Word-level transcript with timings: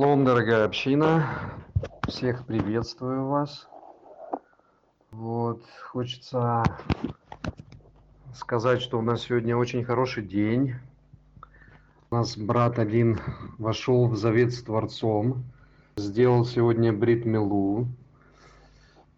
Шалом, 0.00 0.24
дорогая 0.24 0.64
община. 0.64 1.28
Всех 2.08 2.46
приветствую 2.46 3.26
вас. 3.26 3.68
Вот, 5.10 5.62
хочется 5.90 6.62
сказать, 8.34 8.80
что 8.80 8.98
у 8.98 9.02
нас 9.02 9.24
сегодня 9.24 9.58
очень 9.58 9.84
хороший 9.84 10.22
день. 10.22 10.76
У 12.10 12.14
нас 12.14 12.38
брат 12.38 12.78
один 12.78 13.20
вошел 13.58 14.08
в 14.08 14.16
завет 14.16 14.54
с 14.54 14.62
Творцом, 14.62 15.44
сделал 15.96 16.46
сегодня 16.46 16.94
брит 16.94 17.26
милу. 17.26 17.86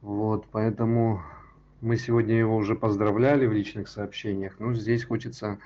Вот, 0.00 0.46
поэтому 0.50 1.22
мы 1.80 1.96
сегодня 1.96 2.34
его 2.34 2.56
уже 2.56 2.74
поздравляли 2.74 3.46
в 3.46 3.52
личных 3.52 3.86
сообщениях. 3.86 4.56
Ну, 4.58 4.74
здесь 4.74 5.04
хочется 5.04 5.60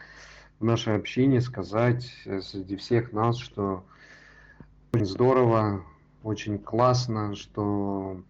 в 0.61 0.65
нашей 0.67 0.95
общине 0.95 1.41
сказать 1.41 2.05
среди 2.43 2.77
всех 2.77 3.13
нас, 3.13 3.39
что 3.39 3.83
очень 4.97 5.05
здорово, 5.05 5.85
очень 6.23 6.59
классно, 6.59 7.35
что 7.35 8.23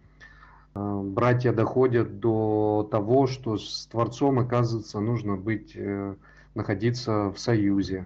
э, 0.75 1.01
братья 1.01 1.53
доходят 1.53 2.19
до 2.19 2.85
того, 2.91 3.25
что 3.27 3.57
с 3.57 3.87
Творцом, 3.89 4.39
оказывается, 4.39 4.99
нужно 4.99 5.37
быть, 5.37 5.71
э, 5.75 6.15
находиться 6.55 7.31
в 7.31 7.39
союзе. 7.39 8.05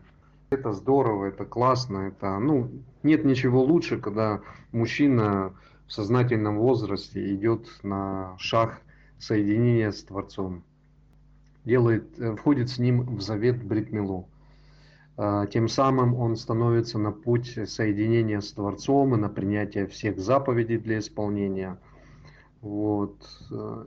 Это 0.52 0.74
здорово, 0.74 1.26
это 1.26 1.44
классно, 1.44 2.10
это, 2.10 2.38
ну, 2.38 2.70
нет 3.02 3.26
ничего 3.26 3.64
лучше, 3.64 3.98
когда 3.98 4.42
мужчина 4.72 5.54
в 5.88 5.92
сознательном 5.92 6.60
возрасте 6.60 7.34
идет 7.34 7.68
на 7.82 8.36
шаг 8.38 8.80
соединения 9.18 9.90
с 9.92 10.04
Творцом, 10.04 10.62
делает, 11.66 12.20
э, 12.20 12.36
входит 12.36 12.70
с 12.70 12.78
ним 12.78 13.16
в 13.16 13.22
завет 13.22 13.64
Бритмилу. 13.64 14.28
А, 15.18 15.46
тем 15.48 15.68
самым 15.68 16.16
он 16.16 16.36
становится 16.36 16.98
на 16.98 17.12
путь 17.12 17.58
соединения 17.68 18.42
с 18.42 18.52
Творцом 18.52 19.16
и 19.16 19.18
на 19.18 19.30
принятие 19.30 19.88
всех 19.88 20.20
заповедей 20.20 20.78
для 20.78 21.00
исполнения. 21.00 21.78
Вот. 22.62 23.16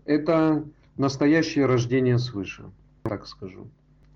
Это 0.04 0.64
настоящее 0.96 1.66
рождение 1.66 2.18
свыше, 2.18 2.64
так 3.02 3.26
скажу. 3.26 3.68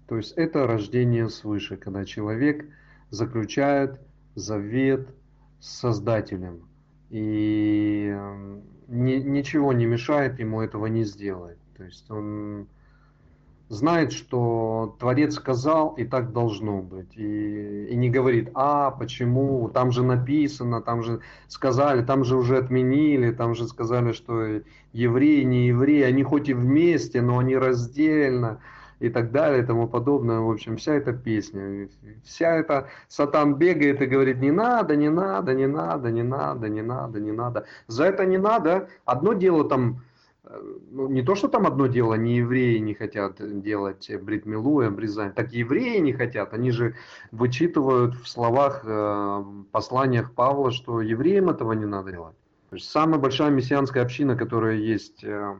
То 0.06 0.16
есть 0.16 0.32
это 0.36 0.66
рождение 0.66 1.28
свыше, 1.28 1.76
когда 1.76 2.04
человек 2.04 2.66
заключает 3.10 4.00
завет 4.34 5.08
с 5.60 5.80
Создателем. 5.80 6.68
И 7.10 8.16
ни, 8.88 9.14
ничего 9.14 9.72
не 9.72 9.86
мешает 9.86 10.38
ему 10.38 10.60
этого 10.60 10.86
не 10.86 11.04
сделать. 11.04 11.58
То 11.76 11.84
есть 11.84 12.10
он 12.10 12.66
знает, 13.68 14.12
что 14.12 14.96
Творец 14.98 15.34
сказал, 15.34 15.94
и 15.94 16.04
так 16.04 16.32
должно 16.32 16.80
быть. 16.80 17.16
И, 17.16 17.86
и 17.90 17.96
не 17.96 18.10
говорит, 18.10 18.50
а, 18.54 18.90
почему, 18.90 19.68
там 19.68 19.92
же 19.92 20.02
написано, 20.02 20.80
там 20.80 21.02
же 21.02 21.20
сказали, 21.48 22.04
там 22.04 22.24
же 22.24 22.36
уже 22.36 22.58
отменили, 22.58 23.30
там 23.30 23.54
же 23.54 23.66
сказали, 23.66 24.12
что 24.12 24.62
евреи, 24.92 25.42
не 25.42 25.68
евреи, 25.68 26.02
они 26.02 26.22
хоть 26.22 26.48
и 26.48 26.54
вместе, 26.54 27.20
но 27.20 27.38
они 27.38 27.56
раздельно 27.56 28.60
и 29.00 29.10
так 29.10 29.30
далее 29.30 29.62
и 29.62 29.66
тому 29.66 29.86
подобное. 29.86 30.40
В 30.40 30.50
общем, 30.50 30.76
вся 30.76 30.94
эта 30.94 31.12
песня, 31.12 31.88
вся 32.24 32.56
эта 32.56 32.88
сатан 33.08 33.54
бегает 33.54 34.02
и 34.02 34.06
говорит, 34.06 34.40
не 34.40 34.50
надо, 34.50 34.96
не 34.96 35.08
надо, 35.08 35.54
не 35.54 35.66
надо, 35.66 36.10
не 36.10 36.22
надо, 36.22 36.68
не 36.68 36.82
надо, 36.82 37.20
не 37.20 37.32
надо. 37.32 37.66
За 37.86 38.04
это 38.04 38.24
не 38.26 38.38
надо. 38.38 38.88
Одно 39.04 39.34
дело 39.34 39.68
там, 39.68 40.02
ну, 40.90 41.08
не 41.08 41.22
то, 41.22 41.34
что 41.34 41.48
там 41.48 41.66
одно 41.66 41.86
дело, 41.86 42.14
не 42.14 42.36
евреи 42.36 42.78
не 42.78 42.94
хотят 42.94 43.36
делать 43.60 44.10
бритмилу 44.22 44.82
и 44.82 44.86
обрезание, 44.86 45.32
так 45.32 45.52
евреи 45.52 45.98
не 45.98 46.12
хотят, 46.12 46.54
они 46.54 46.70
же 46.70 46.94
вычитывают 47.32 48.14
в 48.14 48.26
словах, 48.28 48.82
э, 48.84 49.44
посланиях 49.72 50.32
Павла, 50.32 50.70
что 50.70 51.00
евреям 51.00 51.50
этого 51.50 51.72
не 51.72 51.86
надо 51.86 52.12
делать. 52.12 52.36
То 52.70 52.76
есть 52.76 52.90
самая 52.90 53.18
большая 53.18 53.50
мессианская 53.50 54.02
община, 54.02 54.36
которая 54.36 54.76
есть 54.76 55.24
э, 55.24 55.58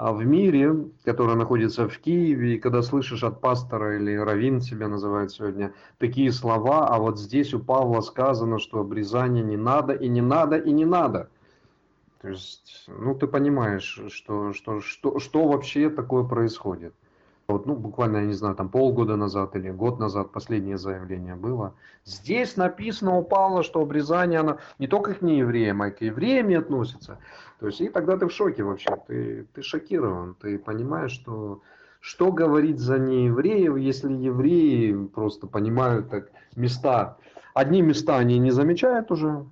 а 0.00 0.12
в 0.12 0.24
мире, 0.24 0.86
который 1.04 1.34
находится 1.34 1.88
в 1.88 1.98
Киеве, 1.98 2.54
и 2.54 2.58
когда 2.60 2.82
слышишь 2.82 3.24
от 3.24 3.40
пастора 3.40 3.96
или 3.96 4.14
раввин 4.14 4.60
себя 4.60 4.86
называют 4.86 5.32
сегодня, 5.32 5.72
такие 5.98 6.30
слова, 6.30 6.86
а 6.86 6.98
вот 6.98 7.18
здесь 7.18 7.52
у 7.52 7.58
Павла 7.58 8.00
сказано, 8.00 8.60
что 8.60 8.78
обрезание 8.78 9.42
не 9.42 9.56
надо, 9.56 9.94
и 9.94 10.06
не 10.06 10.20
надо, 10.20 10.56
и 10.56 10.70
не 10.70 10.84
надо. 10.84 11.30
То 12.20 12.28
есть, 12.28 12.84
ну 12.88 13.14
ты 13.14 13.26
понимаешь, 13.26 14.00
что, 14.08 14.52
что, 14.52 14.80
что, 14.80 15.18
что 15.18 15.48
вообще 15.48 15.88
такое 15.88 16.24
происходит. 16.24 16.94
Вот, 17.46 17.64
ну, 17.64 17.74
буквально, 17.74 18.18
я 18.18 18.24
не 18.26 18.34
знаю, 18.34 18.54
там 18.56 18.68
полгода 18.68 19.16
назад 19.16 19.56
или 19.56 19.70
год 19.70 19.98
назад 19.98 20.32
последнее 20.32 20.76
заявление 20.76 21.34
было. 21.34 21.72
Здесь 22.04 22.58
написано 22.58 23.16
у 23.16 23.22
Павла, 23.22 23.62
что 23.62 23.80
обрезание, 23.80 24.40
оно 24.40 24.58
не 24.78 24.86
только 24.86 25.14
к 25.14 25.22
неевреям, 25.22 25.80
а 25.80 25.88
и 25.88 25.90
к 25.90 26.02
евреям 26.02 26.48
не 26.48 26.56
относится. 26.56 27.18
То 27.58 27.68
есть, 27.68 27.80
и 27.80 27.88
тогда 27.88 28.18
ты 28.18 28.26
в 28.26 28.32
шоке 28.32 28.64
вообще, 28.64 28.94
ты, 29.06 29.46
ты 29.54 29.62
шокирован, 29.62 30.34
ты 30.34 30.58
понимаешь, 30.58 31.12
что 31.12 31.62
что 32.00 32.30
говорить 32.32 32.78
за 32.78 32.98
неевреев, 32.98 33.76
если 33.76 34.12
евреи 34.12 35.06
просто 35.06 35.46
понимают 35.46 36.10
так 36.10 36.30
места. 36.54 37.16
Одни 37.54 37.82
места 37.82 38.18
они 38.18 38.38
не 38.38 38.50
замечают 38.50 39.10
уже, 39.10 39.46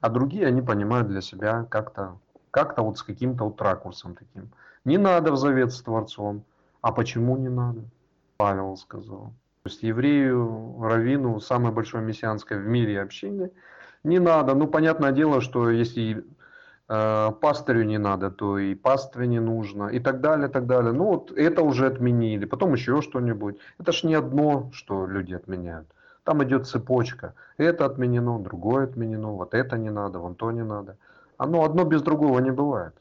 а 0.00 0.08
другие 0.08 0.46
они 0.46 0.62
понимают 0.62 1.08
для 1.08 1.20
себя 1.20 1.66
как-то 1.70 2.18
как-то 2.50 2.82
вот 2.82 2.98
с 2.98 3.02
каким-то 3.02 3.44
вот 3.44 3.60
ракурсом 3.60 4.14
таким. 4.14 4.50
Не 4.84 4.98
надо 4.98 5.32
в 5.32 5.36
завет 5.36 5.72
с 5.72 5.82
Творцом. 5.82 6.44
А 6.80 6.92
почему 6.92 7.36
не 7.36 7.48
надо? 7.48 7.82
Павел 8.36 8.76
сказал. 8.76 9.32
То 9.62 9.70
есть 9.70 9.82
еврею, 9.82 10.76
раввину, 10.80 11.40
самой 11.40 11.72
большой 11.72 12.02
мессианской 12.02 12.58
в 12.58 12.66
мире 12.66 13.02
общины, 13.02 13.50
не 14.04 14.18
надо. 14.18 14.54
Ну, 14.54 14.66
понятное 14.68 15.12
дело, 15.12 15.40
что 15.40 15.70
если 15.70 16.24
э, 16.88 17.30
пастырю 17.40 17.84
не 17.84 17.98
надо, 17.98 18.30
то 18.30 18.58
и 18.58 18.74
пастве 18.74 19.26
не 19.26 19.40
нужно, 19.40 19.88
и 19.88 19.98
так 19.98 20.20
далее, 20.20 20.48
так 20.48 20.66
далее. 20.66 20.92
Ну, 20.92 21.04
вот 21.04 21.32
это 21.32 21.62
уже 21.62 21.86
отменили, 21.86 22.44
потом 22.44 22.74
еще 22.74 23.02
что-нибудь. 23.02 23.58
Это 23.78 23.92
ж 23.92 24.04
не 24.04 24.14
одно, 24.14 24.70
что 24.72 25.06
люди 25.06 25.34
отменяют. 25.34 25.88
Там 26.28 26.44
идет 26.44 26.66
цепочка. 26.66 27.32
Это 27.56 27.86
отменено, 27.86 28.38
другое 28.38 28.84
отменено, 28.84 29.28
вот 29.32 29.54
это 29.54 29.78
не 29.78 29.88
надо, 29.88 30.18
вон 30.18 30.34
то 30.34 30.52
не 30.52 30.62
надо. 30.62 30.98
Оно 31.38 31.64
одно 31.64 31.84
без 31.84 32.02
другого 32.02 32.38
не 32.40 32.50
бывает 32.50 32.94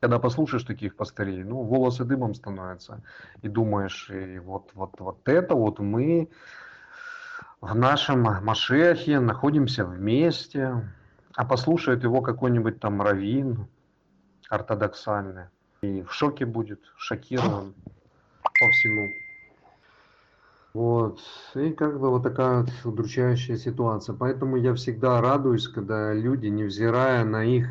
когда 0.00 0.18
послушаешь 0.18 0.64
таких 0.64 0.94
пастырей, 0.94 1.42
ну, 1.42 1.62
волосы 1.62 2.04
дымом 2.04 2.34
становятся, 2.34 3.00
и 3.42 3.48
думаешь, 3.48 4.10
и 4.10 4.38
вот, 4.38 4.70
вот, 4.74 5.00
вот 5.00 5.28
это 5.28 5.54
вот 5.54 5.78
мы 5.78 6.28
в 7.60 7.74
нашем 7.74 8.22
Машехе 8.22 9.20
находимся 9.20 9.84
вместе, 9.84 10.82
а 11.34 11.44
послушает 11.44 12.02
его 12.02 12.22
какой-нибудь 12.22 12.78
там 12.78 13.02
раввин 13.02 13.68
ортодоксальный, 14.50 15.46
и 15.80 16.02
в 16.02 16.12
шоке 16.12 16.44
будет, 16.44 16.80
шокирован 16.96 17.74
по 18.42 18.70
всему. 18.70 19.08
Вот. 20.76 21.20
И 21.54 21.70
как 21.70 21.98
бы 21.98 22.10
вот 22.10 22.22
такая 22.22 22.66
удручающая 22.84 23.56
ситуация. 23.56 24.14
Поэтому 24.14 24.58
я 24.58 24.74
всегда 24.74 25.22
радуюсь, 25.22 25.68
когда 25.68 26.12
люди, 26.12 26.48
невзирая 26.48 27.24
на 27.24 27.42
их 27.44 27.66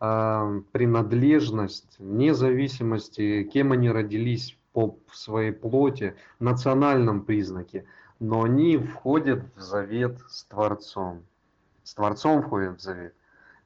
а, 0.00 0.62
принадлежность, 0.72 1.98
вне 1.98 2.32
зависимости, 2.32 3.42
кем 3.52 3.72
они 3.72 3.90
родились 3.90 4.56
по 4.72 4.98
своей 5.12 5.52
плоти, 5.52 6.16
национальном 6.38 7.26
признаке, 7.26 7.84
но 8.20 8.44
они 8.44 8.78
входят 8.78 9.44
в 9.54 9.60
завет 9.60 10.18
с 10.26 10.44
Творцом. 10.44 11.24
С 11.82 11.92
Творцом 11.92 12.42
входят 12.42 12.78
в 12.78 12.82
завет. 12.82 13.14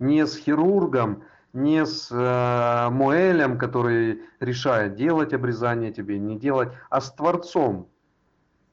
Не 0.00 0.26
с 0.26 0.36
хирургом, 0.36 1.22
не 1.52 1.86
с 1.86 2.10
э, 2.10 2.90
Моэлем, 2.90 3.56
который 3.56 4.22
решает, 4.40 4.96
делать 4.96 5.32
обрезание 5.32 5.92
тебе, 5.92 6.18
не 6.18 6.36
делать, 6.36 6.70
а 6.90 7.00
с 7.00 7.12
Творцом. 7.12 7.86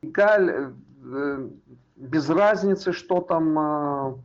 Галь, 0.02 0.74
э, 1.04 1.50
без 1.96 2.30
разницы, 2.30 2.92
что 2.92 3.22
там 3.22 3.58
э, 3.58 4.16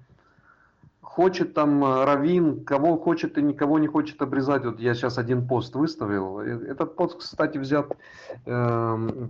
хочет 1.01 1.55
там 1.55 1.85
э, 1.85 2.05
Равин, 2.05 2.65
кого 2.65 2.97
хочет 2.99 3.39
и 3.39 3.43
никого 3.43 3.79
не 3.79 3.87
хочет 3.87 4.21
обрезать. 4.23 4.65
Вот 4.65 4.81
я 4.81 4.95
сейчас 4.95 5.19
один 5.19 5.47
пост 5.47 5.75
выставил. 5.75 6.41
Этот 6.41 6.97
пост, 6.97 7.19
кстати, 7.19 7.59
взят 7.59 7.97
э, 8.47 9.29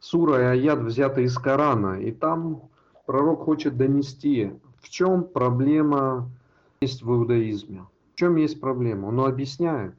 Сура 0.00 0.40
и 0.40 0.44
Аят 0.44 0.80
взяты 0.80 1.22
из 1.24 1.36
Корана. 1.38 2.00
И 2.00 2.12
там 2.12 2.62
пророк 3.06 3.44
хочет 3.44 3.76
донести, 3.76 4.52
в 4.80 4.88
чем 4.88 5.24
проблема 5.24 6.28
есть 6.80 7.02
в 7.02 7.10
иудаизме. 7.10 7.84
В 8.14 8.18
чем 8.18 8.36
есть 8.36 8.60
проблема? 8.60 9.06
Он 9.06 9.20
объясняет. 9.20 9.94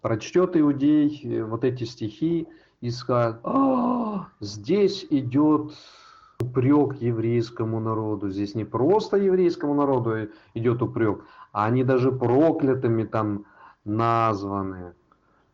Прочтет 0.00 0.56
иудей 0.56 1.42
вот 1.42 1.62
эти 1.64 1.84
стихи 1.84 2.48
и 2.82 2.90
скажет, 2.90 3.40
а, 3.44 4.26
здесь 4.40 5.06
идет 5.08 5.72
упрек 6.40 7.00
еврейскому 7.00 7.80
народу. 7.80 8.28
Здесь 8.28 8.54
не 8.56 8.64
просто 8.64 9.16
еврейскому 9.16 9.74
народу 9.74 10.28
идет 10.54 10.82
упрек, 10.82 11.24
а 11.52 11.66
они 11.66 11.84
даже 11.84 12.10
проклятыми 12.10 13.04
там 13.04 13.44
названы. 13.84 14.94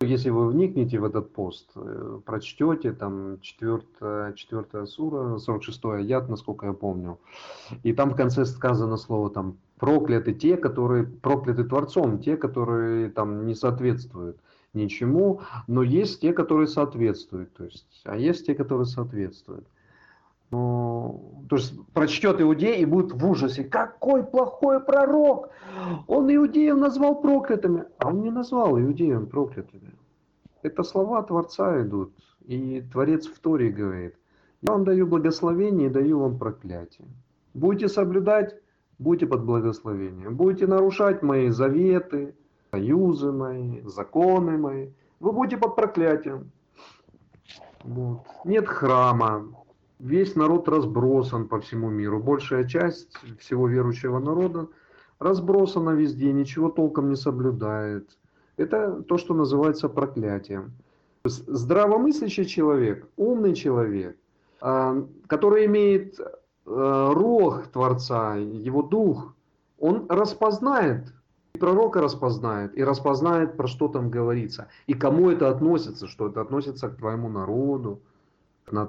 Если 0.01 0.31
вы 0.31 0.49
вникнете 0.49 0.99
в 0.99 1.05
этот 1.05 1.33
пост, 1.33 1.71
э, 1.75 2.21
прочтете, 2.25 2.93
там 2.93 3.41
4, 3.41 4.33
4 4.35 4.87
сура, 4.87 5.39
46 5.39 5.85
аят, 5.85 6.29
насколько 6.29 6.67
я 6.67 6.73
помню, 6.73 7.19
и 7.83 7.93
там 7.93 8.11
в 8.11 8.17
конце 8.17 8.45
сказано 8.47 8.97
слово 8.97 9.29
там 9.29 9.57
прокляты 9.79 10.33
те, 10.33 10.57
которые 10.57 11.05
прокляты 11.05 11.65
Творцом, 11.65 12.21
те, 12.21 12.37
которые 12.37 13.11
там 13.11 13.45
не 13.45 13.55
соответствуют 13.55 14.39
ничему, 14.75 15.41
но 15.67 15.83
есть 15.83 16.21
те, 16.21 16.33
которые 16.33 16.67
соответствуют, 16.67 17.53
то 17.55 17.65
есть, 17.65 18.03
а 18.05 18.17
есть 18.17 18.47
те, 18.47 18.55
которые 18.55 18.87
соответствуют. 18.87 19.67
Ну, 20.51 21.45
то 21.49 21.57
есть 21.57 21.75
прочтет 21.93 22.41
иудей 22.41 22.81
и 22.81 22.87
будет 22.87 23.13
в 23.13 23.31
ужасе. 23.31 23.65
Какой 23.65 24.25
плохой 24.25 24.81
пророк! 24.81 25.51
Он 26.07 26.35
иудеев 26.35 26.77
назвал 26.77 27.21
проклятыми. 27.21 27.85
А 27.99 28.09
он 28.09 28.23
не 28.23 28.31
назвал 28.31 28.81
иудеев 28.81 29.29
проклятыми. 29.29 29.93
Это 30.63 30.83
слова 30.85 31.23
Творца 31.23 31.83
идут. 31.83 32.15
И 32.47 32.83
Творец 32.93 33.27
в 33.27 33.39
Торе 33.41 33.69
говорит. 33.69 34.15
Я 34.63 34.73
вам 34.73 34.85
даю 34.85 35.07
благословение 35.07 35.89
и 35.89 35.93
даю 35.93 36.19
вам 36.19 36.39
проклятие. 36.39 37.07
Будете 37.53 37.89
соблюдать, 37.89 38.57
будете 38.99 39.27
под 39.27 39.45
благословением. 39.45 40.35
Будете 40.35 40.67
нарушать 40.67 41.23
мои 41.23 41.51
заветы, 41.51 42.35
союзы 42.71 43.33
мои, 43.33 43.81
законы 43.83 44.59
мои. 44.59 44.91
Вы 45.21 45.33
будете 45.33 45.57
под 45.57 45.77
проклятием. 45.77 46.51
Вот. 47.85 48.27
Нет 48.45 48.69
храма, 48.69 49.49
Весь 49.99 50.37
народ 50.37 50.69
разбросан 50.69 51.49
по 51.49 51.61
всему 51.61 51.91
миру. 51.91 52.21
Большая 52.21 52.65
часть 52.65 53.17
всего 53.41 53.67
верующего 53.67 54.21
народа 54.21 54.69
разбросана 55.19 55.91
везде, 55.91 56.33
ничего 56.33 56.71
толком 56.71 57.09
не 57.11 57.17
соблюдает. 57.17 58.09
Это 58.57 59.03
то, 59.03 59.19
что 59.19 59.35
называется 59.35 59.89
проклятием. 59.89 60.73
Здравомыслящий 61.25 62.45
человек, 62.45 63.09
умный 63.17 63.55
человек, 63.55 64.17
а, 64.61 65.05
который 65.27 65.67
имеет 65.67 66.21
а, 66.65 67.13
рог 67.13 67.67
Творца, 67.67 68.37
его 68.37 68.83
дух, 68.83 69.35
он 69.81 70.07
распознает, 70.09 71.13
пророка 71.59 72.01
распознает, 72.01 72.77
и 72.77 72.85
распознает, 72.85 73.57
про 73.57 73.67
что 73.67 73.89
там 73.89 74.11
говорится, 74.11 74.69
и 74.87 74.95
кому 74.95 75.31
это 75.31 75.49
относится, 75.49 76.07
что 76.07 76.29
это 76.29 76.41
относится 76.41 76.89
к 76.89 76.97
твоему 76.97 77.29
народу, 77.29 78.01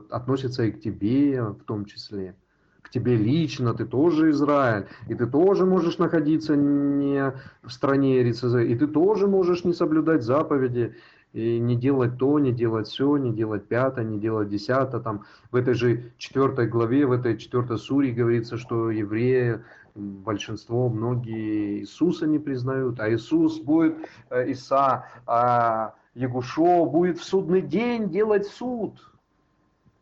относится 0.09 0.63
и 0.63 0.71
к 0.71 0.81
тебе 0.81 1.41
в 1.43 1.63
том 1.63 1.85
числе. 1.85 2.35
К 2.81 2.89
тебе 2.89 3.17
лично, 3.17 3.73
ты 3.73 3.85
тоже 3.85 4.31
Израиль, 4.31 4.87
и 5.07 5.13
ты 5.13 5.27
тоже 5.27 5.65
можешь 5.65 5.97
находиться 5.97 6.55
не 6.55 7.33
в 7.61 7.69
стране 7.69 8.23
РЦЗ, 8.29 8.55
и 8.55 8.75
ты 8.75 8.87
тоже 8.87 9.27
можешь 9.27 9.63
не 9.63 9.73
соблюдать 9.73 10.23
заповеди, 10.23 10.95
и 11.33 11.59
не 11.59 11.75
делать 11.75 12.17
то, 12.17 12.39
не 12.39 12.51
делать 12.51 12.87
все, 12.87 13.15
не 13.17 13.31
делать 13.31 13.65
пятое, 13.67 14.03
не 14.03 14.19
делать 14.19 14.49
десятое. 14.49 14.99
Там 15.01 15.25
в 15.51 15.55
этой 15.55 15.73
же 15.75 16.11
четвертой 16.17 16.67
главе, 16.67 17.05
в 17.05 17.11
этой 17.11 17.37
четвертой 17.37 17.77
суре 17.77 18.11
говорится, 18.11 18.57
что 18.57 18.89
евреи, 18.89 19.59
большинство, 19.95 20.89
многие 20.89 21.79
Иисуса 21.79 22.27
не 22.27 22.39
признают, 22.39 22.99
а 22.99 23.09
Иисус 23.09 23.59
будет, 23.59 23.97
э, 24.29 24.49
Иса, 24.49 25.05
а 25.25 25.95
Ягушо 26.13 26.85
будет 26.85 27.19
в 27.19 27.23
судный 27.23 27.61
день 27.61 28.09
делать 28.09 28.47
суд 28.47 28.99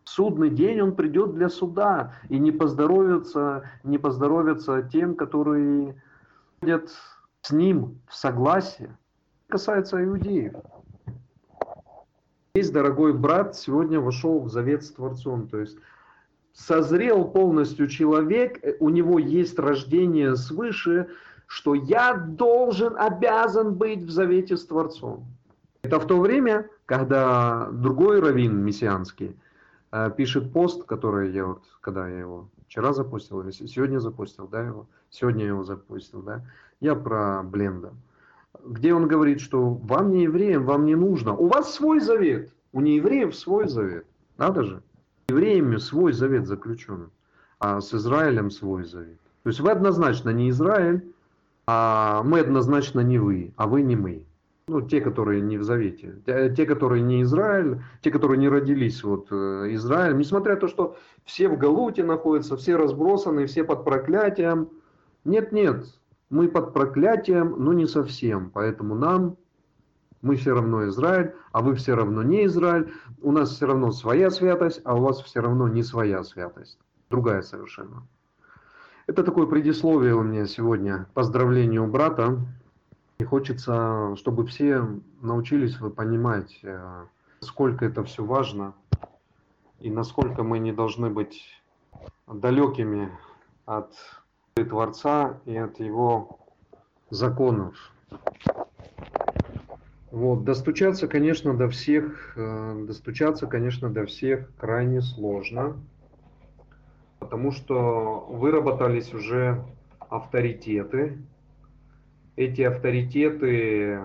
судный 0.08 0.50
день 0.50 0.82
он 0.82 0.96
придет 0.96 1.34
для 1.34 1.50
суда 1.50 2.14
и 2.30 2.40
не 2.40 2.52
поздоровится, 2.52 3.70
не 3.84 3.98
поздоровится 3.98 4.82
тем, 4.82 5.16
которые 5.16 6.02
ходят 6.60 6.90
с 7.42 7.52
ним 7.52 8.00
в 8.08 8.16
согласии. 8.16 8.90
Касается 9.48 10.04
иудеев. 10.04 10.54
Здесь, 12.56 12.72
дорогой 12.72 13.14
брат, 13.14 13.56
сегодня 13.56 14.00
вошел 14.00 14.40
в 14.40 14.50
завет 14.50 14.84
с 14.84 14.92
Творцом, 14.92 15.48
то 15.48 15.60
есть 15.60 15.78
созрел 16.58 17.26
полностью 17.26 17.88
человек, 17.88 18.60
э, 18.64 18.76
у 18.80 18.90
него 18.90 19.20
есть 19.20 19.58
рождение 19.60 20.36
свыше, 20.36 21.08
что 21.46 21.76
я 21.76 22.14
должен, 22.14 22.98
обязан 22.98 23.76
быть 23.76 24.02
в 24.02 24.10
завете 24.10 24.58
с 24.58 24.66
Творцом. 24.66 25.26
Это 25.84 26.00
в 26.00 26.08
то 26.08 26.20
время, 26.20 26.70
когда 26.86 27.70
другой 27.72 28.20
раввин 28.20 28.58
мессианский– 28.58 29.36
Э, 29.92 30.12
пишет 30.16 30.52
пост, 30.52 30.84
который 30.84 31.32
я 31.32 31.46
вот, 31.46 31.64
когда 31.82 32.08
я 32.08 32.20
его 32.20 32.50
вчера 32.68 32.92
запустил, 32.94 33.42
или 33.42 33.52
сегодня 33.52 34.00
запустил, 34.00 34.48
да, 34.48 34.62
его, 34.62 34.88
сегодня 35.10 35.44
я 35.44 35.50
его 35.50 35.64
запустил, 35.64 36.22
да, 36.22 36.42
я 36.82 36.94
про 36.94 37.42
Бленда, 37.44 37.94
где 38.66 38.94
он 38.94 39.08
говорит, 39.08 39.40
что 39.40 39.70
вам 39.70 40.12
не 40.12 40.24
евреям, 40.24 40.66
вам 40.66 40.86
не 40.86 40.96
нужно, 40.96 41.34
у 41.34 41.48
вас 41.48 41.74
свой 41.74 42.02
завет, 42.02 42.52
у 42.74 42.82
неевреев 42.82 43.34
свой 43.34 43.70
завет, 43.70 44.06
надо 44.38 44.64
же, 44.64 44.84
евреями 45.30 45.78
свой 45.78 46.14
завет 46.14 46.48
заключен, 46.48 47.10
а 47.60 47.82
с 47.82 47.94
Израилем 47.94 48.50
свой 48.50 48.86
завет. 48.86 49.20
То 49.44 49.50
есть 49.50 49.60
вы 49.60 49.72
однозначно 49.72 50.30
не 50.30 50.50
Израиль, 50.50 51.14
а 51.66 52.24
мы 52.24 52.40
однозначно 52.40 53.02
не 53.02 53.20
вы, 53.20 53.54
а 53.58 53.68
вы 53.68 53.82
не 53.82 53.96
мы 53.96 54.26
ну, 54.70 54.82
те, 54.82 55.00
которые 55.00 55.42
не 55.42 55.58
в 55.58 55.64
Завете, 55.64 56.16
те, 56.26 56.66
которые 56.66 57.02
не 57.02 57.22
Израиль, 57.22 57.82
те, 58.02 58.12
которые 58.12 58.38
не 58.38 58.50
родились 58.50 59.02
вот 59.04 59.28
э, 59.32 59.68
Израилем, 59.72 60.18
несмотря 60.18 60.56
на 60.56 60.62
то, 60.62 60.68
что 60.68 60.98
все 61.24 61.48
в 61.48 61.58
Галуте 61.58 62.04
находятся, 62.04 62.58
все 62.58 62.76
разбросаны, 62.76 63.46
все 63.46 63.64
под 63.64 63.86
проклятием. 63.86 64.70
Нет, 65.24 65.54
нет, 65.54 65.86
мы 66.30 66.50
под 66.50 66.74
проклятием, 66.74 67.56
но 67.58 67.72
не 67.72 67.88
совсем. 67.88 68.52
Поэтому 68.54 68.96
нам, 68.96 69.38
мы 70.28 70.36
все 70.36 70.54
равно 70.54 70.86
Израиль, 70.90 71.34
а 71.54 71.62
вы 71.62 71.76
все 71.76 71.96
равно 71.96 72.22
не 72.22 72.46
Израиль. 72.46 72.94
У 73.22 73.32
нас 73.32 73.52
все 73.52 73.66
равно 73.66 73.92
своя 73.92 74.30
святость, 74.30 74.82
а 74.84 74.96
у 74.96 75.02
вас 75.02 75.22
все 75.22 75.40
равно 75.40 75.70
не 75.70 75.84
своя 75.84 76.24
святость. 76.24 76.78
Другая 77.10 77.42
совершенно. 77.42 78.06
Это 79.08 79.24
такое 79.24 79.48
предисловие 79.48 80.16
у 80.16 80.22
меня 80.22 80.46
сегодня. 80.46 81.08
Поздравлению 81.14 81.88
брата. 81.88 82.40
И 83.20 83.24
хочется, 83.24 84.16
чтобы 84.18 84.46
все 84.46 84.86
научились 85.22 85.80
вы 85.80 85.90
понимать, 85.90 86.60
э, 86.62 87.06
сколько 87.40 87.86
это 87.86 88.04
все 88.04 88.24
важно 88.24 88.74
и 89.80 89.90
насколько 89.90 90.44
мы 90.44 90.60
не 90.60 90.74
должны 90.74 91.10
быть 91.10 91.42
далекими 92.28 93.10
от 93.66 93.94
Творца 94.56 95.40
и 95.46 95.56
от 95.56 95.80
Его 95.80 96.40
законов. 97.10 97.76
Вот, 100.12 100.46
достучаться, 100.46 101.08
конечно, 101.08 101.54
до 101.54 101.70
всех, 101.70 102.34
э, 102.38 102.86
достучаться, 102.88 103.46
конечно, 103.46 103.90
до 103.90 104.06
всех 104.06 104.50
крайне 104.56 105.02
сложно, 105.02 105.78
потому 107.20 107.52
что 107.52 108.26
выработались 108.30 109.14
уже 109.14 109.66
авторитеты, 110.00 111.18
эти 112.38 112.62
авторитеты 112.62 114.00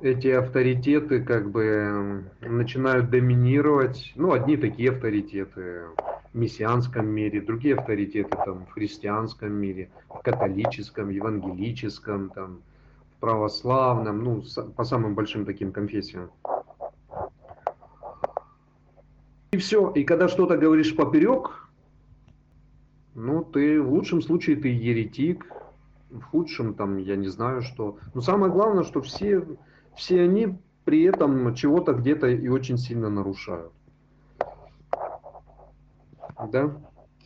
эти 0.00 0.28
авторитеты 0.28 1.22
как 1.22 1.50
бы 1.50 2.24
начинают 2.42 3.08
доминировать, 3.08 4.12
ну, 4.16 4.32
одни 4.32 4.58
такие 4.58 4.90
авторитеты 4.90 5.84
мессианском 6.34 7.06
мире, 7.06 7.40
другие 7.40 7.76
авторитеты 7.76 8.36
там 8.44 8.66
в 8.66 8.72
христианском 8.72 9.52
мире, 9.52 9.90
в 10.08 10.18
католическом, 10.22 11.10
евангелическом, 11.10 12.30
там, 12.30 12.60
в 13.16 13.20
православном, 13.20 14.22
ну, 14.24 14.42
по 14.76 14.84
самым 14.84 15.14
большим 15.14 15.44
таким 15.44 15.72
конфессиям. 15.72 16.30
И 19.52 19.56
все. 19.56 19.90
И 19.92 20.04
когда 20.04 20.28
что-то 20.28 20.56
говоришь 20.56 20.96
поперек, 20.96 21.68
ну, 23.14 23.44
ты 23.44 23.80
в 23.80 23.92
лучшем 23.92 24.20
случае 24.20 24.56
ты 24.56 24.68
еретик, 24.68 25.46
в 26.10 26.22
худшем 26.22 26.74
там, 26.74 26.98
я 26.98 27.16
не 27.16 27.28
знаю 27.28 27.62
что. 27.62 27.98
Но 28.14 28.20
самое 28.20 28.52
главное, 28.52 28.82
что 28.82 29.00
все, 29.00 29.46
все 29.96 30.22
они 30.22 30.58
при 30.84 31.04
этом 31.04 31.54
чего-то 31.54 31.92
где-то 31.92 32.28
и 32.28 32.48
очень 32.48 32.78
сильно 32.78 33.08
нарушают. 33.08 33.72
Да? 36.38 36.76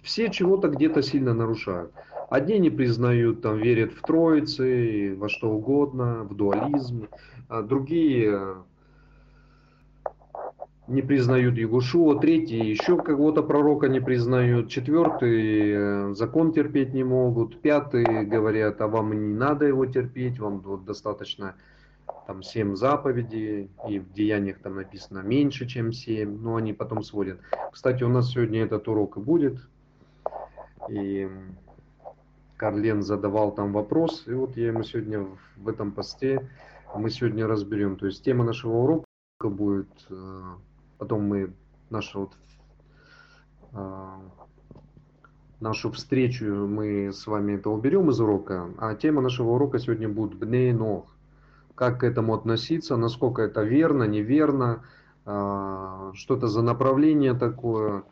Все 0.02 0.30
чего-то 0.30 0.68
где-то 0.68 1.02
сильно 1.02 1.34
нарушают. 1.34 1.92
Одни 2.30 2.58
не 2.58 2.70
признают, 2.70 3.42
там, 3.42 3.58
верят 3.58 3.92
в 3.92 4.02
троицы, 4.02 5.16
во 5.18 5.28
что 5.28 5.50
угодно, 5.50 6.24
в 6.24 6.34
дуализм. 6.34 7.08
А 7.48 7.62
другие 7.62 8.56
не 10.88 11.02
признают 11.02 11.56
Ягушуа, 11.56 12.18
третий 12.18 12.70
еще 12.70 12.96
кого-то 12.96 13.42
пророка 13.42 13.88
не 13.88 14.00
признают, 14.00 14.70
четвертый 14.70 15.70
э, 15.70 16.14
закон 16.14 16.52
терпеть 16.52 16.94
не 16.94 17.04
могут, 17.04 17.60
пятый 17.60 18.24
говорят, 18.24 18.80
а 18.80 18.88
вам 18.88 19.12
не 19.12 19.34
надо 19.34 19.66
его 19.66 19.84
терпеть, 19.84 20.38
вам 20.38 20.62
достаточно 20.84 21.54
там 22.28 22.42
семь 22.42 22.76
заповедей, 22.76 23.70
и 23.88 23.98
в 24.00 24.12
деяниях 24.12 24.58
там 24.58 24.74
написано 24.76 25.20
меньше, 25.20 25.64
чем 25.66 25.92
семь, 25.92 26.36
но 26.38 26.56
они 26.56 26.74
потом 26.74 27.02
сводят. 27.02 27.40
Кстати, 27.72 28.02
у 28.04 28.08
нас 28.08 28.32
сегодня 28.32 28.64
этот 28.64 28.86
урок 28.86 29.16
и 29.16 29.20
будет, 29.20 29.66
и 30.90 31.26
Карлен 32.58 33.02
задавал 33.02 33.52
там 33.54 33.72
вопрос, 33.72 34.24
и 34.26 34.34
вот 34.34 34.58
я 34.58 34.66
ему 34.66 34.82
сегодня 34.82 35.26
в 35.56 35.68
этом 35.70 35.90
посте, 35.90 36.46
мы 36.94 37.08
сегодня 37.08 37.46
разберем. 37.46 37.96
То 37.96 38.04
есть 38.04 38.22
тема 38.22 38.44
нашего 38.44 38.76
урока 38.76 39.06
будет, 39.44 39.88
э, 40.10 40.42
потом 40.98 41.22
мы 41.22 41.54
нашу 41.88 42.20
вот 42.20 42.32
э, 43.72 44.16
нашу 45.60 45.92
встречу 45.92 46.44
мы 46.44 47.10
с 47.10 47.26
вами 47.26 47.54
это 47.54 47.70
уберем 47.70 48.10
из 48.10 48.20
урока, 48.20 48.68
а 48.76 48.94
тема 48.96 49.22
нашего 49.22 49.52
урока 49.52 49.78
сегодня 49.78 50.10
будет 50.10 50.34
Бней 50.34 50.74
Нох. 50.74 51.17
Как 51.78 52.00
к 52.00 52.02
этому 52.02 52.34
относиться, 52.34 52.96
насколько 52.96 53.42
это 53.42 53.62
верно, 53.62 54.02
неверно, 54.02 54.84
э, 55.24 56.10
что 56.14 56.36
это 56.36 56.48
за 56.48 56.60
направление 56.62 57.34
такое, 57.34 58.02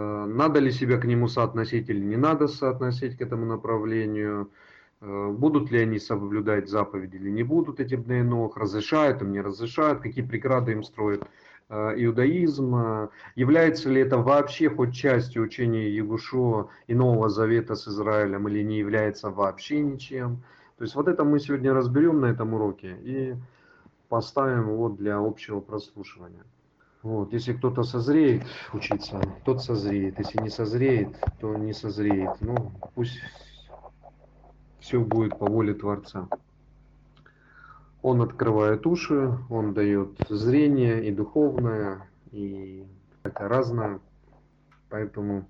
надо 0.00 0.58
ли 0.58 0.72
себя 0.72 0.98
к 0.98 1.04
нему 1.04 1.28
соотносить 1.28 1.88
или 1.88 2.04
не 2.04 2.16
надо 2.16 2.48
соотносить 2.48 3.16
к 3.16 3.22
этому 3.22 3.46
направлению, 3.46 4.50
будут 5.00 5.70
ли 5.70 5.78
они 5.80 5.98
соблюдать 5.98 6.68
заповеди 6.68 7.16
или 7.16 7.30
не 7.30 7.44
будут 7.44 7.80
эти 7.80 7.94
Бней 7.94 8.22
Нох, 8.22 8.56
разрешают 8.58 9.22
им, 9.22 9.32
не 9.32 9.40
разрешают, 9.40 10.00
какие 10.00 10.24
преграды 10.24 10.72
им 10.72 10.82
строят 10.82 11.22
иудаизм, 11.70 13.08
является 13.36 13.88
ли 13.88 14.02
это 14.02 14.18
вообще 14.18 14.68
хоть 14.68 14.94
частью 14.94 15.44
учения 15.44 15.88
Егушо 15.88 16.68
и 16.88 16.94
Нового 16.94 17.30
Завета 17.30 17.74
с 17.74 17.88
Израилем 17.88 18.48
или 18.48 18.62
не 18.62 18.78
является 18.78 19.30
вообще 19.30 19.80
ничем. 19.80 20.42
То 20.76 20.84
есть 20.84 20.94
вот 20.94 21.08
это 21.08 21.24
мы 21.24 21.38
сегодня 21.38 21.72
разберем 21.72 22.20
на 22.20 22.26
этом 22.26 22.54
уроке 22.54 22.96
и 23.02 23.34
поставим 24.08 24.70
его 24.70 24.88
для 24.88 25.18
общего 25.18 25.60
прослушивания. 25.60 26.44
Вот, 27.02 27.32
если 27.32 27.52
кто-то 27.52 27.82
созреет 27.82 28.42
учиться, 28.72 29.20
тот 29.44 29.62
созреет. 29.62 30.18
Если 30.18 30.42
не 30.42 30.50
созреет, 30.50 31.16
то 31.40 31.54
не 31.56 31.72
созреет. 31.72 32.32
Ну, 32.40 32.72
пусть 32.94 33.20
все 34.80 35.00
будет 35.00 35.38
по 35.38 35.46
воле 35.46 35.72
Творца. 35.74 36.28
Он 38.02 38.22
открывает 38.22 38.86
уши, 38.86 39.38
он 39.48 39.72
дает 39.72 40.16
зрение 40.28 41.06
и 41.06 41.12
духовное, 41.12 42.08
и 42.32 42.86
это 43.22 43.48
разное. 43.48 44.00
Поэтому 44.90 45.48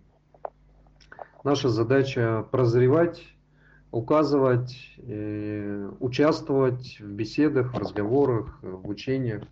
наша 1.42 1.68
задача 1.68 2.47
прозревать, 2.50 3.36
указывать, 3.97 4.76
э, 4.99 5.91
участвовать 6.00 6.99
в 7.00 7.09
беседах, 7.09 7.75
в 7.75 7.79
разговорах, 7.79 8.59
в 8.62 8.88
учениях. 8.88 9.43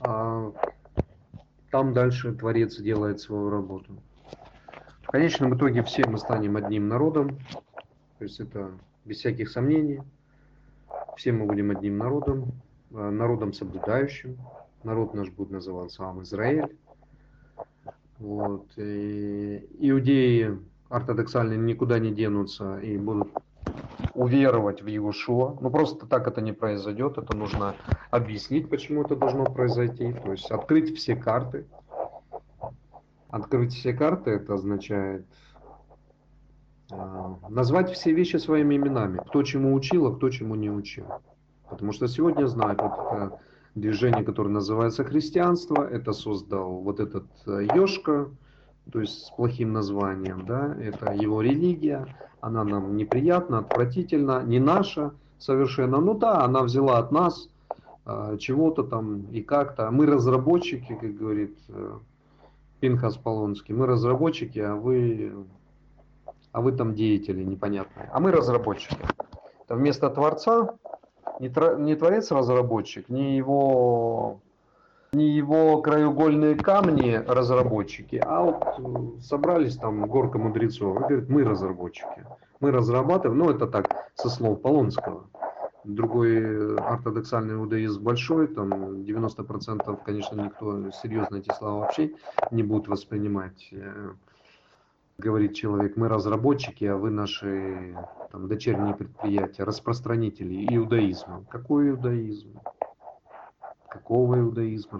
А 0.00 0.52
там 1.70 1.92
дальше 1.92 2.32
Творец 2.32 2.78
делает 2.78 3.20
свою 3.20 3.50
работу. 3.50 3.96
В 5.02 5.06
конечном 5.08 5.56
итоге 5.56 5.82
все 5.82 6.06
мы 6.06 6.18
станем 6.18 6.56
одним 6.56 6.88
народом, 6.88 7.38
то 8.18 8.24
есть 8.24 8.40
это 8.40 8.70
без 9.04 9.18
всяких 9.18 9.50
сомнений– 9.50 10.00
все 11.16 11.32
мы 11.32 11.46
будем 11.46 11.70
одним 11.70 11.98
народом, 11.98 12.52
э, 12.90 13.10
народом 13.10 13.52
соблюдающим. 13.52 14.38
Народ 14.82 15.14
наш 15.14 15.30
будет 15.30 15.50
называться 15.50 15.96
сам 15.96 16.22
Израиль. 16.22 16.76
Вот. 18.18 18.66
И 18.76 19.66
иудеи 19.78 20.58
ортодоксальные 20.94 21.58
никуда 21.58 21.98
не 21.98 22.12
денутся 22.12 22.78
и 22.78 22.96
будут 22.96 23.28
уверовать 24.14 24.82
в 24.82 24.86
Иешуа. 24.86 25.56
Ну 25.60 25.70
просто 25.70 26.06
так 26.06 26.28
это 26.28 26.40
не 26.40 26.52
произойдет, 26.52 27.18
это 27.18 27.36
нужно 27.36 27.74
объяснить, 28.10 28.70
почему 28.70 29.02
это 29.02 29.16
должно 29.16 29.44
произойти. 29.44 30.12
То 30.12 30.32
есть 30.32 30.50
открыть 30.50 30.96
все 30.96 31.16
карты. 31.16 31.66
Открыть 33.28 33.74
все 33.74 33.92
карты 33.92 34.30
это 34.30 34.54
означает 34.54 35.26
а, 36.92 37.38
назвать 37.48 37.90
все 37.90 38.12
вещи 38.12 38.36
своими 38.36 38.76
именами. 38.76 39.18
Кто 39.26 39.42
чему 39.42 39.74
учил, 39.74 40.06
а 40.06 40.14
кто 40.14 40.30
чему 40.30 40.54
не 40.54 40.70
учил. 40.70 41.06
Потому 41.68 41.90
что 41.92 42.06
сегодня 42.06 42.46
знают, 42.46 42.80
вот 42.80 42.92
это 42.92 43.40
движение, 43.74 44.22
которое 44.22 44.50
называется 44.50 45.02
христианство, 45.02 45.82
это 45.82 46.12
создал 46.12 46.76
вот 46.76 47.00
этот 47.00 47.26
Ёшка, 47.46 48.12
э, 48.12 48.43
то 48.92 49.00
есть 49.00 49.26
с 49.26 49.30
плохим 49.30 49.72
названием, 49.72 50.44
да, 50.46 50.74
это 50.80 51.12
его 51.12 51.40
религия, 51.40 52.06
она 52.40 52.64
нам 52.64 52.96
неприятна, 52.96 53.58
отвратительна, 53.58 54.42
не 54.42 54.58
наша 54.58 55.12
совершенно, 55.38 56.00
ну 56.00 56.14
да, 56.14 56.44
она 56.44 56.62
взяла 56.62 56.98
от 56.98 57.10
нас 57.10 57.48
э, 58.06 58.36
чего-то 58.38 58.82
там 58.82 59.22
и 59.32 59.42
как-то, 59.42 59.90
мы 59.90 60.06
разработчики, 60.06 60.94
как 61.00 61.16
говорит 61.16 61.56
э, 61.68 61.98
Пинхас 62.80 63.16
Полонский, 63.16 63.74
мы 63.74 63.86
разработчики, 63.86 64.58
а 64.58 64.74
вы 64.74 65.32
а 66.54 66.60
вы 66.60 66.70
там 66.70 66.94
деятели 66.94 67.42
непонятные. 67.42 68.08
А 68.12 68.20
мы 68.20 68.30
разработчики. 68.30 68.96
Это 69.64 69.74
вместо 69.74 70.08
Творца 70.08 70.76
не, 71.40 71.48
тр, 71.48 71.80
не 71.80 71.96
Творец-разработчик, 71.96 73.08
не 73.08 73.36
его, 73.36 74.40
не 75.14 75.30
его 75.30 75.80
краеугольные 75.80 76.56
камни 76.56 77.22
разработчики, 77.26 78.20
а 78.24 78.42
вот 78.42 78.64
э, 78.78 79.20
собрались 79.20 79.76
там 79.76 80.06
горка 80.06 80.38
мудрецов 80.38 80.96
и 80.96 81.00
говорят, 81.00 81.28
мы 81.28 81.44
разработчики. 81.44 82.26
Мы 82.60 82.70
разрабатываем, 82.70 83.38
ну 83.38 83.50
это 83.50 83.66
так, 83.66 84.10
со 84.14 84.28
слов 84.28 84.60
Полонского. 84.60 85.28
Другой 85.84 86.36
э, 86.36 86.76
ортодоксальный 86.76 87.54
иудаизм 87.54 88.02
большой, 88.02 88.48
там 88.48 88.72
90% 89.02 89.98
конечно 90.04 90.40
никто 90.40 90.90
серьезно 90.90 91.36
эти 91.36 91.52
слова 91.52 91.80
вообще 91.80 92.14
не 92.50 92.62
будет 92.62 92.88
воспринимать 92.88 93.68
э, 93.72 94.12
говорит 95.18 95.54
человек, 95.54 95.96
мы 95.96 96.08
разработчики, 96.08 96.84
а 96.84 96.96
вы 96.96 97.10
наши 97.10 97.96
там, 98.32 98.48
дочерние 98.48 98.94
предприятия, 98.94 99.64
распространители 99.64 100.66
иудаизма. 100.74 101.44
Какой 101.50 101.90
иудаизм? 101.90 102.60
Какого 103.88 104.38
иудаизма? 104.40 104.98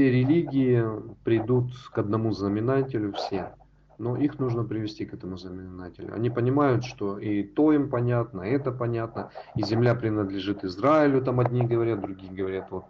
Все 0.00 0.10
религии 0.10 0.82
придут 1.24 1.72
к 1.92 1.98
одному 1.98 2.32
знаменателю, 2.32 3.12
все. 3.12 3.52
Но 3.98 4.16
их 4.16 4.38
нужно 4.38 4.64
привести 4.64 5.04
к 5.04 5.12
этому 5.12 5.36
знаменателю. 5.36 6.14
Они 6.14 6.30
понимают, 6.30 6.86
что 6.86 7.18
и 7.18 7.42
то 7.42 7.70
им 7.74 7.90
понятно, 7.90 8.40
и 8.40 8.50
это 8.50 8.72
понятно, 8.72 9.30
и 9.56 9.62
земля 9.62 9.94
принадлежит 9.94 10.64
Израилю, 10.64 11.20
там 11.20 11.38
одни 11.38 11.66
говорят, 11.66 12.00
другие 12.00 12.32
говорят, 12.32 12.70
вот 12.70 12.86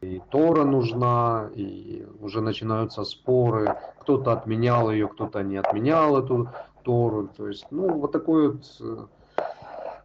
и 0.00 0.22
Тора 0.30 0.64
нужна, 0.64 1.50
и 1.54 2.06
уже 2.20 2.40
начинаются 2.40 3.04
споры, 3.04 3.76
кто-то 4.00 4.32
отменял 4.32 4.90
ее, 4.90 5.08
кто-то 5.08 5.42
не 5.42 5.58
отменял 5.58 6.16
эту 6.16 6.48
Тору, 6.84 7.28
то 7.36 7.48
есть, 7.48 7.66
ну, 7.70 7.98
вот 7.98 8.12
такое 8.12 8.52
вот 8.52 8.64
э, 8.80 9.06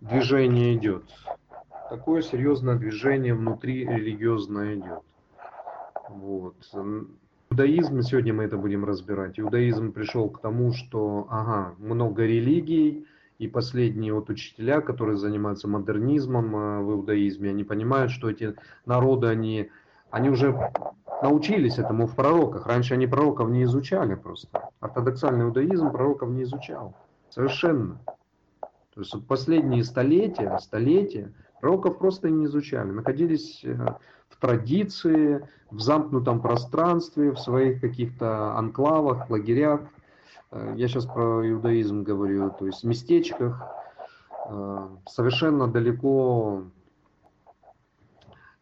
движение 0.02 0.76
идет, 0.76 1.06
такое 1.90 2.22
серьезное 2.22 2.76
движение 2.76 3.34
внутри 3.34 3.86
религиозное 3.86 4.76
идет. 4.76 5.04
Вот. 6.14 6.56
Иудаизм, 7.50 8.02
сегодня 8.02 8.34
мы 8.34 8.44
это 8.46 8.58
будем 8.58 8.86
разбирать, 8.86 9.40
иудаизм 9.40 9.92
пришел 9.92 10.30
к 10.30 10.42
тому, 10.42 10.74
что, 10.74 11.28
ага, 11.30 11.76
много 11.78 12.26
религий, 12.26 13.06
и 13.40 13.48
последние 13.48 14.14
вот 14.14 14.30
учителя, 14.30 14.82
которые 14.82 15.18
занимаются 15.18 15.68
модернизмом 15.68 16.56
э, 16.56 16.82
в 16.82 16.92
иудаизме, 16.94 17.50
они 17.50 17.64
понимают, 17.64 18.12
что 18.12 18.30
эти 18.30 18.56
народы, 18.86 19.28
они 19.28 19.70
они 20.14 20.30
уже 20.30 20.56
научились 21.24 21.80
этому 21.80 22.06
в 22.06 22.16
пророках. 22.16 22.68
Раньше 22.68 22.94
они 22.94 23.08
пророков 23.08 23.50
не 23.50 23.64
изучали 23.64 24.14
просто. 24.14 24.70
Ортодоксальный 24.80 25.46
иудаизм 25.46 25.92
пророков 25.92 26.30
не 26.30 26.44
изучал. 26.44 26.96
Совершенно. 27.30 28.00
То 28.94 29.02
есть 29.02 29.28
последние 29.28 29.84
столетия, 29.84 30.56
столетия 30.60 31.34
пророков 31.60 31.98
просто 31.98 32.30
не 32.30 32.46
изучали. 32.46 32.92
Находились 32.92 33.66
э, 33.66 33.76
традиции, 34.44 35.48
в 35.72 35.80
замкнутом 35.80 36.42
пространстве, 36.42 37.32
в 37.32 37.40
своих 37.40 37.80
каких-то 37.80 38.58
анклавах, 38.58 39.30
лагерях. 39.30 39.80
Э, 40.52 40.74
я 40.76 40.90
сейчас 40.90 41.06
про 41.06 41.50
иудаизм 41.50 42.04
говорю, 42.04 42.52
то 42.52 42.66
есть 42.66 42.84
местечках, 42.84 43.66
э, 44.50 44.88
совершенно 45.08 45.70
далеко 45.70 46.64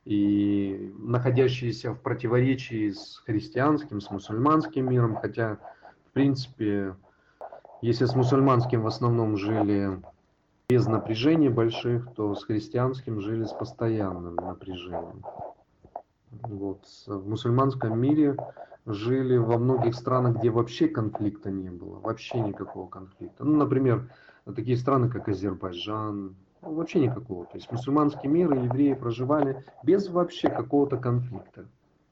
и 0.05 0.93
находящиеся 0.99 1.93
в 1.93 1.99
противоречии 1.99 2.91
с 2.91 3.23
христианским, 3.25 4.01
с 4.01 4.11
мусульманским 4.11 4.87
миром, 4.87 5.15
хотя, 5.15 5.57
в 6.09 6.13
принципе, 6.13 6.95
если 7.81 8.05
с 8.05 8.13
мусульманским 8.13 8.83
в 8.83 8.87
основном 8.87 9.35
жили 9.35 9.99
без 10.69 10.85
напряжений 10.85 11.49
больших, 11.49 12.13
то 12.13 12.35
с 12.35 12.43
христианским 12.43 13.19
жили 13.19 13.45
с 13.45 13.51
постоянным 13.51 14.35
напряжением. 14.35 15.23
Вот. 16.31 16.85
В 17.07 17.27
мусульманском 17.27 17.99
мире 17.99 18.35
жили 18.85 19.37
во 19.37 19.57
многих 19.57 19.95
странах, 19.95 20.37
где 20.37 20.49
вообще 20.49 20.87
конфликта 20.87 21.51
не 21.51 21.69
было, 21.69 21.99
вообще 21.99 22.39
никакого 22.39 22.87
конфликта. 22.87 23.43
Ну, 23.43 23.57
например, 23.57 24.09
такие 24.45 24.77
страны, 24.77 25.09
как 25.09 25.27
Азербайджан, 25.27 26.35
ну, 26.61 26.73
вообще 26.73 26.99
никакого. 26.99 27.45
То 27.45 27.57
есть 27.57 27.71
мусульманский 27.71 28.29
мир 28.29 28.53
и 28.53 28.63
евреи 28.63 28.93
проживали 28.93 29.63
без 29.83 30.09
вообще 30.09 30.49
какого-то 30.49 30.97
конфликта. 30.97 31.65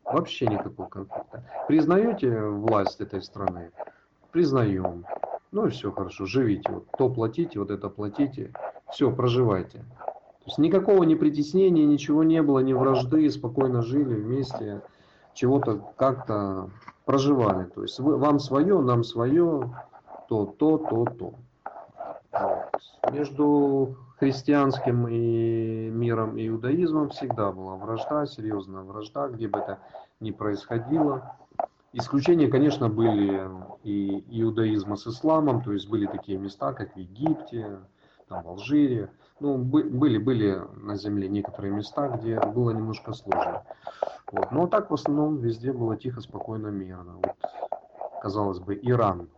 Вообще 0.04 0.48
никакого 0.48 0.88
конфликта. 0.88 1.44
Признаете 1.68 2.42
власть 2.42 3.00
этой 3.00 3.22
страны? 3.22 3.72
Признаем. 4.32 5.06
Ну 5.52 5.68
и 5.68 5.70
все 5.70 5.92
хорошо, 5.92 6.26
живите. 6.26 6.72
Вот 6.72 6.88
то 6.98 7.10
платите, 7.10 7.60
вот 7.60 7.70
это 7.70 7.90
платите. 7.90 8.52
Все, 8.92 9.12
проживайте. 9.12 9.86
То 10.50 10.54
есть 10.54 10.58
никакого 10.58 11.04
ни 11.04 11.14
притеснения, 11.14 11.86
ничего 11.86 12.24
не 12.24 12.42
было, 12.42 12.58
ни 12.58 12.74
вражды, 12.74 13.30
спокойно 13.30 13.84
жили 13.84 14.16
вместе, 14.16 14.82
чего-то 15.36 15.80
как-то 15.96 16.72
проживали. 17.06 17.66
То 17.66 17.84
есть 17.84 18.00
вы, 18.00 18.18
вам 18.18 18.40
свое, 18.40 18.82
нам 18.82 19.04
свое, 19.04 19.72
то, 20.28 20.48
то, 20.48 20.80
то, 20.80 21.06
то. 21.06 21.34
Вот. 22.32 23.14
Между 23.14 23.96
христианским 24.18 25.08
и 25.08 25.92
миром 25.92 26.34
иудаизмом 26.36 27.10
всегда 27.10 27.52
была 27.52 27.76
вражда, 27.76 28.26
серьезная 28.26 28.82
вражда, 28.82 29.28
где 29.28 29.48
бы 29.48 29.60
это 29.60 29.78
ни 30.20 30.32
происходило. 30.32 31.36
Исключения, 31.94 32.48
конечно, 32.48 32.90
были 32.90 33.48
и 33.84 34.24
иудаизма 34.42 34.96
с 34.96 35.06
исламом, 35.06 35.62
то 35.62 35.74
есть 35.74 35.88
были 35.88 36.08
такие 36.08 36.40
места, 36.40 36.74
как 36.74 36.96
в 36.96 36.98
Египте, 36.98 37.78
там, 38.28 38.42
в 38.42 38.48
Алжире. 38.48 39.12
Ну, 39.40 39.58
были, 39.58 40.18
были 40.18 40.62
на 40.76 40.96
земле 40.96 41.30
некоторые 41.30 41.74
места, 41.74 42.10
где 42.10 42.40
было 42.40 42.72
немножко 42.72 43.14
сложно. 43.14 43.64
Вот. 44.32 44.52
Но 44.52 44.68
так 44.68 44.90
в 44.90 44.94
основном 44.94 45.38
везде 45.38 45.72
было 45.72 45.96
тихо, 45.96 46.22
спокойно, 46.22 46.68
мирно. 46.68 47.14
Вот, 47.16 47.36
казалось 48.22 48.60
бы, 48.60 48.78
Иран. 48.82 49.30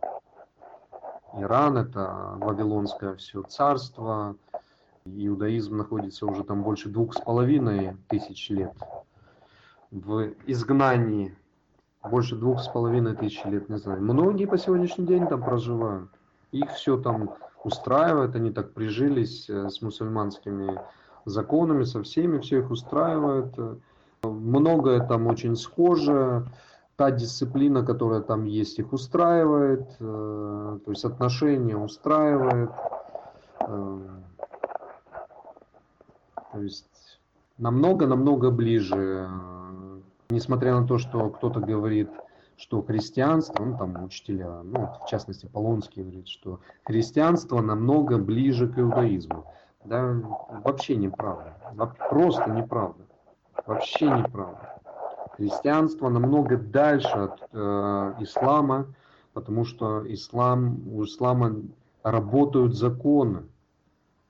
Иран 1.34 1.78
это 1.78 2.34
Вавилонское 2.36 3.14
все 3.14 3.42
царство. 3.42 4.36
Иудаизм 5.04 5.76
находится 5.76 6.26
уже 6.26 6.44
там 6.44 6.62
больше 6.62 6.88
двух 6.88 7.14
с 7.14 7.20
половиной 7.20 7.96
тысяч 8.08 8.50
лет 8.50 8.74
в 9.92 10.32
изгнании 10.46 11.36
больше 12.02 12.34
двух 12.34 12.60
с 12.60 12.68
половиной 12.68 13.14
тысяч 13.14 13.44
лет, 13.44 13.68
не 13.68 13.78
знаю. 13.78 14.02
Многие 14.02 14.46
по 14.46 14.58
сегодняшний 14.58 15.06
день 15.06 15.26
там 15.28 15.42
проживают. 15.42 16.10
Их 16.50 16.70
все 16.72 16.96
там 16.96 17.34
устраивает, 17.64 18.34
они 18.34 18.50
так 18.50 18.72
прижились 18.72 19.48
э, 19.48 19.68
с 19.68 19.82
мусульманскими 19.82 20.80
законами, 21.24 21.84
со 21.84 22.02
всеми, 22.02 22.38
все 22.38 22.60
их 22.60 22.70
устраивает. 22.70 23.54
Многое 24.22 25.00
там 25.06 25.26
очень 25.26 25.56
схоже. 25.56 26.46
Та 26.96 27.10
дисциплина, 27.10 27.84
которая 27.84 28.20
там 28.20 28.44
есть, 28.44 28.78
их 28.78 28.92
устраивает. 28.92 29.88
Э, 30.00 30.78
то 30.84 30.90
есть 30.90 31.04
отношения 31.04 31.76
устраивает. 31.76 32.70
Э, 33.60 33.98
то 36.52 36.60
есть 36.60 37.20
намного-намного 37.58 38.50
ближе 38.50 39.28
Несмотря 40.32 40.80
на 40.80 40.86
то, 40.86 40.96
что 40.96 41.28
кто-то 41.28 41.60
говорит, 41.60 42.08
что 42.56 42.82
христианство, 42.82 43.64
ну 43.64 43.76
там 43.76 44.04
учителя, 44.04 44.62
ну 44.62 44.88
в 45.04 45.06
частности 45.08 45.46
Полонский 45.46 46.02
говорит, 46.02 46.28
что 46.28 46.60
христианство 46.84 47.60
намного 47.60 48.18
ближе 48.18 48.68
к 48.68 48.78
иудаизму. 48.78 49.46
Да, 49.84 50.14
вообще 50.64 50.96
неправда. 50.96 51.56
Просто 52.08 52.50
неправда. 52.50 53.04
Вообще 53.66 54.06
неправда. 54.06 54.80
Христианство 55.36 56.08
намного 56.08 56.56
дальше 56.56 57.08
от 57.08 57.40
э, 57.52 58.14
ислама, 58.20 58.86
потому 59.32 59.64
что 59.64 60.04
ислам, 60.12 60.82
у 60.88 61.04
ислама 61.04 61.56
работают 62.02 62.76
законы. 62.76 63.44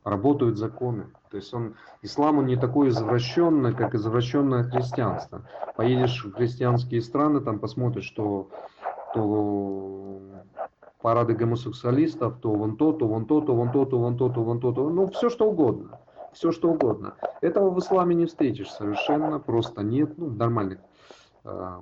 Работают 0.05 0.59
законы. 0.59 1.07
То 1.33 1.39
есть 1.39 1.55
он, 1.55 1.77
ислам 2.03 2.39
он 2.39 2.47
не 2.47 2.57
такой 2.57 2.91
извращенный, 2.91 3.75
как 3.75 3.95
извращенное 3.95 4.65
христианство. 4.65 5.49
Поедешь 5.77 6.23
в 6.27 6.33
христианские 6.35 7.01
страны, 7.01 7.41
там 7.41 7.59
посмотришь, 7.59 8.05
что 8.05 8.51
то 9.15 10.21
парады 11.01 11.33
гомосексуалистов, 11.33 12.39
то 12.41 12.53
вон 12.53 12.77
то, 12.77 12.93
то 12.93 13.09
вон 13.09 13.25
то, 13.25 13.41
то 13.41 13.55
вон 13.55 13.73
то, 13.73 13.87
то 13.87 13.99
вон 13.99 14.19
то, 14.19 14.29
то 14.29 14.43
вон 14.43 14.61
то, 14.61 14.73
то, 14.73 14.91
ну 14.91 15.09
все 15.09 15.31
что 15.31 15.49
угодно, 15.49 16.01
все 16.35 16.53
что 16.53 16.71
угодно. 16.71 17.15
Этого 17.41 17.71
в 17.71 17.79
исламе 17.79 18.15
не 18.15 18.27
встретишь 18.27 18.71
совершенно, 18.71 19.39
просто 19.39 19.83
нет, 19.83 20.19
ну 20.19 20.29
нормальных, 20.29 20.81
э, 21.45 21.81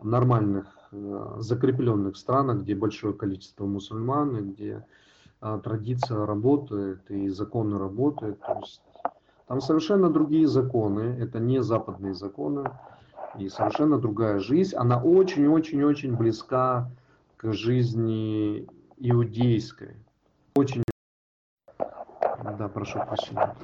нормальных 0.00 0.66
э, 0.92 1.34
закрепленных 1.38 2.16
странах, 2.16 2.60
где 2.60 2.76
большое 2.76 3.14
количество 3.14 3.66
мусульман, 3.66 4.36
и 4.36 4.42
где 4.42 4.86
традиция 5.40 6.26
работает 6.26 7.10
и 7.10 7.28
законы 7.28 7.78
работают. 7.78 8.40
То 8.40 8.58
есть 8.60 8.82
там 9.46 9.60
совершенно 9.60 10.10
другие 10.10 10.46
законы, 10.46 11.16
это 11.20 11.40
не 11.40 11.62
западные 11.62 12.14
законы, 12.14 12.70
и 13.38 13.48
совершенно 13.48 13.98
другая 13.98 14.38
жизнь. 14.38 14.76
Она 14.76 15.02
очень-очень-очень 15.02 16.16
близка 16.16 16.90
к 17.36 17.52
жизни 17.52 18.68
иудейской. 18.98 19.96
Очень. 20.54 20.82
Да, 21.78 22.68
прошу 22.68 22.98
прощения. 23.00 23.54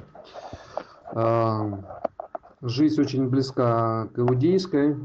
А, 1.13 2.03
жизнь 2.61 2.99
очень 2.99 3.29
близка 3.29 4.07
к 4.07 4.19
иудейской, 4.19 4.97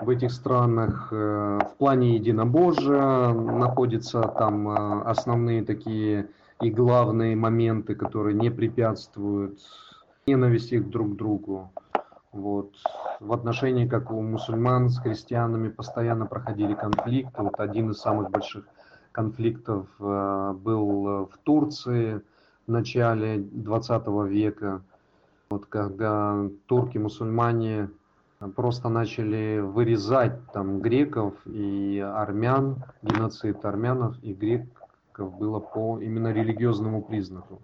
в 0.00 0.08
этих 0.08 0.32
странах 0.32 1.08
э, 1.12 1.58
в 1.62 1.76
плане 1.76 2.14
единобожия 2.14 3.32
находятся 3.32 4.22
там 4.22 4.68
э, 4.68 5.02
основные 5.02 5.62
такие 5.64 6.28
и 6.60 6.70
главные 6.70 7.36
моменты, 7.36 7.94
которые 7.94 8.34
не 8.34 8.50
препятствуют 8.50 9.60
ненависти 10.26 10.78
друг 10.78 11.12
к 11.12 11.16
другу. 11.16 11.72
Вот. 12.32 12.74
В 13.18 13.32
отношении, 13.32 13.86
как 13.86 14.10
у 14.10 14.20
мусульман 14.22 14.88
с 14.88 14.98
христианами 14.98 15.68
постоянно 15.68 16.26
проходили 16.26 16.74
конфликты. 16.74 17.42
Вот 17.42 17.58
один 17.58 17.90
из 17.90 17.98
самых 17.98 18.30
больших 18.30 18.64
конфликтов 19.12 19.86
э, 19.98 20.54
был 20.56 21.26
в 21.26 21.38
Турции 21.42 22.22
в 22.66 22.70
начале 22.70 23.38
20 23.38 24.06
века, 24.28 24.82
вот, 25.50 25.66
когда 25.66 26.48
турки-мусульмане 26.66 27.90
просто 28.48 28.88
начали 28.88 29.58
вырезать 29.60 30.50
там 30.52 30.80
греков 30.80 31.34
и 31.46 31.98
армян, 31.98 32.82
геноцид 33.02 33.64
армянов 33.64 34.16
и 34.22 34.32
греков 34.32 35.36
было 35.38 35.60
по 35.60 35.98
именно 36.00 36.32
религиозному 36.32 37.02
признаку. 37.02 37.60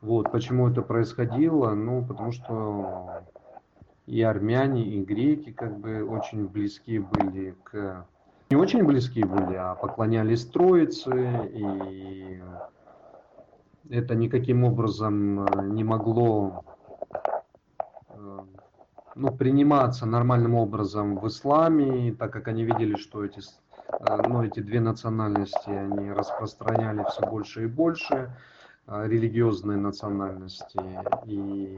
Вот, 0.00 0.32
почему 0.32 0.68
это 0.68 0.82
происходило? 0.82 1.70
Ну, 1.74 2.04
потому 2.04 2.32
что 2.32 3.22
и 4.06 4.20
армяне, 4.22 4.82
и 4.82 5.02
греки 5.02 5.52
как 5.52 5.78
бы 5.78 6.04
очень 6.04 6.48
близки 6.48 6.98
были 6.98 7.54
к... 7.62 8.04
Не 8.50 8.56
очень 8.56 8.84
близки 8.84 9.22
были, 9.22 9.54
а 9.54 9.76
поклонялись 9.76 10.44
Троице, 10.44 11.48
и 11.54 12.42
это 13.88 14.14
никаким 14.16 14.64
образом 14.64 15.46
не 15.74 15.84
могло 15.84 16.64
ну, 19.14 19.30
приниматься 19.30 20.06
нормальным 20.06 20.54
образом 20.54 21.18
в 21.18 21.26
исламе, 21.28 22.14
так 22.18 22.32
как 22.32 22.48
они 22.48 22.64
видели, 22.64 22.96
что 22.96 23.24
эти, 23.24 23.40
э, 23.40 24.22
ну, 24.28 24.42
эти 24.42 24.60
две 24.60 24.80
национальности, 24.80 25.70
они 25.70 26.10
распространяли 26.12 27.04
все 27.10 27.26
больше 27.26 27.64
и 27.64 27.66
больше, 27.66 28.34
э, 28.86 29.08
религиозные 29.08 29.78
национальности, 29.78 30.80
и 31.26 31.76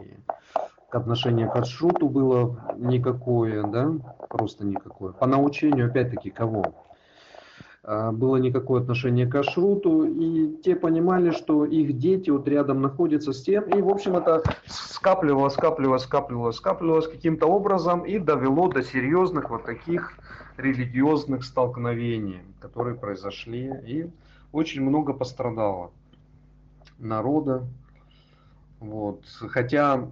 к 0.88 0.94
отношению 0.94 1.51
к 1.51 1.57
отшуту 1.57 2.09
было 2.09 2.75
никакое, 2.77 3.64
да, 3.64 3.92
просто 4.29 4.64
никакое. 4.64 5.12
По 5.12 5.27
научению, 5.27 5.87
опять-таки, 5.87 6.31
кого? 6.31 6.64
А, 7.87 8.12
было 8.12 8.37
никакое 8.37 8.81
отношение 8.81 9.27
к 9.27 9.33
кашруту, 9.33 10.05
и 10.05 10.57
те 10.62 10.75
понимали, 10.75 11.31
что 11.33 11.66
их 11.66 11.99
дети 11.99 12.31
вот 12.31 12.49
рядом 12.49 12.81
находятся 12.81 13.35
с 13.35 13.42
тем, 13.42 13.64
и, 13.64 13.83
в 13.83 13.90
общем, 13.90 14.16
это 14.16 14.42
скапливалось, 14.66 15.53
скапливалось, 15.53 16.05
скапливалось, 16.05 16.57
скапливалось 16.57 17.09
каким-то 17.09 17.47
образом 17.47 18.07
и 18.07 18.18
довело 18.18 18.68
до 18.68 18.83
серьезных 18.83 19.51
вот 19.51 19.64
таких 19.64 20.14
религиозных 20.57 21.44
столкновений, 21.44 22.40
которые 22.59 22.97
произошли, 22.97 23.70
и 23.87 24.11
очень 24.53 24.83
много 24.83 25.12
пострадало 25.12 25.90
народа. 26.99 27.66
Вот. 28.81 29.20
Хотя 29.27 30.09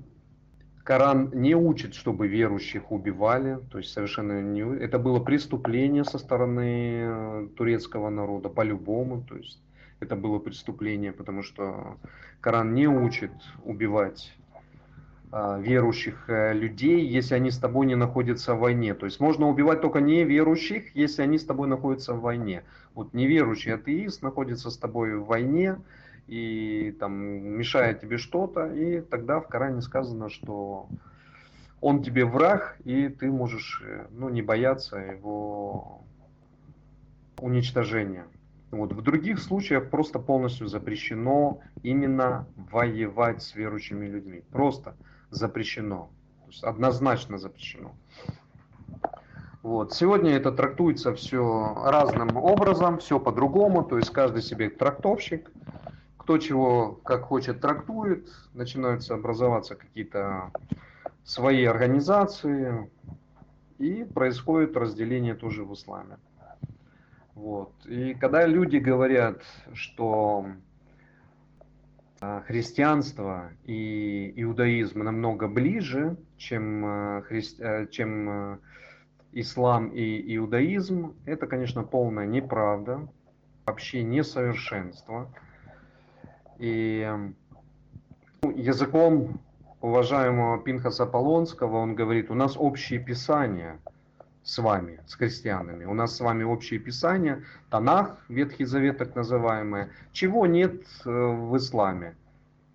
Коран 0.85 1.31
не 1.33 1.55
учит, 1.55 1.95
чтобы 1.95 2.27
верующих 2.27 2.90
убивали, 2.90 3.59
то 3.71 3.79
есть 3.79 3.92
совершенно 3.92 4.42
не... 4.42 4.62
Это 4.62 4.99
было 4.99 5.21
преступление 5.21 6.05
со 6.05 6.18
стороны 6.18 7.03
э, 7.05 7.49
турецкого 7.57 8.11
народа, 8.11 8.49
по-любому, 8.49 9.23
то 9.23 9.37
есть 9.37 9.61
это 10.01 10.16
было 10.16 10.40
преступление, 10.40 11.12
потому 11.12 11.42
что 11.42 11.99
Коран 12.40 12.75
не 12.75 12.88
учит 12.88 13.31
убивать 13.64 14.35
а, 15.35 15.59
верующих 15.59 16.29
э, 16.29 16.53
людей, 16.53 17.07
если 17.07 17.37
они 17.37 17.51
с 17.51 17.57
тобой 17.57 17.87
не 17.87 17.95
находятся 17.95 18.55
в 18.55 18.59
войне. 18.59 18.92
То 18.95 19.07
есть 19.07 19.18
можно 19.18 19.49
убивать 19.49 19.81
только 19.81 20.01
неверующих, 20.01 20.95
если 20.95 21.23
они 21.23 21.38
с 21.38 21.45
тобой 21.47 21.68
находятся 21.68 22.12
в 22.12 22.21
войне. 22.21 22.64
Вот 22.95 23.14
неверующий 23.14 23.73
атеист 23.73 24.21
находится 24.21 24.71
с 24.71 24.77
тобой 24.77 25.16
в 25.16 25.25
войне, 25.25 25.77
и 26.33 26.92
там 26.92 27.12
мешает 27.12 28.01
тебе 28.01 28.16
что-то, 28.16 28.66
и 28.73 29.03
тогда 29.03 29.38
в 29.38 29.49
Коране 29.49 29.83
сказано, 29.83 30.31
что 30.31 30.88
он 31.83 32.03
тебе 32.03 32.25
враг, 32.25 32.79
и 32.85 33.11
ты 33.11 33.31
можешь 33.31 33.83
ну, 34.09 34.31
не 34.31 34.40
бояться 34.40 34.97
его 34.97 36.03
уничтожения. 37.38 38.25
Вот. 38.71 38.95
В 38.95 39.03
других 39.03 39.40
случаях 39.40 39.90
просто 39.90 40.18
полностью 40.18 40.68
запрещено 40.68 41.61
именно 41.83 42.47
воевать 42.57 43.42
с 43.42 43.55
верующими 43.55 44.07
людьми. 44.07 44.42
Просто 44.51 44.97
запрещено. 45.29 46.09
То 46.45 46.47
есть 46.47 46.64
однозначно 46.64 47.37
запрещено. 47.37 47.92
Вот. 49.62 49.92
Сегодня 49.92 50.31
это 50.31 50.51
трактуется 50.51 51.12
все 51.12 51.75
разным 51.85 52.38
образом, 52.38 53.01
все 53.01 53.21
по-другому, 53.21 53.85
то 53.85 53.99
есть 53.99 54.11
каждый 54.11 54.40
себе 54.40 54.71
трактовщик, 54.71 55.51
кто 56.23 56.39
чего 56.39 57.01
как 57.05 57.23
хочет 57.23 57.61
трактует, 57.61 58.29
начинаются 58.55 59.15
образоваться 59.15 59.75
какие-то 59.75 60.53
свои 61.25 61.65
организации, 61.65 62.89
и 63.79 64.05
происходит 64.05 64.77
разделение 64.77 65.35
тоже 65.35 65.65
в 65.65 65.75
исламе. 65.75 66.19
Вот. 67.35 67.73
И 67.87 68.15
когда 68.15 68.47
люди 68.47 68.77
говорят, 68.77 69.43
что 69.75 70.47
а, 72.21 72.43
христианство 72.43 73.51
и 73.65 74.33
иудаизм 74.37 75.01
намного 75.01 75.49
ближе, 75.49 76.17
чем, 76.37 76.85
а, 76.85 77.23
хри... 77.23 77.43
А, 77.61 77.87
чем 77.87 78.61
ислам 79.33 79.89
и 79.89 80.37
иудаизм, 80.37 81.17
это, 81.25 81.49
конечно, 81.49 81.83
полная 81.83 82.27
неправда, 82.27 83.09
вообще 83.67 84.05
несовершенство. 84.05 85.35
И 86.62 87.05
языком 88.55 89.40
уважаемого 89.81 90.62
Пинхаса 90.62 91.07
Полонского 91.07 91.79
он 91.79 91.96
говорит, 91.96 92.31
у 92.31 92.35
нас 92.35 92.57
общие 92.57 93.01
писания 93.01 93.81
с 94.44 94.59
вами, 94.59 95.01
с 95.09 95.16
христианами. 95.16 95.87
У 95.87 95.94
нас 95.94 96.14
с 96.14 96.20
вами 96.20 96.44
общие 96.44 96.79
писания, 96.79 97.42
Танах, 97.68 98.16
Ветхий 98.29 98.64
Завет 98.64 98.98
так 98.98 99.16
называемый, 99.16 99.87
чего 100.12 100.46
нет 100.46 100.85
э, 101.05 101.11
в 101.11 101.57
исламе, 101.57 102.14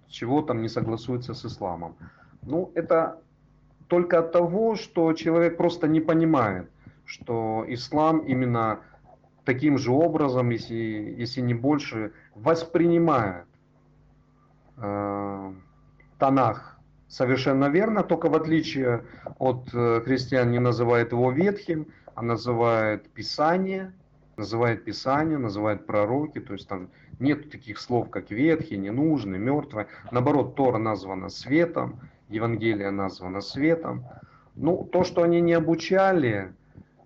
чего 0.10 0.42
там 0.42 0.62
не 0.62 0.68
согласуется 0.68 1.34
с 1.34 1.46
исламом. 1.46 1.96
Ну, 2.42 2.74
это 2.76 3.22
только 3.88 4.20
от 4.20 4.34
того, 4.34 4.76
что 4.76 5.14
человек 5.14 5.56
просто 5.56 5.88
не 5.88 6.02
понимает, 6.02 6.70
что 7.06 7.64
ислам 7.70 8.20
именно 8.20 8.82
таким 9.46 9.78
же 9.78 9.94
образом, 9.94 10.50
если, 10.50 10.76
если 10.76 11.40
не 11.40 11.54
больше, 11.54 12.12
воспринимает 12.36 13.46
э, 14.78 15.54
Танах 16.18 16.78
совершенно 17.08 17.70
верно, 17.70 18.04
только 18.04 18.30
в 18.30 18.36
отличие 18.36 19.04
от 19.40 19.70
э, 19.74 20.02
христиан 20.04 20.52
не 20.52 20.60
называет 20.60 21.12
его 21.12 21.32
ветхим, 21.32 21.88
а 22.16 22.22
называет 22.22 23.10
Писание, 23.10 23.94
называет 24.36 24.84
Писание, 24.84 25.38
называет 25.38 25.86
пророки, 25.86 26.40
то 26.40 26.54
есть 26.54 26.68
там 26.68 26.90
нет 27.20 27.50
таких 27.50 27.80
слов, 27.80 28.10
как 28.10 28.32
ветхий, 28.32 28.78
ненужный, 28.78 29.40
мертвый. 29.40 29.86
Наоборот, 30.12 30.56
Тора 30.56 30.78
названа 30.78 31.30
светом, 31.30 32.00
Евангелие 32.30 32.92
названо 32.92 33.42
светом. 33.42 34.06
Ну, 34.56 34.88
то, 34.92 35.04
что 35.04 35.24
они 35.24 35.42
не 35.42 35.54
обучали 35.54 36.54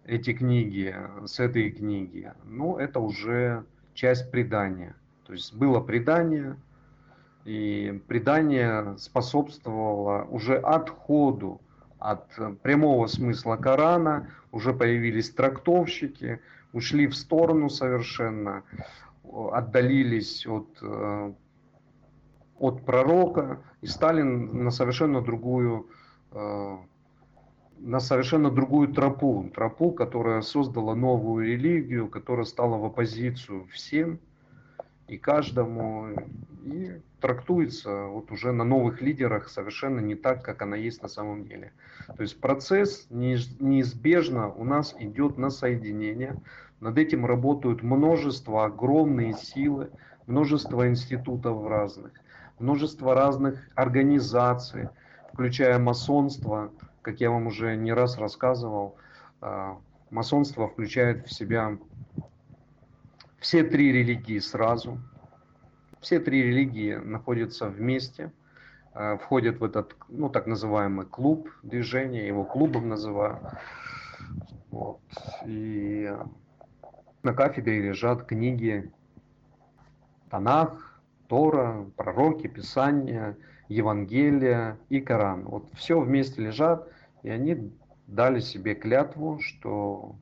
эти 0.05 0.33
книги 0.33 0.95
с 1.25 1.39
этой 1.39 1.71
книги, 1.71 2.31
ну, 2.43 2.77
это 2.77 2.99
уже 2.99 3.65
часть 3.93 4.31
предания. 4.31 4.95
То 5.25 5.33
есть 5.33 5.53
было 5.53 5.79
предание, 5.79 6.55
и 7.45 8.01
предание 8.07 8.97
способствовало 8.97 10.23
уже 10.29 10.57
отходу 10.57 11.61
от 11.99 12.27
прямого 12.61 13.07
смысла 13.07 13.55
Корана, 13.55 14.29
уже 14.51 14.73
появились 14.73 15.29
трактовщики, 15.29 16.39
ушли 16.73 17.07
в 17.07 17.15
сторону 17.15 17.69
совершенно, 17.69 18.63
отдалились 19.23 20.45
от 20.47 20.77
э, 20.81 21.33
от 22.59 22.85
пророка 22.85 23.59
и 23.81 23.87
стали 23.87 24.21
на 24.21 24.71
совершенно 24.71 25.21
другую 25.21 25.87
э, 26.31 26.77
на 27.79 27.99
совершенно 27.99 28.51
другую 28.51 28.89
тропу, 28.89 29.49
тропу, 29.53 29.91
которая 29.91 30.41
создала 30.41 30.93
новую 30.93 31.47
религию, 31.47 32.07
которая 32.07 32.45
стала 32.45 32.77
в 32.77 32.85
оппозицию 32.85 33.65
всем 33.71 34.19
и 35.11 35.17
каждому, 35.17 36.07
и 36.63 36.99
трактуется 37.19 38.05
вот 38.05 38.31
уже 38.31 38.51
на 38.51 38.63
новых 38.63 39.01
лидерах 39.01 39.49
совершенно 39.49 39.99
не 39.99 40.15
так, 40.15 40.43
как 40.43 40.61
она 40.61 40.75
есть 40.75 41.01
на 41.01 41.09
самом 41.09 41.43
деле. 41.43 41.73
То 42.07 42.21
есть 42.21 42.39
процесс 42.39 43.07
неизбежно 43.09 44.49
у 44.49 44.63
нас 44.63 44.95
идет 44.97 45.37
на 45.37 45.49
соединение, 45.49 46.35
над 46.79 46.97
этим 46.97 47.25
работают 47.25 47.83
множество, 47.83 48.65
огромные 48.65 49.33
силы, 49.33 49.91
множество 50.27 50.87
институтов 50.87 51.67
разных 51.67 52.13
множество 52.61 53.13
разных 53.15 53.59
организаций, 53.75 54.87
включая 55.33 55.79
масонство, 55.79 56.71
как 57.01 57.19
я 57.19 57.31
вам 57.31 57.47
уже 57.47 57.75
не 57.75 57.91
раз 57.91 58.17
рассказывал, 58.17 58.95
а, 59.41 59.77
масонство 60.11 60.67
включает 60.67 61.27
в 61.27 61.33
себя 61.33 61.77
все 63.41 63.63
три 63.63 63.91
религии 63.91 64.39
сразу. 64.39 64.99
Все 65.99 66.19
три 66.19 66.43
религии 66.43 66.93
находятся 66.93 67.67
вместе, 67.67 68.31
а, 68.93 69.17
входят 69.17 69.59
в 69.59 69.63
этот, 69.63 69.95
ну, 70.07 70.29
так 70.29 70.47
называемый 70.47 71.05
клуб 71.05 71.49
движения, 71.63 72.27
его 72.27 72.45
клубом 72.45 72.87
называю. 72.87 73.39
Вот. 74.69 75.01
И 75.45 76.15
на 77.23 77.33
кафедре 77.33 77.81
лежат 77.81 78.23
книги 78.23 78.91
Танах, 80.29 81.01
Тора, 81.27 81.85
пророки, 81.97 82.47
Писания, 82.47 83.37
Евангелие 83.67 84.77
и 84.89 85.01
Коран. 85.01 85.45
Вот 85.45 85.69
все 85.73 85.99
вместе 85.99 86.41
лежат, 86.41 86.87
и 87.23 87.29
они 87.29 87.71
дали 88.07 88.39
себе 88.39 88.75
клятву, 88.75 89.39
что 89.39 90.15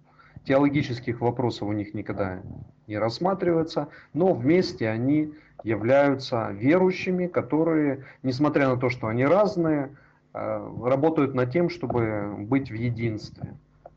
теологических 0.46 1.20
вопросов 1.20 1.68
у 1.68 1.74
них 1.74 1.94
никогда 1.94 2.42
не 2.89 2.97
рассматривается, 2.97 3.88
но 4.13 4.34
вместе 4.34 4.89
они 4.89 5.34
являются 5.63 6.49
верующими, 6.52 7.28
которые, 7.28 8.06
несмотря 8.23 8.67
на 8.67 8.78
то, 8.78 8.89
что 8.89 9.08
они 9.08 9.25
разные, 9.25 9.95
э, 10.34 10.73
работают 10.84 11.36
над 11.36 11.52
тем, 11.52 11.69
чтобы 11.69 12.34
быть 12.38 12.71
в 12.71 12.73
единстве. 12.73 13.56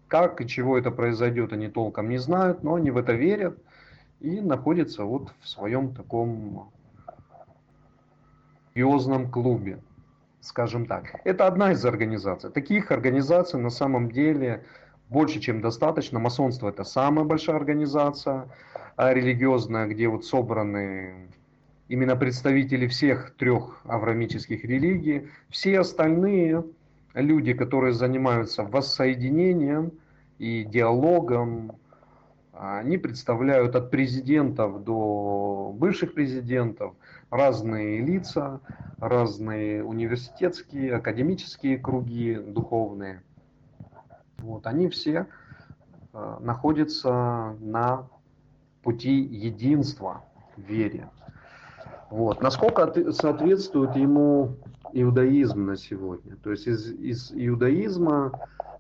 Как 0.09 0.41
и 0.41 0.47
чего 0.47 0.77
это 0.77 0.91
произойдет, 0.91 1.53
они 1.53 1.69
толком 1.69 2.11
не 2.11 2.19
знают, 2.19 2.63
но 2.63 2.75
они 2.75 2.91
в 2.91 2.99
это 2.99 3.13
верят 3.13 3.59
и 4.21 4.41
находятся 4.41 5.05
вот 5.05 5.33
в 5.41 5.49
своем 5.49 5.95
таком 5.95 6.71
религиозном 8.75 9.31
клубе, 9.31 9.79
скажем 10.41 10.87
так. 10.87 11.21
Это 11.25 11.47
одна 11.47 11.73
из 11.73 11.85
организаций. 11.85 12.51
Таких 12.51 12.91
организаций 12.91 13.59
на 13.59 13.71
самом 13.71 14.11
деле 14.11 14.65
больше, 15.09 15.41
чем 15.41 15.61
достаточно. 15.61 16.19
Масонство 16.19 16.69
это 16.69 16.85
самая 16.85 17.25
большая 17.25 17.57
организация 17.57 18.49
а 18.97 19.15
религиозная, 19.15 19.87
где 19.87 20.09
вот 20.09 20.25
собраны 20.25 21.29
именно 21.89 22.17
представители 22.17 22.87
всех 22.87 23.35
трех 23.37 23.81
аврамических 23.85 24.65
религий. 24.65 25.29
Все 25.49 25.81
остальные 25.81 26.65
люди, 27.15 27.53
которые 27.53 27.95
занимаются 27.95 28.63
воссоединением 28.63 29.93
и 30.39 30.65
диалогом, 30.65 31.73
они 32.53 32.99
представляют 32.99 33.75
от 33.77 33.91
президентов 33.91 34.85
до 34.85 35.75
бывших 35.77 36.15
президентов, 36.15 36.95
разные 37.31 38.01
лица, 38.01 38.61
разные 38.99 39.83
университетские, 39.83 40.95
академические 40.95 41.79
круги 41.79 42.35
духовные. 42.35 43.23
Вот, 44.43 44.67
они 44.67 44.89
все 44.89 45.27
э, 46.13 46.37
находятся 46.41 47.57
на 47.61 48.09
пути 48.83 49.21
единства 49.21 50.25
в 50.57 50.63
вере. 50.63 51.09
Вот. 52.11 52.43
Насколько 52.43 53.13
соответствует 53.13 53.97
ему 53.97 54.57
иудаизм 54.93 55.65
на 55.65 55.77
сегодня? 55.77 56.37
То 56.37 56.51
есть 56.51 56.67
из, 56.67 56.91
из 56.91 57.33
иудаизма 57.33 58.33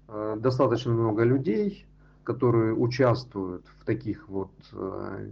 э, 0.08 0.36
достаточно 0.38 0.92
много 0.92 1.22
людей, 1.22 1.86
которые 2.24 2.74
участвуют 2.74 3.64
в 3.78 3.84
таких 3.84 4.28
вот 4.28 4.52
э, 4.72 5.30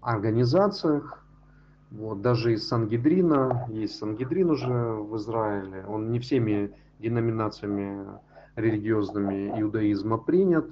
организациях, 0.00 1.24
вот, 1.90 2.22
даже 2.22 2.54
из 2.54 2.66
Сангидрина, 2.66 3.66
есть 3.68 3.98
Сангидрин 3.98 4.50
уже 4.50 4.72
в 4.72 5.16
Израиле, 5.16 5.84
он 5.86 6.10
не 6.10 6.18
всеми 6.18 6.72
деноминациями 6.98 8.06
религиозными 8.56 9.60
иудаизма 9.60 10.18
принят, 10.18 10.70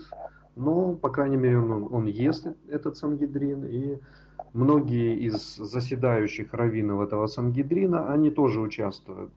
но, 0.57 0.95
по 0.95 1.09
крайней 1.09 1.37
мере, 1.37 1.59
он, 1.59 1.89
он 1.91 2.07
есть, 2.07 2.47
этот 2.69 2.97
Сангидрин, 2.97 3.65
и 3.65 3.99
многие 4.53 5.17
из 5.17 5.57
заседающих 5.57 6.53
раввинов 6.53 7.01
этого 7.01 7.27
Сангидрина, 7.27 8.13
они 8.13 8.31
тоже 8.31 8.61
участвуют 8.61 9.31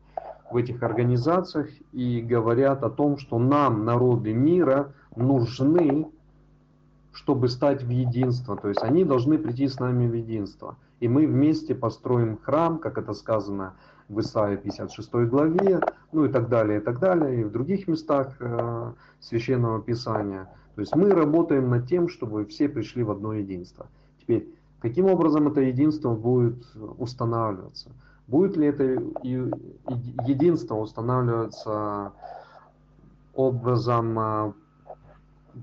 в 0.51 0.57
этих 0.57 0.83
организациях 0.83 1.69
и 1.91 2.21
говорят 2.21 2.83
о 2.83 2.89
том, 2.89 3.17
что 3.17 3.39
нам, 3.39 3.85
народы 3.85 4.33
мира, 4.33 4.93
нужны 5.15 6.07
чтобы 7.15 7.47
стать 7.47 7.81
в 7.81 7.89
единство. 7.89 8.57
То 8.57 8.67
есть 8.67 8.83
они 8.83 9.05
должны 9.05 9.37
прийти 9.37 9.67
с 9.67 9.79
нами 9.79 10.05
в 10.05 10.13
единство. 10.13 10.77
И 10.99 11.07
мы 11.07 11.25
вместе 11.25 11.73
построим 11.73 12.37
храм, 12.37 12.77
как 12.77 12.97
это 12.97 13.13
сказано 13.13 13.73
в 14.09 14.19
Исаии 14.19 14.57
56 14.57 15.11
главе, 15.29 15.79
ну 16.11 16.25
и 16.25 16.29
так 16.29 16.49
далее, 16.49 16.79
и 16.79 16.83
так 16.83 16.99
далее, 16.99 17.41
и 17.41 17.43
в 17.43 17.51
других 17.51 17.87
местах 17.87 18.35
э, 18.39 18.93
Священного 19.19 19.81
Писания. 19.81 20.47
То 20.75 20.81
есть 20.81 20.95
мы 20.95 21.09
работаем 21.11 21.69
над 21.69 21.87
тем, 21.87 22.09
чтобы 22.09 22.45
все 22.45 22.69
пришли 22.69 23.03
в 23.03 23.11
одно 23.11 23.33
единство. 23.33 23.87
Теперь, 24.21 24.47
каким 24.81 25.05
образом 25.05 25.47
это 25.47 25.61
единство 25.61 26.13
будет 26.13 26.65
устанавливаться? 26.97 27.89
Будет 28.27 28.57
ли 28.57 28.67
это 28.67 28.83
единство 29.23 30.75
устанавливаться 30.75 32.11
образом 33.33 34.19
э, 34.19 34.53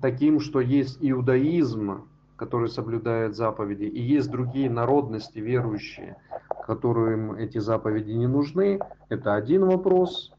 таким, 0.00 0.40
что 0.40 0.60
есть 0.60 0.98
иудаизм, 1.00 2.08
который 2.36 2.68
соблюдает 2.68 3.36
заповеди, 3.36 3.84
и 3.84 4.00
есть 4.00 4.30
другие 4.30 4.70
народности 4.70 5.38
верующие, 5.38 6.16
которым 6.66 7.32
эти 7.34 7.58
заповеди 7.58 8.12
не 8.12 8.26
нужны, 8.26 8.80
это 9.08 9.34
один 9.34 9.64
вопрос. 9.66 10.32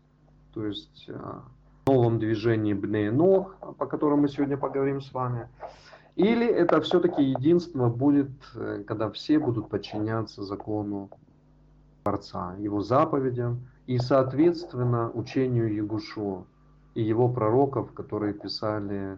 То 0.53 0.65
есть 0.65 1.05
э, 1.07 1.13
в 1.85 1.89
новом 1.89 2.19
движении 2.19 2.73
Бней 2.73 3.09
Ног, 3.09 3.57
по 3.77 3.85
которому 3.85 4.23
мы 4.23 4.27
сегодня 4.29 4.57
поговорим 4.57 5.01
с 5.01 5.13
вами. 5.13 5.47
Или 6.15 6.45
это 6.45 6.79
все-таки 6.81 7.23
единство 7.23 7.89
будет, 7.89 8.31
э, 8.55 8.83
когда 8.87 9.09
все 9.09 9.39
будут 9.39 9.69
подчиняться 9.69 10.43
закону 10.43 11.09
Творца, 12.03 12.55
его 12.59 12.81
заповедям 12.81 13.67
и, 13.87 13.97
соответственно, 13.97 15.09
учению 15.11 15.73
Ягушо 15.73 16.45
и 16.93 17.01
его 17.01 17.29
пророков, 17.29 17.93
которые 17.93 18.33
писали 18.33 19.17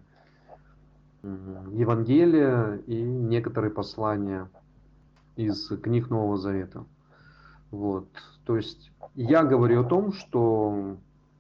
Евангелия 1.23 2.77
и 2.85 3.01
некоторые 3.01 3.71
послания 3.71 4.47
из 5.35 5.67
книг 5.81 6.09
Нового 6.09 6.37
Завета. 6.37 6.85
Вот. 7.75 8.07
То 8.45 8.55
есть 8.55 8.89
я 9.15 9.43
говорю 9.43 9.81
о 9.81 9.83
том, 9.83 10.13
что 10.13 10.95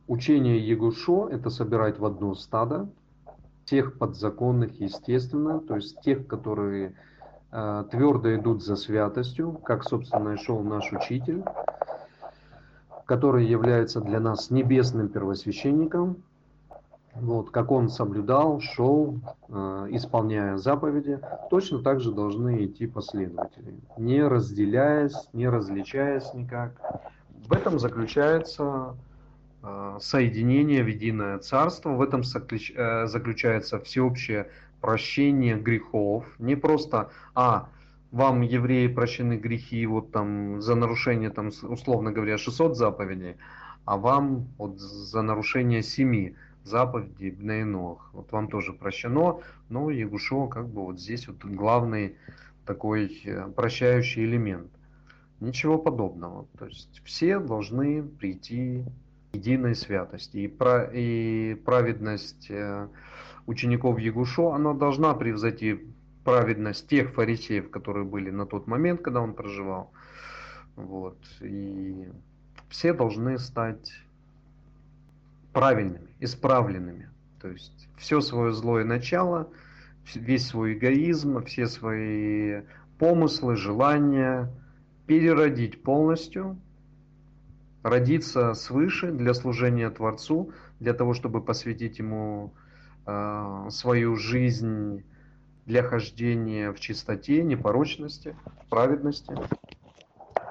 учение 0.05 0.59
Егушо– 0.59 1.29
это 1.31 1.49
собирать 1.49 1.97
в 1.97 2.05
одно 2.05 2.35
стадо, 2.35 2.89
тех 3.63 3.97
подзаконных, 3.97 4.79
естественно, 4.81 5.59
то 5.59 5.77
есть 5.77 6.01
тех, 6.01 6.27
которые 6.27 6.93
э, 7.51 7.85
твердо 7.89 8.35
идут 8.35 8.63
за 8.63 8.75
святостью, 8.75 9.53
как, 9.53 9.85
собственно, 9.85 10.33
и 10.33 10.37
шел 10.37 10.59
наш 10.59 10.91
учитель, 10.91 11.43
который 13.05 13.45
является 13.45 14.01
для 14.01 14.19
нас 14.19 14.51
небесным 14.51 15.07
первосвященником, 15.07 16.17
вот, 17.15 17.49
как 17.49 17.71
он 17.71 17.89
соблюдал, 17.89 18.59
шел, 18.59 19.19
э, 19.47 19.87
исполняя 19.91 20.57
заповеди, 20.57 21.19
точно 21.49 21.79
так 21.79 22.01
же 22.01 22.11
должны 22.11 22.65
идти 22.65 22.87
последователи, 22.87 23.75
не 23.97 24.21
разделяясь, 24.21 25.29
не 25.33 25.47
различаясь 25.47 26.33
никак. 26.33 26.73
В 27.47 27.53
этом 27.53 27.79
заключается 27.79 28.95
э, 29.63 29.97
соединение 30.01 30.83
в 30.83 30.87
единое 30.87 31.39
царство, 31.39 31.91
в 31.91 32.01
этом 32.01 32.21
э, 32.21 33.07
заключается 33.07 33.79
всеобщее 33.79 34.49
прощение 34.81 35.55
грехов, 35.55 36.25
не 36.37 36.55
просто, 36.55 37.09
а, 37.33 37.69
вам, 38.11 38.41
евреи, 38.41 38.87
прощены 38.87 39.37
грехи 39.37 39.85
вот 39.85 40.11
там 40.11 40.61
за 40.61 40.75
нарушение, 40.75 41.29
там, 41.29 41.49
условно 41.63 42.11
говоря, 42.11 42.37
600 42.37 42.77
заповедей, 42.77 43.37
а 43.85 43.97
вам 43.97 44.47
вот 44.57 44.79
за 44.79 45.21
нарушение 45.21 45.81
7 45.81 46.33
заповеди 46.65 47.29
Бнейнох. 47.29 48.09
Вот 48.13 48.31
вам 48.31 48.49
тоже 48.49 48.73
прощено, 48.73 49.39
но 49.69 49.89
Ягушо 49.89 50.47
как 50.47 50.67
бы 50.67 50.83
вот 50.83 50.99
здесь 50.99 51.27
вот 51.27 51.43
главный 51.45 52.17
такой 52.65 53.21
э, 53.23 53.47
прощающий 53.55 54.25
элемент. 54.25 54.71
Ничего 55.39 55.77
подобного. 55.77 56.47
То 56.57 56.65
есть 56.65 57.01
все 57.05 57.39
должны 57.39 58.03
прийти 58.03 58.83
единой 59.33 59.75
святости. 59.75 60.37
И, 60.37 60.47
про, 60.47 60.89
и 60.91 61.55
праведность 61.55 62.47
э, 62.49 62.87
учеников 63.45 63.99
Ягушо, 63.99 64.53
она 64.53 64.73
должна 64.73 65.13
превзойти 65.13 65.85
праведность 66.23 66.87
тех 66.87 67.13
фарисеев, 67.13 67.69
которые 67.69 68.05
были 68.05 68.31
на 68.31 68.45
тот 68.47 68.67
момент, 68.67 69.01
когда 69.01 69.21
он 69.21 69.33
проживал. 69.33 69.91
Вот. 70.75 71.19
И 71.41 72.09
все 72.69 72.93
должны 72.93 73.37
стать 73.37 73.91
правильными, 75.55 76.09
исправленными. 76.19 77.09
То 77.41 77.47
есть 77.47 77.87
все 77.97 78.19
свое 78.19 78.51
злое 78.51 78.83
начало, 78.83 79.49
весь 80.13 80.47
свой 80.47 80.73
эгоизм, 80.73 81.41
все 81.45 81.67
свои 81.67 82.63
помыслы, 82.99 83.55
желания 83.55 84.51
переродить 85.07 85.81
полностью, 85.81 86.59
родиться 87.83 88.53
свыше 88.53 89.13
для 89.13 89.33
служения 89.33 89.89
Творцу, 89.89 90.51
для 90.81 90.93
того, 90.93 91.13
чтобы 91.13 91.41
посвятить 91.41 91.99
Ему 91.99 92.53
э, 93.05 93.67
свою 93.69 94.17
жизнь 94.17 95.05
для 95.65 95.83
хождения 95.83 96.73
в 96.73 96.81
чистоте, 96.81 97.43
непорочности, 97.43 98.35
праведности, 98.69 99.33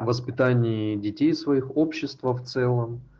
воспитании 0.01 0.97
детей 0.97 1.35
своих, 1.35 1.77
общества 1.77 2.33
в 2.33 2.47
целом– 2.47 3.03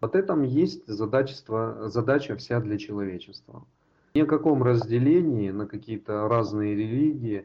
вот 0.00 0.14
этом 0.14 0.42
есть 0.42 0.86
задачество, 0.86 1.88
задача 1.88 2.36
вся 2.36 2.60
для 2.60 2.78
человечества. 2.78 3.64
Ни 4.14 4.22
о 4.22 4.26
каком 4.26 4.62
разделении 4.62 5.50
на 5.50 5.66
какие-то 5.66 6.26
разные 6.26 6.74
религии 6.74 7.44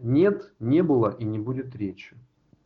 нет, 0.00 0.52
не 0.60 0.82
было 0.82 1.10
и 1.18 1.24
не 1.24 1.38
будет 1.38 1.74
речи. 1.74 2.16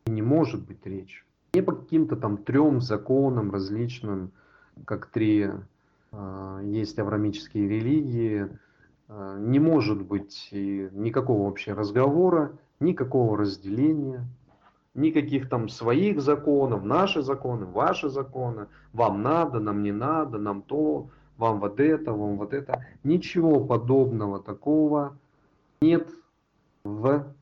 И 0.05 0.11
не 0.11 0.21
может 0.21 0.65
быть 0.65 0.85
речи. 0.85 1.23
Не 1.53 1.61
по 1.61 1.73
каким-то 1.73 2.15
там 2.15 2.37
трем 2.37 2.81
законам 2.81 3.51
различным, 3.51 4.31
как 4.85 5.07
три 5.07 5.49
э, 6.11 6.61
есть 6.63 6.97
аврамические 6.99 7.67
религии, 7.67 8.47
э, 9.09 9.37
не 9.39 9.59
может 9.59 10.01
быть 10.01 10.49
никакого 10.51 11.45
вообще 11.45 11.73
разговора, 11.73 12.53
никакого 12.79 13.37
разделения 13.37 14.25
никаких 14.93 15.49
там 15.49 15.69
своих 15.69 16.21
законов, 16.21 16.83
наши 16.83 17.21
законы, 17.21 17.65
ваши 17.65 18.09
законы, 18.09 18.67
вам 18.93 19.21
надо, 19.21 19.59
нам 19.59 19.83
не 19.83 19.91
надо, 19.91 20.37
нам 20.37 20.61
то, 20.61 21.09
вам 21.37 21.59
вот 21.59 21.79
это, 21.79 22.13
вам 22.13 22.37
вот 22.37 22.53
это. 22.53 22.85
Ничего 23.03 23.63
подобного 23.65 24.39
такого 24.39 25.17
нет 25.81 26.09
в 26.83 27.33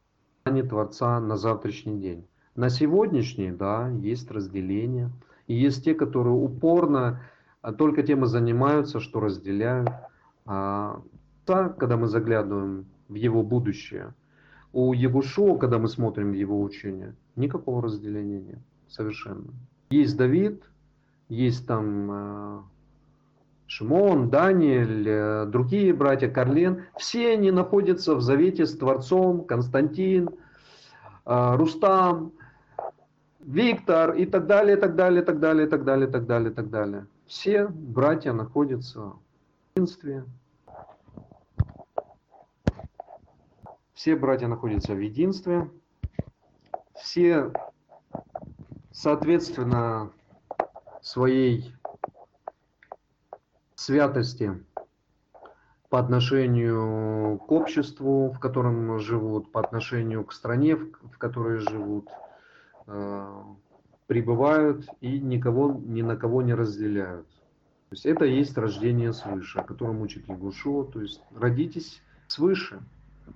плане 0.43 0.63
Творца 0.63 1.19
на 1.19 1.37
завтрашний 1.37 1.99
день. 1.99 2.27
На 2.55 2.69
сегодняшний, 2.69 3.51
да, 3.51 3.89
есть 3.89 4.29
разделение. 4.31 5.11
И 5.47 5.55
есть 5.55 5.83
те, 5.83 5.95
которые 5.95 6.33
упорно 6.33 7.21
а, 7.61 7.73
только 7.73 8.03
тем 8.03 8.23
и 8.23 8.27
занимаются, 8.27 8.99
что 8.99 9.19
разделяют. 9.19 9.89
А 10.45 11.01
когда 11.45 11.97
мы 11.97 12.07
заглядываем 12.07 12.85
в 13.07 13.15
его 13.15 13.43
будущее, 13.43 14.13
у 14.73 14.93
Егушо, 14.93 15.55
когда 15.55 15.79
мы 15.79 15.87
смотрим 15.87 16.33
его 16.33 16.61
учение, 16.61 17.15
никакого 17.35 17.81
разделения 17.81 18.39
нет. 18.39 18.59
Совершенно. 18.87 19.53
Есть 19.91 20.17
Давид, 20.17 20.63
есть 21.27 21.67
там 21.67 22.11
э, 22.11 22.61
Шимон, 23.67 24.29
Даниэль, 24.29 25.07
э, 25.07 25.45
другие 25.45 25.93
братья, 25.93 26.27
Карлен. 26.27 26.83
Все 26.97 27.33
они 27.33 27.51
находятся 27.51 28.15
в 28.15 28.21
завете 28.21 28.65
с 28.65 28.77
Творцом, 28.77 29.45
Константин, 29.45 30.29
э, 31.25 31.55
Рустам, 31.55 32.33
Виктор 33.39 34.13
и 34.13 34.25
так 34.25 34.47
далее, 34.47 34.77
так 34.77 34.95
далее, 34.95 35.21
так 35.23 35.39
далее, 35.39 35.67
так 35.67 35.83
далее, 35.83 36.07
так 36.07 36.25
далее, 36.25 36.51
так 36.51 36.69
далее. 36.69 37.07
Все 37.25 37.67
братья 37.67 38.33
находятся 38.33 38.99
в 39.01 39.19
единстве, 39.75 40.23
Все 43.99 44.15
братья 44.15 44.47
находятся 44.47 44.93
в 44.93 44.99
единстве. 44.99 45.69
Все, 46.95 47.51
соответственно, 48.93 50.13
своей 51.01 51.75
святости 53.75 54.63
по 55.89 55.99
отношению 55.99 57.39
к 57.39 57.51
обществу, 57.51 58.31
в 58.31 58.39
котором 58.39 58.99
живут, 58.99 59.51
по 59.51 59.59
отношению 59.59 60.23
к 60.23 60.31
стране, 60.31 60.77
в 60.77 61.17
которой 61.17 61.57
живут, 61.57 62.07
э, 62.87 63.43
пребывают 64.07 64.87
и 65.01 65.19
никого, 65.19 65.73
ни 65.73 66.03
на 66.03 66.15
кого 66.15 66.41
не 66.41 66.53
разделяют. 66.53 67.27
То 67.89 67.95
есть 67.95 68.05
это 68.05 68.23
есть 68.23 68.57
рождение 68.57 69.11
свыше, 69.11 69.59
о 69.59 69.63
котором 69.63 69.99
учит 69.99 70.29
Ягушо. 70.29 70.85
То 70.85 71.01
есть 71.01 71.21
родитесь 71.35 72.01
свыше. 72.29 72.81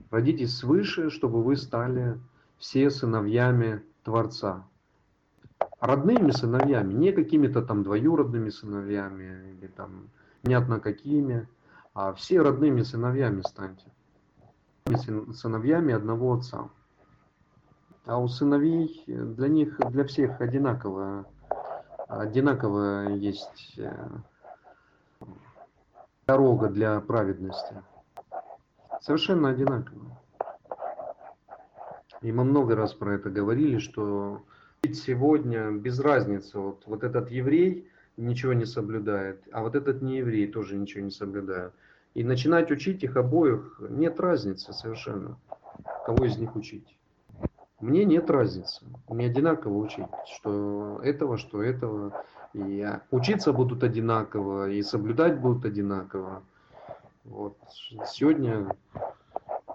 Родитесь 0.10 0.58
свыше, 0.58 1.10
чтобы 1.10 1.44
вы 1.44 1.56
стали 1.56 2.20
все 2.58 2.90
сыновьями 2.90 3.84
Творца. 4.04 4.66
Родными 5.80 6.32
сыновьями, 6.32 6.94
не 6.94 7.12
какими-то 7.12 7.62
там 7.62 7.84
двоюродными 7.84 8.50
сыновьями 8.50 9.58
или 9.58 9.68
там 9.68 10.10
понятно 10.42 10.80
какими, 10.80 11.48
а 11.94 12.14
все 12.14 12.42
родными 12.42 12.82
сыновьями 12.82 13.42
станьте. 13.42 13.86
сыновьями 15.34 15.94
одного 15.94 16.34
отца. 16.34 16.70
А 18.06 18.18
у 18.18 18.28
сыновей 18.28 19.04
для 19.08 19.48
них, 19.48 19.80
для 19.92 20.04
всех 20.04 20.42
одинаково, 20.42 21.26
одинаково 22.08 23.10
есть 23.10 23.76
э, 23.78 24.10
дорога 26.28 26.68
для 26.68 27.00
праведности. 27.00 27.82
Совершенно 29.04 29.50
одинаково. 29.50 30.18
И 32.22 32.32
мы 32.32 32.46
много 32.46 32.74
раз 32.74 32.94
про 32.94 33.16
это 33.16 33.30
говорили, 33.30 33.80
что 33.80 34.44
сегодня 34.94 35.72
без 35.72 36.00
разницы, 36.00 36.58
вот, 36.58 36.84
вот 36.86 37.04
этот 37.04 37.30
еврей 37.30 37.90
ничего 38.16 38.54
не 38.54 38.64
соблюдает, 38.64 39.44
а 39.52 39.62
вот 39.62 39.76
этот 39.76 40.02
не 40.02 40.20
еврей 40.20 40.48
тоже 40.48 40.78
ничего 40.78 41.04
не 41.04 41.12
соблюдает. 41.12 41.74
И 42.14 42.24
начинать 42.24 42.72
учить 42.72 43.04
их 43.04 43.18
обоих 43.18 43.82
нет 43.90 44.22
разницы 44.22 44.72
совершенно, 44.72 45.38
кого 46.06 46.24
из 46.24 46.38
них 46.38 46.56
учить. 46.56 46.98
Мне 47.82 48.06
нет 48.06 48.30
разницы. 48.30 48.86
Мне 49.10 49.26
одинаково 49.26 49.80
учить, 49.80 50.08
что 50.34 51.02
этого, 51.04 51.38
что 51.38 51.62
этого. 51.62 52.24
И 52.54 52.88
учиться 53.12 53.52
будут 53.52 53.84
одинаково, 53.84 54.70
и 54.70 54.82
соблюдать 54.82 55.42
будут 55.42 55.66
одинаково. 55.66 56.42
Вот. 57.24 57.58
Сегодня 58.06 58.76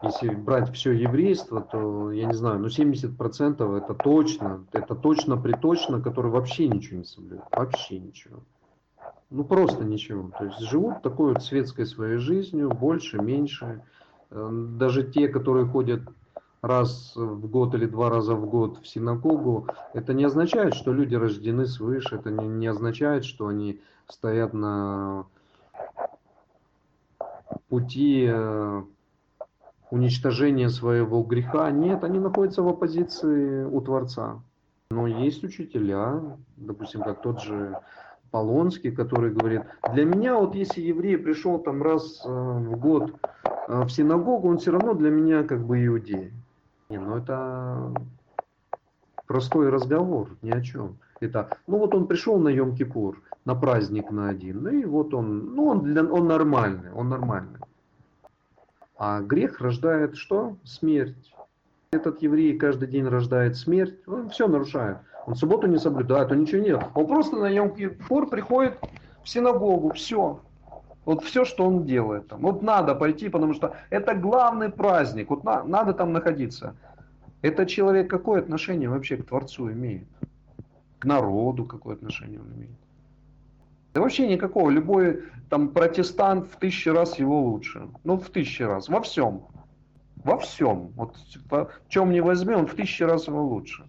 если 0.03 0.29
брать 0.35 0.73
все 0.75 0.93
еврейство, 0.93 1.61
то, 1.61 2.13
я 2.13 2.27
не 2.27 2.35
знаю, 2.35 2.61
ну 2.61 2.69
70% 2.69 3.77
это 3.77 3.95
точно, 3.95 4.65
это 4.73 4.95
точно 4.95 5.37
приточно, 5.37 6.01
которые 6.01 6.33
вообще 6.33 6.69
ничего 6.69 6.99
не 6.99 7.05
соблюдают, 7.05 7.45
вообще 7.51 7.99
ничего. 7.99 8.41
Ну 9.31 9.45
просто 9.45 9.85
ничего. 9.85 10.31
То 10.39 10.45
есть 10.45 10.61
живут 10.61 11.03
такой 11.03 11.35
вот 11.35 11.43
светской 11.43 11.85
своей 11.85 12.19
жизнью, 12.19 12.71
больше, 12.71 13.21
меньше. 13.21 13.83
Э, 14.31 14.49
даже 14.53 15.03
те, 15.05 15.29
которые 15.29 15.67
ходят 15.67 16.03
раз 16.63 17.15
в 17.17 17.49
год 17.49 17.75
или 17.75 17.87
два 17.87 18.09
раза 18.09 18.35
в 18.35 18.49
год 18.49 18.79
в 18.79 18.87
синагогу, 18.87 19.67
это 19.95 20.15
не 20.15 20.25
означает, 20.25 20.75
что 20.75 20.93
люди 20.93 21.15
рождены 21.15 21.67
свыше, 21.67 22.17
это 22.17 22.31
не, 22.31 22.47
не 22.47 22.67
означает, 22.69 23.25
что 23.25 23.49
они 23.49 23.81
стоят 24.09 24.55
на 24.55 25.27
пути 27.69 28.27
э, 28.29 28.83
уничтожения 29.91 30.69
своего 30.69 31.23
греха. 31.23 31.71
Нет, 31.71 32.05
они 32.05 32.19
находятся 32.19 32.63
в 32.63 32.69
оппозиции 32.69 33.65
у 33.65 33.81
Творца. 33.81 34.41
Но 34.91 35.07
есть 35.07 35.45
учителя, 35.45 36.39
допустим, 36.57 37.03
как 37.03 37.21
тот 37.21 37.43
же 37.43 37.79
Полонский, 38.31 38.91
который 38.91 39.33
говорит, 39.33 39.63
для 39.93 40.05
меня 40.05 40.37
вот 40.39 40.55
если 40.55 40.83
еврей 40.83 41.17
пришел 41.17 41.59
там 41.59 41.83
раз 41.83 42.23
э, 42.25 42.29
в 42.29 42.79
год 42.79 43.15
э, 43.69 43.83
в 43.83 43.89
синагогу, 43.91 44.49
он 44.49 44.59
все 44.59 44.71
равно 44.71 44.95
для 44.95 45.11
меня 45.11 45.45
как 45.45 45.65
бы 45.65 45.85
иудей. 45.85 46.33
Не, 46.89 46.99
ну 46.99 47.17
это 47.17 47.93
простой 49.27 49.69
разговор, 49.71 50.37
ни 50.43 50.51
о 50.51 50.61
чем. 50.61 50.99
Это, 51.21 51.57
ну 51.67 51.79
вот 51.79 51.95
он 51.95 52.07
пришел 52.07 52.39
на 52.39 52.49
Йом-Кипур, 52.49 53.17
на 53.49 53.55
праздник 53.55 54.11
на 54.11 54.29
один, 54.29 54.63
ну 54.63 54.69
и 54.69 54.85
вот 54.85 55.15
он, 55.15 55.55
ну 55.55 55.69
он, 55.69 55.83
для, 55.83 56.05
он 56.05 56.29
нормальный, 56.29 56.93
он 56.93 57.09
нормальный. 57.09 57.59
А 58.99 59.23
грех 59.23 59.63
рождает 59.63 60.17
что? 60.17 60.59
Смерть. 60.65 61.35
Этот 61.91 62.21
еврей 62.21 62.59
каждый 62.59 62.89
день 62.89 63.07
рождает 63.07 63.57
смерть, 63.57 64.07
он 64.07 64.29
все 64.29 64.49
нарушает. 64.49 64.99
Он 65.27 65.35
субботу 65.35 65.67
не 65.67 65.79
соблюдает, 65.79 66.31
он 66.31 66.41
ничего 66.41 66.61
не 66.61 66.67
делает. 66.67 66.89
Он 66.95 67.07
просто 67.07 67.37
на 67.37 67.49
йом 67.49 67.75
кипур 67.75 68.29
приходит 68.29 68.79
в 69.25 69.29
синагогу, 69.29 69.93
все. 69.95 70.41
Вот 71.07 71.25
все, 71.25 71.47
что 71.47 71.65
он 71.65 71.87
делает 71.87 72.29
там. 72.29 72.43
Вот 72.43 72.61
надо 72.61 72.95
пойти, 72.95 73.31
потому 73.31 73.55
что 73.55 73.77
это 73.89 74.15
главный 74.15 74.69
праздник. 74.69 75.31
Вот 75.31 75.45
на, 75.45 75.65
надо 75.65 75.95
там 75.95 76.13
находиться. 76.13 76.75
Этот 77.41 77.69
человек 77.69 78.11
какое 78.11 78.41
отношение 78.41 78.91
вообще 78.91 79.17
к 79.17 79.27
Творцу 79.27 79.73
имеет? 79.73 80.07
К 80.99 81.07
народу 81.07 81.65
какое 81.65 81.95
отношение 81.95 82.41
он 82.41 82.53
имеет? 82.53 82.88
Да 83.95 84.01
вообще 84.01 84.29
никакого. 84.29 84.71
Любой 84.71 85.23
там 85.49 85.69
протестант 85.69 86.47
в 86.53 86.57
тысячи 86.57 86.89
раз 86.89 87.19
его 87.19 87.41
лучше. 87.41 87.89
Ну, 88.05 88.19
в 88.19 88.29
тысячи 88.31 88.63
раз. 88.63 88.89
Во 88.89 89.01
всем. 89.01 89.47
Во 90.17 90.39
всем. 90.39 90.89
Вот 90.95 91.17
в 91.51 91.89
чем 91.89 92.11
не 92.11 92.21
возьми, 92.21 92.55
он 92.55 92.67
в 92.67 92.75
тысячи 92.75 93.03
раз 93.03 93.29
его 93.29 93.43
лучше. 93.43 93.85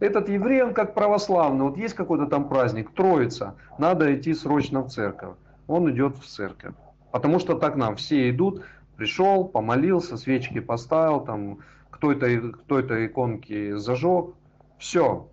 Этот 0.00 0.28
еврей, 0.28 0.62
он 0.62 0.74
как 0.74 0.94
православный. 0.94 1.64
Вот 1.64 1.76
есть 1.76 1.94
какой-то 1.94 2.26
там 2.26 2.48
праздник, 2.48 2.90
Троица. 2.90 3.54
Надо 3.78 4.14
идти 4.14 4.34
срочно 4.34 4.82
в 4.82 4.88
церковь. 4.88 5.36
Он 5.68 5.88
идет 5.90 6.16
в 6.16 6.26
церковь. 6.26 6.74
Потому 7.12 7.38
что 7.38 7.56
так 7.56 7.76
нам 7.76 7.96
все 7.96 8.28
идут. 8.28 8.62
Пришел, 8.96 9.44
помолился, 9.44 10.16
свечки 10.16 10.60
поставил, 10.60 11.20
там 11.20 11.58
кто-то 11.90 12.26
кто 12.64 12.80
иконки 12.80 13.76
зажег. 13.76 14.34
Все. 14.78 15.28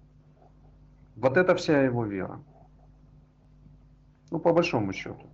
Вот 1.16 1.36
это 1.36 1.56
вся 1.56 1.82
его 1.82 2.06
вера. 2.06 2.40
Ну, 4.32 4.40
по 4.40 4.54
большому 4.54 4.94
счету. 4.94 5.28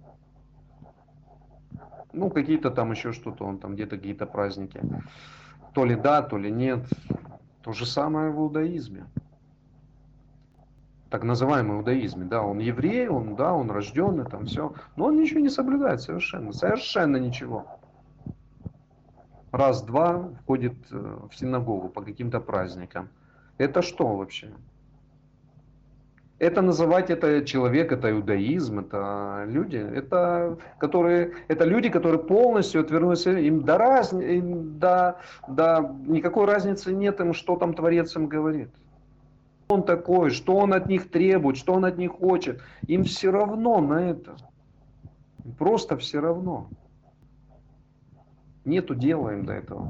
Ну, 2.13 2.29
какие-то 2.29 2.71
там 2.71 2.91
еще 2.91 3.11
что-то, 3.11 3.45
он 3.45 3.59
там 3.59 3.75
где-то 3.75 3.97
какие-то 3.97 4.25
праздники. 4.25 4.81
То 5.73 5.83
ли 5.85 5.95
да, 5.95 6.21
то 6.21 6.37
ли 6.37 6.49
нет. 6.49 6.85
То 7.61 7.73
же 7.73 7.85
самое 7.85 8.31
в 8.31 8.37
иудаизме. 8.37 9.05
Так 11.09 11.23
называемый 11.23 11.77
иудаизме, 11.77 12.25
да, 12.25 12.41
он 12.41 12.59
еврей, 12.59 13.07
он, 13.07 13.35
да, 13.35 13.53
он 13.53 13.69
рожденный, 13.69 14.25
там 14.25 14.45
все. 14.45 14.73
Но 14.95 15.05
он 15.05 15.17
ничего 15.17 15.39
не 15.39 15.49
соблюдает 15.49 16.01
совершенно, 16.01 16.51
совершенно 16.51 17.17
ничего. 17.17 17.79
Раз-два 19.51 20.29
входит 20.41 20.75
э, 20.91 21.19
в 21.29 21.35
синагогу 21.35 21.89
по 21.89 22.01
каким-то 22.01 22.39
праздникам. 22.39 23.09
Это 23.57 23.81
что 23.81 24.15
вообще? 24.15 24.53
Это 26.37 26.61
называть 26.61 27.09
это 27.09 27.45
человек, 27.45 27.91
это 27.91 28.11
иудаизм, 28.11 28.79
это 28.79 29.45
люди, 29.47 29.77
это, 29.77 30.57
которые, 30.79 31.33
это 31.47 31.63
люди, 31.63 31.89
которые 31.89 32.21
полностью 32.21 32.81
отвернулись, 32.81 33.25
им 33.25 33.63
до, 33.63 33.77
раз, 33.77 34.11
им 34.11 34.77
до, 34.77 35.19
до 35.47 35.95
никакой 36.05 36.45
разницы 36.45 36.93
нет 36.93 37.19
им, 37.21 37.33
что 37.33 37.55
там 37.55 37.73
Творец 37.73 38.15
им 38.15 38.27
говорит. 38.27 38.69
Он 39.69 39.83
такой, 39.83 40.29
что 40.29 40.57
он 40.57 40.73
от 40.73 40.87
них 40.87 41.09
требует, 41.09 41.57
что 41.57 41.73
он 41.73 41.85
от 41.85 41.97
них 41.97 42.11
хочет. 42.11 42.61
Им 42.85 43.03
все 43.05 43.31
равно 43.31 43.79
на 43.79 44.11
это. 44.11 44.35
Просто 45.57 45.97
все 45.97 46.19
равно. 46.19 46.67
Нету 48.63 48.93
дела 48.93 49.33
им 49.33 49.45
до 49.45 49.53
этого. 49.53 49.87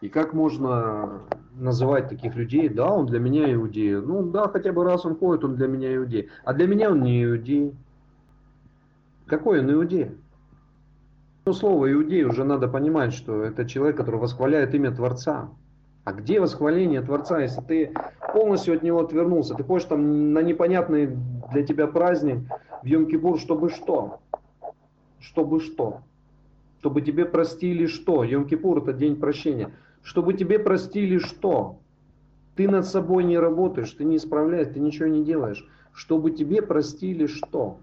И 0.00 0.08
как 0.08 0.32
можно 0.32 1.22
называть 1.54 2.08
таких 2.08 2.34
людей, 2.34 2.68
да, 2.68 2.90
он 2.90 3.06
для 3.06 3.18
меня 3.18 3.52
иудей. 3.52 3.96
Ну 3.96 4.22
да, 4.22 4.48
хотя 4.48 4.72
бы 4.72 4.84
раз 4.84 5.04
он 5.06 5.16
ходит, 5.16 5.44
он 5.44 5.56
для 5.56 5.66
меня 5.66 5.94
иудей. 5.94 6.28
А 6.44 6.52
для 6.52 6.66
меня 6.66 6.90
он 6.90 7.02
не 7.02 7.24
иудей. 7.24 7.74
Какой 9.26 9.60
он 9.60 9.72
иудей? 9.72 10.10
Ну, 11.46 11.52
слово 11.52 11.92
иудей 11.92 12.24
уже 12.24 12.44
надо 12.44 12.68
понимать, 12.68 13.12
что 13.12 13.42
это 13.42 13.66
человек, 13.66 13.96
который 13.96 14.20
восхваляет 14.20 14.74
имя 14.74 14.92
Творца. 14.92 15.50
А 16.04 16.12
где 16.12 16.40
восхваление 16.40 17.00
Творца, 17.00 17.40
если 17.40 17.60
ты 17.62 17.94
полностью 18.32 18.74
от 18.74 18.82
него 18.82 19.00
отвернулся? 19.00 19.54
Ты 19.54 19.64
ходишь 19.64 19.86
там 19.86 20.32
на 20.32 20.40
непонятный 20.40 21.16
для 21.52 21.62
тебя 21.62 21.86
праздник 21.86 22.38
в 22.82 22.86
Йом-Кипур, 22.86 23.38
чтобы 23.38 23.70
что? 23.70 24.20
Чтобы 25.20 25.60
что? 25.60 26.00
Чтобы 26.80 27.00
тебе 27.00 27.24
простили 27.24 27.86
что? 27.86 28.24
Йом-Кипур 28.24 28.82
это 28.82 28.92
день 28.92 29.16
прощения 29.16 29.72
чтобы 30.04 30.34
тебе 30.34 30.58
простили 30.60 31.18
что? 31.18 31.80
Ты 32.54 32.68
над 32.68 32.86
собой 32.86 33.24
не 33.24 33.38
работаешь, 33.38 33.90
ты 33.90 34.04
не 34.04 34.18
исправляешь, 34.18 34.72
ты 34.72 34.78
ничего 34.78 35.08
не 35.08 35.24
делаешь. 35.24 35.66
Чтобы 35.92 36.30
тебе 36.30 36.62
простили 36.62 37.26
что? 37.26 37.78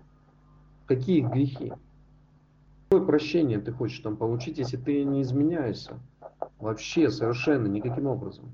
Какие 0.85 1.21
грехи? 1.21 1.73
Какое 2.89 3.05
прощение 3.05 3.59
ты 3.59 3.71
хочешь 3.71 3.99
там 3.99 4.15
получить, 4.15 4.59
если 4.59 4.77
ты 4.77 5.03
не 5.03 5.23
изменяешься? 5.23 5.99
Вообще, 6.59 7.09
совершенно, 7.09 7.67
никаким 7.67 8.07
образом. 8.07 8.45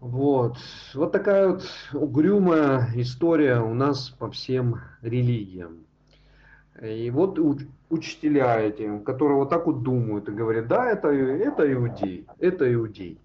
Вот. 0.00 0.56
Вот 0.94 1.12
такая 1.12 1.48
вот 1.48 1.64
угрюмая 1.92 2.90
история 2.94 3.60
у 3.60 3.74
нас 3.74 4.10
по 4.10 4.30
всем 4.30 4.80
религиям. 5.02 5.87
И 6.82 7.10
вот 7.10 7.38
учителя 7.90 8.60
эти, 8.60 8.98
которые 9.00 9.38
вот 9.38 9.50
так 9.50 9.66
вот 9.66 9.82
думают 9.82 10.28
и 10.28 10.32
говорят, 10.32 10.68
да, 10.68 10.90
это, 10.90 11.08
это 11.08 11.72
иудей, 11.72 12.26
это 12.38 12.72
иудей. 12.72 13.18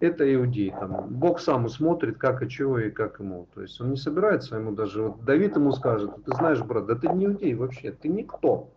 Это 0.00 0.34
иудей. 0.34 0.70
Там, 0.70 1.06
Бог 1.10 1.38
сам 1.38 1.68
смотрит, 1.68 2.18
как 2.18 2.42
и 2.42 2.48
чего 2.48 2.80
и 2.80 2.90
как 2.90 3.20
ему. 3.20 3.46
То 3.54 3.62
есть 3.62 3.80
он 3.80 3.90
не 3.90 3.96
собирается 3.96 4.56
ему 4.56 4.72
даже, 4.72 5.02
вот 5.02 5.24
Давид 5.24 5.54
ему 5.54 5.70
скажет, 5.70 6.10
ты 6.24 6.34
знаешь, 6.34 6.60
брат, 6.60 6.86
да 6.86 6.96
ты 6.96 7.08
не 7.08 7.26
иудей 7.26 7.54
вообще, 7.54 7.92
ты 7.92 8.08
никто. 8.08 8.70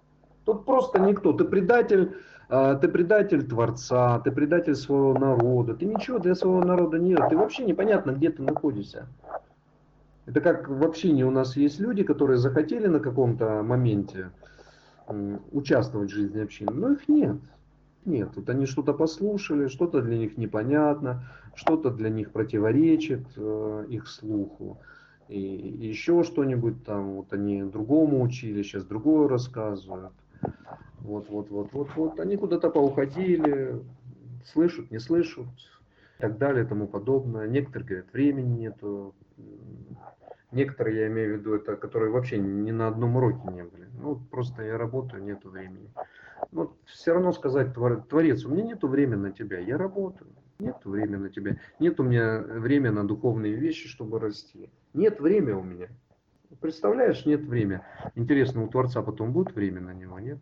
Тут 0.44 0.66
просто 0.66 1.00
никто. 1.00 1.34
Ты 1.34 1.46
предатель, 1.46 2.16
а, 2.48 2.76
ты 2.76 2.88
предатель 2.88 3.44
Творца, 3.44 4.20
ты 4.20 4.32
предатель 4.32 4.76
своего 4.76 5.18
народа, 5.18 5.74
ты 5.74 5.86
ничего 5.86 6.20
для 6.20 6.36
своего 6.36 6.64
народа 6.64 7.00
не 7.00 7.16
ты 7.16 7.36
вообще 7.36 7.66
непонятно, 7.66 8.12
где 8.12 8.30
ты 8.30 8.44
находишься. 8.44 9.08
Это 10.26 10.42
как 10.42 10.68
в 10.68 10.84
общине 10.84 11.26
у 11.26 11.32
нас 11.32 11.56
есть 11.56 11.80
люди, 11.80 12.04
которые 12.04 12.38
захотели 12.38 12.88
на 12.88 13.00
каком-то 13.00 13.62
моменте 13.64 14.32
участвовать 15.52 16.12
в 16.12 16.16
жизни 16.16 16.40
общины, 16.40 16.72
но 16.74 16.92
их 16.94 17.08
нет. 17.08 17.38
Нет, 18.06 18.30
вот 18.36 18.50
они 18.50 18.66
что-то 18.66 18.94
послушали, 18.94 19.68
что-то 19.68 20.02
для 20.02 20.18
них 20.18 20.38
непонятно, 20.38 21.26
что-то 21.56 21.90
для 21.90 22.10
них 22.10 22.32
противоречит 22.32 23.26
э, 23.36 23.86
их 23.90 24.08
слуху. 24.08 24.80
И 25.28 25.40
еще 25.40 26.24
что-нибудь 26.24 26.84
там, 26.84 27.16
вот 27.16 27.34
они 27.34 27.64
другому 27.64 28.22
учили, 28.22 28.62
сейчас 28.62 28.86
другое 28.86 29.28
рассказывают. 29.28 30.14
Вот, 31.00 31.30
вот, 31.30 31.50
вот, 31.50 31.70
вот, 31.74 31.90
вот. 31.96 32.20
Они 32.20 32.38
куда-то 32.38 32.70
поуходили, 32.70 33.82
слышат, 34.46 34.92
не 34.92 35.00
слышат, 35.00 35.48
и 36.18 36.22
так 36.22 36.38
далее, 36.38 36.64
и 36.64 36.68
тому 36.68 36.88
подобное. 36.88 37.48
Некоторые 37.48 37.88
говорят, 37.88 38.14
времени 38.14 38.60
нету. 38.60 39.16
Некоторые, 40.56 41.02
я 41.02 41.08
имею 41.08 41.36
в 41.36 41.40
виду, 41.40 41.54
это 41.54 41.76
которые 41.76 42.12
вообще 42.12 42.38
ни 42.38 42.72
на 42.72 42.88
одном 42.88 43.18
уроке 43.18 43.42
не 43.52 43.64
были. 43.64 43.88
Ну, 44.02 44.16
просто 44.32 44.64
я 44.64 44.78
работаю, 44.78 45.22
нету 45.22 45.50
времени. 45.50 45.90
Но 46.54 46.74
все 46.86 47.12
равно 47.12 47.34
сказать, 47.34 47.74
Творец, 47.74 48.46
у 48.46 48.50
меня 48.50 48.64
нету 48.64 48.88
времени 48.88 49.20
на 49.20 49.32
тебя, 49.32 49.60
я 49.60 49.78
работаю. 49.78 50.30
Нет 50.60 50.78
времени 50.86 51.18
на 51.18 51.30
тебя. 51.30 51.58
Нет 51.80 52.00
у 52.00 52.04
меня 52.04 52.40
времени 52.40 52.92
на 52.92 53.06
духовные 53.06 53.54
вещи, 53.54 53.90
чтобы 53.90 54.18
расти. 54.18 54.70
Нет 54.94 55.20
времени 55.20 55.52
у 55.52 55.62
меня. 55.62 55.90
Представляешь, 56.62 57.26
нет 57.26 57.42
времени. 57.42 57.82
Интересно, 58.16 58.64
у 58.64 58.70
Творца 58.70 59.02
потом 59.02 59.34
будет 59.34 59.54
время 59.54 59.82
на 59.82 59.94
него, 59.94 60.18
нет? 60.20 60.40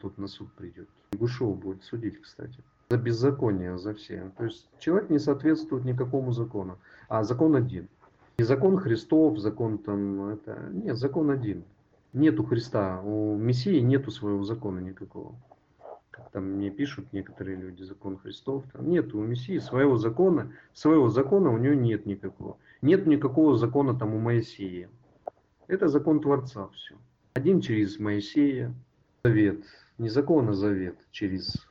Тут 0.00 0.16
на 0.16 0.28
суд 0.28 0.52
придет. 0.52 0.88
Гушев 1.12 1.58
будет 1.58 1.82
судить, 1.82 2.20
кстати. 2.20 2.62
За 2.88 2.98
беззаконие, 2.98 3.78
за 3.78 3.94
все. 3.94 4.30
То 4.38 4.44
есть 4.44 4.70
человек 4.78 5.10
не 5.10 5.18
соответствует 5.18 5.84
никакому 5.84 6.30
закону. 6.30 6.78
А 7.08 7.24
закон 7.24 7.56
один. 7.56 7.88
И 8.36 8.42
закон 8.42 8.78
Христов, 8.78 9.38
закон 9.38 9.78
там, 9.78 10.28
это... 10.28 10.70
Нет, 10.72 10.96
закон 10.96 11.30
один. 11.30 11.64
Нету 12.12 12.44
Христа. 12.44 13.00
У 13.02 13.36
Мессии 13.36 13.80
нету 13.80 14.10
своего 14.10 14.44
закона 14.44 14.80
никакого 14.80 15.34
как 16.14 16.30
там 16.30 16.44
мне 16.44 16.70
пишут 16.70 17.12
некоторые 17.12 17.56
люди, 17.56 17.82
закон 17.82 18.16
Христов, 18.16 18.64
там 18.72 18.88
нет 18.88 19.12
у 19.14 19.22
Мессии 19.24 19.58
своего 19.58 19.96
закона, 19.96 20.52
своего 20.72 21.08
закона 21.08 21.50
у 21.50 21.58
него 21.58 21.74
нет 21.74 22.06
никакого. 22.06 22.56
Нет 22.82 23.06
никакого 23.06 23.56
закона 23.56 23.98
там 23.98 24.14
у 24.14 24.20
Моисея. 24.20 24.88
Это 25.66 25.88
закон 25.88 26.20
Творца 26.20 26.68
все. 26.68 26.94
Один 27.32 27.60
через 27.60 27.98
Моисея, 27.98 28.72
завет, 29.24 29.64
не 29.98 30.08
закон, 30.08 30.50
а 30.50 30.52
завет 30.52 30.96
через 31.10 31.66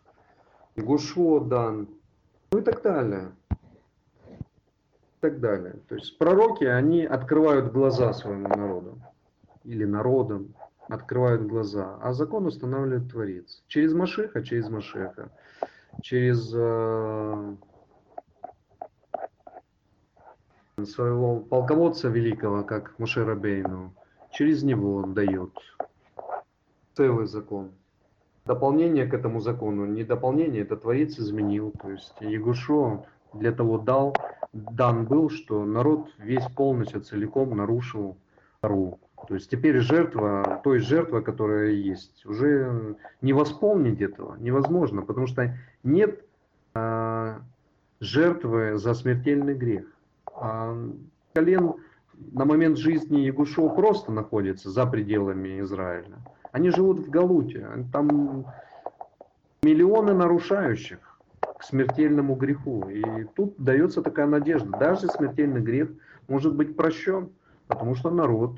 Гушо 0.75 1.39
дан, 1.39 1.87
ну 2.51 2.59
и 2.59 2.61
так 2.61 2.81
далее. 2.81 3.31
Так 5.23 5.39
далее. 5.39 5.75
То 5.87 5.95
есть 5.95 6.17
пророки, 6.17 6.65
они 6.65 7.05
открывают 7.05 7.71
глаза 7.71 8.11
своему 8.11 8.49
народу 8.49 8.99
или 9.63 9.85
народам, 9.85 10.53
открывают 10.89 11.43
глаза, 11.43 11.97
а 12.01 12.11
закон 12.11 12.45
устанавливает 12.45 13.09
Творец. 13.09 13.63
Через 13.67 13.93
Машеха, 13.93 14.43
через 14.43 14.67
Машеха, 14.67 15.31
через 16.01 16.51
э, 16.53 17.55
своего 20.83 21.39
полководца 21.39 22.09
великого, 22.09 22.65
как 22.65 22.99
Мушерабейну, 22.99 23.93
через 24.29 24.61
него 24.61 24.95
он 24.95 25.13
дает 25.13 25.53
целый 26.95 27.27
закон. 27.27 27.71
Дополнение 28.43 29.05
к 29.05 29.13
этому 29.13 29.39
закону, 29.39 29.85
не 29.85 30.03
дополнение, 30.03 30.63
это 30.63 30.75
Творец 30.75 31.17
изменил. 31.17 31.73
То 31.81 31.91
есть 31.91 32.13
Ягушо 32.19 33.05
для 33.33 33.53
того 33.53 33.77
дал, 33.77 34.13
дан 34.53 35.05
был, 35.05 35.29
что 35.29 35.65
народ 35.65 36.09
весь 36.17 36.45
полностью 36.55 37.01
целиком 37.01 37.57
нарушил 37.57 38.17
Ру. 38.61 38.99
То 39.27 39.35
есть 39.35 39.49
теперь 39.49 39.79
жертва, 39.79 40.61
той 40.63 40.79
жертва, 40.79 41.21
которая 41.21 41.71
есть, 41.71 42.25
уже 42.25 42.95
не 43.21 43.33
восполнить 43.33 44.01
этого 44.01 44.35
невозможно, 44.35 45.01
потому 45.01 45.27
что 45.27 45.57
нет 45.83 46.23
э, 46.75 47.35
жертвы 47.99 48.77
за 48.77 48.93
смертельный 48.93 49.55
грех. 49.55 49.85
А 50.35 50.77
колен 51.33 51.75
на 52.31 52.45
момент 52.45 52.77
жизни 52.77 53.21
Ягушева 53.21 53.69
просто 53.69 54.11
находится 54.11 54.69
за 54.69 54.85
пределами 54.85 55.61
Израиля. 55.61 56.17
Они 56.51 56.69
живут 56.69 56.99
в 56.99 57.09
Галуте, 57.09 57.87
там 57.91 58.45
миллионы 59.63 60.13
нарушающих 60.13 61.12
смертельному 61.63 62.35
греху. 62.35 62.89
И 62.89 63.25
тут 63.35 63.55
дается 63.57 64.01
такая 64.01 64.27
надежда, 64.27 64.69
даже 64.77 65.07
смертельный 65.07 65.61
грех 65.61 65.89
может 66.27 66.55
быть 66.55 66.75
прощен, 66.75 67.29
потому 67.67 67.95
что 67.95 68.09
народ 68.09 68.57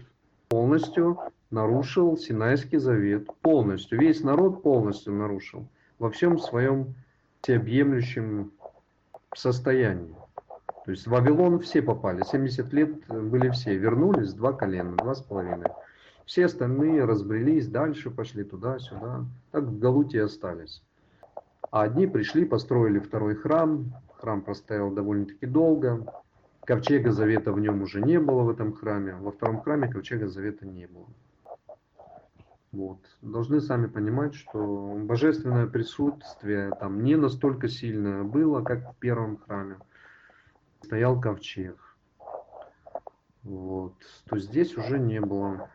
полностью 0.50 1.20
нарушил 1.52 2.18
Синайский 2.18 2.78
завет. 2.78 3.28
Полностью. 3.42 4.00
Весь 4.00 4.22
народ 4.22 4.64
полностью 4.64 5.14
нарушил. 5.14 5.68
Во 6.00 6.10
всем 6.10 6.40
своем 6.40 6.96
всеобъемлющем 7.42 8.52
состоянии. 9.36 10.16
То 10.86 10.92
есть 10.92 11.08
в 11.08 11.12
Вавилон 11.12 11.60
все 11.60 11.82
попали. 11.82 12.24
70 12.24 12.74
лет 12.74 13.08
были 13.08 13.50
все. 13.50 13.76
Вернулись 13.76 14.34
два 14.34 14.54
колена, 14.54 14.96
два 14.96 15.16
с 15.16 15.22
половиной. 15.22 15.70
Все 16.26 16.46
остальные 16.46 17.06
разбрелись, 17.06 17.68
дальше 17.68 18.10
пошли 18.10 18.44
туда-сюда. 18.44 19.26
Так 19.52 19.64
в 19.64 19.80
Галуте 19.80 20.24
остались. 20.24 20.84
А 21.76 21.82
одни 21.82 22.08
пришли, 22.08 22.46
построили 22.46 23.00
второй 23.00 23.36
храм. 23.36 23.94
Храм 24.14 24.42
простоял 24.42 24.92
довольно-таки 24.92 25.46
долго. 25.46 26.06
Ковчега 26.62 27.12
Завета 27.12 27.52
в 27.52 27.60
нем 27.60 27.82
уже 27.82 28.02
не 28.02 28.18
было 28.18 28.44
в 28.44 28.50
этом 28.50 28.72
храме. 28.72 29.16
Во 29.16 29.34
втором 29.34 29.60
храме 29.60 29.92
Ковчега 29.92 30.30
Завета 30.30 30.66
не 30.66 30.88
было. 30.88 31.06
Вот. 32.72 33.00
Должны 33.22 33.60
сами 33.60 33.88
понимать, 33.88 34.36
что 34.36 34.98
божественное 35.04 35.68
присутствие 35.68 36.72
там 36.80 37.04
не 37.04 37.18
настолько 37.18 37.68
сильное 37.68 38.24
было, 38.24 38.62
как 38.62 38.94
в 38.94 38.96
первом 38.96 39.36
храме. 39.36 39.76
Стоял 40.82 41.20
ковчег. 41.20 41.76
Вот. 43.44 43.96
То 44.30 44.38
здесь 44.38 44.78
уже 44.78 44.98
не 44.98 45.20
было. 45.20 45.70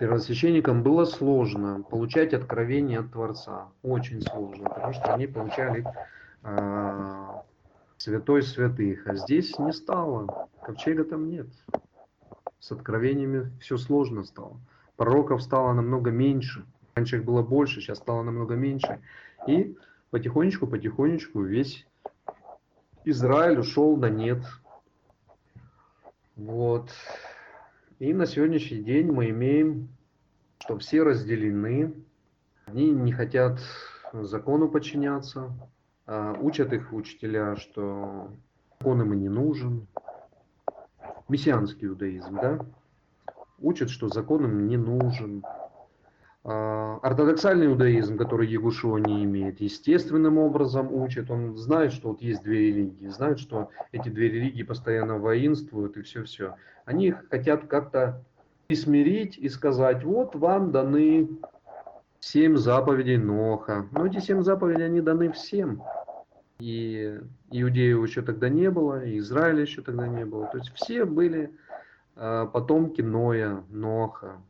Первосвященникам 0.00 0.82
было 0.82 1.04
сложно 1.04 1.82
получать 1.82 2.32
откровение 2.32 3.00
от 3.00 3.12
Творца. 3.12 3.68
Очень 3.82 4.22
сложно, 4.22 4.70
потому 4.70 4.94
что 4.94 5.12
они 5.12 5.26
получали 5.26 5.84
э, 6.42 7.26
святой 7.98 8.42
святых, 8.42 9.06
а 9.06 9.14
здесь 9.16 9.58
не 9.58 9.74
стало, 9.74 10.48
ковчега 10.62 11.04
там 11.04 11.28
нет. 11.28 11.48
С 12.60 12.72
откровениями 12.72 13.52
все 13.60 13.76
сложно 13.76 14.24
стало. 14.24 14.56
Пророков 14.96 15.42
стало 15.42 15.74
намного 15.74 16.10
меньше. 16.10 16.64
Раньше 16.94 17.18
их 17.18 17.24
было 17.26 17.42
больше, 17.42 17.82
сейчас 17.82 17.98
стало 17.98 18.22
намного 18.22 18.54
меньше. 18.54 19.02
И 19.46 19.76
потихонечку, 20.08 20.66
потихонечку 20.66 21.42
весь 21.42 21.86
Израиль 23.04 23.58
ушел 23.58 23.98
на 23.98 24.08
нет. 24.08 24.42
Вот. 26.36 26.88
И 28.00 28.14
на 28.14 28.24
сегодняшний 28.24 28.78
день 28.78 29.12
мы 29.12 29.28
имеем, 29.28 29.90
что 30.58 30.78
все 30.78 31.02
разделены. 31.02 31.92
Они 32.64 32.90
не 32.90 33.12
хотят 33.12 33.60
закону 34.14 34.70
подчиняться, 34.70 35.52
а, 36.06 36.32
учат 36.40 36.72
их 36.72 36.94
учителя, 36.94 37.56
что 37.56 38.32
закон 38.78 39.02
им 39.02 39.12
и 39.12 39.18
не 39.18 39.28
нужен. 39.28 39.86
Мессианский 41.28 41.88
иудаизм, 41.88 42.36
да? 42.40 42.60
Учат, 43.58 43.90
что 43.90 44.08
закон 44.08 44.46
им 44.46 44.66
не 44.66 44.78
нужен. 44.78 45.44
А, 46.42 46.98
ортодоксальный 47.02 47.66
иудаизм, 47.66 48.16
который 48.16 48.48
Ягушева 48.48 48.96
не 48.96 49.24
имеет, 49.24 49.60
естественным 49.60 50.38
образом 50.38 50.92
учит. 50.92 51.30
Он 51.30 51.56
знает, 51.56 51.92
что 51.92 52.10
вот 52.10 52.22
есть 52.22 52.42
две 52.42 52.68
религии, 52.68 53.08
знает, 53.08 53.38
что 53.38 53.68
эти 53.92 54.08
две 54.08 54.30
религии 54.30 54.62
постоянно 54.62 55.18
воинствуют 55.18 55.98
и 55.98 56.02
все-все. 56.02 56.56
Они 56.86 57.10
хотят 57.10 57.66
как-то 57.66 58.24
смирить 58.74 59.36
и 59.36 59.48
сказать, 59.48 60.02
вот 60.04 60.34
вам 60.34 60.70
даны 60.70 61.28
семь 62.20 62.56
заповедей 62.56 63.18
Ноха. 63.18 63.86
Но 63.92 64.06
эти 64.06 64.20
семь 64.20 64.42
заповедей, 64.42 64.86
они 64.86 65.00
даны 65.02 65.32
всем. 65.32 65.82
И 66.58 67.20
Иудею 67.50 68.02
еще 68.02 68.22
тогда 68.22 68.48
не 68.48 68.70
было, 68.70 69.04
и 69.04 69.18
Израиля 69.18 69.62
еще 69.62 69.82
тогда 69.82 70.06
не 70.06 70.24
было. 70.24 70.46
То 70.46 70.58
есть 70.58 70.72
все 70.74 71.04
были 71.04 71.50
э, 72.16 72.46
потомки 72.52 73.00
Ноя, 73.02 73.64
Ноха. 73.70 74.40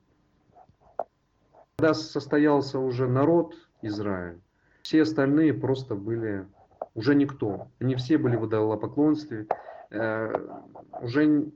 Когда 1.81 1.95
состоялся 1.95 2.79
уже 2.79 3.09
народ 3.09 3.55
Израиль, 3.81 4.43
все 4.83 5.01
остальные 5.01 5.55
просто 5.55 5.95
были 5.95 6.47
уже 6.95 7.15
никто. 7.15 7.69
Они 7.81 7.95
все 7.95 8.19
были 8.19 8.37
в 8.37 8.47
идолопоклонстве. 8.47 9.47
Э, 9.91 10.31
уже 11.01 11.51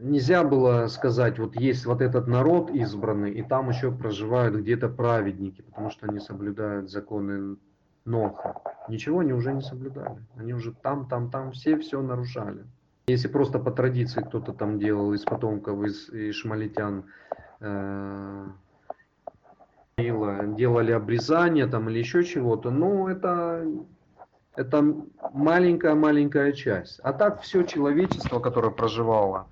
нельзя 0.00 0.44
было 0.44 0.86
сказать, 0.86 1.38
вот 1.38 1.56
есть 1.56 1.84
вот 1.84 2.00
этот 2.00 2.26
народ 2.26 2.70
избранный, 2.70 3.32
и 3.32 3.42
там 3.42 3.68
еще 3.68 3.92
проживают 3.92 4.54
где-то 4.54 4.88
праведники, 4.88 5.60
потому 5.60 5.90
что 5.90 6.06
они 6.06 6.20
соблюдают 6.20 6.90
законы 6.90 7.58
Ноха. 8.06 8.62
Ничего 8.88 9.18
они 9.18 9.34
уже 9.34 9.52
не 9.52 9.60
соблюдали. 9.60 10.24
Они 10.38 10.54
уже 10.54 10.72
там, 10.72 11.06
там, 11.06 11.30
там 11.30 11.52
все 11.52 11.76
все 11.76 12.00
нарушали. 12.00 12.64
Если 13.08 13.28
просто 13.28 13.58
по 13.58 13.70
традиции 13.70 14.22
кто-то 14.22 14.54
там 14.54 14.78
делал 14.78 15.12
из 15.12 15.24
потомков, 15.24 15.84
из, 15.84 16.08
из 16.08 16.36
шмалитян, 16.36 17.00
э, 17.00 17.34
делали 19.96 20.92
обрезание 20.92 21.66
там 21.66 21.88
или 21.88 21.98
еще 21.98 22.24
чего-то, 22.24 22.70
но 22.70 23.08
это, 23.08 23.66
это 24.56 24.94
маленькая-маленькая 25.32 26.52
часть. 26.52 27.00
А 27.00 27.12
так 27.12 27.42
все 27.42 27.62
человечество, 27.62 28.40
которое 28.40 28.70
проживало, 28.70 29.46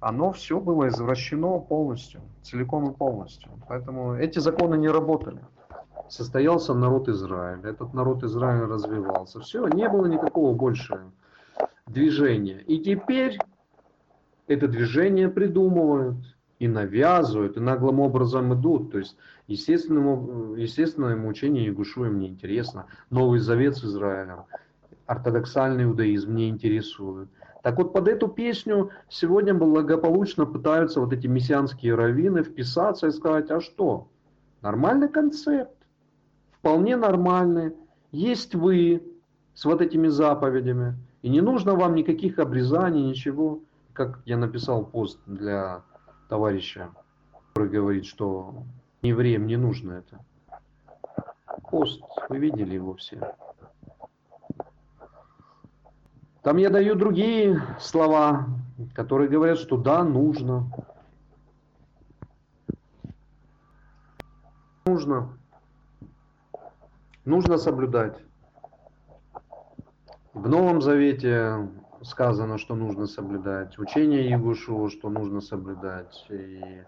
оно 0.00 0.32
все 0.32 0.60
было 0.60 0.88
извращено 0.88 1.58
полностью, 1.58 2.20
целиком 2.42 2.90
и 2.90 2.94
полностью. 2.94 3.50
Поэтому 3.68 4.14
эти 4.14 4.38
законы 4.38 4.76
не 4.76 4.88
работали. 4.88 5.40
Состоялся 6.08 6.74
народ 6.74 7.08
Израиля, 7.08 7.70
этот 7.70 7.94
народ 7.94 8.24
Израиля 8.24 8.66
развивался. 8.66 9.40
Все, 9.40 9.66
не 9.68 9.88
было 9.88 10.06
никакого 10.06 10.54
больше 10.54 10.98
движения. 11.86 12.60
И 12.62 12.78
теперь 12.78 13.38
это 14.48 14.66
движение 14.66 15.28
придумывают, 15.28 16.16
и 16.60 16.68
навязывают, 16.68 17.56
и 17.56 17.60
наглым 17.60 18.00
образом 18.00 18.54
идут. 18.54 18.92
То 18.92 18.98
есть 18.98 19.16
естественному, 19.48 20.54
естественное 20.54 21.16
учение 21.26 21.64
Ягушуя 21.64 22.10
мне 22.10 22.28
интересно, 22.28 22.86
Новый 23.08 23.40
Завет 23.40 23.76
с 23.76 23.84
Израилем, 23.84 24.44
ортодоксальный 25.06 25.84
иудаизм 25.84 26.32
мне 26.32 26.50
интересует. 26.50 27.28
Так 27.62 27.78
вот, 27.78 27.92
под 27.92 28.08
эту 28.08 28.28
песню 28.28 28.90
сегодня 29.08 29.54
благополучно 29.54 30.46
пытаются 30.46 31.00
вот 31.00 31.12
эти 31.12 31.26
мессианские 31.26 31.94
раввины 31.94 32.42
вписаться 32.42 33.06
и 33.06 33.10
сказать, 33.10 33.50
а 33.50 33.60
что? 33.60 34.08
Нормальный 34.60 35.08
концепт, 35.08 35.76
вполне 36.52 36.96
нормальный. 36.96 37.72
Есть 38.12 38.54
вы 38.54 39.02
с 39.54 39.64
вот 39.64 39.80
этими 39.80 40.08
заповедями, 40.08 40.94
и 41.22 41.30
не 41.30 41.40
нужно 41.40 41.74
вам 41.74 41.94
никаких 41.94 42.38
обрезаний, 42.38 43.02
ничего. 43.02 43.60
Как 43.94 44.20
я 44.24 44.36
написал 44.36 44.84
пост 44.84 45.18
для 45.26 45.82
товарища, 46.30 46.90
который 47.48 47.68
говорит, 47.68 48.06
что 48.06 48.62
евреям 49.02 49.48
не 49.48 49.56
нужно 49.56 49.94
это. 49.94 50.24
Пост, 51.68 52.02
вы 52.28 52.38
видели 52.38 52.74
его 52.74 52.94
все. 52.94 53.34
Там 56.42 56.56
я 56.56 56.70
даю 56.70 56.94
другие 56.94 57.60
слова, 57.80 58.46
которые 58.94 59.28
говорят, 59.28 59.58
что 59.58 59.76
да, 59.76 60.04
нужно. 60.04 60.70
Нужно. 64.86 65.36
Нужно 67.24 67.58
соблюдать. 67.58 68.16
В 70.32 70.48
Новом 70.48 70.80
Завете 70.80 71.68
сказано, 72.02 72.58
что 72.58 72.74
нужно 72.74 73.06
соблюдать, 73.06 73.78
учение 73.78 74.28
Ягушу, 74.28 74.88
что 74.90 75.10
нужно 75.10 75.40
соблюдать, 75.40 76.26
и 76.30 76.82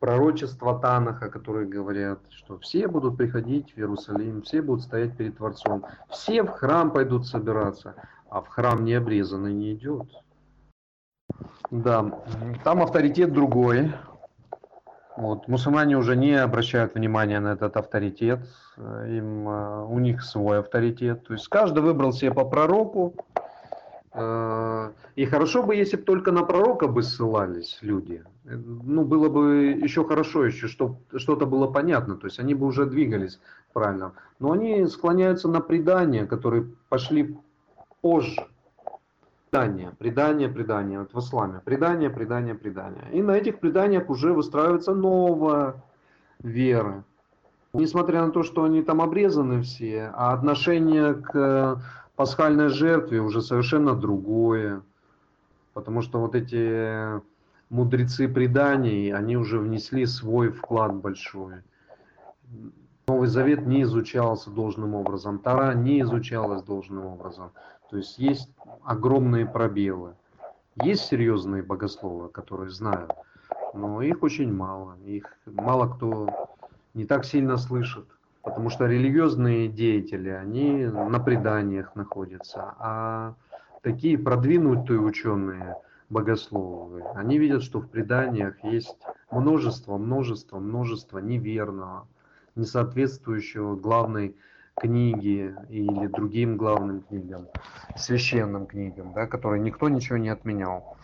пророчества 0.00 0.78
Танаха, 0.78 1.28
которые 1.28 1.68
говорят, 1.68 2.20
что 2.30 2.58
все 2.58 2.88
будут 2.88 3.16
приходить 3.16 3.72
в 3.74 3.78
Иерусалим, 3.78 4.42
все 4.42 4.62
будут 4.62 4.82
стоять 4.82 5.16
перед 5.16 5.36
Творцом, 5.36 5.84
все 6.08 6.42
в 6.42 6.48
храм 6.48 6.90
пойдут 6.90 7.26
собираться, 7.26 7.94
а 8.28 8.40
в 8.40 8.48
храм 8.48 8.84
не 8.84 8.94
обрезанный 8.94 9.52
не 9.52 9.74
идет. 9.74 10.08
Да, 11.70 12.20
там 12.64 12.82
авторитет 12.82 13.32
другой. 13.32 13.92
Вот. 15.16 15.48
Мусульмане 15.48 15.98
уже 15.98 16.16
не 16.16 16.32
обращают 16.32 16.94
внимания 16.94 17.40
на 17.40 17.48
этот 17.48 17.76
авторитет, 17.76 18.40
им, 18.78 19.48
э, 19.48 19.84
у 19.84 19.98
них 19.98 20.22
свой 20.22 20.60
авторитет. 20.60 21.26
То 21.26 21.34
есть 21.34 21.46
каждый 21.48 21.82
выбрал 21.82 22.12
себе 22.12 22.32
по 22.32 22.44
пророку, 22.44 23.14
и 24.12 25.24
хорошо 25.26 25.62
бы, 25.62 25.76
если 25.76 25.96
бы 25.96 26.02
только 26.02 26.32
на 26.32 26.42
пророка 26.42 26.88
бы 26.88 27.02
ссылались 27.02 27.78
люди. 27.80 28.24
Ну, 28.44 29.04
было 29.04 29.28
бы 29.28 29.78
еще 29.80 30.04
хорошо, 30.04 30.46
еще 30.46 30.66
чтобы 30.66 30.96
что-то 31.16 31.46
было 31.46 31.68
понятно. 31.68 32.16
То 32.16 32.26
есть 32.26 32.40
они 32.40 32.54
бы 32.54 32.66
уже 32.66 32.86
двигались 32.86 33.40
правильно. 33.72 34.12
Но 34.40 34.50
они 34.50 34.86
склоняются 34.86 35.48
на 35.48 35.60
предания, 35.60 36.26
которые 36.26 36.66
пошли 36.88 37.36
позже. 38.00 38.46
Предание, 39.50 39.92
предание, 39.98 40.48
предание. 40.48 40.98
Вот 41.00 41.12
в 41.12 41.18
исламе. 41.18 41.60
Предание, 41.64 42.10
предание, 42.10 42.54
предание. 42.54 43.04
И 43.12 43.22
на 43.22 43.32
этих 43.32 43.60
преданиях 43.60 44.10
уже 44.10 44.32
выстраивается 44.32 44.92
новая 44.92 45.74
вера. 46.40 47.04
Несмотря 47.72 48.26
на 48.26 48.32
то, 48.32 48.42
что 48.42 48.64
они 48.64 48.82
там 48.82 49.00
обрезаны 49.00 49.62
все, 49.62 50.10
а 50.14 50.32
отношение 50.32 51.14
к 51.14 51.80
пасхальной 52.20 52.68
жертве 52.68 53.22
уже 53.22 53.40
совершенно 53.40 53.94
другое. 53.94 54.82
Потому 55.72 56.02
что 56.02 56.20
вот 56.20 56.34
эти 56.34 57.18
мудрецы 57.70 58.28
преданий, 58.28 59.10
они 59.10 59.38
уже 59.38 59.58
внесли 59.58 60.04
свой 60.04 60.50
вклад 60.50 60.94
большой. 60.94 61.62
Новый 63.08 63.26
Завет 63.26 63.64
не 63.66 63.84
изучался 63.84 64.50
должным 64.50 64.94
образом, 64.94 65.38
Тара 65.38 65.72
не 65.72 66.02
изучалась 66.02 66.62
должным 66.62 67.06
образом. 67.06 67.52
То 67.88 67.96
есть 67.96 68.18
есть 68.18 68.50
огромные 68.84 69.46
пробелы. 69.46 70.14
Есть 70.82 71.06
серьезные 71.06 71.62
богословы, 71.62 72.28
которые 72.28 72.68
знают, 72.68 73.12
но 73.72 74.02
их 74.02 74.22
очень 74.22 74.52
мало. 74.52 74.98
Их 75.06 75.38
мало 75.46 75.88
кто 75.88 76.28
не 76.92 77.06
так 77.06 77.24
сильно 77.24 77.56
слышит. 77.56 78.04
Потому 78.42 78.70
что 78.70 78.86
религиозные 78.86 79.68
деятели, 79.68 80.30
они 80.30 80.86
на 80.86 81.20
преданиях 81.20 81.94
находятся, 81.94 82.74
а 82.78 83.34
такие 83.82 84.18
продвинутые 84.18 85.00
ученые, 85.00 85.76
богословы, 86.08 87.04
они 87.14 87.38
видят, 87.38 87.62
что 87.62 87.80
в 87.80 87.88
преданиях 87.88 88.62
есть 88.64 88.96
множество, 89.30 89.96
множество, 89.96 90.58
множество 90.58 91.18
неверного, 91.18 92.08
несоответствующего 92.56 93.76
главной 93.76 94.34
книге 94.74 95.54
или 95.68 96.06
другим 96.08 96.56
главным 96.56 97.02
книгам, 97.02 97.46
священным 97.96 98.66
книгам, 98.66 99.12
да, 99.12 99.26
которые 99.26 99.60
никто 99.60 99.88
ничего 99.88 100.18
не 100.18 100.30
отменял. 100.30 100.96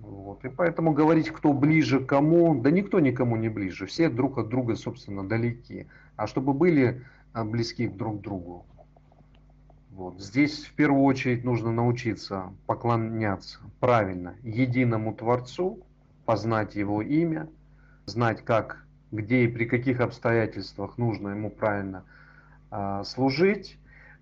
Вот. 0.00 0.44
И 0.44 0.48
поэтому 0.48 0.92
говорить, 0.92 1.30
кто 1.30 1.52
ближе 1.52 2.00
к 2.00 2.06
кому, 2.06 2.60
да 2.60 2.70
никто 2.70 3.00
никому 3.00 3.36
не 3.36 3.48
ближе. 3.48 3.86
Все 3.86 4.08
друг 4.08 4.38
от 4.38 4.48
друга, 4.48 4.74
собственно, 4.76 5.26
далеки. 5.26 5.86
А 6.16 6.26
чтобы 6.26 6.54
были 6.54 7.04
а, 7.32 7.44
близки 7.44 7.86
друг 7.86 8.18
к 8.18 8.22
другу. 8.22 8.66
Вот. 9.90 10.20
Здесь 10.20 10.64
в 10.64 10.72
первую 10.74 11.02
очередь 11.02 11.44
нужно 11.44 11.72
научиться 11.72 12.52
поклоняться 12.66 13.58
правильно 13.80 14.34
единому 14.42 15.14
Творцу, 15.14 15.84
познать 16.24 16.74
Его 16.74 17.02
имя, 17.02 17.48
знать, 18.06 18.42
как, 18.44 18.84
где 19.10 19.44
и 19.44 19.48
при 19.48 19.66
каких 19.66 20.00
обстоятельствах 20.00 20.96
нужно 20.96 21.30
Ему 21.30 21.50
правильно 21.50 22.04
э, 22.70 23.02
служить, 23.04 23.78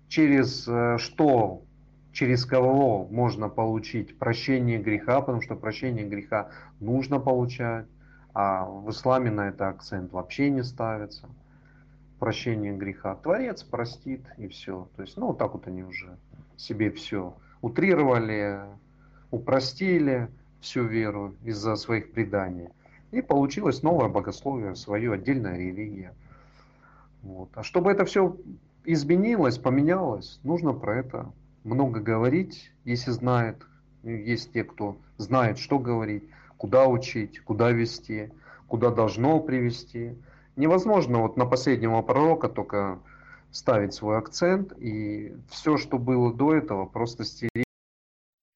через 0.09 0.67
э, 0.67 0.97
что 0.97 1.63
через 2.19 2.45
кого 2.45 3.07
можно 3.09 3.47
получить 3.47 4.19
прощение 4.19 4.77
греха, 4.77 5.21
потому 5.21 5.41
что 5.41 5.55
прощение 5.55 6.05
греха 6.05 6.49
нужно 6.81 7.17
получать, 7.17 7.85
а 8.33 8.65
в 8.65 8.89
исламе 8.89 9.31
на 9.31 9.47
это 9.47 9.69
акцент 9.69 10.11
вообще 10.11 10.49
не 10.49 10.61
ставится. 10.63 11.29
Прощение 12.19 12.75
греха. 12.75 13.15
Творец 13.15 13.63
простит 13.63 14.25
и 14.35 14.49
все. 14.49 14.89
То 14.97 15.03
есть, 15.03 15.15
ну, 15.15 15.27
вот 15.27 15.37
так 15.37 15.53
вот 15.53 15.65
они 15.67 15.81
уже 15.83 16.17
себе 16.57 16.91
все 16.91 17.37
утрировали, 17.61 18.63
упростили 19.31 20.27
всю 20.59 20.83
веру 20.83 21.35
из-за 21.45 21.77
своих 21.77 22.11
преданий. 22.11 22.67
И 23.11 23.21
получилось 23.21 23.81
новое 23.81 24.09
богословие, 24.09 24.75
свое 24.75 25.13
отдельная 25.13 25.57
религия. 25.57 26.13
Вот. 27.23 27.47
А 27.55 27.63
чтобы 27.63 27.93
это 27.93 28.03
все 28.03 28.35
изменилось, 28.83 29.57
поменялось, 29.57 30.41
нужно 30.43 30.73
про 30.73 30.97
это 30.97 31.31
много 31.63 31.99
говорить, 31.99 32.71
если 32.85 33.11
знает. 33.11 33.65
Есть 34.03 34.53
те, 34.53 34.63
кто 34.63 34.97
знает, 35.17 35.57
что 35.57 35.79
говорить, 35.79 36.23
куда 36.57 36.87
учить, 36.87 37.39
куда 37.41 37.71
вести, 37.71 38.31
куда 38.67 38.91
должно 38.91 39.39
привести. 39.39 40.15
Невозможно 40.55 41.19
вот 41.19 41.37
на 41.37 41.45
последнего 41.45 42.01
пророка 42.01 42.49
только 42.49 42.99
ставить 43.51 43.93
свой 43.93 44.17
акцент, 44.17 44.73
и 44.77 45.35
все, 45.49 45.77
что 45.77 45.97
было 45.97 46.33
до 46.33 46.53
этого, 46.53 46.85
просто 46.85 47.23
стереть. 47.23 47.65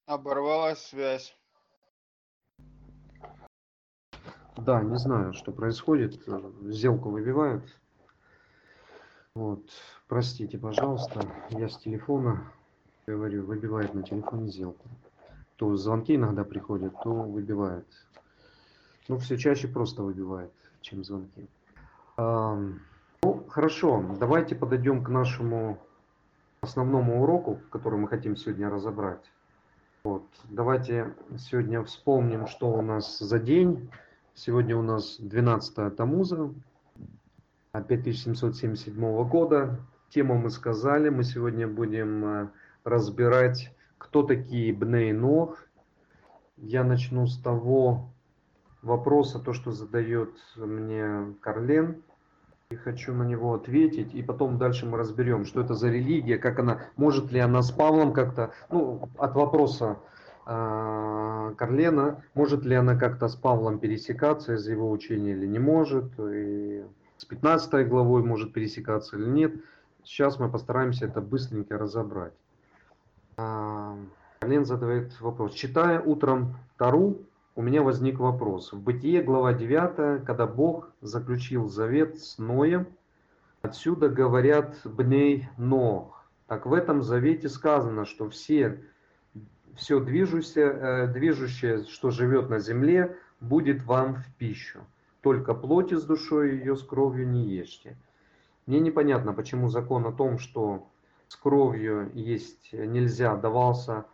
Оборвалась 0.06 0.80
связь. 0.80 1.36
Да, 4.56 4.82
не 4.82 4.98
знаю, 4.98 5.34
что 5.34 5.52
происходит. 5.52 6.22
Сделку 6.62 7.10
выбивают. 7.10 7.64
Вот, 9.36 9.68
простите, 10.08 10.60
пожалуйста, 10.60 11.26
я 11.50 11.68
с 11.68 11.78
телефона 11.80 12.52
говорю, 13.08 13.46
выбивает 13.46 13.94
на 13.94 14.04
телефоне 14.04 14.50
сделку. 14.50 14.88
То 15.58 15.76
звонки 15.76 16.16
иногда 16.16 16.44
приходят, 16.44 16.94
то 17.04 17.14
выбивает. 17.14 17.86
Ну, 19.08 19.18
все 19.18 19.38
чаще 19.38 19.68
просто 19.68 20.04
выбивает, 20.04 20.52
чем 20.82 21.04
звонки. 21.04 21.48
А, 22.18 22.56
ну, 23.22 23.46
хорошо, 23.50 24.04
давайте 24.20 24.56
подойдем 24.56 25.04
к 25.04 25.10
нашему 25.10 25.78
основному 26.62 27.22
уроку, 27.24 27.60
который 27.70 28.00
мы 28.00 28.08
хотим 28.08 28.36
сегодня 28.36 28.70
разобрать. 28.70 29.32
Вот. 30.04 30.24
Давайте 30.50 31.14
сегодня 31.38 31.84
вспомним, 31.84 32.48
что 32.48 32.72
у 32.72 32.82
нас 32.82 33.20
за 33.20 33.40
день 33.40 33.90
Сегодня 34.36 34.76
у 34.76 34.82
нас 34.82 35.18
12 35.20 35.96
Тамуза 35.96 36.52
5777 37.72 39.28
года. 39.28 39.80
Тему 40.10 40.36
мы 40.40 40.50
сказали, 40.50 41.10
мы 41.10 41.24
сегодня 41.24 41.68
будем 41.68 42.26
э, 42.26 42.48
разбирать, 42.84 43.72
кто 43.98 44.24
такие 44.24 44.74
Бней. 44.74 45.14
Я 46.58 46.84
начну 46.84 47.26
с 47.28 47.38
того 47.38 48.10
вопроса, 48.82 49.40
то, 49.40 49.54
что 49.54 49.72
задает 49.72 50.32
мне 50.56 51.34
Карлен, 51.42 52.04
и 52.70 52.76
хочу 52.76 53.14
на 53.14 53.24
него 53.24 53.54
ответить, 53.54 54.14
и 54.14 54.22
потом 54.22 54.58
дальше 54.58 54.86
мы 54.86 54.98
разберем, 54.98 55.46
что 55.46 55.62
это 55.62 55.74
за 55.74 55.90
религия, 55.90 56.38
как 56.38 56.60
она, 56.60 56.82
может 56.96 57.32
ли 57.32 57.40
она 57.40 57.62
с 57.62 57.72
Павлом 57.72 58.14
как-то, 58.14 58.52
ну, 58.70 59.10
от 59.18 59.36
вопроса 59.36 59.98
э, 60.46 61.54
Карлена, 61.58 62.24
может 62.34 62.66
ли 62.66 62.76
она 62.76 62.96
как-то 62.98 63.28
с 63.28 63.36
Павлом 63.36 63.80
пересекаться 63.80 64.56
из 64.56 64.68
его 64.68 64.90
учения 64.90 65.32
или 65.32 65.46
не 65.46 65.60
может, 65.60 66.12
и 66.20 66.84
с 67.18 67.26
15 67.26 67.88
главой 67.88 68.24
может 68.24 68.54
пересекаться 68.54 69.18
или 69.18 69.30
нет. 69.30 69.54
Сейчас 70.04 70.40
мы 70.40 70.50
постараемся 70.50 71.06
это 71.06 71.22
быстренько 71.22 71.78
разобрать. 71.78 72.34
Карлен 73.36 74.66
задает 74.66 75.20
вопрос. 75.22 75.54
Читая 75.54 76.02
утром 76.02 76.56
Тару, 76.78 77.22
у 77.56 77.62
меня 77.62 77.84
возник 77.84 78.20
вопрос. 78.20 78.74
В 78.74 78.82
Бытие, 78.82 79.22
глава 79.22 79.54
9, 79.54 80.26
когда 80.26 80.48
Бог 80.48 80.92
заключил 81.02 81.68
завет 81.68 82.20
с 82.20 82.38
Ноем, 82.38 82.88
отсюда 83.62 84.10
говорят 84.10 84.76
«бней 84.84 85.48
Нох». 85.58 86.26
Так 86.48 86.66
в 86.66 86.74
этом 86.74 87.02
завете 87.02 87.50
сказано, 87.50 88.06
что 88.06 88.30
все, 88.30 88.84
все 89.76 90.00
движущее, 90.00 90.66
э, 90.66 91.08
движущее, 91.08 91.86
что 91.86 92.12
живет 92.12 92.50
на 92.50 92.60
земле, 92.60 93.18
будет 93.40 93.84
вам 93.84 94.16
в 94.16 94.36
пищу. 94.38 94.82
Только 95.22 95.54
плоти 95.54 95.96
с 95.96 96.04
душой 96.04 96.58
ее 96.58 96.76
с 96.76 96.84
кровью 96.84 97.30
не 97.30 97.46
ешьте. 97.46 97.98
Мне 98.66 98.80
непонятно, 98.80 99.34
почему 99.34 99.70
закон 99.70 100.06
о 100.06 100.12
том, 100.12 100.38
что 100.38 100.88
с 101.34 101.36
кровью 101.36 102.12
есть 102.14 102.72
нельзя, 102.74 103.36
давался 103.36 104.06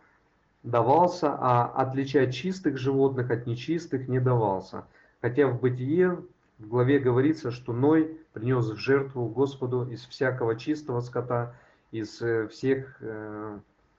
давался, 0.62 1.36
а 1.38 1.66
отличать 1.66 2.34
чистых 2.34 2.78
животных 2.78 3.30
от 3.30 3.46
нечистых 3.46 4.08
не 4.08 4.20
давался. 4.20 4.84
Хотя 5.20 5.46
в 5.46 5.60
Бытие 5.60 6.22
в 6.58 6.68
главе 6.68 6.98
говорится, 6.98 7.50
что 7.50 7.72
Ной 7.72 8.18
принес 8.32 8.66
в 8.66 8.76
жертву 8.76 9.28
Господу 9.28 9.86
из 9.86 10.04
всякого 10.06 10.56
чистого 10.56 11.00
скота, 11.00 11.54
из 11.90 12.22
э, 12.22 12.48
всех 12.48 12.96
э, 13.00 13.58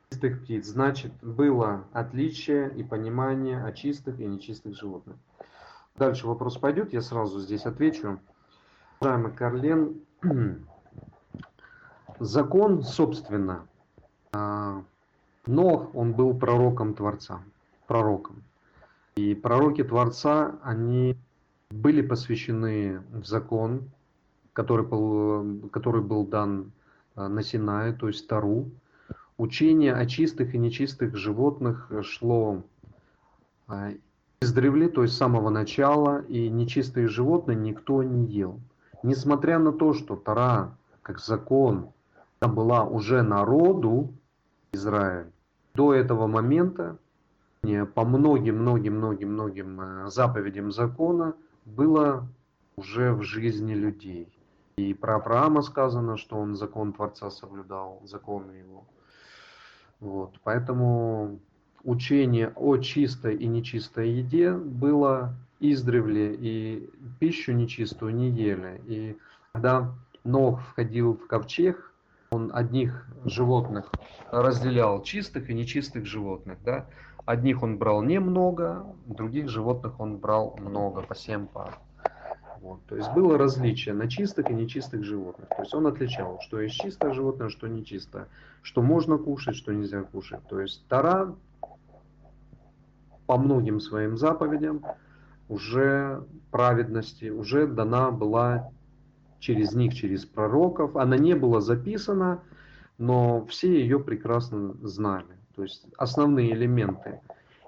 чистых 0.10 0.42
птиц. 0.42 0.66
Значит, 0.68 1.12
было 1.22 1.84
отличие 1.94 2.72
и 2.76 2.84
понимание 2.84 3.64
о 3.64 3.72
чистых 3.72 4.20
и 4.20 4.26
нечистых 4.26 4.76
животных. 4.76 5.18
Дальше 5.96 6.28
вопрос 6.28 6.58
пойдет, 6.58 6.94
я 6.94 7.02
сразу 7.02 7.40
здесь 7.40 7.66
отвечу. 7.66 8.20
Уважаемый 9.00 9.32
Карлен, 9.34 10.02
закон, 12.22 12.84
собственно, 12.84 13.68
а, 14.32 14.84
Нох, 15.48 15.96
он 15.96 16.14
был 16.14 16.38
пророком 16.38 16.94
Творца, 16.94 17.42
пророком. 17.88 18.44
И 19.16 19.34
пророки 19.34 19.84
Творца, 19.84 20.56
они 20.62 21.18
были 21.72 22.02
посвящены 22.02 23.02
в 23.12 23.26
закон, 23.26 23.90
который 24.54 24.86
был, 24.86 25.70
который 25.70 26.02
был 26.02 26.26
дан 26.26 26.72
э, 27.16 27.28
на 27.28 27.42
Синае, 27.42 27.94
то 27.94 28.08
есть 28.08 28.28
Тару. 28.28 28.70
Учение 29.38 29.94
о 29.94 30.06
чистых 30.06 30.54
и 30.54 30.58
нечистых 30.58 31.16
животных 31.16 31.92
шло 32.04 32.62
э, 33.68 33.96
издревле, 34.42 34.90
то 34.90 35.02
есть 35.02 35.16
с 35.16 35.18
самого 35.18 35.50
начала, 35.50 36.22
и 36.22 36.50
нечистые 36.50 37.08
животные 37.08 37.58
никто 37.58 38.04
не 38.04 38.26
ел. 38.26 38.60
Несмотря 39.04 39.58
на 39.58 39.72
то, 39.72 39.94
что 39.94 40.16
Тара, 40.16 40.78
как 41.02 41.20
закон, 41.20 41.92
была 42.48 42.84
уже 42.84 43.22
народу, 43.22 44.14
Израиль. 44.72 45.32
До 45.74 45.94
этого 45.94 46.28
момента 46.28 46.98
по 47.94 48.04
многим-многим-многим-многим 48.06 49.82
э, 49.82 50.10
заповедям 50.10 50.72
закона 50.72 51.36
было 51.66 52.28
уже 52.76 53.14
в 53.14 53.22
жизни 53.22 53.76
людей. 53.76 54.28
И 54.78 54.94
про 54.96 55.18
Авраама 55.18 55.62
сказано, 55.62 56.18
что 56.18 56.38
он 56.38 56.56
закон 56.56 56.94
Творца 56.94 57.30
соблюдал, 57.30 58.02
законы 58.06 58.54
его. 58.54 58.86
Вот. 60.00 60.40
Поэтому 60.44 61.40
учение 61.84 62.52
о 62.56 62.78
чистой 62.78 63.36
и 63.36 63.46
нечистой 63.46 64.10
еде 64.10 64.54
было 64.54 65.36
издревле, 65.60 66.34
и 66.34 66.90
пищу 67.20 67.52
нечистую 67.52 68.16
не 68.16 68.32
ели. 68.32 68.82
И 68.88 69.18
когда 69.54 69.94
Нох 70.24 70.62
входил 70.62 71.14
в 71.14 71.28
ковчег, 71.28 71.91
он 72.32 72.50
одних 72.54 73.06
животных 73.26 73.92
разделял 74.32 75.04
чистых 75.04 75.50
и 75.50 75.54
нечистых 75.54 76.06
животных. 76.06 76.60
Да? 76.64 76.86
Одних 77.26 77.62
он 77.62 77.78
брал 77.78 78.02
немного, 78.04 78.86
других 79.06 79.50
животных 79.50 80.00
он 80.00 80.18
брал 80.18 80.56
много, 80.58 81.02
по 81.02 81.14
7 81.14 81.48
пар. 81.48 81.78
Вот. 82.62 82.80
То 82.86 82.96
есть 82.96 83.12
было 83.12 83.38
различие 83.38 83.94
на 83.94 84.10
чистых 84.10 84.50
и 84.50 84.54
нечистых 84.54 85.04
животных. 85.04 85.50
То 85.50 85.62
есть 85.64 85.74
он 85.74 85.88
отличал, 85.88 86.40
что 86.40 86.62
есть 86.62 86.76
чистое 86.76 87.12
животное, 87.14 87.50
что 87.50 87.68
нечистое. 87.68 88.30
Что 88.62 88.82
можно 88.82 89.18
кушать, 89.18 89.58
что 89.58 89.74
нельзя 89.74 90.04
кушать. 90.04 90.42
То 90.48 90.62
есть 90.62 90.88
Тара 90.88 91.36
по 93.26 93.38
многим 93.38 93.82
своим 93.82 94.16
заповедям 94.16 94.86
уже 95.50 96.24
праведности, 96.50 97.30
уже 97.30 97.68
дана 97.68 98.12
была 98.12 98.72
через 99.42 99.74
них, 99.74 99.94
через 99.94 100.26
пророков. 100.26 100.96
Она 100.96 101.18
не 101.18 101.36
была 101.36 101.60
записана, 101.60 102.42
но 102.98 103.46
все 103.46 103.82
ее 103.82 104.00
прекрасно 104.00 104.76
знали. 104.82 105.36
То 105.56 105.64
есть 105.64 105.86
основные 105.98 106.54
элементы 106.54 107.20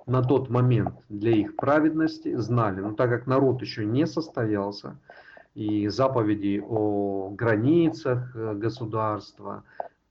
на 0.05 0.21
тот 0.21 0.49
момент 0.49 0.95
для 1.09 1.31
их 1.31 1.55
праведности 1.55 2.35
знали. 2.35 2.79
Но 2.79 2.93
так 2.93 3.09
как 3.09 3.27
народ 3.27 3.61
еще 3.61 3.85
не 3.85 4.07
состоялся, 4.07 4.97
и 5.55 5.87
заповеди 5.87 6.63
о 6.65 7.29
границах 7.29 8.35
э, 8.35 8.53
государства, 8.55 9.63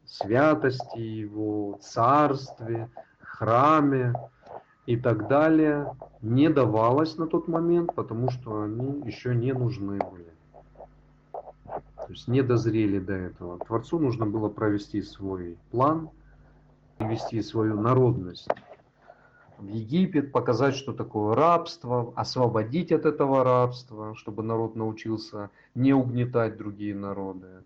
святости 0.05 0.99
его, 0.99 1.79
царстве, 1.81 2.91
храме 3.21 4.15
и 4.87 4.97
так 4.97 5.29
далее 5.29 5.97
не 6.21 6.49
давалось 6.49 7.17
на 7.17 7.27
тот 7.27 7.49
момент, 7.49 7.95
потому 7.95 8.31
что 8.31 8.63
они 8.63 9.03
еще 9.05 9.35
не 9.35 9.53
нужны 9.53 9.99
были. 9.99 10.32
То 12.13 12.17
есть 12.17 12.29
не 12.29 12.43
дозрели 12.43 12.99
до 12.99 13.15
этого. 13.15 13.59
Творцу 13.59 13.99
нужно 13.99 14.27
было 14.27 14.51
провести 14.51 15.01
свой 15.01 15.57
план, 15.71 16.11
ввести 16.99 17.41
свою 17.41 17.81
народность 17.81 18.49
в 19.57 19.67
Египет, 19.67 20.31
показать, 20.31 20.75
что 20.75 20.93
такое 20.93 21.35
рабство, 21.35 22.13
освободить 22.15 22.93
от 22.93 23.07
этого 23.07 23.45
рабства, 23.45 24.15
чтобы 24.15 24.43
народ 24.43 24.77
научился 24.77 25.49
не 25.75 25.95
угнетать 25.95 26.59
другие 26.59 26.95
народы. 26.95 27.63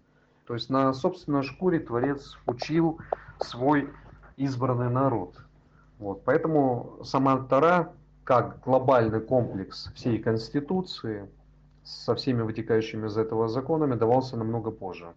То 0.46 0.54
есть 0.54 0.70
на 0.70 0.94
собственной 0.94 1.42
шкуре 1.42 1.80
Творец 1.80 2.38
учил 2.46 3.00
свой 3.40 3.90
избранный 4.36 4.90
народ. 4.90 5.34
Вот. 5.98 6.22
Поэтому 6.24 7.00
сама 7.02 7.38
Тара, 7.38 7.94
как 8.22 8.60
глобальный 8.60 9.20
комплекс 9.20 9.90
всей 9.96 10.20
Конституции, 10.20 11.28
со 11.86 12.14
всеми 12.16 12.42
вытекающими 12.42 13.06
из 13.06 13.16
этого 13.16 13.48
законами 13.48 13.94
давался 13.94 14.36
намного 14.36 14.70
позже. 14.70 15.14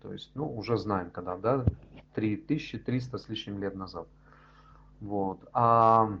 То 0.00 0.12
есть, 0.12 0.30
ну, 0.34 0.50
уже 0.50 0.78
знаем, 0.78 1.10
когда, 1.10 1.36
да, 1.36 1.64
3300 2.14 3.18
с 3.18 3.28
лишним 3.28 3.60
лет 3.60 3.74
назад. 3.74 4.08
Вот. 5.00 5.46
А, 5.52 6.18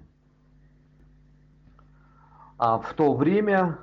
а 2.58 2.78
в 2.78 2.92
то 2.92 3.14
время 3.14 3.78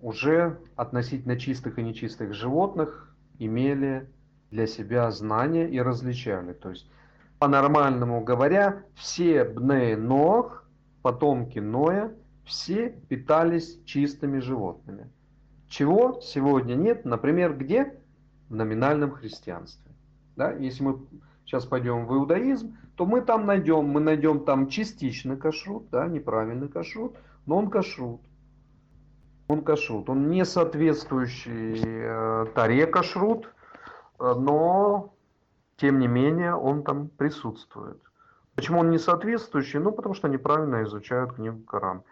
уже 0.00 0.58
относительно 0.74 1.38
чистых 1.38 1.78
и 1.78 1.82
нечистых 1.82 2.34
животных 2.34 3.14
имели 3.38 4.10
для 4.50 4.66
себя 4.66 5.10
знания 5.12 5.68
и 5.68 5.78
различали. 5.80 6.54
То 6.54 6.70
есть, 6.70 6.90
по-нормальному 7.38 8.24
говоря, 8.24 8.82
все 8.96 9.44
бне 9.44 9.96
Нох, 9.96 10.64
потомки 11.02 11.60
Ноя, 11.60 12.12
все 12.44 12.90
питались 13.08 13.80
чистыми 13.84 14.40
животными. 14.40 15.08
Чего 15.70 16.20
сегодня 16.20 16.74
нет, 16.74 17.04
например, 17.04 17.56
где? 17.56 17.96
В 18.48 18.56
номинальном 18.56 19.12
христианстве. 19.12 19.92
Да? 20.34 20.50
Если 20.52 20.82
мы 20.82 20.98
сейчас 21.46 21.64
пойдем 21.64 22.06
в 22.06 22.14
иудаизм, 22.14 22.76
то 22.96 23.06
мы 23.06 23.20
там 23.22 23.46
найдем, 23.46 23.84
мы 23.84 24.00
найдем 24.00 24.44
там 24.44 24.66
частичный 24.66 25.36
кашрут, 25.36 25.88
да, 25.90 26.08
неправильный 26.08 26.68
кашрут, 26.68 27.16
но 27.46 27.56
он 27.56 27.70
кашрут. 27.70 28.20
Он 29.46 29.62
кашрут, 29.62 30.10
он 30.10 30.28
не 30.28 30.44
соответствующий 30.44 31.80
э, 31.82 32.46
таре 32.54 32.86
кашрут, 32.86 33.46
э, 34.18 34.34
но 34.36 35.14
тем 35.76 36.00
не 36.00 36.08
менее 36.08 36.56
он 36.56 36.82
там 36.82 37.08
присутствует. 37.08 38.00
Почему 38.56 38.80
он 38.80 38.90
не 38.90 38.98
соответствующий? 38.98 39.78
Ну, 39.78 39.92
потому 39.92 40.14
что 40.14 40.28
неправильно 40.28 40.82
изучают 40.82 41.34
книгу 41.34 41.60
Коран. 41.60 42.02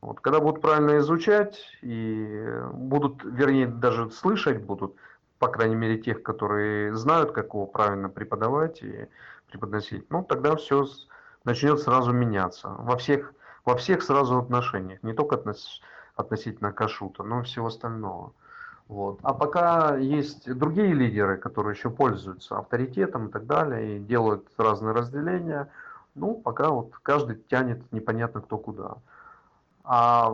Вот, 0.00 0.20
когда 0.20 0.40
будут 0.40 0.62
правильно 0.62 0.98
изучать 0.98 1.60
и 1.82 2.54
будут, 2.72 3.22
вернее, 3.22 3.66
даже 3.66 4.10
слышать 4.10 4.62
будут, 4.62 4.94
по 5.38 5.48
крайней 5.48 5.76
мере, 5.76 5.98
тех, 5.98 6.22
которые 6.22 6.96
знают, 6.96 7.32
как 7.32 7.46
его 7.46 7.66
правильно 7.66 8.08
преподавать 8.08 8.82
и 8.82 9.08
преподносить, 9.50 10.10
ну, 10.10 10.24
тогда 10.24 10.56
все 10.56 10.86
начнет 11.44 11.80
сразу 11.80 12.12
меняться 12.12 12.68
во 12.68 12.96
всех, 12.96 13.34
во 13.64 13.76
всех 13.76 14.02
сразу 14.02 14.38
отношениях, 14.38 15.02
не 15.02 15.12
только 15.12 15.36
относ, 15.36 15.80
относительно 16.14 16.72
кашута, 16.72 17.22
но 17.22 17.40
и 17.40 17.44
всего 17.44 17.66
остального. 17.66 18.32
Вот. 18.88 19.20
А 19.22 19.34
пока 19.34 19.96
есть 19.96 20.52
другие 20.52 20.94
лидеры, 20.94 21.36
которые 21.36 21.74
еще 21.76 21.90
пользуются 21.90 22.58
авторитетом 22.58 23.28
и 23.28 23.30
так 23.30 23.46
далее, 23.46 23.96
и 23.96 24.00
делают 24.00 24.48
разные 24.56 24.94
разделения, 24.94 25.68
ну, 26.14 26.34
пока 26.34 26.70
вот 26.70 26.94
каждый 27.02 27.36
тянет 27.36 27.80
непонятно 27.92 28.40
кто 28.40 28.58
куда. 28.58 28.96
А 29.84 30.30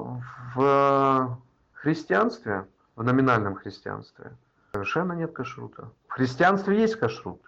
в 0.54 1.38
христианстве, 1.72 2.66
в 2.96 3.04
номинальном 3.04 3.54
христианстве, 3.54 4.32
совершенно 4.72 5.12
нет 5.12 5.32
кашрута. 5.32 5.90
В 6.08 6.12
христианстве 6.12 6.80
есть 6.80 6.96
кашрут. 6.96 7.40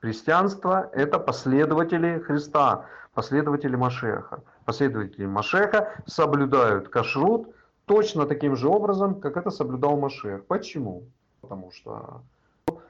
Христианство– 0.00 0.90
это 0.92 1.18
последователи 1.18 2.18
Христа, 2.20 2.86
последователи 3.14 3.76
Машеха. 3.76 4.42
Последователи 4.64 5.26
Машеха 5.26 6.02
соблюдают 6.06 6.88
кашрут 6.88 7.54
точно 7.86 8.26
таким 8.26 8.56
же 8.56 8.68
образом, 8.68 9.20
как 9.20 9.36
это 9.36 9.50
соблюдал 9.50 9.96
Машех. 9.96 10.44
Почему? 10.46 11.04
Потому 11.40 11.70
что 11.72 12.22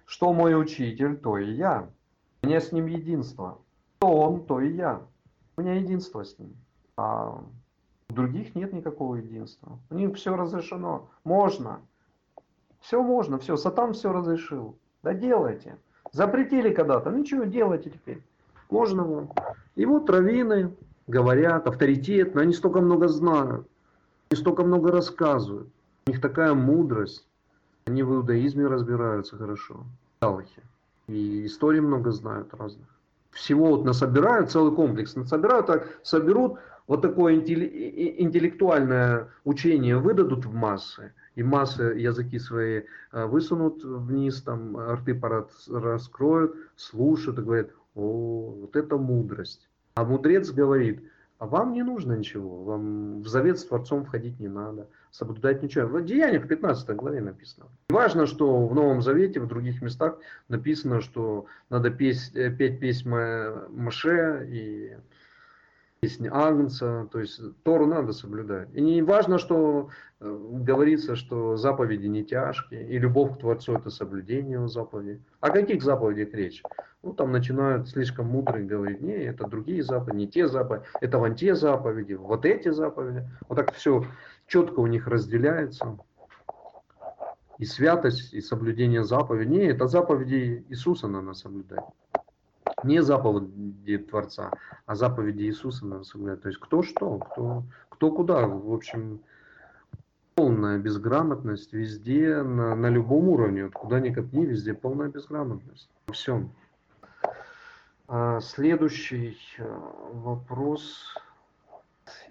что 0.07 0.33
мой 0.33 0.59
учитель, 0.59 1.17
то 1.17 1.37
и 1.37 1.53
я. 1.53 1.89
У 2.43 2.47
меня 2.47 2.61
с 2.61 2.73
ним 2.73 2.87
единство. 2.87 3.59
Что 3.99 4.09
он, 4.09 4.47
то 4.47 4.61
и 4.61 4.73
я. 4.73 5.01
У 5.57 5.61
меня 5.61 5.75
единство 5.75 6.25
с 6.25 6.39
ним. 6.39 6.55
А 6.97 7.43
у 8.09 8.15
других 8.15 8.55
нет 8.55 8.73
никакого 8.73 9.17
единства. 9.17 9.79
У 9.91 9.95
них 9.95 10.15
все 10.17 10.37
разрешено. 10.37 11.09
Можно. 11.25 11.81
Все 12.81 13.03
можно, 13.03 13.39
все. 13.39 13.57
Сатан 13.57 13.95
все 13.95 14.13
разрешил. 14.13 14.77
Да 15.03 15.13
делайте. 15.13 15.79
Запретили 16.13 16.73
когда-то. 16.73 17.11
Ничего, 17.11 17.45
делайте 17.45 17.91
теперь. 17.91 18.23
Можно 18.71 19.05
вам. 19.05 19.31
И 19.75 19.85
вот 19.87 20.09
раввины 20.09 20.73
говорят 21.07 21.67
авторитетно, 21.67 22.43
они 22.43 22.53
столько 22.53 22.81
много 22.81 23.09
знают. 23.09 23.67
Они 24.31 24.41
столько 24.41 24.65
много 24.65 24.91
рассказывают. 24.91 25.69
У 26.07 26.11
них 26.11 26.21
такая 26.21 26.55
мудрость. 26.55 27.27
Они 27.87 28.03
в 28.03 28.13
иудаизме 28.15 28.67
разбираются 28.67 29.37
хорошо. 29.37 29.85
Аллахе. 30.21 30.63
И 31.09 31.47
истории 31.47 31.81
много 31.81 32.11
знают 32.11 32.53
разных. 32.55 32.87
Всего 33.31 33.67
вот 33.69 33.85
насобирают 33.85 34.51
целый 34.51 34.75
комплекс. 34.75 35.15
Насобирают 35.15 35.67
так, 35.67 36.01
соберут 36.03 36.59
вот 36.87 37.03
такое 37.03 37.37
интеллектуальное 37.37 39.29
учение, 39.45 39.99
выдадут 39.99 40.47
в 40.47 40.55
массы. 40.55 41.13
И 41.35 41.43
массы 41.43 41.83
языки 41.83 42.39
свои 42.39 42.83
э, 43.13 43.27
высунут 43.27 43.85
вниз, 43.85 44.43
там 44.43 44.77
рты 44.79 45.21
раскроют, 45.69 46.57
слушают 46.77 47.39
и 47.39 47.43
говорят, 47.43 47.71
о, 47.95 48.55
вот 48.61 48.77
это 48.77 48.97
мудрость. 48.97 49.69
А 49.95 50.05
мудрец 50.05 50.51
говорит, 50.51 51.03
а 51.39 51.47
вам 51.47 51.75
не 51.75 51.83
нужно 51.83 52.15
ничего, 52.15 52.65
вам 52.65 53.21
в 53.21 53.29
завет 53.29 53.59
с 53.59 53.65
Творцом 53.67 54.05
входить 54.05 54.41
не 54.41 54.49
надо, 54.49 54.89
соблюдать 55.11 55.63
ничего. 55.63 55.87
В 55.87 56.05
Деяниях 56.05 56.45
в 56.45 56.49
15 56.49 56.97
главе 56.97 57.21
написано. 57.21 57.67
Важно, 57.91 58.27
что 58.27 58.67
в 58.67 58.75
Новом 58.75 59.03
Завете, 59.03 59.41
в 59.41 59.47
других 59.47 59.83
местах 59.83 60.19
написано, 60.49 61.03
что 61.03 61.45
надо 61.69 61.91
петь, 61.91 62.31
э, 62.35 62.51
петь 62.51 62.81
песнь 62.81 63.11
Маше 63.11 64.47
и 64.51 64.97
песни 66.01 66.29
Агнца, 66.33 67.09
то 67.11 67.21
есть 67.21 67.41
Тору 67.63 67.87
надо 67.87 68.13
соблюдать. 68.13 68.69
И 68.75 68.81
не 68.81 69.03
важно, 69.03 69.39
что 69.39 69.89
э, 70.21 70.39
говорится, 70.61 71.17
что 71.17 71.57
заповеди 71.57 72.07
не 72.07 72.25
тяжкие, 72.25 72.87
и 72.89 72.99
любовь 72.99 73.35
к 73.37 73.41
Творцу 73.41 73.75
это 73.75 73.91
соблюдение 73.91 74.55
его 74.55 74.69
заповедей. 74.69 75.23
О 75.41 75.51
каких 75.51 75.83
заповедях 75.83 76.35
речь? 76.35 76.63
Ну, 77.03 77.13
там 77.13 77.33
начинают 77.33 77.89
слишком 77.89 78.27
мудрые 78.27 78.67
говорить, 78.67 79.01
не, 79.01 79.15
это 79.15 79.47
другие 79.47 79.83
заповеди, 79.83 80.17
не 80.17 80.29
те 80.29 80.49
заповеди, 80.49 80.85
это 81.01 81.19
вон 81.19 81.35
те 81.35 81.55
заповеди, 81.55 82.15
вот 82.15 82.45
эти 82.45 82.71
заповеди. 82.71 83.29
Вот 83.49 83.57
так 83.57 83.73
все 83.73 84.05
четко 84.47 84.81
у 84.81 84.87
них 84.87 85.07
разделяется. 85.07 85.99
И 87.59 87.65
святость, 87.65 88.35
и 88.35 88.43
соблюдение 88.43 89.03
заповедей. 89.03 89.51
Не, 89.51 89.65
это 89.67 89.87
заповеди 89.87 90.67
Иисуса 90.69 91.09
надо 91.09 91.33
соблюдать. 91.33 91.85
Не 92.87 93.03
заповеди 93.03 93.99
Творца, 93.99 94.53
а 94.87 94.95
заповеди 94.95 95.43
Иисуса 95.43 95.85
надо 95.87 96.05
соблюдать. 96.05 96.43
То 96.43 96.49
есть 96.49 96.61
кто 96.61 96.83
что, 96.83 97.19
кто, 97.19 97.65
кто 97.91 98.13
куда. 98.13 98.47
В 98.47 98.73
общем, 98.73 99.21
полная 100.37 100.79
безграмотность 100.79 101.73
везде, 101.73 102.43
на, 102.43 102.75
на 102.77 102.89
любом 102.89 103.29
уровне. 103.29 103.69
Куда 103.71 104.01
ни 104.01 104.11
копни, 104.11 104.47
везде 104.47 104.75
полная 104.75 105.09
безграмотность. 105.09 105.89
Во 106.07 106.13
всем. 106.13 106.53
А, 108.09 108.41
следующий 108.41 109.37
э, 109.59 109.65
вопрос. 110.13 111.15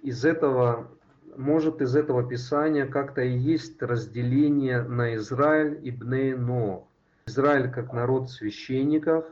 Из 0.01 0.23
этого, 0.23 0.87
может 1.35 1.81
из 1.81 1.95
этого 1.97 2.23
писания 2.23 2.85
как-то 2.85 3.21
и 3.21 3.37
есть 3.37 3.81
разделение 3.81 4.83
на 4.83 5.15
Израиль 5.15 5.79
и 5.83 5.91
Бней 5.91 6.33
Израиль 7.27 7.71
как 7.71 7.91
народ 7.91 8.29
священников, 8.29 9.25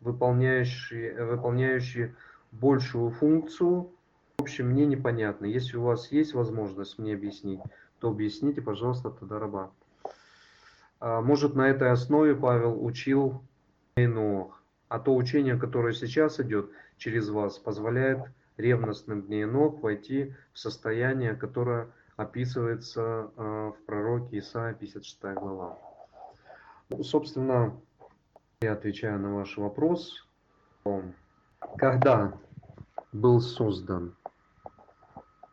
выполняющий, 0.00 1.12
выполняющий 1.12 2.14
большую 2.52 3.10
функцию. 3.10 3.90
В 4.38 4.42
общем, 4.42 4.68
мне 4.68 4.86
непонятно. 4.86 5.46
Если 5.46 5.76
у 5.76 5.82
вас 5.82 6.12
есть 6.12 6.34
возможность 6.34 6.98
мне 6.98 7.14
объяснить, 7.14 7.60
то 8.00 8.08
объясните, 8.08 8.62
пожалуйста, 8.62 9.10
тогда 9.10 9.38
раба. 9.38 9.70
А, 11.00 11.20
может, 11.20 11.54
на 11.54 11.68
этой 11.68 11.90
основе 11.90 12.34
Павел 12.34 12.84
учил 12.84 13.42
Нох. 13.96 14.62
А 14.88 14.98
то 14.98 15.14
учение, 15.14 15.58
которое 15.58 15.92
сейчас 15.92 16.40
идет 16.40 16.70
через 16.96 17.28
вас, 17.28 17.58
позволяет 17.58 18.20
ревностным 18.56 19.22
дней 19.22 19.44
ног 19.44 19.82
войти 19.82 20.34
в 20.52 20.58
состояние, 20.58 21.34
которое 21.34 21.90
описывается 22.16 23.30
э, 23.36 23.72
в 23.76 23.86
пророке 23.86 24.38
Исаия 24.38 24.74
56 24.74 25.20
глава. 25.34 25.78
Ну, 26.88 27.02
собственно, 27.02 27.78
я 28.60 28.72
отвечаю 28.72 29.20
на 29.20 29.36
ваш 29.36 29.56
вопрос. 29.56 30.26
Когда 31.76 32.32
был 33.12 33.40
создан 33.40 34.16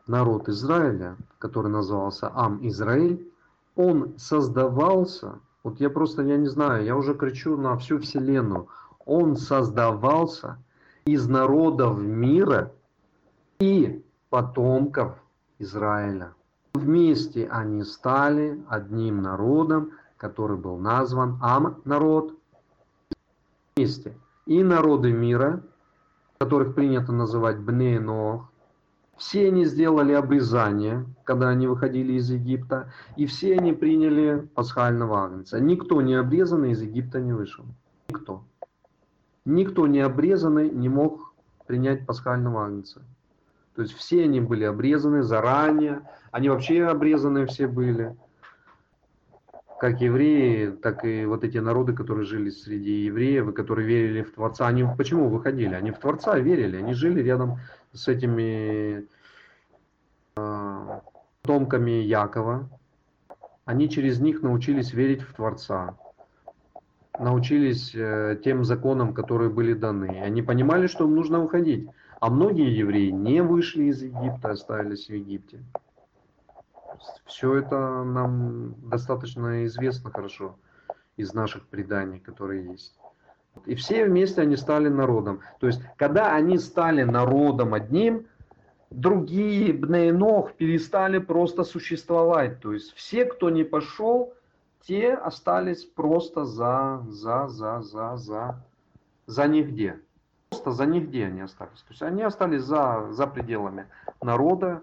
народ 0.08 0.48
Израиля, 0.48 1.16
который 1.38 1.70
назывался 1.70 2.32
Ам 2.34 2.66
Израиль, 2.66 3.30
он 3.76 4.18
создавался, 4.18 5.38
вот 5.62 5.78
я 5.78 5.88
просто, 5.88 6.22
я 6.22 6.36
не 6.36 6.48
знаю, 6.48 6.84
я 6.84 6.96
уже 6.96 7.14
кричу 7.14 7.56
на 7.56 7.76
всю 7.76 7.98
вселенную, 8.00 8.66
он 9.04 9.36
создавался 9.36 10.58
из 11.04 11.28
народов 11.28 12.00
мира 12.00 12.72
и 13.60 14.04
потомков 14.30 15.16
Израиля. 15.60 16.32
Вместе 16.74 17.46
они 17.46 17.84
стали 17.84 18.60
одним 18.68 19.22
народом, 19.22 19.92
который 20.16 20.56
был 20.56 20.76
назван 20.76 21.38
Ам-народ. 21.40 22.34
Вместе 23.76 24.16
и 24.46 24.62
народы 24.62 25.12
мира, 25.12 25.62
которых 26.38 26.74
принято 26.74 27.12
называть 27.12 27.58
Бнеенох, 27.58 28.50
все 29.16 29.48
они 29.48 29.64
сделали 29.64 30.12
обрезание, 30.12 31.06
когда 31.24 31.48
они 31.48 31.66
выходили 31.66 32.14
из 32.14 32.30
Египта, 32.30 32.92
и 33.16 33.26
все 33.26 33.56
они 33.56 33.72
приняли 33.72 34.48
пасхального 34.54 35.24
агнца. 35.24 35.58
Никто 35.60 36.02
не 36.02 36.14
обрезанный 36.14 36.72
из 36.72 36.82
Египта 36.82 37.20
не 37.20 37.32
вышел. 37.32 37.64
Никто 38.08 38.44
никто 39.46 39.86
не 39.86 40.00
обрезанный 40.00 40.68
не 40.68 40.90
мог 40.90 41.32
принять 41.66 42.04
пасхального 42.04 42.66
агнца. 42.66 43.00
То 43.74 43.82
есть 43.82 43.94
все 43.94 44.24
они 44.24 44.40
были 44.40 44.64
обрезаны 44.64 45.22
заранее, 45.22 46.02
они 46.32 46.48
вообще 46.50 46.84
обрезаны 46.84 47.46
все 47.46 47.66
были. 47.66 48.16
Как 49.78 50.00
евреи, 50.00 50.70
так 50.70 51.04
и 51.04 51.26
вот 51.26 51.44
эти 51.44 51.58
народы, 51.58 51.92
которые 51.92 52.24
жили 52.24 52.50
среди 52.50 53.04
евреев, 53.04 53.52
которые 53.54 53.86
верили 53.86 54.22
в 54.22 54.32
Творца. 54.32 54.66
Они 54.66 54.84
почему 54.96 55.28
выходили? 55.28 55.74
Они 55.74 55.90
в 55.90 55.98
Творца 55.98 56.38
верили, 56.38 56.76
они 56.76 56.94
жили 56.94 57.22
рядом 57.22 57.58
с 57.92 58.08
этими 58.08 59.06
э, 60.36 61.00
потомками 61.42 61.90
Якова. 61.90 62.68
Они 63.66 63.90
через 63.90 64.20
них 64.20 64.42
научились 64.42 64.92
верить 64.92 65.22
в 65.22 65.34
Творца 65.34 65.96
научились 67.18 67.92
э, 67.94 68.38
тем 68.44 68.64
законам, 68.64 69.14
которые 69.14 69.50
были 69.50 69.74
даны. 69.74 70.20
Они 70.22 70.42
понимали, 70.42 70.86
что 70.86 71.04
им 71.04 71.14
нужно 71.14 71.42
уходить. 71.42 71.88
А 72.20 72.30
многие 72.30 72.76
евреи 72.76 73.10
не 73.10 73.42
вышли 73.42 73.84
из 73.84 74.02
Египта, 74.02 74.50
остались 74.50 75.06
в 75.06 75.14
Египте. 75.14 75.60
Все 77.24 77.56
это 77.56 78.04
нам 78.04 78.74
достаточно 78.88 79.64
известно 79.66 80.10
хорошо 80.10 80.56
из 81.16 81.34
наших 81.34 81.66
преданий, 81.66 82.20
которые 82.20 82.66
есть. 82.72 82.98
И 83.64 83.74
все 83.74 84.04
вместе 84.04 84.42
они 84.42 84.56
стали 84.56 84.88
народом. 84.88 85.40
То 85.60 85.66
есть, 85.66 85.80
когда 85.96 86.34
они 86.34 86.58
стали 86.58 87.04
народом 87.04 87.74
одним, 87.74 88.26
другие 88.90 89.72
Бнейнох 89.72 90.52
перестали 90.54 91.18
просто 91.18 91.64
существовать. 91.64 92.60
То 92.60 92.72
есть 92.72 92.92
все, 92.94 93.24
кто 93.24 93.50
не 93.50 93.64
пошел, 93.64 94.34
те 94.82 95.14
остались 95.14 95.84
просто 95.84 96.44
за, 96.44 97.02
за, 97.08 97.48
за, 97.48 97.80
за, 97.80 98.16
за, 98.16 98.64
за 99.26 99.46
нигде. 99.48 100.00
Просто 100.50 100.70
за 100.70 100.86
нигде 100.86 101.26
они 101.26 101.40
остались. 101.40 101.80
То 101.80 101.90
есть 101.90 102.02
они 102.02 102.22
остались 102.22 102.62
за, 102.62 103.08
за 103.10 103.26
пределами 103.26 103.86
народа, 104.22 104.82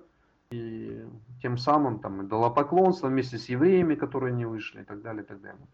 тем 1.42 1.58
самым 1.58 2.00
там 2.00 2.26
идолопоклонство 2.26 3.08
вместе 3.08 3.38
с 3.38 3.50
евреями, 3.50 3.96
которые 3.96 4.34
не 4.34 4.46
вышли 4.46 4.82
и 4.82 4.84
так 4.84 5.02
далее, 5.02 5.24
и 5.24 5.26
так 5.26 5.42
далее. 5.42 5.68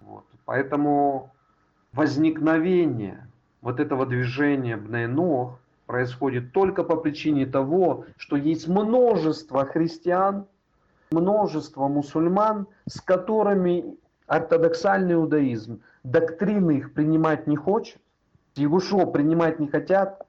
Вот. 0.00 0.24
Поэтому 0.44 1.30
возникновение 1.92 3.26
вот 3.60 3.80
этого 3.80 4.06
движения 4.06 4.76
Бнейнох 4.76 5.58
происходит 5.86 6.52
только 6.52 6.84
по 6.84 6.96
причине 6.96 7.46
того, 7.46 8.06
что 8.16 8.36
есть 8.36 8.68
множество 8.68 9.64
христиан, 9.66 10.46
множество 11.10 11.88
мусульман, 11.88 12.66
с 12.86 13.00
которыми 13.00 13.96
ортодоксальный 14.26 15.14
иудаизм, 15.14 15.82
доктрины 16.02 16.78
их 16.78 16.94
принимать 16.94 17.46
не 17.46 17.56
хочет, 17.56 17.98
Егушо 18.54 19.06
принимать 19.06 19.58
не 19.60 19.68
хотят, 19.68 20.26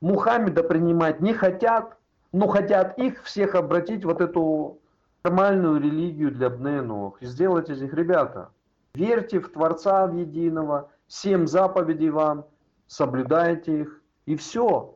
Мухаммеда 0.00 0.62
принимать 0.62 1.20
не 1.20 1.32
хотят, 1.32 1.97
но 2.32 2.46
хотят 2.48 2.98
их 2.98 3.22
всех 3.24 3.54
обратить 3.54 4.04
вот 4.04 4.20
эту 4.20 4.78
нормальную 5.24 5.80
религию 5.80 6.30
для 6.30 6.50
Бненох 6.50 7.20
и 7.22 7.26
сделать 7.26 7.70
из 7.70 7.80
них, 7.80 7.92
ребята, 7.94 8.50
верьте 8.94 9.40
в 9.40 9.48
Творца 9.48 10.06
в 10.06 10.14
Единого, 10.14 10.90
семь 11.06 11.46
заповедей 11.46 12.10
вам, 12.10 12.46
соблюдайте 12.86 13.80
их, 13.80 14.02
и 14.26 14.36
все. 14.36 14.94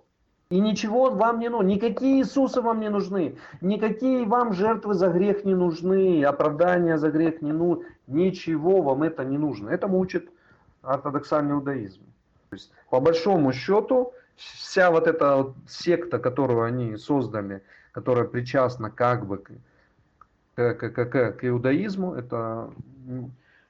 И 0.50 0.60
ничего 0.60 1.08
вам 1.10 1.38
не 1.38 1.48
нужно, 1.48 1.66
никакие 1.66 2.20
Иисусы 2.20 2.60
вам 2.60 2.80
не 2.80 2.90
нужны, 2.90 3.38
никакие 3.62 4.26
вам 4.26 4.52
жертвы 4.52 4.92
за 4.92 5.08
грех 5.08 5.46
не 5.46 5.54
нужны, 5.54 6.22
оправдания 6.24 6.98
за 6.98 7.10
грех 7.10 7.40
не 7.40 7.52
нужны, 7.52 7.86
ничего 8.06 8.82
вам 8.82 9.02
это 9.02 9.24
не 9.24 9.38
нужно. 9.38 9.70
Это 9.70 9.86
учит 9.86 10.30
ортодоксальный 10.82 11.54
иудаизм. 11.54 12.02
То 12.50 12.56
есть, 12.56 12.70
по 12.90 13.00
большому 13.00 13.52
счету, 13.54 14.12
вся 14.36 14.90
вот 14.90 15.06
эта 15.06 15.36
вот 15.36 15.56
секта, 15.66 16.18
которую 16.18 16.62
они 16.62 16.96
создали, 16.96 17.62
которая 17.92 18.24
причастна 18.24 18.90
как 18.90 19.26
бы 19.26 19.38
к, 19.38 19.52
к, 20.54 20.74
к, 20.74 21.04
к, 21.04 21.32
к 21.32 21.44
иудаизму, 21.44 22.14
это 22.14 22.70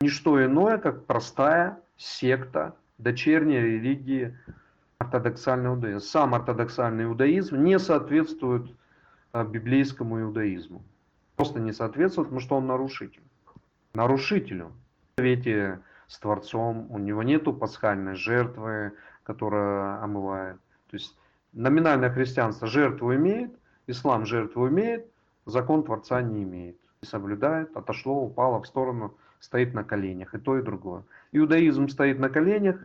не 0.01 0.09
что 0.09 0.45
иное, 0.45 0.79
как 0.79 1.05
простая 1.07 1.79
секта, 1.97 2.75
дочерняя 2.99 3.63
религии 3.63 4.37
ортодоксальный 4.99 5.71
иудаизм. 5.71 6.01
Сам 6.01 6.35
ортодоксальный 6.35 7.05
иудаизм 7.05 7.63
не 7.63 7.79
соответствует 7.79 8.71
а, 9.33 9.45
библейскому 9.45 10.21
иудаизму. 10.21 10.83
Просто 11.37 11.61
не 11.61 11.73
соответствует, 11.73 12.29
потому 12.29 12.41
что 12.41 12.57
он 12.57 12.67
нарушитель. 12.67 13.23
Нарушителю. 13.95 14.73
В 15.17 15.23
с 16.09 16.19
Творцом 16.19 16.91
у 16.91 16.99
него 16.99 17.23
нету 17.23 17.53
пасхальной 17.53 18.15
жертвы, 18.15 18.93
которая 19.25 20.03
омывает. 20.03 20.57
То 20.91 20.97
есть 20.97 21.17
номинальное 21.53 22.11
христианство 22.11 22.67
жертву 22.67 23.15
имеет, 23.15 23.53
ислам 23.87 24.27
жертву 24.27 24.69
имеет, 24.69 25.07
закон 25.47 25.85
Творца 25.85 26.23
не 26.23 26.43
имеет. 26.43 26.77
Не 27.03 27.09
соблюдает, 27.09 27.77
отошло, 27.77 28.23
упало 28.23 28.63
в 28.63 28.67
сторону, 28.67 29.15
стоит 29.41 29.75
на 29.75 29.85
коленях. 29.85 30.35
И 30.35 30.39
то, 30.39 30.59
и 30.59 30.63
другое. 30.63 31.05
Иудаизм 31.33 31.89
стоит 31.89 32.19
на 32.19 32.29
коленях, 32.29 32.77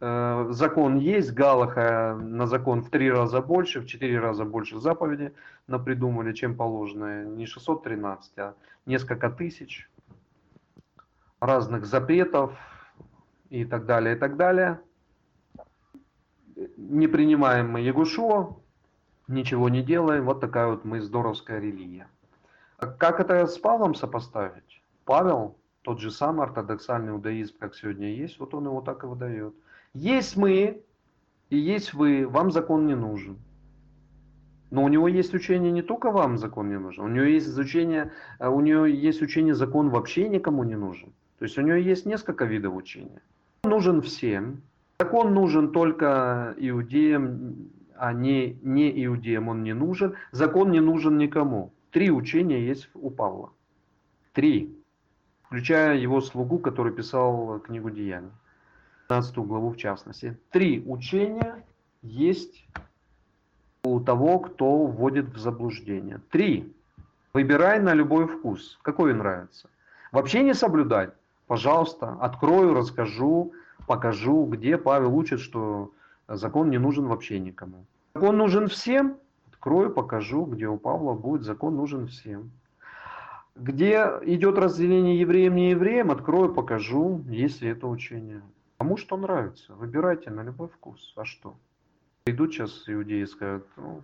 Э, 0.00 0.48
закон 0.50 0.96
есть, 0.96 1.32
Галаха 1.32 2.14
на 2.20 2.46
закон 2.46 2.82
в 2.82 2.90
три 2.90 3.10
раза 3.10 3.40
больше, 3.40 3.80
в 3.80 3.86
четыре 3.86 4.18
раза 4.18 4.44
больше 4.44 4.78
заповеди 4.78 5.32
напридумали, 5.66 6.34
чем 6.34 6.56
положено. 6.56 7.24
Не 7.24 7.46
613, 7.46 8.38
а 8.38 8.54
несколько 8.84 9.30
тысяч 9.30 9.88
разных 11.40 11.86
запретов 11.86 12.52
и 13.50 13.64
так 13.64 13.86
далее, 13.86 14.16
и 14.16 14.18
так 14.18 14.36
далее. 14.36 14.80
Не 16.76 17.08
принимаем 17.08 17.70
мы 17.70 17.80
Ягушо, 17.80 18.56
ничего 19.28 19.68
не 19.68 19.82
делаем, 19.82 20.24
вот 20.24 20.40
такая 20.40 20.68
вот 20.68 20.84
мы 20.84 21.00
здоровская 21.00 21.60
религия. 21.60 22.06
Как 22.78 23.20
это 23.20 23.46
с 23.46 23.58
Павлом 23.58 23.94
сопоставить? 23.94 24.82
Павел, 25.04 25.56
тот 25.82 26.00
же 26.00 26.10
самый 26.10 26.46
ортодоксальный 26.46 27.12
иудаизм, 27.12 27.54
как 27.58 27.74
сегодня 27.74 28.14
есть, 28.14 28.38
вот 28.38 28.54
он 28.54 28.66
его 28.66 28.80
так 28.80 29.04
и 29.04 29.06
выдает. 29.06 29.54
Есть 29.92 30.36
мы 30.36 30.82
и 31.50 31.56
есть 31.56 31.94
вы, 31.94 32.26
вам 32.26 32.50
закон 32.50 32.86
не 32.86 32.96
нужен. 32.96 33.38
Но 34.70 34.82
у 34.82 34.88
него 34.88 35.06
есть 35.06 35.34
учение 35.34 35.70
не 35.70 35.82
только 35.82 36.10
вам 36.10 36.36
закон 36.36 36.68
не 36.68 36.78
нужен, 36.78 37.04
у 37.04 37.08
него 37.08 37.24
есть 37.24 37.56
учение, 37.56 38.10
э, 38.40 38.48
у 38.48 38.60
него 38.60 38.86
есть 38.86 39.22
учение 39.22 39.54
закон 39.54 39.90
вообще 39.90 40.28
никому 40.28 40.64
не 40.64 40.74
нужен. 40.74 41.12
То 41.38 41.44
есть 41.44 41.56
у 41.58 41.60
него 41.60 41.76
есть 41.76 42.06
несколько 42.06 42.44
видов 42.44 42.74
учения. 42.74 43.22
Он 43.62 43.70
нужен 43.70 44.02
всем. 44.02 44.62
Закон 45.00 45.34
нужен 45.34 45.72
только 45.72 46.54
иудеям, 46.56 47.70
а 47.96 48.12
не, 48.12 48.58
не 48.62 49.04
иудеям 49.04 49.48
он 49.48 49.62
не 49.62 49.72
нужен. 49.72 50.14
Закон 50.30 50.70
не 50.70 50.80
нужен 50.80 51.18
никому. 51.18 51.72
Три 51.90 52.10
учения 52.10 52.64
есть 52.64 52.88
у 52.94 53.10
Павла. 53.10 53.52
Три. 54.32 54.76
Включая 55.42 55.96
его 55.96 56.20
слугу, 56.20 56.58
который 56.58 56.92
писал 56.92 57.60
книгу 57.60 57.90
Деяний. 57.90 58.30
15 59.08 59.36
главу 59.38 59.70
в 59.70 59.76
частности. 59.76 60.36
Три 60.50 60.82
учения 60.86 61.64
есть 62.02 62.66
у 63.82 64.00
того, 64.00 64.38
кто 64.38 64.86
вводит 64.86 65.28
в 65.28 65.38
заблуждение. 65.38 66.20
Три. 66.30 66.72
Выбирай 67.32 67.80
на 67.80 67.94
любой 67.94 68.26
вкус. 68.26 68.78
Какой 68.82 69.12
нравится. 69.12 69.68
Вообще 70.12 70.42
не 70.42 70.54
соблюдать. 70.54 71.12
Пожалуйста, 71.46 72.16
открою, 72.20 72.74
расскажу, 72.74 73.52
покажу, 73.86 74.46
где 74.46 74.78
Павел 74.78 75.16
учит, 75.16 75.40
что 75.40 75.92
закон 76.28 76.70
не 76.70 76.78
нужен 76.78 77.06
вообще 77.06 77.38
никому. 77.38 77.84
Закон 78.14 78.36
нужен 78.36 78.68
всем. 78.68 79.18
Открою, 79.48 79.90
покажу, 79.90 80.44
где 80.44 80.68
у 80.68 80.76
Павла 80.76 81.14
будет 81.14 81.42
закон 81.42 81.76
нужен 81.76 82.06
всем. 82.06 82.50
Где 83.56 84.10
идет 84.22 84.58
разделение 84.58 85.18
евреям 85.18 85.54
не 85.54 85.70
евреям, 85.70 86.10
открою, 86.10 86.52
покажу, 86.52 87.22
есть 87.28 87.62
ли 87.62 87.68
это 87.70 87.86
учение. 87.86 88.42
Кому 88.78 88.96
что 88.96 89.16
нравится, 89.16 89.74
выбирайте 89.74 90.30
на 90.30 90.42
любой 90.42 90.68
вкус. 90.68 91.14
А 91.16 91.24
что? 91.24 91.54
Идут 92.26 92.52
сейчас 92.52 92.84
иудеи 92.88 93.22
и 93.22 93.26
скажут, 93.26 93.66
ну, 93.76 94.02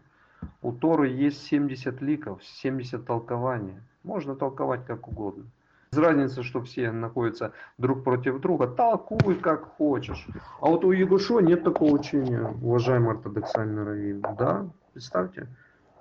у 0.63 0.73
Торы 0.73 1.09
есть 1.09 1.43
70 1.45 2.01
ликов, 2.01 2.45
70 2.45 3.05
толкований. 3.05 3.81
Можно 4.03 4.37
толковать 4.37 4.87
как 4.87 5.09
угодно. 5.09 5.45
Без 5.93 5.99
разницы, 5.99 6.45
что 6.45 6.63
все 6.63 6.93
находятся 6.93 7.53
друг 7.77 8.05
против 8.05 8.41
друга, 8.41 8.69
толкуй 8.69 9.35
как 9.35 9.65
хочешь. 9.65 10.25
А 10.61 10.67
вот 10.67 10.85
у 10.85 10.93
Егушо 10.93 11.41
нет 11.41 11.65
такого 11.65 11.91
учения, 11.91 12.47
уважаемый 12.63 13.17
ортодоксальный 13.17 13.83
раввин. 13.83 14.21
Да, 14.39 14.69
представьте, 14.93 15.49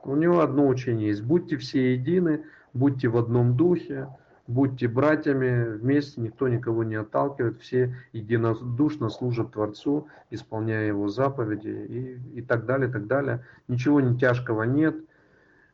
у 0.03 0.15
него 0.15 0.41
одно 0.41 0.67
учение 0.67 1.07
есть. 1.07 1.23
Будьте 1.23 1.57
все 1.57 1.93
едины, 1.95 2.45
будьте 2.73 3.07
в 3.07 3.17
одном 3.17 3.57
духе, 3.57 4.07
Будьте 4.49 4.87
братьями, 4.87 5.77
вместе 5.77 6.19
никто 6.21 6.47
никого 6.47 6.83
не 6.83 6.95
отталкивает, 6.95 7.59
все 7.61 7.95
единодушно 8.13 9.09
служат 9.09 9.51
Творцу, 9.51 10.07
исполняя 10.31 10.87
Его 10.87 11.07
заповеди 11.07 11.67
и, 11.67 12.39
и 12.39 12.41
так 12.41 12.65
далее, 12.65 12.91
так 12.91 13.05
далее. 13.05 13.45
Ничего 13.67 14.01
не 14.01 14.17
тяжкого 14.17 14.63
нет. 14.63 14.95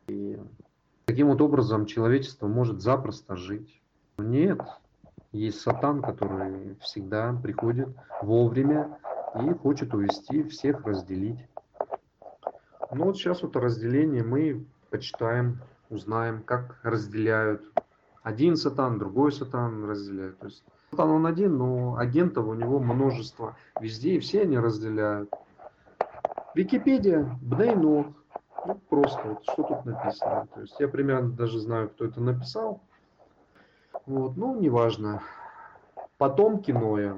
И 0.08 0.38
таким 1.06 1.28
вот 1.28 1.40
образом 1.40 1.86
человечество 1.86 2.48
может 2.48 2.82
запросто 2.82 3.34
жить. 3.34 3.80
Нет, 4.18 4.60
есть 5.32 5.60
сатан, 5.60 6.00
который 6.00 6.76
всегда 6.80 7.34
приходит 7.34 7.88
вовремя 8.22 8.98
и 9.34 9.52
хочет 9.52 9.92
увести, 9.92 10.42
всех 10.44 10.86
разделить. 10.86 11.46
Ну 12.90 13.04
вот 13.04 13.16
сейчас 13.16 13.42
вот 13.42 13.56
разделение 13.56 14.22
мы 14.22 14.64
почитаем, 14.90 15.60
узнаем, 15.90 16.42
как 16.42 16.78
разделяют 16.82 17.62
один 18.22 18.56
сатан, 18.56 18.98
другой 18.98 19.32
сатан 19.32 19.84
разделяет. 19.84 20.38
То 20.38 20.46
есть 20.46 20.64
сатан 20.90 21.10
он 21.10 21.26
один, 21.26 21.58
но 21.58 21.96
агентов 21.96 22.46
у 22.46 22.54
него 22.54 22.78
множество 22.78 23.56
везде, 23.80 24.14
и 24.14 24.20
все 24.20 24.42
они 24.42 24.58
разделяют. 24.58 25.30
Википедия, 26.54 27.38
Бнейнот, 27.42 28.06
ну, 28.66 28.80
просто 28.88 29.20
вот 29.28 29.42
что 29.42 29.62
тут 29.62 29.84
написано. 29.84 30.48
То 30.54 30.62
есть 30.62 30.80
я 30.80 30.88
примерно 30.88 31.30
даже 31.30 31.58
знаю, 31.58 31.90
кто 31.90 32.06
это 32.06 32.20
написал. 32.22 32.80
Вот, 34.06 34.36
ну, 34.36 34.58
неважно. 34.60 35.22
Потомки 36.16 36.70
Ноя. 36.70 37.16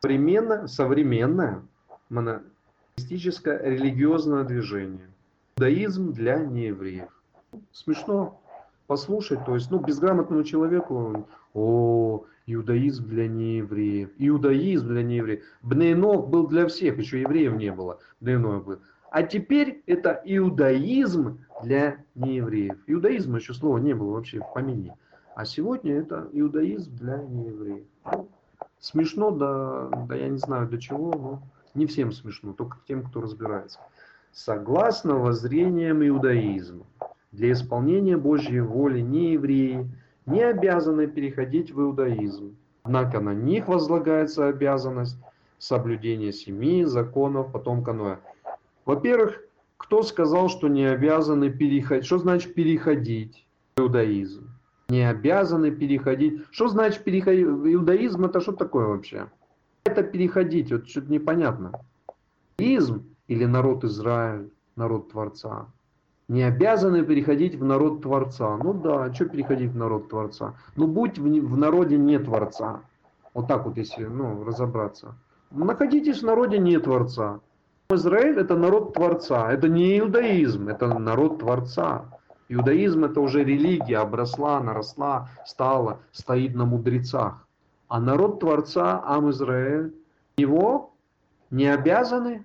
Современное, 0.00 0.66
современное 0.68 1.62
монотеистическое 2.10 3.60
религиозное 3.62 4.44
движение. 4.44 5.08
Иудаизм 5.56 6.12
для 6.12 6.38
неевреев. 6.38 7.08
Смешно, 7.72 8.40
послушать, 8.86 9.44
то 9.44 9.54
есть, 9.54 9.70
ну, 9.70 9.80
безграмотному 9.80 10.44
человеку, 10.44 11.26
о, 11.54 12.24
иудаизм 12.46 13.08
для 13.08 13.26
неевреев, 13.26 14.10
иудаизм 14.18 14.88
для 14.88 15.02
неевреев. 15.02 15.42
Бнейнох 15.62 16.28
был 16.28 16.46
для 16.46 16.66
всех, 16.66 16.98
еще 16.98 17.20
евреев 17.22 17.54
не 17.56 17.72
было, 17.72 17.98
Бнейнох 18.20 18.64
был. 18.64 18.78
А 19.10 19.22
теперь 19.22 19.82
это 19.86 20.20
иудаизм 20.24 21.38
для 21.62 22.04
неевреев. 22.14 22.76
Иудаизм 22.86 23.36
еще 23.36 23.54
слова 23.54 23.78
не 23.78 23.94
было 23.94 24.12
вообще 24.12 24.40
в 24.40 24.52
помине. 24.52 24.94
А 25.36 25.44
сегодня 25.44 25.98
это 25.98 26.30
иудаизм 26.32 26.96
для 26.96 27.18
неевреев. 27.18 27.84
Ну, 28.10 28.26
смешно, 28.80 29.30
да, 29.30 29.90
да 30.08 30.16
я 30.16 30.30
не 30.30 30.38
знаю 30.38 30.66
до 30.66 30.80
чего, 30.80 31.12
но 31.12 31.42
не 31.74 31.84
всем 31.84 32.10
смешно, 32.10 32.54
только 32.54 32.78
тем, 32.88 33.02
кто 33.02 33.20
разбирается. 33.20 33.78
Согласно 34.32 35.16
воззрениям 35.16 36.02
иудаизма, 36.02 36.86
для 37.32 37.52
исполнения 37.52 38.16
Божьей 38.16 38.60
воли 38.60 39.00
неевреи 39.00 39.86
не 40.24 40.40
обязаны 40.40 41.06
переходить 41.06 41.70
в 41.70 41.82
иудаизм. 41.82 42.56
Однако 42.84 43.20
на 43.20 43.34
них 43.34 43.68
возлагается 43.68 44.48
обязанность 44.48 45.18
соблюдения 45.58 46.32
семи 46.32 46.86
законов 46.86 47.52
потомка 47.52 47.92
Ноя. 47.92 48.20
Во-первых, 48.86 49.42
кто 49.76 50.02
сказал, 50.02 50.48
что 50.48 50.68
не 50.68 50.86
обязаны 50.86 51.50
переходить? 51.50 52.06
Что 52.06 52.16
значит 52.16 52.54
переходить 52.54 53.46
в 53.76 53.82
иудаизм? 53.82 54.55
Не 54.88 55.08
обязаны 55.08 55.70
переходить. 55.70 56.42
Что 56.50 56.68
значит 56.68 57.02
переходить? 57.02 57.44
Иудаизм 57.44 58.24
это 58.24 58.40
что 58.40 58.52
такое 58.52 58.86
вообще? 58.86 59.28
Это 59.84 60.02
переходить, 60.02 60.70
вот 60.72 60.88
что-то 60.88 61.10
непонятно. 61.10 61.72
Иудаизм 62.58 63.04
или 63.28 63.44
народ 63.44 63.84
Израиль, 63.84 64.50
народ 64.76 65.10
Творца, 65.10 65.66
не 66.28 66.42
обязаны 66.42 67.04
переходить 67.04 67.54
в 67.54 67.64
народ 67.64 68.02
Творца. 68.02 68.56
Ну 68.56 68.72
да, 68.72 69.12
что 69.12 69.26
переходить 69.26 69.70
в 69.70 69.76
народ 69.76 70.08
Творца? 70.08 70.54
Ну 70.76 70.86
будь 70.86 71.18
в, 71.18 71.22
в 71.22 71.56
народе 71.56 71.96
не 71.96 72.18
Творца. 72.18 72.80
Вот 73.34 73.48
так 73.48 73.66
вот, 73.66 73.76
если 73.76 74.04
ну, 74.04 74.44
разобраться. 74.44 75.14
Находитесь 75.50 76.22
в 76.22 76.26
народе 76.26 76.58
не 76.58 76.78
Творца. 76.78 77.40
Израиль 77.90 78.38
это 78.38 78.56
народ 78.56 78.94
Творца. 78.94 79.52
Это 79.52 79.68
не 79.68 80.00
иудаизм, 80.00 80.68
это 80.68 80.98
народ 80.98 81.38
Творца. 81.38 82.06
Иудаизм 82.48 83.04
это 83.04 83.20
уже 83.20 83.44
религия, 83.44 83.98
обросла, 83.98 84.60
наросла, 84.60 85.28
стала, 85.44 86.00
стоит 86.12 86.54
на 86.54 86.64
мудрецах. 86.64 87.46
А 87.88 88.00
народ 88.00 88.40
Творца, 88.40 89.02
Ам 89.04 89.30
Израиль, 89.30 89.94
его 90.36 90.92
не 91.50 91.66
обязаны 91.66 92.44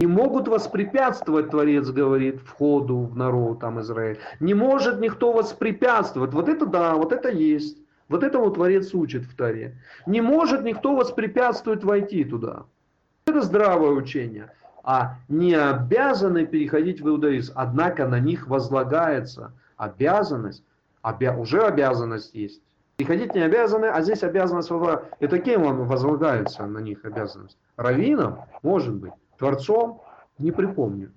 не 0.00 0.06
могут 0.06 0.48
воспрепятствовать, 0.48 1.50
Творец 1.50 1.90
говорит, 1.90 2.40
входу 2.40 3.00
в 3.00 3.14
народ 3.14 3.60
там 3.60 3.82
Израиль. 3.82 4.18
Не 4.40 4.54
может 4.54 4.98
никто 4.98 5.30
воспрепятствовать. 5.30 6.32
Вот 6.32 6.48
это 6.48 6.64
да, 6.64 6.94
вот 6.94 7.12
это 7.12 7.28
есть. 7.28 7.76
Вот 8.08 8.24
этому 8.24 8.50
Творец 8.50 8.94
учит 8.94 9.24
в 9.24 9.36
Таре. 9.36 9.76
Не 10.06 10.22
может 10.22 10.62
никто 10.62 10.96
воспрепятствовать 10.96 11.84
войти 11.84 12.24
туда. 12.24 12.64
Это 13.26 13.42
здравое 13.42 13.90
учение. 13.90 14.50
А 14.82 15.16
не 15.28 15.54
обязаны 15.54 16.46
переходить 16.46 17.00
в 17.00 17.08
иудаизм. 17.08 17.52
Однако 17.56 18.06
на 18.06 18.18
них 18.18 18.48
возлагается 18.48 19.52
обязанность. 19.76 20.64
Обя... 21.02 21.36
Уже 21.36 21.62
обязанность 21.62 22.34
есть. 22.34 22.60
Переходить 22.96 23.34
не 23.34 23.40
обязаны, 23.40 23.86
а 23.86 24.02
здесь 24.02 24.22
обязанность 24.22 24.70
возлагается. 24.70 25.08
Это 25.20 25.38
кем 25.38 25.62
вам 25.64 25.86
возлагается 25.86 26.66
на 26.66 26.78
них 26.78 27.04
обязанность? 27.04 27.56
Раввином? 27.76 28.40
Может 28.62 28.94
быть. 28.94 29.12
Творцом? 29.38 30.02
Не 30.38 30.52
припомню. 30.52 31.10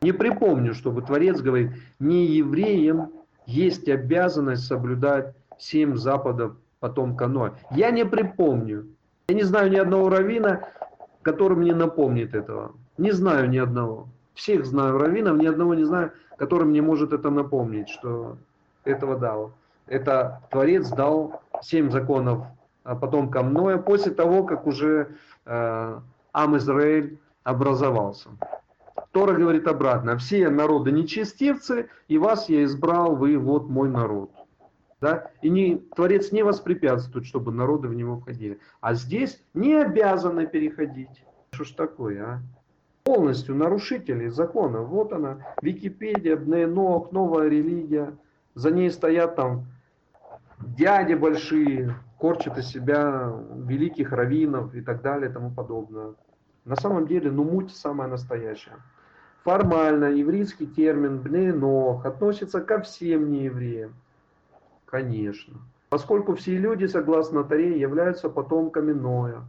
Не 0.00 0.12
припомню, 0.12 0.74
чтобы 0.74 1.02
Творец 1.02 1.40
говорит, 1.40 1.72
не 1.98 2.26
евреям 2.26 3.10
есть 3.46 3.88
обязанность 3.88 4.66
соблюдать 4.66 5.34
семь 5.58 5.96
западов 5.96 6.56
потомка 6.80 7.26
Ноя. 7.26 7.54
Я 7.70 7.90
не 7.90 8.04
припомню. 8.04 8.86
Я 9.28 9.34
не 9.34 9.42
знаю 9.42 9.70
ни 9.70 9.76
одного 9.76 10.08
равина, 10.08 10.68
который 11.28 11.58
мне 11.58 11.74
напомнит 11.74 12.34
этого. 12.34 12.72
Не 12.96 13.12
знаю 13.12 13.50
ни 13.50 13.58
одного. 13.58 14.08
Всех 14.32 14.64
знаю 14.64 14.96
раввинов, 14.96 15.36
ни 15.36 15.46
одного 15.46 15.74
не 15.74 15.84
знаю, 15.84 16.12
который 16.38 16.64
мне 16.64 16.80
может 16.80 17.12
это 17.12 17.28
напомнить, 17.28 17.90
что 17.90 18.38
этого 18.84 19.18
дал. 19.18 19.52
Это 19.88 20.40
Творец 20.50 20.88
дал 20.88 21.42
семь 21.60 21.90
законов 21.90 22.46
потомкам 22.82 23.52
Ноя 23.52 23.76
после 23.76 24.12
того, 24.12 24.44
как 24.44 24.66
уже 24.66 25.08
э, 25.44 25.98
Ам 26.32 26.56
Израиль 26.56 27.18
образовался. 27.44 28.30
Тора 29.12 29.34
говорит 29.34 29.66
обратно, 29.66 30.16
все 30.16 30.48
народы 30.48 30.92
нечестивцы, 30.92 31.90
и 32.08 32.16
вас 32.16 32.48
я 32.48 32.64
избрал, 32.64 33.16
вы 33.16 33.36
вот 33.36 33.68
мой 33.68 33.90
народ. 33.90 34.30
Да? 35.00 35.30
И 35.42 35.48
не, 35.48 35.76
Творец 35.94 36.32
не 36.32 36.42
воспрепятствует, 36.42 37.26
чтобы 37.26 37.52
народы 37.52 37.88
в 37.88 37.94
него 37.94 38.18
входили. 38.18 38.58
А 38.80 38.94
здесь 38.94 39.40
не 39.54 39.74
обязаны 39.74 40.46
переходить. 40.46 41.24
Что 41.52 41.64
ж 41.64 41.70
такое, 41.70 42.24
а? 42.24 42.40
Полностью 43.04 43.54
нарушители 43.54 44.28
закона. 44.28 44.80
Вот 44.80 45.12
она, 45.12 45.38
Википедия, 45.62 46.36
Бнеенок, 46.36 47.12
новая 47.12 47.48
религия. 47.48 48.16
За 48.54 48.70
ней 48.70 48.90
стоят 48.90 49.36
там 49.36 49.66
дяди 50.60 51.14
большие, 51.14 51.94
корчат 52.18 52.58
из 52.58 52.66
себя 52.66 53.32
великих 53.54 54.12
раввинов 54.12 54.74
и 54.74 54.80
так 54.80 55.00
далее 55.02 55.30
и 55.30 55.32
тому 55.32 55.50
подобное. 55.50 56.14
На 56.64 56.76
самом 56.76 57.06
деле, 57.06 57.30
ну 57.30 57.44
муть 57.44 57.74
самая 57.74 58.08
настоящая. 58.08 58.76
Формально 59.44 60.06
еврейский 60.06 60.66
термин 60.66 61.20
«бнеенох» 61.20 62.04
относится 62.04 62.60
ко 62.60 62.80
всем 62.80 63.30
неевреям. 63.30 63.94
Конечно. 64.90 65.54
Поскольку 65.90 66.34
все 66.34 66.56
люди, 66.56 66.86
согласно 66.86 67.44
Таре, 67.44 67.78
являются 67.78 68.28
потомками 68.28 68.92
Ноя. 68.92 69.42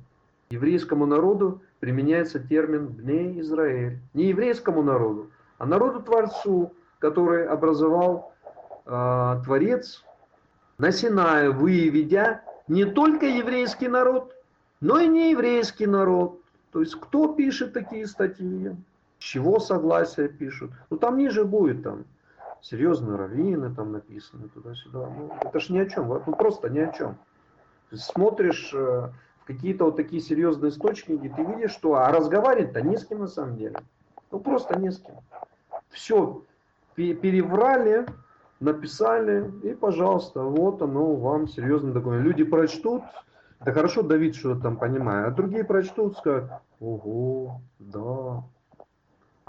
Еврейскому 0.50 1.06
народу 1.06 1.62
применяется 1.80 2.40
термин 2.40 2.88
«бне 2.88 3.40
Израиль». 3.42 4.00
Не 4.14 4.30
еврейскому 4.30 4.84
народу, 4.84 5.30
а 5.58 5.66
народу-творцу, 5.66 6.74
который 7.00 7.46
образовал 7.46 8.34
э, 8.86 9.42
Творец 9.46 10.04
на 10.78 10.92
Синае, 10.92 11.52
выведя 11.52 12.42
не 12.68 12.86
только 12.86 13.26
еврейский 13.26 13.88
народ, 13.88 14.34
но 14.82 15.00
и 15.00 15.08
нееврейский 15.08 15.86
народ. 15.86 16.42
То 16.72 16.82
есть 16.82 16.96
кто 16.96 17.34
пишет 17.34 17.74
такие 17.74 18.08
статьи, 18.08 18.76
чего 19.20 19.60
согласия 19.60 20.28
пишут. 20.28 20.72
Ну 20.90 20.98
там 20.98 21.18
ниже 21.18 21.44
будет 21.44 21.84
там 21.84 22.06
серьезные 22.62 23.18
раввины 23.18 23.74
там 23.74 23.92
написаны 23.92 24.50
туда-сюда. 24.50 25.10
Ну, 25.10 25.32
это 25.42 25.60
ж 25.60 25.70
ни 25.70 25.80
о 25.80 25.86
чем, 25.86 26.08
ну 26.08 26.36
просто 26.36 26.70
ни 26.70 26.80
о 26.80 26.92
чем. 26.92 27.18
Смотришь 27.92 28.72
э, 28.74 29.10
какие-то 29.46 29.86
вот 29.86 29.96
такие 29.96 30.22
серьезные 30.22 30.70
источники, 30.72 31.30
ты 31.30 31.44
видишь, 31.44 31.72
что 31.72 31.96
а 31.96 32.12
разговаривать-то 32.12 32.82
не 32.82 32.98
с 32.98 33.06
кем 33.06 33.20
на 33.20 33.28
самом 33.28 33.58
деле. 33.58 33.82
Ну 34.32 34.40
просто 34.40 34.78
не 34.78 34.92
с 34.92 35.00
кем. 35.00 35.16
Все 35.90 36.44
переврали, 36.96 38.06
написали, 38.60 39.52
и, 39.64 39.74
пожалуйста, 39.74 40.44
вот 40.44 40.82
оно 40.82 41.16
вам 41.16 41.48
серьезный 41.48 41.94
документ. 41.94 42.24
Люди 42.24 42.44
прочтут, 42.44 43.04
да 43.60 43.72
хорошо 43.72 44.04
Давид 44.04 44.36
что-то 44.36 44.62
там 44.62 44.78
понимает, 44.78 45.28
а 45.28 45.32
другие 45.32 45.64
прочтут, 45.64 46.18
скажут, 46.18 46.52
ого, 46.80 47.62
да. 47.80 48.44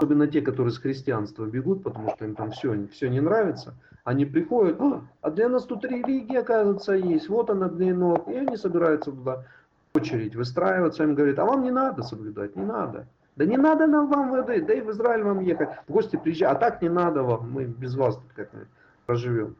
Особенно 0.01 0.25
те, 0.25 0.41
которые 0.41 0.73
с 0.73 0.79
христианства 0.79 1.45
бегут, 1.45 1.83
потому 1.83 2.09
что 2.09 2.25
им 2.25 2.33
там 2.33 2.49
все, 2.49 2.87
все 2.87 3.07
не 3.07 3.19
нравится. 3.19 3.75
Они 4.03 4.25
приходят, 4.25 4.81
а, 4.81 5.03
а 5.21 5.29
для 5.29 5.47
нас 5.47 5.63
тут 5.65 5.85
религия, 5.85 6.39
оказывается, 6.39 6.93
есть, 6.93 7.29
вот 7.29 7.51
она 7.51 7.69
для 7.69 7.93
ног, 7.93 8.27
и 8.27 8.33
они 8.33 8.57
собираются 8.57 9.11
туда 9.11 9.45
очередь 9.93 10.35
выстраиваться, 10.35 11.03
им 11.03 11.13
говорят, 11.13 11.37
а 11.37 11.45
вам 11.45 11.61
не 11.61 11.69
надо 11.69 12.01
соблюдать, 12.01 12.55
не 12.55 12.63
надо. 12.63 13.05
Да 13.35 13.45
не 13.45 13.57
надо 13.57 13.85
нам 13.85 14.09
вам 14.09 14.31
в 14.31 14.41
ВД, 14.41 14.65
да 14.65 14.73
и 14.73 14.81
в 14.81 14.89
Израиль 14.89 15.21
вам 15.21 15.41
ехать, 15.41 15.69
в 15.87 15.91
гости 15.91 16.15
приезжать, 16.15 16.51
а 16.51 16.55
так 16.55 16.81
не 16.81 16.89
надо 16.89 17.21
вам, 17.21 17.51
мы 17.51 17.65
без 17.65 17.95
вас 17.95 18.19
как-нибудь 18.35 18.69
проживем. 19.05 19.55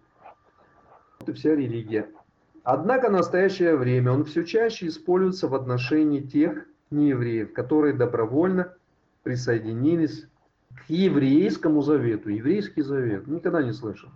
Вот 1.20 1.30
и 1.30 1.34
вся 1.34 1.54
религия. 1.54 2.10
Однако 2.64 3.10
в 3.10 3.12
настоящее 3.12 3.76
время 3.76 4.12
он 4.12 4.26
все 4.26 4.44
чаще 4.44 4.88
используется 4.88 5.48
в 5.48 5.54
отношении 5.54 6.20
тех 6.20 6.66
неевреев, 6.90 7.54
которые 7.54 7.94
добровольно 7.94 8.74
присоединились 9.22 10.26
к 10.76 10.90
еврейскому 10.90 11.82
завету. 11.82 12.30
Еврейский 12.30 12.82
завет. 12.82 13.28
Никогда 13.28 13.64
не 13.64 13.74
слышал. 13.74 14.10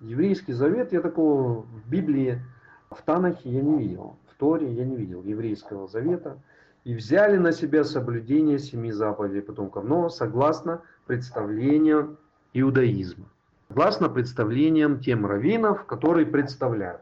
Еврейский 0.00 0.52
завет, 0.52 0.92
я 0.92 1.00
такого 1.00 1.62
в 1.62 1.88
Библии, 1.88 2.42
в 2.90 3.02
Танахе 3.02 3.50
я 3.50 3.62
не 3.62 3.78
видел. 3.78 4.16
В 4.30 4.34
Торе 4.36 4.72
я 4.72 4.84
не 4.84 4.96
видел 4.96 5.22
еврейского 5.22 5.88
завета. 5.88 6.38
И 6.84 6.94
взяли 6.94 7.38
на 7.38 7.52
себя 7.52 7.84
соблюдение 7.84 8.58
семи 8.58 8.92
заповедей 8.92 9.40
потомков, 9.40 9.84
но 9.84 10.10
согласно 10.10 10.82
представлениям 11.06 12.18
иудаизма. 12.52 13.24
Согласно 13.68 14.10
представлениям 14.10 15.00
тем 15.00 15.24
раввинов, 15.24 15.86
которые 15.86 16.26
представляют 16.26 17.00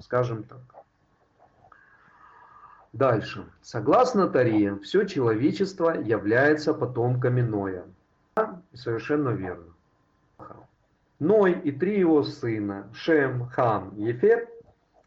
скажем 0.00 0.44
так. 0.44 0.60
Дальше. 2.92 3.44
Согласно 3.62 4.28
Таре, 4.28 4.76
все 4.78 5.04
человечество 5.04 5.90
является 5.90 6.74
потомками 6.74 7.42
Ноя. 7.42 7.84
Совершенно 8.72 9.30
верно. 9.30 9.72
Ной 11.18 11.52
и 11.52 11.72
три 11.72 11.98
его 11.98 12.22
сына, 12.22 12.88
Шем, 12.92 13.48
Хам 13.48 13.94
Ефет, 13.96 14.48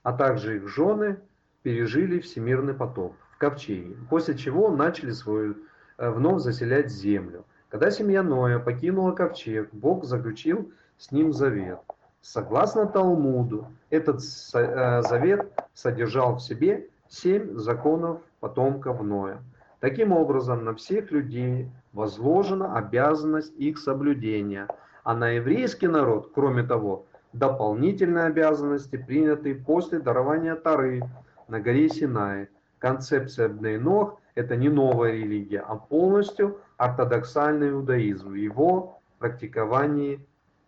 а 0.03 0.11
также 0.11 0.57
их 0.57 0.67
жены, 0.67 1.17
пережили 1.63 2.19
всемирный 2.19 2.73
потоп 2.73 3.15
в 3.31 3.37
ковчеге, 3.37 3.95
после 4.09 4.37
чего 4.37 4.69
начали 4.71 5.11
свою 5.11 5.55
э, 5.97 6.09
вновь 6.09 6.41
заселять 6.41 6.89
землю. 6.91 7.45
Когда 7.69 7.91
семья 7.91 8.23
Ноя 8.23 8.59
покинула 8.59 9.11
ковчег, 9.13 9.69
Бог 9.71 10.03
заключил 10.03 10.71
с 10.97 11.11
ним 11.11 11.31
завет. 11.31 11.79
Согласно 12.21 12.85
Талмуду, 12.85 13.67
этот 13.89 14.17
э, 14.53 15.01
завет 15.03 15.53
содержал 15.73 16.35
в 16.35 16.41
себе 16.41 16.89
семь 17.07 17.57
законов 17.57 18.21
потомков 18.39 19.01
Ноя. 19.01 19.41
Таким 19.81 20.11
образом, 20.11 20.63
на 20.63 20.75
всех 20.75 21.09
людей 21.11 21.67
возложена 21.91 22.77
обязанность 22.77 23.55
их 23.57 23.79
соблюдения, 23.79 24.67
а 25.03 25.15
на 25.15 25.29
еврейский 25.29 25.87
народ, 25.87 26.31
кроме 26.35 26.61
того, 26.61 27.07
дополнительные 27.33 28.25
обязанности, 28.25 28.95
принятые 28.95 29.55
после 29.55 29.99
дарования 29.99 30.55
Тары 30.55 31.01
на 31.47 31.59
горе 31.59 31.89
Синай. 31.89 32.47
Концепция 32.77 33.49
Бнейнох– 33.49 34.19
это 34.35 34.55
не 34.55 34.69
новая 34.69 35.13
религия, 35.13 35.61
а 35.61 35.77
полностью 35.77 36.59
ортодоксальный 36.77 37.71
иудаизм 37.71 38.29
в 38.29 38.35
его 38.35 39.01
практиковании 39.17 40.23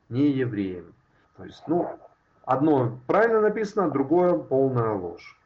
не 0.10 0.32
евреями. 0.32 0.92
То 1.38 1.46
есть, 1.46 1.64
ну, 1.68 1.88
одно 2.46 3.00
правильно 3.06 3.42
написано, 3.42 3.92
другое 3.92 4.40
полная 4.40 4.94
ложь. 4.94 5.40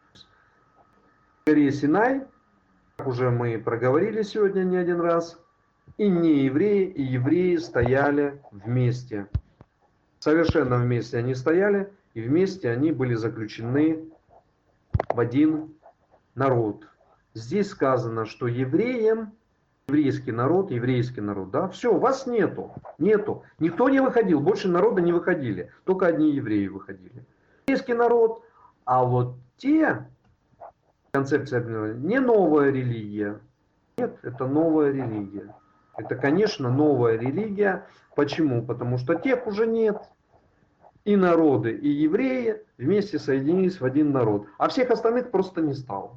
Горе 1.45 1.69
Синай, 1.71 2.23
уже 3.05 3.29
мы 3.29 3.57
проговорили 3.59 4.21
сегодня 4.21 4.63
не 4.63 4.77
один 4.77 4.99
раз, 4.99 5.39
и 5.97 6.07
не 6.09 6.45
евреи, 6.45 6.85
и 6.85 7.03
евреи 7.03 7.57
стояли 7.57 8.41
вместе. 8.51 9.27
Совершенно 10.19 10.77
вместе 10.77 11.17
они 11.17 11.35
стояли, 11.35 11.91
и 12.13 12.21
вместе 12.21 12.69
они 12.69 12.91
были 12.91 13.13
заключены 13.13 14.05
в 15.09 15.19
один 15.19 15.75
народ. 16.35 16.87
Здесь 17.33 17.69
сказано, 17.69 18.25
что 18.25 18.47
евреям, 18.47 19.33
еврейский 19.87 20.31
народ, 20.31 20.71
еврейский 20.71 21.21
народ, 21.21 21.51
да, 21.51 21.67
все, 21.69 21.95
вас 21.95 22.25
нету, 22.25 22.73
нету. 22.97 23.43
Никто 23.59 23.89
не 23.89 23.99
выходил, 23.99 24.39
больше 24.39 24.67
народа 24.67 25.01
не 25.01 25.13
выходили, 25.13 25.71
только 25.85 26.07
одни 26.07 26.31
евреи 26.31 26.67
выходили. 26.67 27.23
Еврейский 27.67 27.93
народ, 27.93 28.43
а 28.85 29.03
вот 29.03 29.35
те, 29.57 30.07
концепция 31.17 31.95
не 31.95 32.19
новая 32.19 32.69
религия, 32.69 33.39
нет, 33.97 34.19
это 34.21 34.45
новая 34.45 34.91
религия. 34.91 35.55
Это, 35.97 36.15
конечно, 36.15 36.69
новая 36.69 37.17
религия. 37.17 37.87
Почему? 38.15 38.63
Потому 38.63 38.99
что 38.99 39.15
тех 39.15 39.47
уже 39.47 39.65
нет. 39.65 39.97
И 41.05 41.15
народы, 41.15 41.71
и 41.71 41.89
евреи 41.89 42.61
вместе 42.77 43.17
соединились 43.17 43.81
в 43.81 43.85
один 43.85 44.11
народ. 44.11 44.45
А 44.59 44.67
всех 44.67 44.91
остальных 44.91 45.31
просто 45.31 45.61
не 45.61 45.73
стало. 45.73 46.11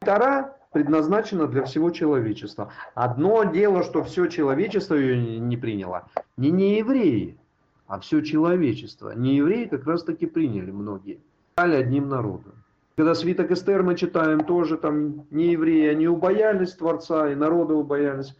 Тара 0.00 0.56
предназначена 0.72 1.46
для 1.46 1.62
всего 1.62 1.90
человечества. 1.90 2.72
Одно 2.96 3.44
дело, 3.44 3.84
что 3.84 4.02
все 4.02 4.26
человечество 4.26 4.96
ее 4.96 5.38
не 5.38 5.56
приняло. 5.56 6.08
Не 6.36 6.50
не 6.50 6.78
евреи, 6.78 7.38
а 7.86 8.00
все 8.00 8.20
человечество. 8.22 9.12
Не 9.14 9.36
евреи 9.36 9.66
как 9.66 9.86
раз 9.86 10.02
таки 10.02 10.26
приняли 10.26 10.72
многие. 10.72 11.20
Стали 11.52 11.76
одним 11.76 12.08
народом. 12.08 12.63
Когда 12.96 13.14
свиток 13.14 13.50
Эстер 13.50 13.82
мы 13.82 13.96
читаем, 13.96 14.44
тоже 14.44 14.76
там 14.76 15.26
не 15.30 15.52
евреи, 15.52 15.88
они 15.88 16.06
убоялись 16.06 16.74
Творца, 16.74 17.30
и 17.30 17.34
народы 17.34 17.74
убоялись 17.74 18.36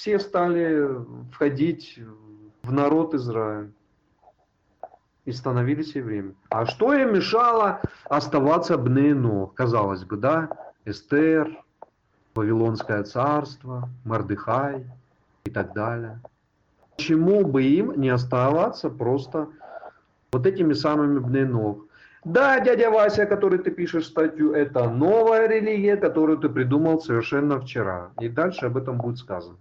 все 0.00 0.18
стали 0.18 0.88
входить 1.32 1.98
в 2.62 2.72
народ 2.72 3.14
Израиля 3.14 3.70
и 5.24 5.32
становились 5.32 5.94
евреями. 5.94 6.34
А 6.48 6.64
что 6.66 6.94
им 6.94 7.14
мешало 7.14 7.82
оставаться 8.04 8.78
Бнейно? 8.78 9.46
Казалось 9.48 10.04
бы, 10.04 10.16
да? 10.16 10.48
Эстер, 10.84 11.62
Вавилонское 12.34 13.02
царство, 13.04 13.90
Мардыхай 14.04 14.86
и 15.44 15.50
так 15.50 15.74
далее. 15.74 16.20
Почему 16.96 17.44
бы 17.44 17.62
им 17.62 18.00
не 18.00 18.08
оставаться 18.08 18.88
просто 18.88 19.48
вот 20.32 20.46
этими 20.46 20.72
самыми 20.72 21.18
Бнейнов? 21.18 21.78
Да, 22.24 22.60
дядя 22.60 22.90
Вася, 22.90 23.26
который 23.26 23.58
ты 23.58 23.70
пишешь 23.70 24.06
статью, 24.06 24.52
это 24.52 24.90
новая 24.90 25.48
религия, 25.48 25.96
которую 25.96 26.38
ты 26.38 26.48
придумал 26.48 27.00
совершенно 27.00 27.60
вчера. 27.60 28.10
И 28.20 28.28
дальше 28.28 28.66
об 28.66 28.76
этом 28.76 28.98
будет 28.98 29.18
сказано 29.18 29.56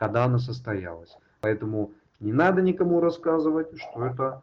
когда 0.00 0.24
она 0.24 0.38
состоялась. 0.38 1.14
Поэтому 1.42 1.92
не 2.20 2.32
надо 2.32 2.62
никому 2.62 3.00
рассказывать, 3.00 3.68
что 3.78 4.06
это 4.06 4.42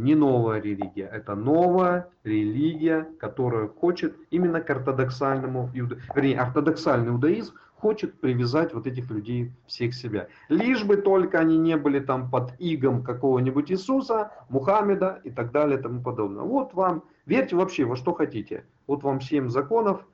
не 0.00 0.14
новая 0.14 0.60
религия. 0.60 1.06
Это 1.12 1.34
новая 1.34 2.08
религия, 2.24 3.06
которая 3.18 3.68
хочет 3.68 4.16
именно 4.30 4.60
к 4.60 4.70
ортодоксальному, 4.70 5.70
вернее, 5.72 6.38
ортодоксальный 6.38 7.10
иудаизм 7.10 7.54
хочет 7.80 8.20
привязать 8.20 8.74
вот 8.74 8.86
этих 8.86 9.10
людей 9.10 9.52
всех 9.66 9.94
себя. 9.94 10.28
Лишь 10.48 10.84
бы 10.84 10.96
только 10.96 11.38
они 11.38 11.56
не 11.56 11.76
были 11.76 12.00
там 12.00 12.30
под 12.30 12.52
игом 12.58 13.02
какого-нибудь 13.02 13.72
Иисуса, 13.72 14.30
Мухаммеда 14.50 15.20
и 15.24 15.30
так 15.30 15.50
далее 15.50 15.78
и 15.78 15.82
тому 15.82 16.02
подобное. 16.02 16.44
Вот 16.44 16.74
вам, 16.74 17.04
верьте 17.26 17.56
вообще 17.56 17.84
во 17.84 17.96
что 17.96 18.12
хотите. 18.12 18.64
Вот 18.86 19.02
вам 19.02 19.20
семь 19.20 19.48
законов, 19.48 20.04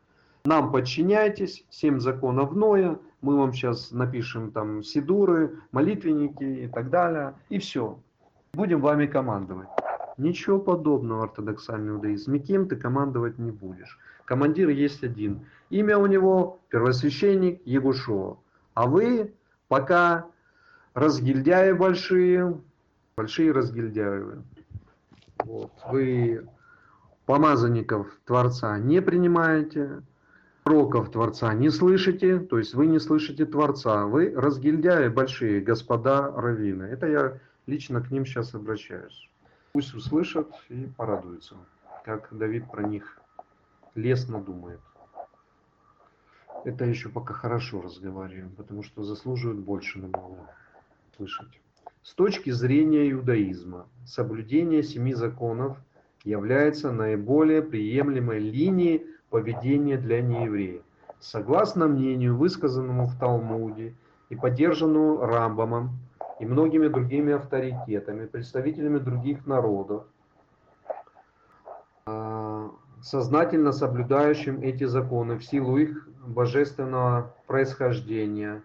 нам 0.45 0.71
подчиняйтесь, 0.71 1.65
семь 1.71 1.99
законов 1.99 2.53
Ноя, 2.53 2.99
мы 3.21 3.37
вам 3.37 3.53
сейчас 3.53 3.91
напишем 3.91 4.53
там 4.53 4.85
сидуры, 4.85 5.59
молитвенники 5.73 6.45
и 6.45 6.69
так 6.69 6.91
далее, 6.91 7.35
и 7.49 7.59
все. 7.59 7.99
Будем 8.57 8.81
вами 8.81 9.05
командовать. 9.05 9.69
Ничего 10.17 10.59
подобного 10.59 11.25
ортодоксальный 11.25 11.93
иудаизм. 11.93 12.33
Никем 12.33 12.67
ты 12.67 12.77
командовать 12.77 13.39
не 13.39 13.51
будешь. 13.51 13.99
Командир 14.25 14.71
есть 14.71 15.05
один. 15.05 15.45
Имя 15.69 15.99
у 15.99 16.07
него 16.07 16.59
первосвященник 16.71 17.61
Егушова. 17.67 18.39
А 18.73 18.87
вы 18.87 19.35
пока 19.69 20.25
разгильдяи 20.95 21.73
большие, 21.73 22.59
большие 23.15 23.53
разгильдяи. 23.53 24.23
Вот. 25.45 25.73
Вы 25.91 26.49
помазанников 27.27 28.07
Творца 28.25 28.79
не 28.79 29.03
принимаете, 29.03 30.01
пророков 30.65 31.11
Творца 31.11 31.53
не 31.53 31.69
слышите, 31.69 32.39
то 32.39 32.57
есть 32.57 32.73
вы 32.73 32.87
не 32.87 33.01
слышите 33.01 33.45
Творца, 33.45 34.07
вы 34.07 34.33
разгильдяи 34.35 35.09
большие, 35.09 35.61
господа 35.61 36.33
раввины. 36.35 36.85
Это 36.85 37.07
я 37.07 37.39
лично 37.67 38.01
к 38.01 38.11
ним 38.11 38.25
сейчас 38.25 38.55
обращаюсь. 38.55 39.31
Пусть 39.73 39.95
услышат 39.95 40.49
и 40.69 40.87
порадуются, 40.97 41.57
как 42.05 42.29
Давид 42.31 42.71
про 42.71 42.83
них 42.83 43.21
лестно 43.95 44.41
думает. 44.41 44.81
Это 46.65 46.85
еще 46.85 47.09
пока 47.09 47.35
хорошо 47.35 47.81
разговариваем, 47.83 48.51
потому 48.57 48.83
что 48.83 49.03
заслуживают 49.03 49.61
больше 49.61 49.99
намного 49.99 50.51
слышать. 51.17 51.61
С 52.03 52.15
точки 52.15 52.51
зрения 52.51 53.11
иудаизма, 53.11 53.87
соблюдение 54.05 54.83
семи 54.83 55.15
законов 55.15 55.79
является 56.25 56.93
наиболее 56.93 57.63
приемлемой 57.63 58.39
линией 58.39 59.07
поведение 59.31 59.97
для 59.97 60.21
неевреев. 60.21 60.83
Согласно 61.21 61.87
мнению, 61.87 62.37
высказанному 62.37 63.07
в 63.07 63.19
Талмуде 63.19 63.95
и 64.29 64.37
поддержанному 64.37 65.21
Рамбамом 65.21 65.99
и 66.39 66.47
многими 66.47 66.89
другими 66.89 67.33
авторитетами, 67.33 68.27
представителями 68.27 68.99
других 68.99 69.47
народов, 69.47 70.05
а, 72.07 72.71
сознательно 73.03 73.73
соблюдающим 73.73 74.61
эти 74.61 74.85
законы 74.85 75.37
в 75.37 75.45
силу 75.45 75.77
их 75.79 76.09
божественного 76.27 77.35
происхождения, 77.47 78.63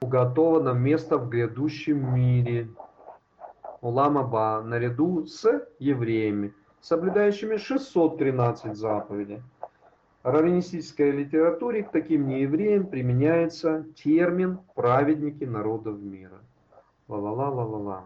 уготовано 0.00 0.70
место 0.70 1.18
в 1.18 1.28
грядущем 1.28 2.14
мире, 2.14 2.68
Уламаба, 3.82 4.62
наряду 4.64 5.26
с 5.26 5.68
евреями, 5.78 6.52
соблюдающими 6.80 7.56
613 7.56 8.74
заповедей 8.74 9.42
раввинистической 10.26 11.12
литературе 11.12 11.84
к 11.84 11.92
таким 11.92 12.26
неевреям 12.26 12.88
применяется 12.88 13.86
термин 13.94 14.58
«праведники 14.74 15.44
народов 15.44 16.00
мира». 16.00 16.40
Ла-ла-ла-ла-ла-ла. 17.08 18.04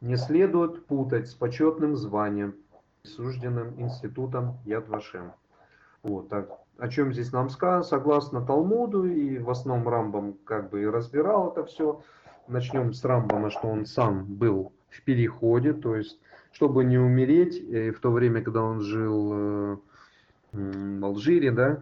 Не 0.00 0.16
следует 0.16 0.86
путать 0.86 1.28
с 1.28 1.34
почетным 1.34 1.96
званием, 1.96 2.54
присужденным 3.02 3.78
институтом 3.78 4.58
Яд 4.64 4.88
Вашем. 4.88 5.32
Вот, 6.02 6.28
так, 6.28 6.48
о 6.78 6.88
чем 6.88 7.12
здесь 7.12 7.32
нам 7.32 7.48
сказано, 7.50 7.82
согласно 7.82 8.44
Талмуду, 8.44 9.04
и 9.04 9.38
в 9.38 9.50
основном 9.50 9.88
Рамбам 9.88 10.36
как 10.44 10.70
бы 10.70 10.82
и 10.82 10.86
разбирал 10.86 11.50
это 11.52 11.64
все. 11.64 12.02
Начнем 12.48 12.92
с 12.92 13.04
Рамбама, 13.04 13.50
что 13.50 13.68
он 13.68 13.86
сам 13.86 14.24
был 14.24 14.72
в 14.90 15.02
переходе, 15.02 15.72
то 15.72 15.96
есть, 15.96 16.18
чтобы 16.52 16.84
не 16.84 16.98
умереть, 16.98 17.58
э, 17.58 17.90
в 17.90 18.00
то 18.00 18.10
время, 18.10 18.42
когда 18.42 18.62
он 18.62 18.80
жил 18.80 19.32
э, 19.32 19.76
в 20.52 21.04
Алжире, 21.04 21.50
да, 21.50 21.80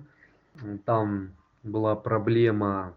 там 0.84 1.32
была 1.62 1.94
проблема 1.94 2.94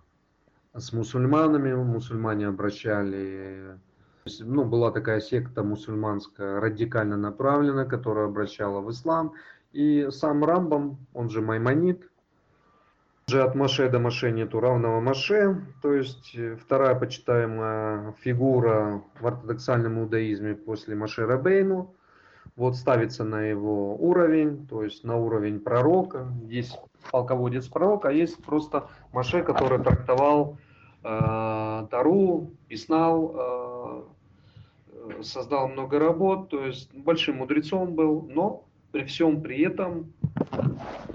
с 0.78 0.92
мусульманами, 0.92 1.74
мусульмане 1.74 2.48
обращали, 2.48 3.78
ну, 4.40 4.66
была 4.66 4.92
такая 4.92 5.22
секта 5.22 5.64
мусульманская, 5.64 6.60
радикально 6.60 7.18
направленная, 7.18 7.86
которая 7.86 8.26
обращала 8.26 8.82
в 8.82 8.92
ислам, 8.92 9.34
и 9.72 10.08
сам 10.12 10.44
Рамбам, 10.44 10.98
он 11.14 11.30
же 11.30 11.42
Маймонит, 11.42 12.10
же 13.28 13.42
от 13.42 13.56
Маше 13.56 13.90
до 13.90 14.00
Маше 14.00 14.32
нету 14.32 14.60
равного 14.60 15.00
Маше, 15.00 15.66
то 15.82 15.94
есть 15.94 16.36
э, 16.36 16.56
вторая 16.58 16.94
почитаемая 16.96 18.14
фигура 18.20 19.02
в 19.20 19.26
ортодоксальном 19.26 20.00
иудаизме 20.00 20.56
после 20.56 20.96
Маше 20.96 21.26
Рабейну, 21.26 21.96
вот 22.56 22.76
ставится 22.76 23.24
на 23.24 23.42
его 23.42 23.96
уровень, 23.96 24.68
то 24.68 24.84
есть 24.84 25.04
на 25.04 25.18
уровень 25.18 25.60
пророка. 25.60 26.28
Есть 26.48 26.80
полководец 27.12 27.68
пророка, 27.68 28.10
а 28.10 28.12
есть 28.12 28.42
просто 28.44 28.88
Маше, 29.12 29.44
который 29.44 29.84
трактовал 29.84 30.58
Тару, 31.06 32.52
Писнал, 32.68 33.36
э, 33.36 35.22
создал 35.22 35.68
много 35.68 36.00
работ, 36.00 36.50
то 36.50 36.66
есть 36.66 36.92
большим 36.96 37.38
мудрецом 37.38 37.94
был, 37.94 38.28
но 38.28 38.66
при 38.92 39.04
всем 39.04 39.42
при 39.42 39.64
этом 39.64 40.14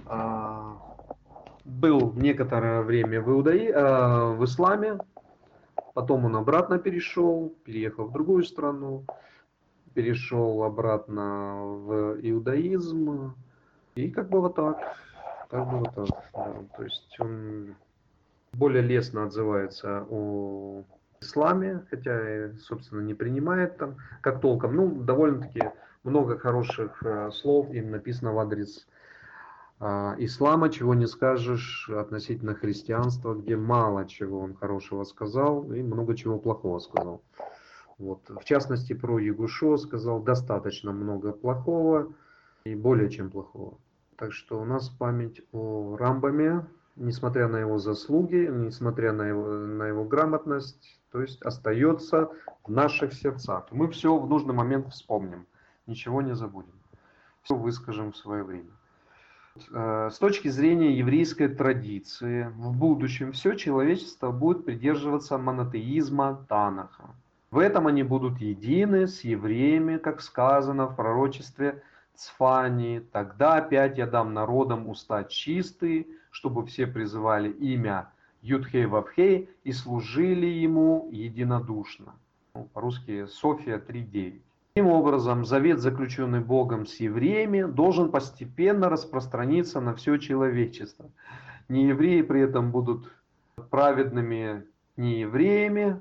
э, 0.06 0.72
был 1.64 2.12
некоторое 2.14 2.82
время 2.82 3.20
в, 3.20 3.30
Иудаи, 3.30 3.66
э, 3.66 4.34
в 4.34 4.44
исламе, 4.44 4.98
потом 5.94 6.24
он 6.24 6.36
обратно 6.36 6.78
перешел, 6.78 7.52
переехал 7.64 8.04
в 8.04 8.12
другую 8.12 8.44
страну, 8.44 9.04
перешел 9.94 10.62
обратно 10.62 11.64
в 11.64 12.16
иудаизм, 12.22 13.34
и 13.96 14.08
как 14.08 14.28
бы 14.28 14.40
вот 14.40 14.54
так, 14.54 14.96
как 15.48 15.68
бы 15.68 15.78
вот 15.78 15.94
так, 15.94 16.06
да. 16.32 16.54
то 16.76 16.82
есть 16.84 17.16
он 17.18 17.74
более 18.52 18.82
лестно 18.82 19.24
отзывается 19.24 20.06
о 20.08 20.84
исламе, 21.20 21.84
хотя, 21.90 22.52
собственно, 22.58 23.00
не 23.00 23.14
принимает 23.14 23.76
там, 23.76 23.96
как 24.20 24.40
толком, 24.40 24.74
ну, 24.74 24.90
довольно-таки 24.90 25.62
много 26.02 26.38
хороших 26.38 27.02
э, 27.04 27.30
слов 27.32 27.70
им 27.70 27.90
написано 27.90 28.32
в 28.32 28.38
адрес 28.38 28.86
а, 29.82 30.14
ислама, 30.18 30.68
чего 30.68 30.94
не 30.94 31.06
скажешь 31.06 31.88
относительно 31.88 32.54
христианства, 32.54 33.34
где 33.34 33.56
мало 33.56 34.06
чего 34.06 34.40
он 34.40 34.54
хорошего 34.54 35.04
сказал 35.04 35.72
и 35.72 35.82
много 35.82 36.14
чего 36.14 36.38
плохого 36.38 36.80
сказал. 36.80 37.22
Вот. 37.96 38.20
В 38.28 38.44
частности, 38.44 38.92
про 38.92 39.18
Ягушо 39.18 39.78
сказал 39.78 40.22
достаточно 40.22 40.92
много 40.92 41.32
плохого 41.32 42.12
и 42.64 42.74
более 42.74 43.08
чем 43.08 43.30
плохого. 43.30 43.78
Так 44.16 44.34
что 44.34 44.60
у 44.60 44.66
нас 44.66 44.90
память 44.90 45.40
о 45.52 45.96
Рамбаме, 45.98 46.66
несмотря 46.96 47.48
на 47.48 47.56
его 47.58 47.78
заслуги, 47.78 48.48
несмотря 48.50 49.12
на 49.12 49.22
его, 49.22 49.48
на 49.48 49.84
его 49.84 50.04
грамотность, 50.04 51.00
то 51.12 51.20
есть 51.20 51.42
остается 51.42 52.30
в 52.64 52.70
наших 52.70 53.12
сердцах. 53.12 53.66
Мы 53.70 53.88
все 53.88 54.16
в 54.16 54.28
нужный 54.28 54.54
момент 54.54 54.88
вспомним, 54.88 55.46
ничего 55.86 56.22
не 56.22 56.34
забудем. 56.34 56.72
Все 57.42 57.54
выскажем 57.54 58.12
в 58.12 58.16
свое 58.16 58.44
время. 58.44 58.70
Э, 59.72 60.10
с 60.12 60.18
точки 60.18 60.48
зрения 60.48 60.96
еврейской 60.96 61.48
традиции, 61.48 62.52
в 62.56 62.76
будущем 62.76 63.32
все 63.32 63.54
человечество 63.54 64.30
будет 64.30 64.64
придерживаться 64.64 65.38
монотеизма 65.38 66.46
Танаха. 66.48 67.10
В 67.50 67.58
этом 67.58 67.88
они 67.88 68.04
будут 68.04 68.38
едины 68.40 69.08
с 69.08 69.24
евреями, 69.24 69.96
как 69.96 70.20
сказано 70.20 70.86
в 70.86 70.94
пророчестве 70.94 71.82
Цфани. 72.20 73.00
Тогда 73.12 73.54
опять 73.54 73.96
я 73.96 74.06
дам 74.06 74.34
народам 74.34 74.88
уста 74.88 75.24
чистые, 75.24 76.06
чтобы 76.30 76.66
все 76.66 76.86
призывали 76.86 77.50
имя 77.50 78.10
Юдхей 78.42 78.84
Вавхей 78.84 79.48
и 79.64 79.72
служили 79.72 80.46
ему 80.46 81.08
единодушно. 81.10 82.14
Ну, 82.54 82.68
по-русски 82.74 83.24
София 83.26 83.78
3.9. 83.78 84.42
Таким 84.74 84.88
образом, 84.88 85.46
завет, 85.46 85.80
заключенный 85.80 86.40
Богом 86.40 86.84
с 86.84 87.00
евреями, 87.00 87.62
должен 87.62 88.10
постепенно 88.10 88.90
распространиться 88.90 89.80
на 89.80 89.94
все 89.94 90.18
человечество. 90.18 91.10
Не 91.68 91.88
евреи 91.88 92.20
при 92.20 92.42
этом 92.42 92.70
будут 92.70 93.10
праведными 93.70 94.66
не 94.98 95.20
евреями, 95.20 95.98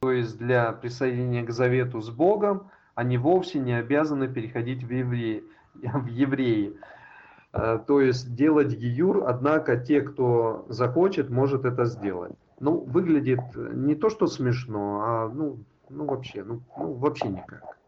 то 0.00 0.12
есть 0.12 0.38
для 0.38 0.72
присоединения 0.72 1.44
к 1.44 1.50
завету 1.50 2.00
с 2.00 2.08
Богом 2.08 2.70
они 2.96 3.18
вовсе 3.18 3.60
не 3.60 3.74
обязаны 3.74 4.26
переходить 4.26 4.82
в 4.82 4.90
евреи. 4.90 5.44
В 5.74 6.06
евреи. 6.06 6.74
Э, 7.52 7.78
то 7.86 8.00
есть 8.00 8.34
делать 8.34 8.72
гиюр, 8.74 9.24
однако 9.28 9.76
те, 9.76 10.00
кто 10.00 10.64
захочет, 10.70 11.28
может 11.28 11.66
это 11.66 11.84
сделать. 11.84 12.32
Ну, 12.58 12.80
выглядит 12.80 13.40
не 13.54 13.94
то, 13.94 14.08
что 14.08 14.26
смешно, 14.26 15.02
а 15.04 15.28
ну, 15.28 15.58
ну 15.90 16.06
вообще, 16.06 16.42
ну, 16.42 16.62
ну 16.78 16.94
вообще 16.94 17.28
никак. 17.28 17.78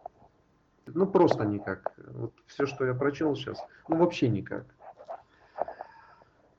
Ну, 0.87 1.07
просто 1.07 1.47
никак. 1.47 1.95
Вот 2.13 2.35
все, 2.47 2.67
что 2.67 2.85
я 2.85 2.93
прочел 2.93 3.35
сейчас, 3.35 3.59
ну, 3.89 3.97
вообще 3.97 4.29
никак. 4.29 4.67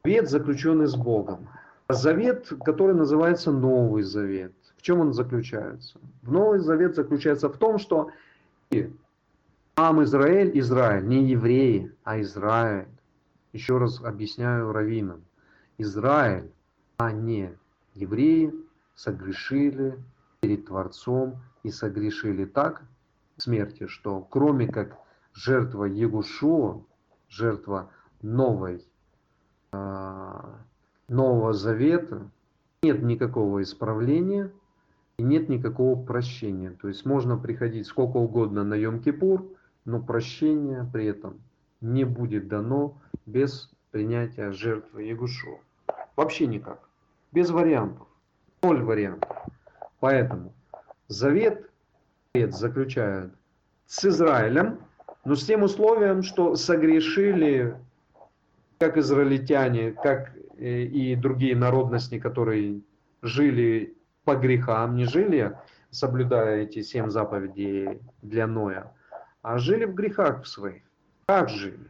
Завет, 0.04 0.28
заключенный 0.28 0.88
с 0.88 0.96
Богом. 0.96 1.50
Завет, 1.88 2.52
который 2.66 2.96
называется 2.96 3.52
Новый 3.52 4.02
Завет. 4.02 4.54
В 4.76 4.82
чем 4.82 5.02
он 5.02 5.14
заключается? 5.14 6.00
В 6.24 6.32
Новый 6.32 6.60
Завет 6.60 6.96
заключается 6.96 7.48
в 7.50 7.58
том, 7.58 7.78
что 7.78 8.10
сам 9.80 10.04
Израиль, 10.04 10.52
Израиль, 10.60 11.08
не 11.08 11.24
евреи, 11.24 11.92
а 12.04 12.22
Израиль. 12.22 12.88
Еще 13.52 13.80
раз 13.80 14.00
объясняю 14.04 14.72
раввинам. 14.72 15.24
Израиль, 15.80 16.52
а 16.98 17.12
не 17.12 17.58
евреи, 17.96 18.54
согрешили 18.94 19.98
перед 20.42 20.68
Творцом 20.68 21.42
и 21.64 21.72
согрешили 21.72 22.46
так, 22.46 22.84
смерти, 23.38 23.88
что 23.88 24.22
кроме 24.22 24.68
как 24.68 25.00
жертва 25.34 25.86
Егушуа, 25.86 26.84
жертва 27.28 27.90
новой, 28.22 28.86
а, 29.72 30.60
Нового 31.08 31.54
Завета, 31.54 32.30
нет 32.84 33.02
никакого 33.02 33.64
исправления 33.64 34.52
и 35.20 35.22
нет 35.22 35.50
никакого 35.50 36.02
прощения. 36.02 36.72
То 36.82 36.88
есть 36.88 37.06
можно 37.06 37.38
приходить 37.38 37.86
сколько 37.88 38.16
угодно 38.16 38.64
на 38.64 38.76
Йом-Кипур, 38.76 39.54
но 39.84 40.02
прощения 40.02 40.90
при 40.94 41.08
этом 41.08 41.42
не 41.82 42.06
будет 42.06 42.48
дано 42.48 42.98
без 43.26 43.70
принятия 43.92 44.54
жертвы 44.54 45.04
Ягушо. 45.04 45.60
Вообще 46.16 46.48
никак. 46.48 46.88
Без 47.34 47.50
вариантов. 47.50 48.08
Ноль 48.64 48.82
вариантов. 48.82 49.30
Поэтому 50.00 50.54
завет 51.10 51.70
заключают 52.34 53.34
с 53.88 54.06
Израилем, 54.06 54.80
но 55.26 55.36
с 55.36 55.46
тем 55.46 55.64
условием, 55.64 56.24
что 56.24 56.56
согрешили 56.56 57.76
как 58.78 58.96
израильтяне, 58.96 59.92
как 59.92 60.32
э, 60.58 60.84
и 60.84 61.18
другие 61.18 61.58
народности, 61.58 62.20
которые 62.20 62.80
жили 63.22 63.98
по 64.30 64.36
грехам, 64.36 64.96
не 64.96 65.06
жили, 65.06 65.58
соблюдая 65.90 66.62
эти 66.62 66.84
семь 66.84 67.10
заповедей 67.10 68.00
для 68.22 68.46
Ноя, 68.46 68.94
а 69.42 69.58
жили 69.58 69.86
в 69.86 69.96
грехах 69.96 70.46
своих. 70.46 70.84
Как 71.26 71.50
жили? 71.50 71.88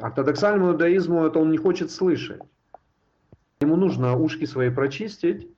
Ортодоксальному 0.00 0.72
иудаизму 0.72 1.24
это 1.24 1.38
он 1.38 1.52
не 1.52 1.58
хочет 1.58 1.92
слышать. 1.92 2.42
Ему 3.60 3.76
нужно 3.76 4.16
ушки 4.16 4.46
свои 4.46 4.70
прочистить 4.70 5.48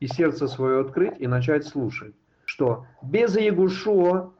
и 0.00 0.06
сердце 0.06 0.46
свое 0.46 0.80
открыть 0.80 1.18
и 1.18 1.26
начать 1.26 1.66
слушать 1.66 2.14
что 2.44 2.84
без 3.02 3.34
Ягушо 3.34 4.30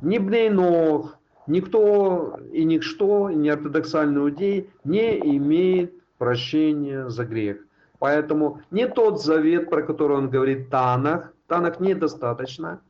ни 0.00 0.16
Бнейнох, 0.16 1.18
никто 1.46 2.38
и 2.50 2.64
ничто, 2.64 3.28
ни 3.28 3.50
ортодоксальный 3.50 4.22
иудей 4.22 4.70
не 4.84 5.18
имеет 5.36 5.92
прощения 6.16 7.10
за 7.10 7.26
грех. 7.26 7.58
Поэтому 8.00 8.62
не 8.70 8.88
тот 8.88 9.22
завет, 9.22 9.68
про 9.68 9.82
который 9.82 10.16
он 10.16 10.30
говорит 10.30 10.70
Танах, 10.70 11.34
Танах 11.46 11.80
недостаточно. 11.80 12.80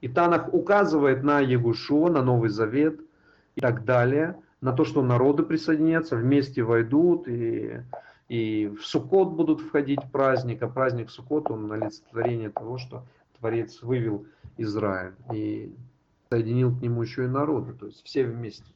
И 0.00 0.08
Танах 0.08 0.52
указывает 0.52 1.22
на 1.22 1.38
Ягушо, 1.40 2.08
на 2.08 2.20
Новый 2.20 2.50
Завет 2.50 3.00
и 3.54 3.60
так 3.60 3.84
далее, 3.84 4.36
на 4.60 4.72
то, 4.72 4.84
что 4.84 5.02
народы 5.02 5.44
присоединятся, 5.44 6.16
вместе 6.16 6.64
войдут 6.64 7.28
и, 7.28 7.80
и 8.28 8.66
в 8.66 8.84
Суккот 8.84 9.34
будут 9.34 9.60
входить 9.60 10.00
праздник, 10.10 10.62
а 10.62 10.68
праздник 10.68 11.10
Суккот, 11.10 11.48
он 11.50 11.70
олицетворение 11.70 12.50
того, 12.50 12.76
что 12.78 13.04
Творец 13.38 13.82
вывел 13.82 14.26
Израиль 14.56 15.14
и 15.32 15.72
соединил 16.28 16.76
к 16.76 16.82
нему 16.82 17.02
еще 17.02 17.24
и 17.24 17.28
народы, 17.28 17.72
то 17.72 17.86
есть 17.86 18.04
все 18.04 18.24
вместе. 18.24 18.72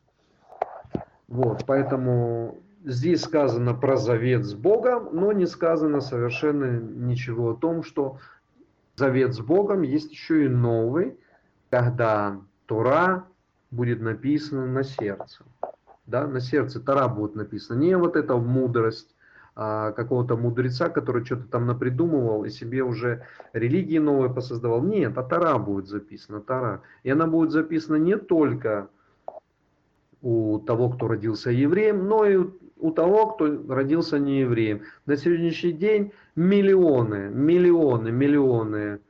Вот, 1.26 1.64
поэтому 1.66 2.58
здесь 2.84 3.22
сказано 3.22 3.74
про 3.74 3.96
завет 3.96 4.44
с 4.44 4.54
Богом, 4.54 5.08
но 5.12 5.32
не 5.32 5.46
сказано 5.46 6.00
совершенно 6.00 6.80
ничего 6.80 7.50
о 7.50 7.56
том, 7.56 7.82
что 7.82 8.18
завет 8.96 9.34
с 9.34 9.40
Богом 9.40 9.82
есть 9.82 10.10
еще 10.12 10.46
и 10.46 10.48
новый, 10.48 11.16
когда 11.70 12.40
Тора 12.66 13.24
будет 13.70 14.00
написана 14.00 14.66
на 14.66 14.82
сердце. 14.82 15.44
Да, 16.06 16.26
на 16.26 16.40
сердце 16.40 16.80
Тора 16.80 17.08
будет 17.08 17.34
написана. 17.34 17.78
Не 17.78 17.96
вот 17.96 18.16
эта 18.16 18.36
мудрость, 18.36 19.14
а, 19.56 19.92
какого-то 19.92 20.36
мудреца, 20.36 20.88
который 20.88 21.24
что-то 21.24 21.46
там 21.48 21.66
напридумывал 21.66 22.44
и 22.44 22.50
себе 22.50 22.82
уже 22.82 23.24
религии 23.52 23.98
новые 23.98 24.32
посоздавал. 24.32 24.82
Нет, 24.82 25.18
а 25.18 25.22
Тара 25.22 25.58
будет 25.58 25.88
записана, 25.88 26.40
Тара. 26.40 26.82
И 27.02 27.10
она 27.10 27.26
будет 27.26 27.50
записана 27.50 27.96
не 27.96 28.16
только 28.16 28.88
у 30.22 30.60
того, 30.60 30.90
кто 30.90 31.08
родился 31.08 31.50
евреем, 31.50 32.06
но 32.06 32.24
и, 32.24 32.46
у 32.80 32.90
того, 32.90 33.26
кто 33.26 33.46
родился 33.68 34.18
не 34.18 34.40
евреем. 34.40 34.82
На 35.06 35.16
сегодняшний 35.16 35.72
день 35.72 36.12
миллионы, 36.34 37.30
миллионы, 37.30 38.10
миллионы 38.10 39.00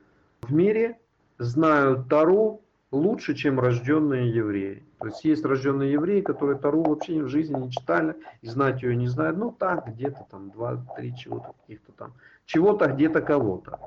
в 0.41 0.53
мире 0.53 0.99
знают 1.37 2.07
Тару 2.09 2.61
лучше, 2.91 3.33
чем 3.33 3.59
рожденные 3.59 4.29
евреи. 4.29 4.83
То 4.99 5.07
есть 5.07 5.23
есть 5.23 5.45
рожденные 5.45 5.93
евреи, 5.93 6.21
которые 6.21 6.59
Тару 6.59 6.83
вообще 6.83 7.23
в 7.23 7.27
жизни 7.27 7.59
не 7.59 7.71
читали 7.71 8.15
и 8.41 8.47
знать 8.47 8.83
ее 8.83 8.95
не 8.95 9.07
знают. 9.07 9.37
Ну 9.37 9.51
так, 9.51 9.87
где-то 9.87 10.25
там 10.29 10.51
два-три 10.51 11.15
чего-то 11.15 11.53
каких-то 11.61 11.91
там. 11.93 12.13
Чего-то 12.45 12.87
где-то 12.87 13.21
кого-то. 13.21 13.79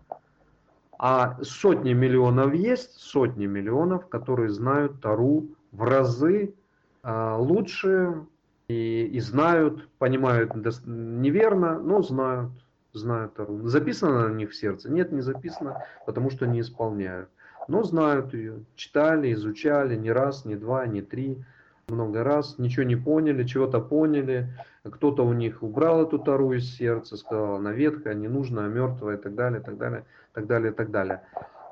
А 0.99 1.39
сотни 1.43 1.93
миллионов 1.93 2.55
есть, 2.55 2.95
сотни 2.95 3.47
миллионов, 3.47 4.09
которые 4.09 4.49
знают 4.49 5.01
Тару 5.01 5.49
в 5.71 5.83
разы 5.83 6.55
э, 7.03 7.37
лучше 7.37 8.27
и, 8.69 9.07
и 9.07 9.21
знают, 9.21 9.89
понимают 9.99 10.53
неверно, 10.87 11.79
но 11.79 12.03
знают, 12.03 12.51
знают 12.93 13.35
Тару. 13.35 13.67
Записано 13.69 14.29
на 14.29 14.35
них 14.35 14.51
в 14.51 14.55
сердце? 14.55 14.91
Нет, 14.91 15.13
не 15.13 15.21
записано, 15.21 15.85
потому 16.07 16.31
что 16.31 16.47
не 16.47 16.61
исполняют. 16.61 17.29
Но 17.69 17.83
знают 17.83 18.35
ее, 18.35 18.61
читали, 18.77 19.33
изучали 19.33 19.97
не 19.97 20.13
раз, 20.13 20.45
не 20.45 20.55
два, 20.55 20.87
не 20.87 21.03
три, 21.03 21.43
много 21.89 22.25
раз, 22.25 22.59
ничего 22.59 22.85
не 22.85 22.97
поняли, 22.97 23.45
чего-то 23.45 23.81
поняли. 23.81 24.49
Кто-то 24.83 25.25
у 25.25 25.33
них 25.33 25.63
убрал 25.63 26.03
эту 26.03 26.19
Тару 26.19 26.53
из 26.53 26.77
сердца, 26.77 27.17
сказал, 27.17 27.57
она 27.57 27.73
ветхая, 27.73 28.15
не 28.15 28.29
нужна, 28.29 28.67
мертвая 28.67 29.17
и 29.17 29.21
так 29.21 29.35
далее, 29.35 29.61
и 29.61 29.65
так 29.65 29.79
далее, 29.79 30.05
так 30.33 30.47
далее, 30.47 30.73
и 30.73 30.75
так 30.75 30.91
далее. 30.91 31.23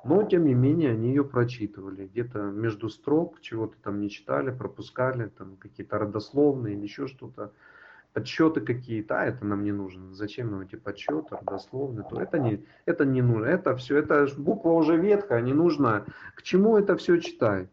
Но, 0.05 0.25
тем 0.25 0.47
не 0.47 0.55
менее, 0.55 0.91
они 0.93 1.09
ее 1.09 1.25
прочитывали. 1.25 2.07
Где-то 2.07 2.41
между 2.43 2.89
строк, 2.89 3.41
чего-то 3.41 3.77
там 3.83 4.01
не 4.01 4.11
читали, 4.11 4.51
пропускали, 4.51 5.29
там 5.29 5.57
какие-то 5.57 5.99
родословные 5.99 6.75
или 6.75 6.83
еще 6.83 7.07
что-то. 7.07 7.53
Подсчеты 8.13 8.61
какие-то, 8.61 9.21
а 9.21 9.25
это 9.25 9.47
нам 9.47 9.65
не 9.65 9.73
нужно. 9.73 10.15
Зачем 10.15 10.51
нам 10.51 10.61
эти 10.63 10.77
подсчеты, 10.77 11.37
родословные? 11.37 12.05
То 12.11 12.21
это 12.21 12.39
не, 12.39 12.65
это 12.85 13.05
не 13.05 13.23
нужно. 13.23 13.47
Это 13.47 13.77
все, 13.77 13.97
это 13.97 14.27
буква 14.37 14.71
уже 14.71 14.97
ветхая, 14.97 15.41
не 15.41 15.55
нужна. 15.55 16.05
К 16.35 16.43
чему 16.43 16.77
это 16.77 16.97
все 16.97 17.19
читать? 17.21 17.69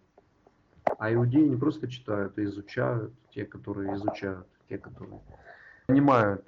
А 0.97 1.14
иудеи 1.14 1.45
не 1.45 1.57
просто 1.57 1.88
читают, 1.88 2.38
а 2.38 2.43
изучают, 2.43 3.11
те, 3.31 3.45
которые 3.45 3.95
изучают, 3.95 4.47
те, 4.69 4.77
которые 4.77 5.19
понимают, 5.88 6.45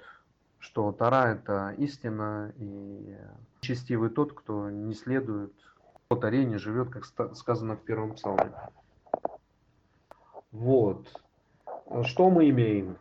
что 0.58 0.92
Тара 0.92 1.32
это 1.32 1.74
истина, 1.76 2.52
и 2.56 3.14
честивый 3.60 4.10
тот, 4.10 4.32
кто 4.32 4.70
не 4.70 4.94
следует 4.94 5.52
по 6.12 6.16
Таре, 6.16 6.44
не 6.44 6.58
живет, 6.58 6.90
как 6.90 7.06
сказано 7.34 7.74
в 7.74 7.80
первом 7.84 8.12
псалме. 8.12 8.52
Вот. 10.50 11.06
Что 12.02 12.28
мы 12.28 12.50
имеем? 12.50 12.98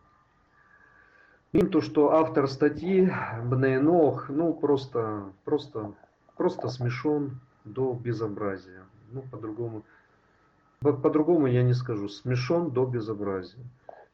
Имеем 1.51 1.69
то, 1.69 1.81
что 1.81 2.13
автор 2.13 2.47
статьи 2.47 3.11
Бнейнох, 3.43 4.29
ну, 4.29 4.53
просто, 4.53 5.25
просто, 5.43 5.91
просто 6.37 6.69
смешон 6.69 7.41
до 7.65 7.91
безобразия. 7.93 8.85
Ну, 9.11 9.23
по-другому, 9.23 9.83
по-другому 10.79 11.47
я 11.47 11.63
не 11.63 11.73
скажу. 11.73 12.07
Смешон 12.07 12.71
до 12.71 12.85
безобразия. 12.85 13.65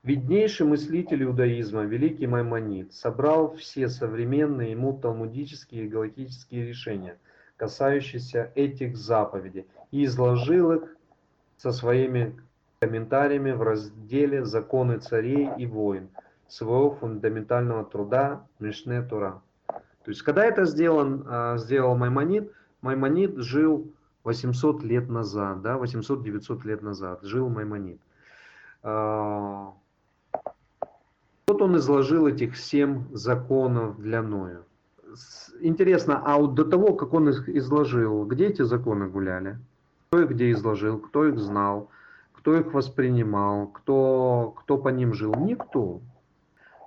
Виднейший 0.01 0.65
мыслитель 0.65 1.23
иудаизма, 1.23 1.83
великий 1.83 2.25
Маймонид, 2.25 2.95
собрал 2.95 3.55
все 3.57 3.89
современные 3.89 4.71
ему 4.71 4.97
талмудические 4.97 5.85
и 5.85 5.87
галактические 5.87 6.65
решения, 6.65 7.19
касающиеся 7.57 8.51
этих 8.55 8.95
заповедей, 8.95 9.65
и 9.91 10.05
изложил 10.05 10.71
их 10.71 10.95
со 11.57 11.71
своими 11.71 12.39
комментариями 12.79 13.51
в 13.51 13.61
разделе 13.61 14.45
«Законы 14.45 14.99
царей 14.99 15.49
и 15.57 15.65
войн» 15.65 16.09
своего 16.47 16.91
фундаментального 16.91 17.83
труда 17.83 18.45
Мишне 18.59 19.01
Тура. 19.01 19.41
То 19.67 20.11
есть, 20.11 20.21
когда 20.21 20.45
это 20.45 20.63
сделан, 20.63 21.25
а, 21.27 21.57
сделал 21.57 21.97
Маймонид, 21.97 22.51
Маймонид 22.81 23.35
жил 23.37 23.91
800 24.23 24.83
лет 24.83 25.09
назад, 25.09 25.61
да, 25.61 25.77
800-900 25.77 26.65
лет 26.65 26.81
назад 26.81 27.23
жил 27.23 27.49
Маймонид. 27.49 27.99
А, 28.83 29.73
вот 31.47 31.61
он 31.61 31.75
изложил 31.77 32.27
этих 32.27 32.55
семь 32.55 33.05
законов 33.13 33.99
для 33.99 34.21
Ноя. 34.21 34.61
Интересно, 35.59 36.21
а 36.23 36.37
вот 36.37 36.53
до 36.53 36.65
того, 36.65 36.93
как 36.93 37.13
он 37.13 37.29
их 37.29 37.49
изложил, 37.49 38.25
где 38.25 38.47
эти 38.47 38.61
законы 38.61 39.07
гуляли? 39.07 39.57
Кто 40.09 40.21
их 40.21 40.29
где 40.29 40.51
изложил, 40.51 40.99
кто 40.99 41.25
их 41.25 41.39
знал, 41.39 41.89
кто 42.33 42.55
их 42.55 42.73
воспринимал, 42.73 43.67
кто, 43.67 44.53
кто 44.57 44.77
по 44.77 44.89
ним 44.89 45.13
жил? 45.13 45.33
Никто. 45.35 45.99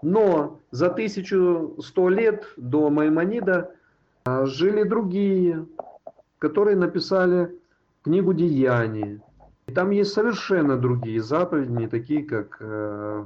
Но 0.02 0.58
за 0.70 0.86
1100 0.86 2.08
лет 2.08 2.46
до 2.56 2.88
Маймонида 2.90 3.72
а, 4.24 4.46
жили 4.46 4.84
другие, 4.84 5.66
которые 6.38 6.76
написали 6.76 7.54
книгу 8.02 8.32
Деяний. 8.32 9.20
И 9.66 9.72
там 9.72 9.90
есть 9.90 10.12
совершенно 10.12 10.76
другие 10.76 11.20
заповеди, 11.20 11.70
не 11.70 11.88
такие, 11.88 12.24
как 12.24 12.56
э, 12.60 13.24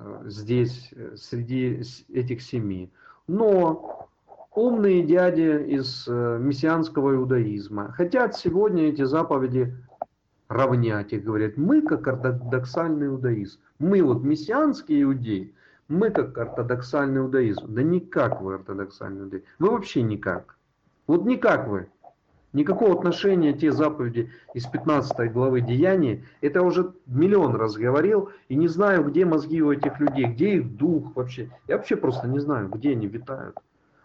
Э, 0.00 0.22
здесь, 0.26 0.88
э, 0.92 1.16
среди 1.16 1.82
этих 2.12 2.40
семи. 2.42 2.90
Но 3.26 4.08
умные 4.54 5.02
дяди 5.02 5.64
из 5.76 6.06
э, 6.08 6.38
мессианского 6.40 7.14
иудаизма 7.14 7.92
хотят 7.92 8.36
сегодня 8.36 8.88
эти 8.88 9.02
заповеди 9.02 9.74
равнять 10.48 11.12
и 11.12 11.18
говорят, 11.18 11.56
мы 11.56 11.82
как 11.82 12.06
ортодоксальный 12.08 13.06
иудаизм, 13.06 13.60
мы 13.78 14.02
вот 14.02 14.22
мессианские 14.24 15.02
иудеи, 15.04 15.54
мы 15.88 16.10
как 16.10 16.38
ортодоксальный 16.38 17.20
иудаизм. 17.20 17.74
Да 17.74 17.82
никак 17.82 18.40
вы 18.40 18.54
ортодоксальный 18.54 19.24
иудаизм. 19.24 19.46
Вы 19.58 19.70
вообще 19.70 20.02
никак. 20.02 20.56
Вот 21.06 21.24
никак 21.24 21.66
вы. 21.66 21.88
Никакого 22.52 22.94
отношения 22.96 23.52
те 23.52 23.70
заповеди 23.70 24.30
из 24.54 24.66
15 24.66 25.32
главы 25.32 25.60
Деяний, 25.60 26.24
это 26.40 26.62
уже 26.62 26.94
миллион 27.06 27.54
раз 27.54 27.76
говорил, 27.76 28.30
и 28.48 28.56
не 28.56 28.66
знаю, 28.66 29.04
где 29.04 29.24
мозги 29.24 29.62
у 29.62 29.72
этих 29.72 30.00
людей, 30.00 30.26
где 30.26 30.56
их 30.56 30.76
дух 30.76 31.14
вообще. 31.14 31.48
Я 31.68 31.76
вообще 31.76 31.94
просто 31.96 32.26
не 32.26 32.40
знаю, 32.40 32.68
где 32.68 32.90
они 32.90 33.06
витают. 33.06 33.56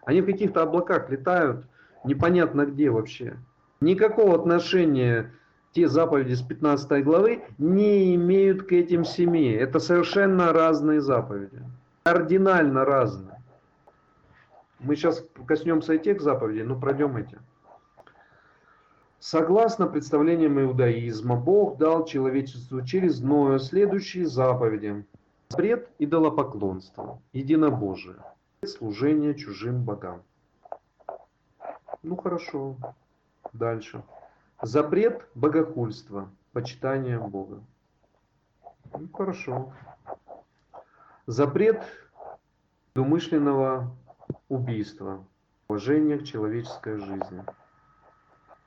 Они 0.06 0.20
в 0.20 0.26
каких-то 0.26 0.62
облаках 0.62 1.10
летают, 1.10 1.66
непонятно 2.04 2.64
где 2.64 2.90
вообще. 2.90 3.36
Никакого 3.80 4.36
отношения 4.36 5.32
те 5.72 5.88
заповеди 5.88 6.34
с 6.34 6.42
15 6.42 7.04
главы 7.04 7.42
не 7.58 8.14
имеют 8.14 8.62
к 8.62 8.72
этим 8.72 9.04
семи. 9.04 9.50
Это 9.50 9.80
совершенно 9.80 10.52
разные 10.52 11.00
заповеди. 11.00 11.60
Кардинально 12.04 12.84
разные. 12.84 13.42
Мы 14.78 14.94
сейчас 14.94 15.26
коснемся 15.44 15.94
и 15.94 15.98
тех 15.98 16.22
заповедей, 16.22 16.62
но 16.62 16.78
пройдем 16.78 17.16
эти. 17.16 17.38
Согласно 19.18 19.88
представлениям 19.88 20.60
иудаизма, 20.60 21.34
Бог 21.34 21.78
дал 21.78 22.04
человечеству 22.04 22.80
через 22.82 23.20
Ноя 23.20 23.58
следующие 23.58 24.26
заповеди. 24.26 25.04
Запрет 25.48 25.90
идолопоклонства, 25.98 27.20
единобожие, 27.32 28.16
служение 28.64 29.34
чужим 29.34 29.82
богам. 29.82 30.22
Ну 32.02 32.16
хорошо, 32.16 32.76
дальше. 33.52 34.02
Запрет 34.62 35.26
богохульства, 35.34 36.30
почитание 36.52 37.18
Бога. 37.18 37.60
Ну 38.92 39.08
хорошо. 39.12 39.72
Запрет 41.26 41.82
умышленного 42.94 43.94
убийства, 44.48 45.24
уважение 45.68 46.18
к 46.18 46.24
человеческой 46.24 46.98
жизни. 46.98 47.44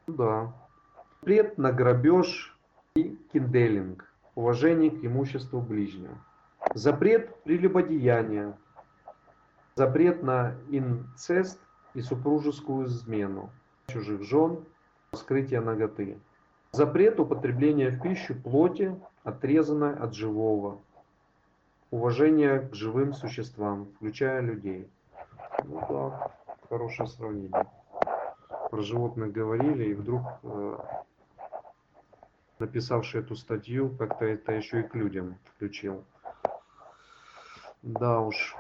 Да. 0.08 0.54
Запрет 1.22 1.58
на 1.58 1.72
грабеж 1.72 2.58
и 2.96 3.16
кинделинг. 3.34 4.06
Уважение 4.36 4.92
к 4.92 5.04
имуществу 5.04 5.60
ближнего. 5.62 6.18
Запрет 6.74 7.36
прелюбодеяния. 7.44 8.58
Запрет 9.80 10.24
на 10.24 10.56
инцест 10.68 11.58
и 11.94 12.02
супружескую 12.02 12.88
измену. 12.88 13.50
Чужих 13.88 14.24
жен. 14.24 14.66
Скрытие 15.14 15.62
ноготы. 15.62 16.20
Запрет 16.74 17.18
употребления 17.18 17.90
в 17.90 18.02
пищу 18.02 18.36
плоти, 18.36 18.94
отрезанной 19.24 19.96
от 19.96 20.14
живого. 20.14 20.82
Уважение 21.92 22.60
к 22.60 22.76
живым 22.76 23.14
существам, 23.14 23.86
включая 23.96 24.42
людей. 24.42 24.90
Ну 25.64 25.80
да, 25.88 26.30
хорошее 26.68 27.08
сравнение 27.08 27.66
про 28.70 28.82
животных 28.82 29.32
говорили, 29.32 29.92
и 29.92 29.94
вдруг 29.94 30.24
э, 30.44 30.78
написавший 32.60 33.22
эту 33.22 33.38
статью 33.38 33.96
как-то 33.98 34.26
это 34.26 34.52
еще 34.52 34.82
и 34.82 34.84
к 34.84 34.94
людям 34.94 35.38
включил. 35.56 36.04
Да 37.82 38.20
уж. 38.20 38.58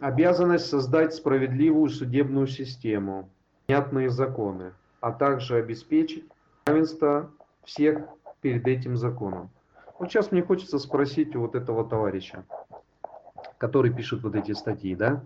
Обязанность 0.00 0.66
создать 0.66 1.14
справедливую 1.14 1.88
судебную 1.88 2.46
систему, 2.46 3.28
понятные 3.66 4.10
законы, 4.10 4.72
а 5.00 5.12
также 5.12 5.56
обеспечить 5.56 6.24
равенство 6.66 7.30
всех 7.64 8.00
перед 8.40 8.66
этим 8.66 8.96
законом. 8.96 9.50
Вот 9.98 10.10
сейчас 10.10 10.32
мне 10.32 10.42
хочется 10.42 10.78
спросить 10.78 11.36
у 11.36 11.40
вот 11.40 11.54
этого 11.54 11.84
товарища. 11.84 12.44
который 13.58 13.92
пишет 13.92 14.22
вот 14.22 14.34
эти 14.34 14.52
статьи, 14.52 14.94
да, 14.94 15.22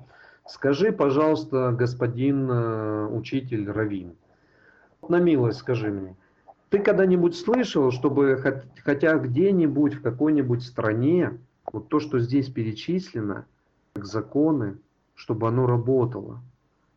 скажи, 0.47 0.93
пожалуйста, 0.93 1.75
господин 1.77 2.49
э, 2.49 3.07
учитель 3.07 3.69
Равин, 3.71 4.15
на 5.09 5.19
милость 5.19 5.59
скажи 5.61 5.91
мне, 5.91 6.15
ты 6.69 6.79
когда-нибудь 6.79 7.37
слышал, 7.37 7.91
чтобы 7.91 8.41
хотя 8.85 9.17
где-нибудь 9.17 9.95
в 9.95 10.03
какой-нибудь 10.03 10.63
стране 10.63 11.39
вот 11.73 11.89
то, 11.89 11.99
что 11.99 12.19
здесь 12.19 12.49
перечислено, 12.49 13.47
законы, 14.05 14.79
чтобы 15.15 15.49
оно 15.49 15.67
работало, 15.67 16.41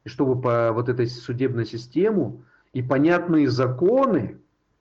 и 0.04 0.10
чтобы 0.10 0.42
по 0.42 0.72
вот 0.74 0.90
этой 0.90 1.08
судебной 1.08 1.66
систему 1.66 2.44
и 2.74 2.82
понятные 2.82 3.50
законы, 3.50 4.38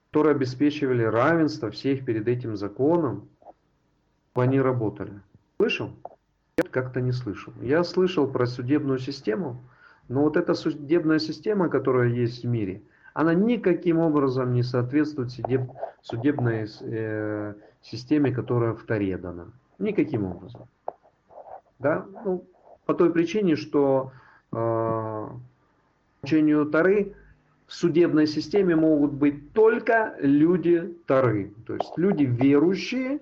которые 0.09 0.35
обеспечивали 0.35 1.03
равенство 1.03 1.71
всех 1.71 2.05
перед 2.05 2.27
этим 2.27 2.55
законом, 2.55 3.29
они 4.33 4.59
работали. 4.59 5.21
Слышал? 5.57 5.91
Я 6.57 6.63
как-то 6.63 7.01
не 7.01 7.11
слышал. 7.11 7.53
Я 7.61 7.83
слышал 7.83 8.27
про 8.27 8.45
судебную 8.45 8.99
систему, 8.99 9.61
но 10.07 10.23
вот 10.23 10.37
эта 10.37 10.53
судебная 10.53 11.19
система, 11.19 11.69
которая 11.69 12.09
есть 12.09 12.43
в 12.43 12.47
мире, 12.47 12.81
она 13.13 13.33
никаким 13.33 13.99
образом 13.99 14.53
не 14.53 14.63
соответствует 14.63 15.31
судеб, 15.31 15.71
судебной 16.01 16.67
э, 16.81 17.53
системе, 17.81 18.33
которая 18.33 18.73
в 18.73 18.83
Таре 18.83 19.17
дана. 19.17 19.47
Никаким 19.79 20.25
образом. 20.25 20.67
Да? 21.81 22.05
Ну, 22.25 22.45
по 22.85 22.93
той 22.93 23.11
причине, 23.11 23.55
что 23.55 24.11
э, 24.51 25.27
учению 26.23 26.65
Тары 26.67 27.15
в 27.67 27.73
судебной 27.73 28.27
системе 28.27 28.75
могут 28.75 29.13
быть 29.13 29.53
только 29.53 30.15
люди 30.19 30.95
Тары. 31.07 31.53
То 31.65 31.75
есть 31.75 31.97
люди 31.97 32.23
верующие, 32.23 33.19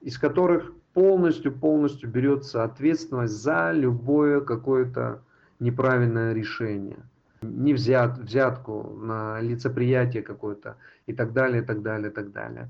из 0.00 0.18
которых 0.18 0.72
полностью-полностью 0.92 2.08
берется 2.08 2.62
ответственность 2.62 3.34
за 3.34 3.72
любое 3.72 4.40
какое-то 4.40 5.22
неправильное 5.58 6.32
решение 6.32 6.98
не 7.44 7.74
взят, 7.74 8.18
взятку 8.18 8.96
на 9.00 9.40
лицеприятие 9.40 10.22
какое-то 10.22 10.76
и 11.06 11.12
так 11.12 11.32
далее, 11.32 11.62
и 11.62 11.64
так 11.64 11.82
далее, 11.82 12.10
и 12.10 12.14
так 12.14 12.32
далее. 12.32 12.68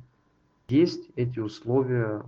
Есть 0.69 1.09
эти 1.17 1.41
условия 1.41 2.23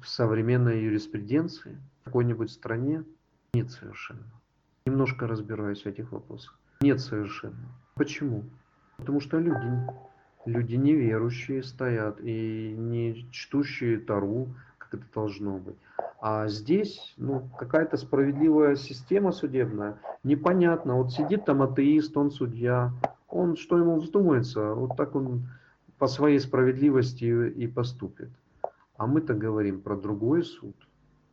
в 0.00 0.08
современной 0.08 0.82
юриспруденции 0.82 1.78
в 2.00 2.04
какой-нибудь 2.04 2.50
стране? 2.50 3.04
Нет 3.54 3.70
совершенно. 3.70 4.24
Немножко 4.86 5.26
разбираюсь 5.26 5.82
в 5.82 5.86
этих 5.86 6.12
вопросах. 6.12 6.58
Нет 6.80 7.00
совершенно. 7.00 7.68
Почему? 7.94 8.44
Потому 8.96 9.20
что 9.20 9.38
люди, 9.38 9.86
люди 10.46 10.76
неверующие 10.76 11.62
стоят 11.62 12.20
и 12.20 12.74
не 12.76 13.26
чтущие 13.30 13.98
Тару, 13.98 14.48
как 14.78 14.94
это 14.94 15.04
должно 15.14 15.58
быть. 15.58 15.76
А 16.20 16.48
здесь, 16.48 17.14
ну, 17.16 17.48
какая-то 17.58 17.96
справедливая 17.96 18.76
система 18.76 19.32
судебная, 19.32 19.98
непонятно. 20.22 20.96
Вот 20.96 21.12
сидит 21.12 21.46
там 21.46 21.62
атеист, 21.62 22.16
он 22.16 22.30
судья, 22.30 22.92
он, 23.28 23.56
что 23.56 23.78
ему 23.78 23.98
вздумается, 23.98 24.74
вот 24.74 24.96
так 24.96 25.14
он 25.14 25.48
по 25.98 26.06
своей 26.06 26.38
справедливости 26.38 27.24
и 27.24 27.66
поступит. 27.66 28.30
А 28.96 29.06
мы-то 29.06 29.34
говорим 29.34 29.80
про 29.80 29.96
другой 29.96 30.44
суд. 30.44 30.74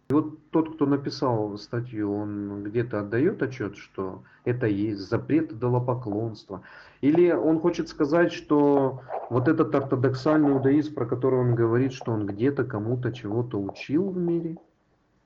И 0.09 0.13
вот 0.13 0.51
тот, 0.51 0.75
кто 0.75 0.85
написал 0.85 1.57
статью, 1.57 2.13
он 2.13 2.63
где-то 2.63 3.01
отдает 3.01 3.43
отчет, 3.43 3.75
что 3.75 4.23
это 4.45 4.65
есть 4.65 5.01
запрет 5.01 5.51
идолопоклонства. 5.51 6.61
Или 7.01 7.31
он 7.31 7.59
хочет 7.59 7.89
сказать, 7.89 8.31
что 8.31 9.01
вот 9.29 9.47
этот 9.47 9.75
ортодоксальный 9.75 10.51
иудаизм, 10.51 10.95
про 10.95 11.05
который 11.05 11.39
он 11.39 11.55
говорит, 11.55 11.91
что 11.91 12.13
он 12.13 12.25
где-то 12.25 12.63
кому-то 12.63 13.11
чего-то 13.11 13.59
учил 13.61 14.09
в 14.09 14.17
мире– 14.17 14.57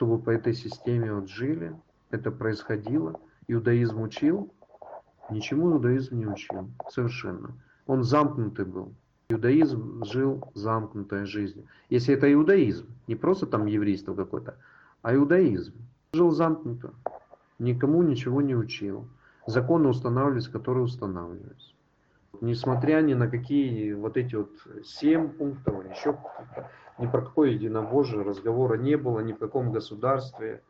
чтобы 0.02 0.18
по 0.18 0.32
этой 0.32 0.56
системе 0.56 1.14
вот 1.14 1.30
жили, 1.30 1.76
это 2.10 2.32
происходило. 2.32 3.20
Иудаизм 3.48 4.02
учил, 4.02 4.52
ничему 5.30 5.74
иудаизм 5.74 6.18
не 6.18 6.26
учил, 6.26 6.72
совершенно. 6.90 7.52
Он 7.86 8.04
замкнутый 8.04 8.66
был. 8.66 8.96
Иудаизм 9.30 10.04
жил 10.04 10.44
замкнутой 10.56 11.28
жизнью. 11.28 11.68
Если 11.92 12.16
это 12.16 12.34
иудаизм, 12.34 12.88
не 13.06 13.16
просто 13.16 13.46
там 13.46 13.68
еврейство 13.68 14.16
какое-то, 14.16 14.58
а 15.02 15.16
иудаизм. 15.16 15.74
Жил 16.14 16.32
замкнуто, 16.32 16.94
никому 17.60 18.04
ничего 18.04 18.42
не 18.42 18.56
учил. 18.56 19.08
Законы 19.48 19.90
устанавливались, 19.90 20.48
которые 20.48 20.84
устанавливались. 20.84 21.76
Несмотря 22.42 23.02
ни 23.02 23.14
на 23.14 23.28
какие 23.28 23.94
вот 23.94 24.18
эти 24.18 24.36
вот 24.36 24.52
семь 24.84 25.30
пунктов, 25.30 25.86
еще 25.90 26.18
ни 26.98 27.08
про 27.08 27.22
какое 27.22 27.52
единобожие 27.52 28.24
разговора 28.24 28.78
не 28.78 28.98
было 28.98 29.20
ни 29.20 29.34
в 29.34 29.38
каком 29.38 29.72
государстве, 29.72 30.62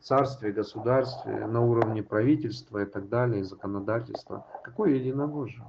царстве, 0.00 0.52
государстве, 0.52 1.46
на 1.46 1.60
уровне 1.60 2.02
правительства 2.02 2.82
и 2.82 2.86
так 2.86 3.08
далее, 3.08 3.44
законодательства. 3.44 4.46
Какое 4.62 4.94
единобожие? 4.94 5.64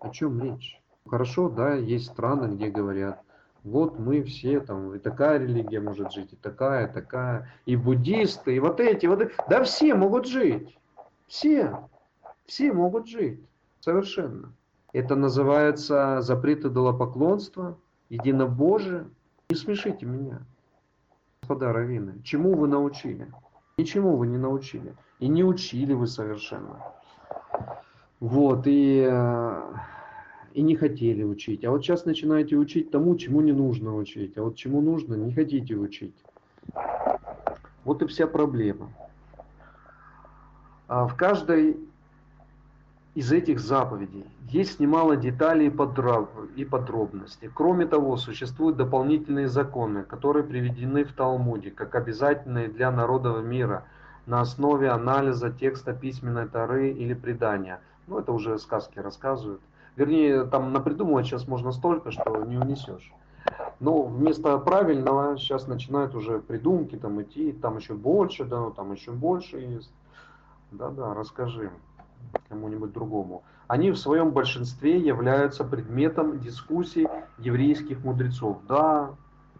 О 0.00 0.10
чем 0.10 0.42
речь? 0.42 0.80
Хорошо, 1.06 1.48
да, 1.48 1.74
есть 1.74 2.06
страны, 2.06 2.54
где 2.54 2.70
говорят, 2.70 3.22
вот 3.64 3.98
мы 3.98 4.22
все 4.22 4.60
там, 4.60 4.94
и 4.94 4.98
такая 4.98 5.38
религия 5.38 5.80
может 5.80 6.12
жить, 6.12 6.34
и 6.34 6.36
такая, 6.36 6.86
такая, 6.86 7.50
и 7.64 7.76
буддисты, 7.76 8.54
и 8.54 8.60
вот 8.60 8.78
эти, 8.78 9.06
вот 9.06 9.22
эти. 9.22 9.32
Да 9.48 9.64
все 9.64 9.94
могут 9.94 10.26
жить. 10.26 10.78
Все. 11.26 11.88
Все 12.44 12.72
могут 12.72 13.08
жить. 13.08 13.40
Совершенно. 13.80 14.52
Это 14.92 15.16
называется 15.16 16.20
запрет 16.20 16.66
идолопоклонства, 16.66 17.78
единобожие. 18.10 19.08
Не 19.48 19.56
смешите 19.56 20.04
меня, 20.04 20.42
господа 21.40 21.72
раввины. 21.72 22.20
Чему 22.22 22.54
вы 22.54 22.68
научили? 22.68 23.32
Ничему 23.78 24.16
вы 24.16 24.26
не 24.26 24.38
научили. 24.38 24.94
И 25.20 25.28
не 25.28 25.42
учили 25.42 25.94
вы 25.94 26.06
совершенно. 26.06 26.80
Вот, 28.20 28.66
и, 28.66 29.06
э, 29.10 29.62
и 30.54 30.62
не 30.62 30.76
хотели 30.76 31.24
учить. 31.24 31.64
А 31.64 31.70
вот 31.70 31.84
сейчас 31.84 32.04
начинаете 32.04 32.56
учить 32.56 32.90
тому, 32.90 33.16
чему 33.16 33.40
не 33.40 33.52
нужно 33.52 33.94
учить. 33.94 34.38
А 34.38 34.42
вот 34.42 34.54
чему 34.54 34.80
нужно, 34.80 35.14
не 35.14 35.34
хотите 35.34 35.74
учить. 35.74 36.14
Вот 37.84 38.00
и 38.02 38.06
вся 38.06 38.26
проблема. 38.28 38.88
А 40.86 41.06
в 41.08 41.16
каждой 41.16 41.76
из 43.16 43.32
этих 43.32 43.58
заповедей 43.58 44.24
есть 44.48 44.78
немало 44.78 45.16
деталей 45.16 45.66
и 46.56 46.64
подробностей. 46.64 47.50
Кроме 47.52 47.86
того, 47.86 48.16
существуют 48.16 48.76
дополнительные 48.76 49.48
законы, 49.48 50.04
которые 50.04 50.44
приведены 50.44 51.04
в 51.04 51.12
Талмуде 51.12 51.72
как 51.72 51.96
обязательные 51.96 52.68
для 52.68 52.92
народов 52.92 53.44
мира 53.44 53.84
на 54.26 54.40
основе 54.40 54.88
анализа 54.90 55.50
текста 55.50 55.92
письменной 55.92 56.48
Тары 56.48 56.92
или 56.92 57.14
предания. 57.14 57.80
Ну, 58.06 58.18
это 58.18 58.30
уже 58.32 58.58
сказки 58.58 59.00
рассказывают. 59.00 59.60
Вернее, 59.96 60.44
там 60.44 60.72
напридумывать 60.72 61.26
сейчас 61.26 61.46
можно 61.46 61.72
столько, 61.72 62.10
что 62.10 62.44
не 62.44 62.58
унесешь. 62.58 63.12
Но 63.80 64.02
вместо 64.02 64.58
правильного 64.58 65.36
сейчас 65.38 65.66
начинают 65.66 66.14
уже 66.14 66.38
придумки 66.38 66.96
там 66.96 67.20
идти, 67.22 67.52
там 67.52 67.76
еще 67.76 67.94
больше, 67.94 68.44
да, 68.44 68.60
ну 68.60 68.70
там 68.70 68.92
еще 68.92 69.12
больше 69.12 69.58
есть. 69.58 69.92
Да-да, 70.70 71.14
расскажи 71.14 71.70
кому-нибудь 72.48 72.92
другому, 72.92 73.44
они 73.68 73.90
в 73.90 73.96
своем 73.96 74.30
большинстве 74.30 74.98
являются 74.98 75.64
предметом 75.64 76.40
дискуссий 76.40 77.06
еврейских 77.38 78.02
мудрецов. 78.04 78.58
Да, 78.68 79.10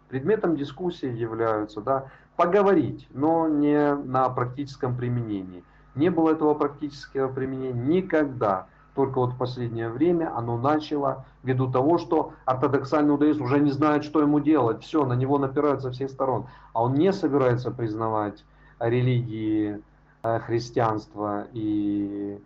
предметом 0.09 0.55
дискуссии 0.55 1.09
являются, 1.09 1.81
да, 1.81 2.05
поговорить, 2.35 3.07
но 3.11 3.47
не 3.47 3.95
на 3.95 4.29
практическом 4.29 4.95
применении. 4.95 5.63
Не 5.95 6.09
было 6.09 6.31
этого 6.31 6.53
практического 6.53 7.31
применения 7.31 7.73
никогда. 7.73 8.67
Только 8.95 9.19
вот 9.19 9.33
в 9.33 9.37
последнее 9.37 9.89
время 9.89 10.35
оно 10.35 10.57
начало, 10.57 11.25
ввиду 11.43 11.69
того, 11.69 11.97
что 11.97 12.31
ортодоксальный 12.45 13.11
иудаизм 13.11 13.43
уже 13.43 13.59
не 13.59 13.71
знает, 13.71 14.05
что 14.05 14.21
ему 14.21 14.39
делать. 14.39 14.81
Все, 14.83 15.05
на 15.05 15.13
него 15.13 15.37
напирают 15.37 15.81
со 15.81 15.91
всех 15.91 16.09
сторон. 16.09 16.47
А 16.73 16.81
он 16.81 16.93
не 16.93 17.11
собирается 17.11 17.71
признавать 17.71 18.45
религии 18.79 19.81
э, 20.23 20.39
христианства 20.39 21.45
и 21.51 22.39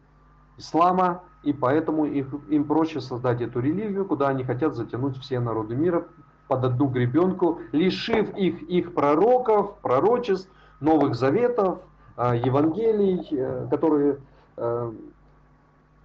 ислама, 0.57 1.21
и 1.43 1.53
поэтому 1.53 2.05
их, 2.05 2.27
им 2.49 2.63
проще 2.65 2.99
создать 2.99 3.41
эту 3.41 3.59
религию, 3.59 4.05
куда 4.05 4.29
они 4.29 4.43
хотят 4.43 4.75
затянуть 4.75 5.17
все 5.17 5.39
народы 5.39 5.75
мира 5.75 6.07
под 6.47 6.65
одну 6.65 6.87
гребенку, 6.87 7.59
лишив 7.71 8.35
их 8.35 8.63
их 8.63 8.95
пророков, 8.95 9.77
пророчеств, 9.83 10.49
новых 10.79 11.13
заветов, 11.13 11.77
э, 12.17 12.41
Евангелий, 12.43 13.27
э, 13.31 13.67
которые 13.69 14.17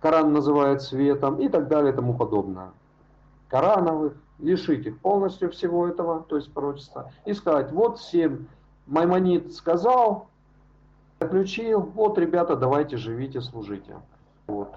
Коран 0.05 0.35
называет 0.35 0.83
светом 0.83 1.41
и 1.41 1.49
так 1.49 1.67
далее 1.67 1.91
и 1.91 1.97
тому 1.97 2.13
подобное. 2.13 2.73
Корановых, 3.49 4.13
лишить 4.39 4.85
их 4.85 4.99
полностью 4.99 5.51
всего 5.51 5.89
этого, 5.89 6.27
то 6.29 6.37
есть 6.37 6.53
пророчества, 6.53 7.11
и 7.25 7.33
сказать, 7.33 7.73
вот 7.73 7.99
семь, 7.99 8.45
Маймонид 8.87 9.55
сказал, 9.55 10.27
заключил, 11.21 11.81
вот, 11.81 12.19
ребята, 12.19 12.55
давайте 12.55 12.99
живите, 12.99 13.41
служите. 13.41 13.97
Вот. 14.47 14.75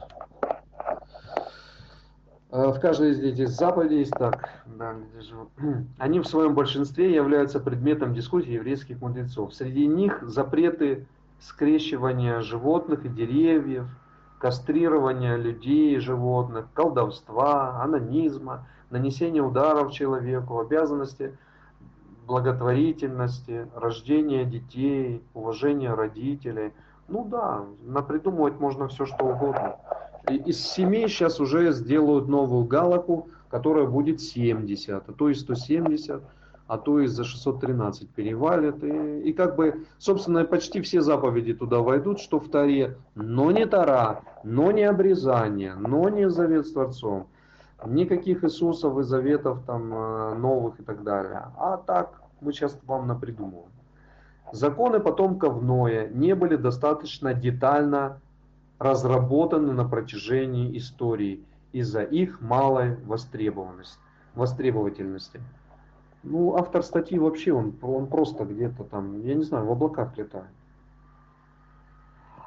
Э, 2.52 2.72
В 2.72 2.80
каждой 2.80 3.12
из 3.12 3.20
этих 3.20 3.49
заповедей, 3.49 4.06
так, 4.06 4.64
да, 4.66 4.95
они 5.98 6.22
в 6.22 6.26
своем 6.26 6.56
большинстве 6.56 7.14
являются 7.14 7.60
предметом 7.60 8.14
дискуссии 8.14 8.52
еврейских 8.52 9.02
мудрецов. 9.02 9.54
Среди 9.54 9.88
них 9.88 10.24
запреты 10.24 11.06
скрещивания 11.41 12.40
животных 12.40 13.04
и 13.04 13.10
деревьев, 13.10 13.90
кастрирования 14.39 15.35
людей 15.35 15.95
и 15.95 15.99
животных, 15.99 16.68
колдовства, 16.73 17.81
анонизма, 17.81 18.68
нанесения 18.89 19.41
ударов 19.41 19.91
человеку, 19.91 20.59
обязанности 20.59 21.38
благотворительности, 22.27 23.68
рождения 23.73 24.45
детей, 24.45 25.23
уважения 25.34 25.93
родителей. 25.93 26.73
Ну 27.07 27.26
да, 27.26 27.64
напридумывать 27.84 28.59
можно 28.59 28.89
все 28.89 29.05
что 29.05 29.26
угодно. 29.26 29.77
И 30.30 30.35
из 30.35 30.59
семей 30.59 31.07
сейчас 31.07 31.39
уже 31.39 31.72
сделают 31.72 32.27
новую 32.27 32.65
галаку, 32.65 33.30
которая 33.49 33.88
будет 33.88 34.19
70, 34.19 35.07
а 35.07 35.14
то 35.14 35.30
и 35.30 35.34
170, 35.34 36.22
а 36.68 36.77
то 36.77 36.99
и 36.99 37.07
за 37.07 37.23
613 37.23 38.10
перевалит. 38.10 38.84
И, 38.84 39.30
и 39.30 39.34
как 39.34 39.56
бы, 39.56 39.85
собственно, 39.98 40.44
почти 40.45 40.81
все 40.81 41.02
заповеди 41.02 41.53
туда 41.53 41.80
войдут, 41.80 42.19
что 42.19 42.39
в 42.39 42.49
Таре, 42.49 42.98
но 43.15 43.52
не 43.52 43.65
Тара, 43.65 44.22
но 44.44 44.72
не 44.72 44.84
обрезание, 44.84 45.76
но 45.76 46.10
не 46.10 46.30
завет 46.30 46.68
с 46.68 46.73
Творцом. 46.73 47.27
Никаких 47.85 48.44
Иисусов 48.44 48.98
и 48.99 49.03
заветов 49.03 49.60
там 49.65 49.94
э, 49.94 50.35
новых 50.35 50.80
и 50.80 50.84
так 50.84 51.03
далее. 51.03 51.48
А 51.57 51.77
так 51.77 52.22
мы 52.41 52.52
сейчас 52.52 52.77
вам 52.85 53.07
напридумываем. 53.07 53.72
Законы 54.52 54.99
потомков 54.99 55.61
Ноя 55.61 56.07
не 56.07 56.34
были 56.34 56.56
достаточно 56.56 57.34
детально 57.34 58.19
разработаны 58.80 59.73
на 59.73 59.88
протяжении 59.88 60.77
истории 60.77 61.44
из-за 61.72 62.03
их 62.03 62.41
малой 62.41 62.95
востребованности, 63.06 63.99
востребовательности. 64.35 65.41
Ну, 66.30 66.58
автор 66.58 66.84
статьи 66.84 67.18
вообще, 67.18 67.54
он, 67.54 67.74
он 67.82 68.08
просто 68.08 68.44
где-то 68.44 68.84
там, 68.84 69.26
я 69.26 69.34
не 69.34 69.44
знаю, 69.44 69.66
в 69.66 69.72
облаках 69.72 70.18
летает. 70.18 70.49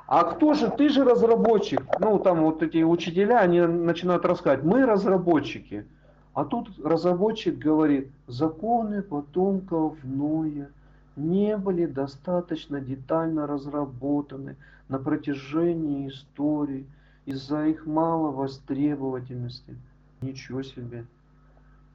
А 0.06 0.24
кто 0.24 0.52
же, 0.54 0.68
ты 0.70 0.90
же 0.90 1.04
разработчик. 1.04 1.82
Ну, 1.98 2.18
там 2.18 2.42
вот 2.42 2.62
эти 2.62 2.82
учителя, 2.82 3.38
они 3.38 3.60
начинают 3.60 4.24
рассказывать, 4.26 4.66
мы 4.66 4.84
разработчики. 4.84 5.86
А 6.34 6.44
тут 6.44 6.68
разработчик 6.84 7.56
говорит, 7.56 8.10
законы 8.26 9.02
потомков 9.02 9.96
Ноя 10.04 10.68
не 11.16 11.56
были 11.56 11.86
достаточно 11.86 12.80
детально 12.80 13.46
разработаны 13.46 14.56
на 14.88 14.98
протяжении 14.98 16.08
истории 16.08 16.86
из-за 17.24 17.66
их 17.66 17.86
малой 17.86 18.32
востребовательности. 18.32 19.76
Ничего 20.20 20.62
себе. 20.62 21.06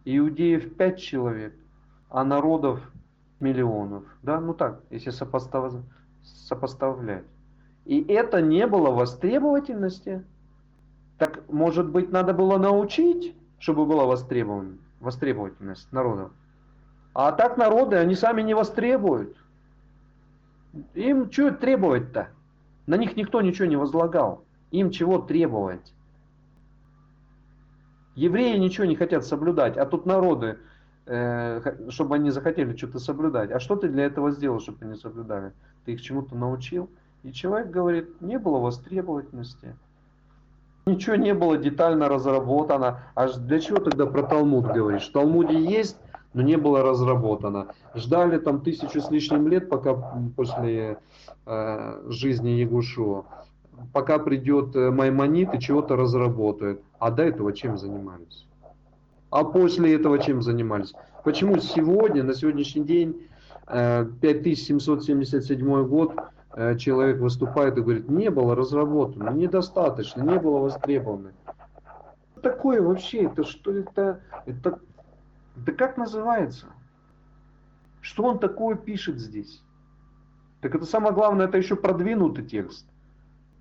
Иудеев 0.05 0.75
пять 0.75 0.99
человек, 0.99 1.53
а 2.09 2.23
народов 2.23 2.79
миллионов. 3.39 4.03
Да, 4.23 4.39
ну 4.39 4.53
так, 4.53 4.81
если 4.89 5.09
сопостав... 5.09 5.73
сопоставлять. 6.23 7.25
И 7.85 8.01
это 8.01 8.41
не 8.41 8.67
было 8.67 8.91
востребовательности. 8.91 10.23
Так, 11.17 11.47
может 11.49 11.89
быть, 11.89 12.11
надо 12.11 12.33
было 12.33 12.57
научить, 12.57 13.35
чтобы 13.59 13.85
была 13.85 14.05
востребован... 14.05 14.79
востребовательность 14.99 15.91
народов. 15.91 16.31
А 17.13 17.31
так 17.31 17.57
народы, 17.57 17.95
они 17.95 18.15
сами 18.15 18.41
не 18.41 18.53
востребуют. 18.53 19.37
Им 20.93 21.31
что 21.31 21.51
требовать-то? 21.51 22.29
На 22.87 22.97
них 22.97 23.15
никто 23.15 23.41
ничего 23.41 23.65
не 23.65 23.77
возлагал. 23.77 24.43
Им 24.71 24.91
чего 24.91 25.19
требовать? 25.19 25.93
Евреи 28.15 28.57
ничего 28.57 28.85
не 28.85 28.95
хотят 28.95 29.25
соблюдать, 29.25 29.77
а 29.77 29.85
тут 29.85 30.05
народы, 30.05 30.57
чтобы 31.05 32.15
они 32.15 32.31
захотели 32.31 32.75
что-то 32.75 32.99
соблюдать. 32.99 33.51
А 33.51 33.59
что 33.59 33.75
ты 33.75 33.89
для 33.89 34.05
этого 34.05 34.31
сделал, 34.31 34.59
чтобы 34.59 34.79
они 34.81 34.95
соблюдали? 34.95 35.53
Ты 35.85 35.93
их 35.93 36.01
чему-то 36.01 36.35
научил? 36.35 36.89
И 37.23 37.31
человек 37.31 37.69
говорит, 37.69 38.21
не 38.21 38.39
было 38.39 38.59
востребовательности. 38.59 39.75
Ничего 40.87 41.15
не 41.15 41.33
было 41.33 41.57
детально 41.57 42.07
разработано. 42.07 43.03
А 43.15 43.27
для 43.27 43.59
чего 43.59 43.77
тогда 43.77 44.05
про 44.05 44.23
Талмуд 44.23 44.67
говоришь? 44.67 45.07
В 45.07 45.11
Талмуде 45.11 45.59
есть, 45.59 45.97
но 46.33 46.43
не 46.43 46.57
было 46.57 46.83
разработано. 46.83 47.67
Ждали 47.95 48.37
там 48.37 48.61
тысячу 48.61 49.01
с 49.01 49.09
лишним 49.09 49.47
лет, 49.47 49.69
пока 49.69 49.95
после 50.35 50.99
э, 51.45 52.03
жизни 52.09 52.49
Ягушева, 52.49 53.25
пока 53.93 54.19
придет 54.19 54.75
Маймонит 54.75 55.55
и 55.55 55.59
чего-то 55.59 55.95
разработает. 55.95 56.81
А 56.99 57.09
до 57.09 57.23
этого 57.23 57.53
чем 57.53 57.77
занимались? 57.77 58.45
А 59.35 59.43
после 59.43 59.93
этого 59.93 60.17
чем 60.17 60.41
занимались? 60.41 60.93
Почему 61.25 61.59
сегодня, 61.59 62.23
на 62.23 62.33
сегодняшний 62.33 62.85
день, 62.85 63.27
э, 63.67 64.05
5777 64.21 65.85
год, 65.85 66.15
человек 66.77 67.19
выступает 67.19 67.77
и 67.77 67.81
говорит, 67.81 68.07
не 68.07 68.29
было 68.29 68.55
разработано, 68.55 69.31
недостаточно, 69.31 70.21
не 70.21 70.39
было 70.39 70.59
востребовано. 70.59 71.33
Такое 72.41 72.81
вообще? 72.81 73.23
Это 73.23 73.43
что 73.43 73.73
это? 73.73 74.21
Это, 74.45 74.79
да 75.57 75.73
как 75.73 75.97
называется? 75.97 76.67
Что 77.99 78.23
он 78.23 78.39
такое 78.39 78.77
пишет 78.77 79.19
здесь? 79.19 79.61
Так 80.61 80.75
это 80.75 80.85
самое 80.85 81.13
главное, 81.13 81.47
это 81.47 81.57
еще 81.57 81.75
продвинутый 81.75 82.45
текст. 82.45 82.85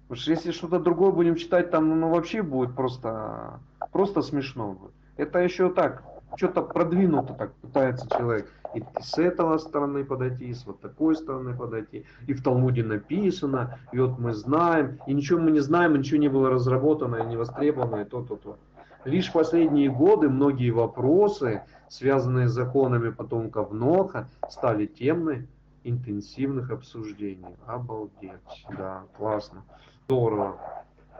Потому 0.02 0.20
что 0.20 0.30
если 0.30 0.52
что-то 0.52 0.78
другое 0.78 1.10
будем 1.10 1.34
читать, 1.34 1.72
там 1.72 1.98
ну, 1.98 2.10
вообще 2.10 2.42
будет 2.42 2.76
просто, 2.76 3.58
просто 3.90 4.22
смешно. 4.22 4.74
Будет. 4.74 4.92
Это 5.16 5.38
еще 5.38 5.70
так, 5.70 6.02
что-то 6.36 6.62
продвинуто 6.62 7.34
так 7.34 7.52
пытается 7.54 8.08
человек 8.08 8.50
и 8.74 8.82
с 9.00 9.18
этого 9.18 9.58
стороны 9.58 10.04
подойти, 10.04 10.46
и 10.46 10.54
с 10.54 10.66
вот 10.66 10.80
такой 10.80 11.14
стороны 11.14 11.56
подойти. 11.56 12.04
И 12.26 12.34
в 12.34 12.42
Талмуде 12.42 12.82
написано, 12.82 13.78
и 13.92 13.98
вот 13.98 14.18
мы 14.18 14.34
знаем, 14.34 14.98
и 15.06 15.14
ничего 15.14 15.40
мы 15.40 15.52
не 15.52 15.60
знаем, 15.60 15.94
и 15.94 15.98
ничего 15.98 16.20
не 16.20 16.28
было 16.28 16.50
разработано, 16.50 17.16
и 17.16 17.26
не 17.26 17.36
востребовано, 17.36 18.02
и 18.02 18.04
то-то, 18.04 18.36
то. 18.36 18.58
Лишь 19.04 19.28
в 19.28 19.32
последние 19.32 19.90
годы 19.90 20.28
многие 20.28 20.70
вопросы, 20.70 21.62
связанные 21.88 22.48
с 22.48 22.52
законами 22.52 23.10
потомков 23.10 23.70
Ноха, 23.70 24.28
стали 24.50 24.86
темой 24.86 25.46
интенсивных 25.84 26.70
обсуждений. 26.70 27.56
Обалдеть, 27.66 28.66
да, 28.76 29.04
классно, 29.16 29.62
здорово, 30.06 30.58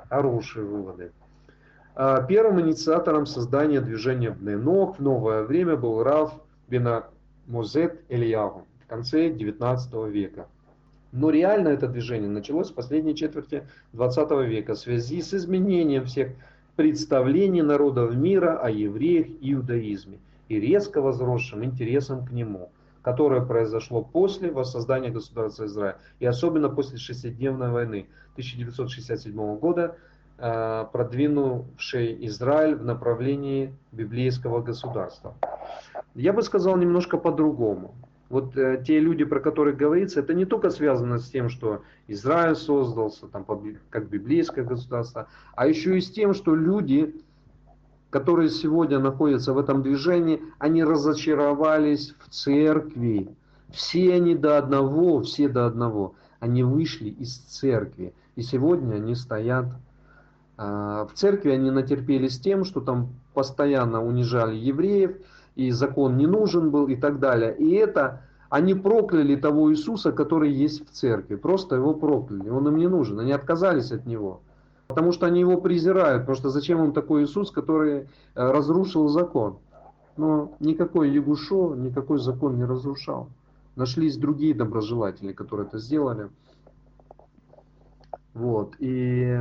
хорошие 0.08 0.64
выводы. 0.64 1.12
Первым 1.96 2.60
инициатором 2.60 3.24
создания 3.24 3.80
движения 3.80 4.30
Бненок 4.30 4.98
в 4.98 5.02
новое 5.02 5.44
время 5.44 5.76
был 5.76 6.02
Раф 6.02 6.32
Бена 6.68 7.04
Музет 7.46 8.00
Ильягу 8.08 8.66
в 8.84 8.88
конце 8.88 9.30
19 9.30 9.94
века. 10.10 10.48
Но 11.12 11.30
реально 11.30 11.68
это 11.68 11.86
движение 11.86 12.28
началось 12.28 12.70
в 12.72 12.74
последней 12.74 13.14
четверти 13.14 13.68
20 13.92 14.30
века 14.48 14.74
в 14.74 14.78
связи 14.78 15.22
с 15.22 15.32
изменением 15.34 16.06
всех 16.06 16.32
представлений 16.74 17.62
народов 17.62 18.16
мира 18.16 18.58
о 18.58 18.68
евреях 18.68 19.28
и 19.40 19.52
иудаизме 19.52 20.18
и 20.48 20.58
резко 20.58 21.00
возросшим 21.00 21.64
интересом 21.64 22.26
к 22.26 22.32
нему, 22.32 22.70
которое 23.02 23.40
произошло 23.40 24.02
после 24.02 24.50
воссоздания 24.50 25.10
государства 25.10 25.66
Израиль 25.66 25.94
и 26.18 26.26
особенно 26.26 26.68
после 26.68 26.98
шестидневной 26.98 27.70
войны 27.70 28.06
1967 28.32 29.58
года, 29.58 29.96
э, 30.38 30.84
продвинувшей 30.92 32.26
Израиль 32.26 32.74
в 32.74 32.84
направлении 32.84 33.74
библейского 33.92 34.62
государства. 34.62 35.34
Я 36.14 36.32
бы 36.32 36.42
сказал 36.42 36.76
немножко 36.76 37.16
по-другому. 37.18 37.94
Вот 38.28 38.56
э, 38.56 38.82
те 38.84 38.98
люди, 39.00 39.24
про 39.24 39.40
которых 39.40 39.76
говорится, 39.76 40.20
это 40.20 40.34
не 40.34 40.44
только 40.44 40.70
связано 40.70 41.18
с 41.18 41.28
тем, 41.28 41.48
что 41.48 41.82
Израиль 42.08 42.56
создался 42.56 43.26
там, 43.28 43.44
как 43.90 44.08
библейское 44.08 44.64
государство, 44.64 45.28
а 45.54 45.66
еще 45.66 45.98
и 45.98 46.00
с 46.00 46.10
тем, 46.10 46.34
что 46.34 46.54
люди, 46.54 47.14
которые 48.10 48.48
сегодня 48.48 48.98
находятся 48.98 49.52
в 49.52 49.58
этом 49.58 49.82
движении, 49.82 50.40
они 50.58 50.82
разочаровались 50.82 52.14
в 52.18 52.28
церкви. 52.30 53.28
Все 53.70 54.14
они 54.14 54.34
до 54.34 54.58
одного, 54.58 55.20
все 55.22 55.48
до 55.48 55.66
одного. 55.66 56.14
Они 56.40 56.62
вышли 56.62 57.10
из 57.10 57.36
церкви. 57.36 58.14
И 58.36 58.42
сегодня 58.42 58.96
они 58.96 59.14
стоят 59.14 59.66
в 60.56 61.10
церкви, 61.14 61.50
они 61.50 61.70
натерпелись 61.70 62.38
тем, 62.38 62.64
что 62.64 62.80
там 62.80 63.08
постоянно 63.34 64.04
унижали 64.04 64.54
евреев, 64.54 65.16
и 65.56 65.70
закон 65.70 66.16
не 66.16 66.26
нужен 66.26 66.70
был 66.70 66.86
и 66.86 66.96
так 66.96 67.18
далее. 67.18 67.56
И 67.56 67.72
это 67.74 68.22
они 68.54 68.74
прокляли 68.74 69.34
того 69.34 69.72
Иисуса, 69.72 70.12
который 70.12 70.52
есть 70.52 70.88
в 70.88 70.92
церкви. 70.92 71.34
Просто 71.34 71.74
его 71.74 71.92
прокляли. 71.92 72.48
Он 72.50 72.68
им 72.68 72.76
не 72.76 72.86
нужен. 72.86 73.18
Они 73.18 73.32
отказались 73.32 73.90
от 73.90 74.06
него. 74.06 74.42
Потому 74.86 75.10
что 75.10 75.26
они 75.26 75.40
его 75.40 75.60
презирают. 75.60 76.22
Потому 76.22 76.36
что 76.36 76.50
зачем 76.50 76.84
им 76.84 76.92
такой 76.92 77.24
Иисус, 77.24 77.50
который 77.50 78.02
э, 78.02 78.06
разрушил 78.34 79.08
закон? 79.08 79.58
Но 80.16 80.52
никакой 80.60 81.10
Ягушо, 81.10 81.74
никакой 81.74 82.18
закон 82.18 82.56
не 82.56 82.64
разрушал. 82.64 83.28
Нашлись 83.74 84.16
другие 84.16 84.54
доброжелатели, 84.54 85.32
которые 85.32 85.66
это 85.66 85.78
сделали. 85.78 86.28
Вот. 88.34 88.74
И 88.78 89.36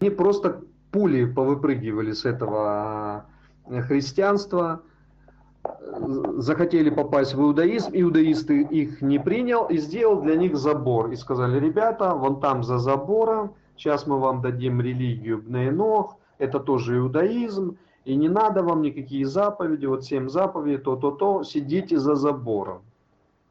они 0.00 0.10
просто 0.10 0.62
пули 0.90 1.24
повыпрыгивали 1.24 2.12
с 2.12 2.24
этого 2.24 3.26
э, 3.66 3.82
христианства, 3.82 4.82
захотели 6.36 6.90
попасть 6.90 7.34
в 7.34 7.40
иудаизм, 7.40 7.90
иудаисты 7.92 8.62
их 8.62 9.02
не 9.02 9.18
принял 9.18 9.66
и 9.66 9.78
сделал 9.78 10.22
для 10.22 10.36
них 10.36 10.56
забор. 10.56 11.10
И 11.10 11.16
сказали, 11.16 11.58
ребята, 11.58 12.14
вон 12.14 12.40
там 12.40 12.62
за 12.62 12.78
забором, 12.78 13.54
сейчас 13.76 14.06
мы 14.06 14.18
вам 14.18 14.40
дадим 14.40 14.80
религию 14.80 15.42
Бнейнох, 15.42 16.16
это 16.38 16.60
тоже 16.60 16.98
иудаизм, 16.98 17.76
и 18.04 18.14
не 18.14 18.28
надо 18.28 18.62
вам 18.62 18.82
никакие 18.82 19.26
заповеди, 19.26 19.86
вот 19.86 20.04
семь 20.04 20.28
заповедей, 20.28 20.78
то-то-то, 20.78 21.42
сидите 21.42 21.98
за 21.98 22.14
забором. 22.14 22.82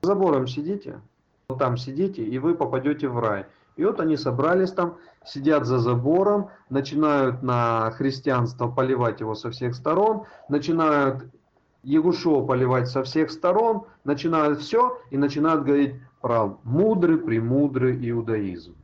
За 0.01 0.09
забором 0.09 0.47
сидите, 0.47 1.01
вот 1.49 1.59
там 1.59 1.77
сидите, 1.77 2.23
и 2.23 2.39
вы 2.39 2.55
попадете 2.55 3.07
в 3.07 3.19
рай. 3.19 3.45
И 3.77 3.85
вот 3.85 3.99
они 3.99 4.17
собрались 4.17 4.71
там, 4.71 4.97
сидят 5.25 5.65
за 5.65 5.79
забором, 5.79 6.49
начинают 6.69 7.43
на 7.43 7.91
христианство 7.91 8.67
поливать 8.67 9.21
его 9.21 9.35
со 9.35 9.51
всех 9.51 9.75
сторон, 9.75 10.25
начинают 10.49 11.25
Егушо 11.83 12.45
поливать 12.45 12.89
со 12.89 13.03
всех 13.03 13.31
сторон, 13.31 13.85
начинают 14.03 14.59
все 14.59 14.99
и 15.11 15.17
начинают 15.17 15.63
говорить 15.63 15.95
про 16.21 16.57
мудрый, 16.63 17.17
премудрый 17.17 17.97
иудаизм. 18.09 18.75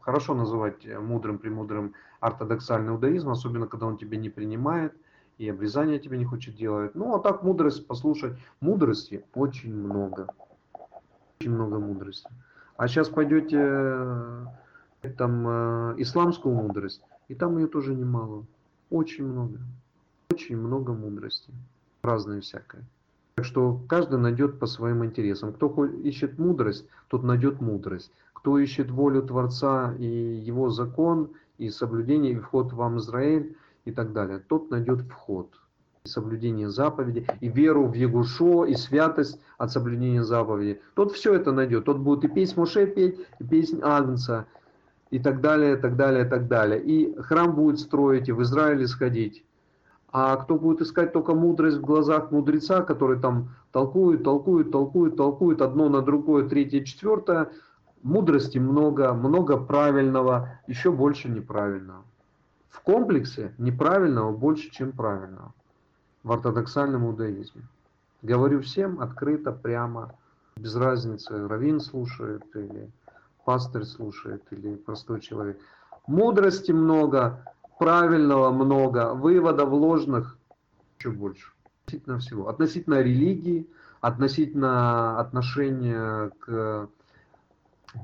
Хорошо 0.00 0.34
называть 0.34 0.86
мудрым, 0.86 1.38
премудрым 1.38 1.94
ортодоксальный 2.20 2.92
иудаизм, 2.92 3.30
особенно 3.30 3.66
когда 3.66 3.86
он 3.86 3.98
тебя 3.98 4.16
не 4.16 4.30
принимает 4.30 4.92
и 5.38 5.48
обрезание 5.48 5.98
тебе 5.98 6.16
не 6.16 6.24
хочет 6.24 6.56
делать. 6.56 6.94
Ну, 6.94 7.14
а 7.14 7.20
так 7.20 7.42
мудрость 7.42 7.86
послушать. 7.86 8.36
Мудрости 8.60 9.24
очень 9.34 9.74
много. 9.74 10.28
Очень 11.38 11.52
много 11.52 11.78
мудрости. 11.78 12.30
А 12.76 12.88
сейчас 12.88 13.08
пойдете 13.08 13.58
там 15.16 15.48
э, 15.48 15.94
исламскую 15.98 16.54
мудрость, 16.54 17.02
и 17.28 17.34
там 17.34 17.58
ее 17.58 17.66
тоже 17.66 17.94
немало. 17.94 18.44
Очень 18.90 19.26
много. 19.26 19.58
Очень 20.30 20.56
много 20.58 20.92
мудрости 20.92 21.52
разное 22.02 22.40
всякое. 22.40 22.84
Так 23.34 23.44
что 23.44 23.80
каждый 23.88 24.18
найдет 24.18 24.58
по 24.58 24.66
своим 24.66 25.04
интересам. 25.04 25.52
Кто 25.52 25.84
ищет 25.84 26.38
мудрость, 26.38 26.86
тот 27.08 27.22
найдет 27.22 27.60
мудрость. 27.60 28.10
Кто 28.32 28.58
ищет 28.58 28.90
волю 28.90 29.22
Творца 29.22 29.94
и 29.98 30.06
его 30.06 30.70
закон, 30.70 31.30
и 31.58 31.68
соблюдение, 31.70 32.32
и 32.32 32.38
вход 32.38 32.72
в 32.72 32.98
Израиль, 32.98 33.56
и 33.84 33.92
так 33.92 34.12
далее, 34.12 34.38
тот 34.38 34.70
найдет 34.70 35.02
вход. 35.02 35.50
Соблюдение 36.06 36.70
заповеди, 36.70 37.26
и 37.40 37.48
веру 37.48 37.86
в 37.86 37.94
Егушо, 37.94 38.64
и 38.64 38.74
святость 38.74 39.40
от 39.58 39.72
соблюдения 39.72 40.22
заповеди. 40.22 40.80
Тот 40.94 41.12
все 41.12 41.34
это 41.34 41.52
найдет. 41.52 41.84
Тот 41.84 41.98
будет 41.98 42.24
и 42.24 42.28
песнь 42.28 42.54
Моше 42.56 42.86
петь, 42.86 43.20
и 43.38 43.44
песнь 43.44 43.80
Агнца, 43.82 44.46
и 45.10 45.18
так 45.18 45.40
далее, 45.40 45.76
так 45.76 45.96
далее, 45.96 46.24
так 46.24 46.48
далее. 46.48 46.82
И 46.82 47.14
храм 47.20 47.54
будет 47.54 47.78
строить, 47.78 48.28
и 48.28 48.32
в 48.32 48.42
Израиле 48.42 48.86
сходить. 48.86 49.44
А 50.10 50.36
кто 50.36 50.56
будет 50.56 50.80
искать 50.80 51.12
только 51.12 51.34
мудрость 51.34 51.78
в 51.78 51.82
глазах 51.82 52.30
мудреца, 52.30 52.82
который 52.82 53.18
там 53.18 53.50
толкует, 53.72 54.24
толкует, 54.24 54.70
толкует, 54.70 55.16
толкует 55.16 55.60
одно 55.60 55.88
на 55.88 56.00
другое, 56.00 56.48
третье, 56.48 56.82
четвертое, 56.84 57.50
мудрости 58.02 58.58
много, 58.58 59.12
много 59.12 59.58
правильного, 59.58 60.60
еще 60.66 60.90
больше 60.90 61.28
неправильного. 61.28 62.04
В 62.68 62.80
комплексе 62.80 63.52
неправильного 63.58 64.32
больше, 64.32 64.70
чем 64.70 64.92
правильного 64.92 65.52
в 66.26 66.32
ортодоксальном 66.32 67.06
иудаизме. 67.06 67.62
Говорю 68.22 68.60
всем 68.60 69.00
открыто, 69.00 69.52
прямо, 69.52 70.12
без 70.56 70.74
разницы, 70.74 71.46
раввин 71.46 71.78
слушает 71.80 72.42
или 72.54 72.90
пастырь 73.44 73.84
слушает 73.84 74.42
или 74.50 74.74
простой 74.74 75.20
человек. 75.20 75.60
Мудрости 76.08 76.72
много, 76.72 77.44
правильного 77.78 78.50
много, 78.50 79.14
выводов 79.14 79.70
ложных 79.70 80.36
еще 80.98 81.10
больше. 81.10 81.52
Относительно 81.84 82.18
всего. 82.18 82.48
Относительно 82.48 83.02
религии, 83.02 83.68
относительно 84.00 85.20
отношения 85.20 86.32
к 86.40 86.88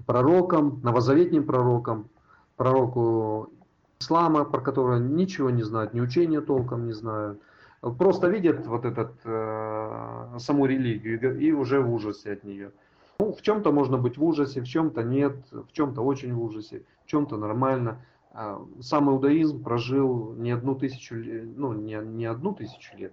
пророкам, 0.07 0.79
новозаветним 0.85 1.45
пророкам, 1.45 2.09
пророку 2.57 3.51
ислама, 3.99 4.45
про 4.45 4.61
которого 4.61 4.99
ничего 4.99 5.51
не 5.51 5.65
знают, 5.65 5.93
ни 5.93 6.01
учения 6.01 6.41
толком 6.41 6.87
не 6.87 6.93
знают. 6.93 7.41
Просто 7.83 8.29
видят 8.29 8.65
вот 8.67 8.85
этот, 8.85 9.13
э, 9.25 10.37
саму 10.39 10.67
религию 10.67 11.39
и 11.39 11.51
уже 11.51 11.81
в 11.81 11.93
ужасе 11.93 12.33
от 12.35 12.45
нее. 12.45 12.71
Ну, 13.19 13.33
в 13.33 13.43
чем-то 13.43 13.73
можно 13.73 13.99
быть 13.99 14.17
в 14.17 14.25
ужасе, 14.25 14.61
в 14.61 14.69
чем-то 14.69 15.03
нет, 15.03 15.37
в 15.51 15.73
чем-то 15.73 16.01
очень 16.01 16.33
в 16.33 16.41
ужасе, 16.41 16.85
в 17.05 17.07
чем-то 17.09 17.37
нормально. 17.37 17.99
А, 18.35 18.65
сам 18.81 19.11
иудаизм 19.11 19.65
прожил 19.65 20.33
не 20.35 20.53
одну 20.53 20.77
тысячу, 20.77 21.17
ну 21.17 21.73
не, 21.73 21.97
не 21.97 22.25
одну 22.25 22.55
тысячу 22.55 22.97
лет, 22.97 23.13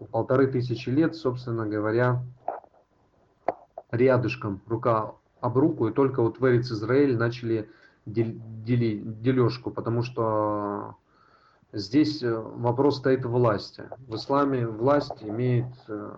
а 0.00 0.04
полторы 0.04 0.48
тысячи 0.48 0.88
лет, 0.88 1.14
собственно 1.14 1.66
говоря, 1.66 2.24
рядышком, 3.90 4.62
рука 4.66 5.14
об 5.40 5.58
руку, 5.58 5.86
и 5.88 5.92
только 5.92 6.22
вот 6.22 6.40
в 6.40 6.44
Израиль 6.46 7.16
начали 7.16 7.68
дели, 8.06 9.02
дележку, 9.04 9.70
потому 9.70 10.02
что 10.02 10.96
здесь 11.72 12.22
э, 12.22 12.34
вопрос 12.34 12.98
стоит 12.98 13.24
власти. 13.24 13.84
В 14.06 14.16
исламе 14.16 14.66
власть 14.66 15.22
имеет 15.22 15.66
э, 15.88 16.16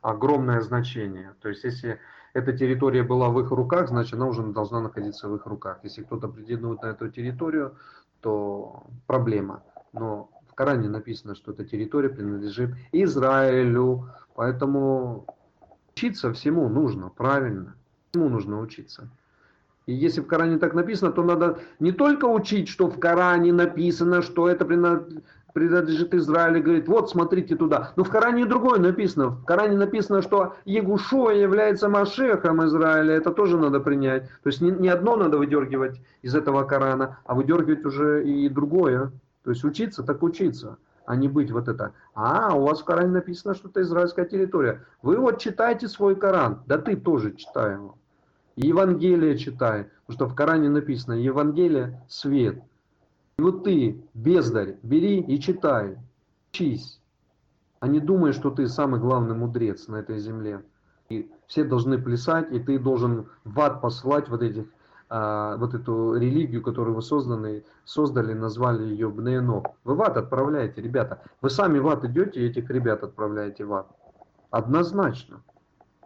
огромное 0.00 0.60
значение. 0.60 1.34
То 1.40 1.48
есть 1.48 1.64
если 1.64 1.98
эта 2.32 2.52
территория 2.52 3.02
была 3.02 3.28
в 3.28 3.40
их 3.40 3.50
руках, 3.50 3.88
значит 3.88 4.14
она 4.14 4.26
уже 4.26 4.42
должна 4.42 4.80
находиться 4.80 5.28
в 5.28 5.36
их 5.36 5.46
руках. 5.46 5.80
Если 5.82 6.02
кто-то 6.02 6.28
претендует 6.28 6.82
на 6.82 6.86
эту 6.86 7.08
территорию, 7.08 7.76
то 8.20 8.84
проблема. 9.06 9.62
Но 9.92 10.30
в 10.48 10.54
Коране 10.54 10.88
написано, 10.88 11.34
что 11.34 11.52
эта 11.52 11.64
территория 11.64 12.08
принадлежит 12.08 12.70
Израилю. 12.92 14.10
Поэтому 14.34 15.26
учиться 15.92 16.32
всему 16.32 16.68
нужно, 16.68 17.08
правильно. 17.08 17.74
Всему 18.10 18.28
нужно 18.28 18.60
учиться. 18.60 19.08
И 19.90 19.92
если 19.92 20.20
в 20.20 20.28
Коране 20.28 20.56
так 20.58 20.72
написано, 20.72 21.10
то 21.10 21.24
надо 21.24 21.58
не 21.80 21.90
только 21.90 22.26
учить, 22.26 22.68
что 22.68 22.88
в 22.88 23.00
Коране 23.00 23.52
написано, 23.52 24.22
что 24.22 24.48
это 24.48 24.64
принадлежит 24.64 26.14
Израилю, 26.14 26.62
говорит, 26.62 26.86
вот 26.86 27.10
смотрите 27.10 27.56
туда. 27.56 27.92
Но 27.96 28.04
в 28.04 28.08
Коране 28.08 28.46
другое 28.46 28.78
написано. 28.78 29.30
В 29.30 29.44
Коране 29.44 29.76
написано, 29.76 30.22
что 30.22 30.54
Егушо 30.64 31.32
является 31.32 31.88
Машехом 31.88 32.64
Израиля. 32.66 33.14
Это 33.14 33.32
тоже 33.32 33.58
надо 33.58 33.80
принять. 33.80 34.28
То 34.44 34.50
есть 34.50 34.60
не, 34.60 34.70
не 34.70 34.88
одно 34.88 35.16
надо 35.16 35.38
выдергивать 35.38 36.00
из 36.22 36.36
этого 36.36 36.62
Корана, 36.62 37.18
а 37.24 37.34
выдергивать 37.34 37.84
уже 37.84 38.24
и 38.24 38.48
другое. 38.48 39.10
То 39.42 39.50
есть 39.50 39.64
учиться, 39.64 40.04
так 40.04 40.22
учиться, 40.22 40.78
а 41.04 41.16
не 41.16 41.26
быть 41.26 41.50
вот 41.50 41.66
это. 41.66 41.94
А, 42.14 42.54
у 42.54 42.64
вас 42.64 42.80
в 42.80 42.84
Коране 42.84 43.10
написано, 43.10 43.56
что 43.56 43.68
это 43.68 43.82
израильская 43.82 44.24
территория. 44.24 44.84
Вы 45.02 45.16
вот 45.16 45.40
читайте 45.40 45.88
свой 45.88 46.14
Коран. 46.14 46.62
Да 46.66 46.78
ты 46.78 46.94
тоже 46.94 47.34
читай 47.34 47.72
его. 47.72 47.96
И 48.60 48.66
Евангелие 48.66 49.38
читай. 49.38 49.86
Потому 50.06 50.16
что 50.16 50.26
в 50.26 50.34
Коране 50.34 50.68
написано, 50.68 51.14
Евангелие– 51.14 51.98
свет. 52.08 52.62
И 53.38 53.42
вот 53.42 53.64
ты, 53.64 54.04
бездарь, 54.12 54.76
бери 54.82 55.20
и 55.20 55.40
читай, 55.40 55.96
учись, 56.50 57.00
а 57.78 57.88
не 57.88 58.00
думай, 58.00 58.32
что 58.32 58.50
ты 58.50 58.68
самый 58.68 59.00
главный 59.00 59.34
мудрец 59.34 59.88
на 59.88 59.96
этой 59.96 60.18
земле. 60.18 60.62
И 61.08 61.30
все 61.46 61.64
должны 61.64 61.98
плясать, 61.98 62.52
и 62.52 62.60
ты 62.60 62.78
должен 62.78 63.30
в 63.44 63.58
ад 63.60 63.80
посылать 63.80 64.28
вот 64.28 64.42
этих 64.42 64.66
а, 65.08 65.56
вот 65.56 65.72
эту 65.72 66.14
религию, 66.14 66.62
которую 66.62 66.94
вы 66.94 67.00
созданы, 67.00 67.64
создали, 67.84 68.34
назвали 68.34 68.82
ее 68.82 69.08
Бнеено. 69.08 69.62
Вы 69.84 69.94
в 69.94 70.02
ад 70.02 70.18
отправляете, 70.18 70.82
ребята. 70.82 71.22
Вы 71.40 71.48
сами 71.48 71.78
в 71.78 71.88
ад 71.88 72.04
идете 72.04 72.40
и 72.40 72.46
этих 72.46 72.68
ребят 72.68 73.02
отправляете 73.02 73.64
в 73.64 73.72
ад. 73.72 73.86
Однозначно. 74.50 75.40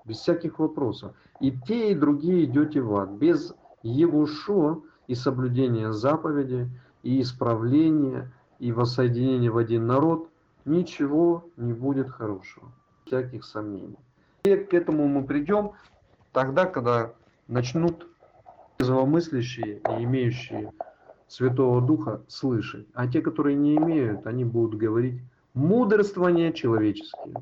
Без 0.04 0.18
всяких 0.18 0.58
вопросов. 0.58 1.14
И 1.40 1.50
те, 1.50 1.92
и 1.92 1.94
другие 1.94 2.44
идете 2.44 2.80
в 2.80 2.94
ад. 2.96 3.10
Без 3.12 3.54
Евушо 3.82 4.82
и 5.06 5.14
соблюдения 5.14 5.92
заповедей, 5.92 6.68
и 7.02 7.20
исправление, 7.20 8.30
и 8.58 8.72
воссоединение 8.72 9.50
в 9.50 9.58
один 9.58 9.86
народ, 9.86 10.28
ничего 10.64 11.44
не 11.56 11.72
будет 11.72 12.08
хорошего. 12.08 12.72
Всяких 13.06 13.44
сомнений. 13.44 13.98
И 14.44 14.56
к 14.56 14.74
этому 14.74 15.06
мы 15.06 15.24
придем 15.24 15.72
тогда, 16.32 16.66
когда 16.66 17.12
начнут 17.48 18.06
здравомыслящие 18.78 19.78
и 19.78 20.04
имеющие 20.04 20.72
Святого 21.28 21.80
Духа 21.80 22.22
слышать. 22.28 22.86
А 22.94 23.06
те, 23.06 23.20
которые 23.20 23.56
не 23.56 23.76
имеют, 23.76 24.26
они 24.26 24.44
будут 24.44 24.78
говорить 24.78 25.22
мудрствования 25.54 26.52
человеческие. 26.52 27.34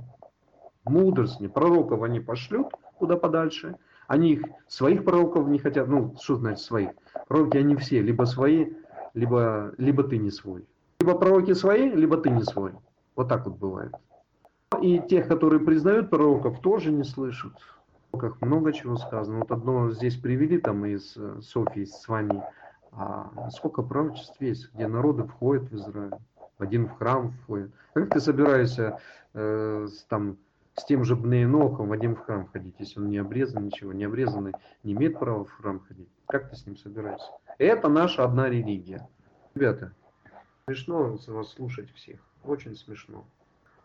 Мудрствование. 0.85 1.51
Пророков 1.51 2.03
они 2.03 2.21
пошлют 2.21 2.73
куда 3.03 3.17
подальше. 3.17 3.77
Они 4.07 4.35
их, 4.35 4.45
своих 4.69 5.05
пророков 5.05 5.49
не 5.49 5.59
хотят. 5.59 5.89
Ну, 5.89 6.15
что 6.21 6.37
значит 6.37 6.61
своих? 6.61 6.91
Пророки 7.27 7.57
они 7.57 7.75
все, 7.75 8.01
либо 8.01 8.25
свои, 8.25 8.75
либо, 9.15 9.73
либо 9.77 10.05
ты 10.05 10.19
не 10.19 10.31
свой. 10.31 10.65
Либо 11.01 11.19
пророки 11.19 11.53
свои, 11.55 11.91
либо 11.91 12.17
ты 12.17 12.31
не 12.31 12.45
свой. 12.45 12.73
Вот 13.17 13.29
так 13.29 13.47
вот 13.47 13.57
бывает. 13.57 13.93
И 14.81 15.01
тех, 15.01 15.27
которые 15.27 15.61
признают 15.61 16.11
пророков, 16.11 16.61
тоже 16.61 16.93
не 16.93 17.03
слышат. 17.03 17.53
Как 18.17 18.41
много 18.41 18.73
чего 18.73 18.97
сказано. 18.97 19.41
Вот 19.41 19.51
одно 19.51 19.91
здесь 19.91 20.17
привели 20.17 20.59
там 20.59 20.85
из 20.85 21.17
э, 21.17 21.41
Софии 21.41 21.85
с 21.85 22.07
вами 22.07 22.43
А 22.93 23.51
сколько 23.51 23.83
пророчеств 23.83 24.41
есть, 24.41 24.71
где 24.75 24.87
народы 24.87 25.25
входят 25.25 25.65
в 25.71 25.75
Израиль, 25.75 26.15
один 26.59 26.87
в 26.87 26.93
храм 26.99 27.33
входит. 27.43 27.73
Как 27.95 28.11
ты 28.11 28.21
собираешься 28.21 29.01
э, 29.35 29.89
там, 30.09 30.37
с 30.75 30.85
тем 30.85 31.05
же 31.05 31.17
Бнеенохом 31.17 31.89
в 31.89 31.93
один 31.93 32.15
в 32.15 32.21
храм 32.21 32.47
ходить, 32.47 32.75
если 32.79 33.01
он 33.01 33.11
не 33.11 33.19
обрезан, 33.19 33.67
ничего, 33.67 33.93
не 33.93 34.05
обрезанный, 34.05 34.55
не 34.83 34.93
имеет 34.93 35.19
права 35.19 35.45
в 35.45 35.53
храм 35.53 35.81
ходить? 35.81 36.09
Как 36.27 36.51
ты 36.51 36.57
с 36.57 36.67
ним 36.67 36.77
собираешься? 36.77 37.31
Это 37.59 37.89
наша 37.89 38.25
одна 38.25 38.49
религия. 38.49 39.07
Ребята, 39.55 39.93
смешно 40.67 41.19
вас 41.27 41.53
слушать 41.53 41.93
всех, 41.93 42.21
очень 42.45 42.75
смешно. 42.75 43.25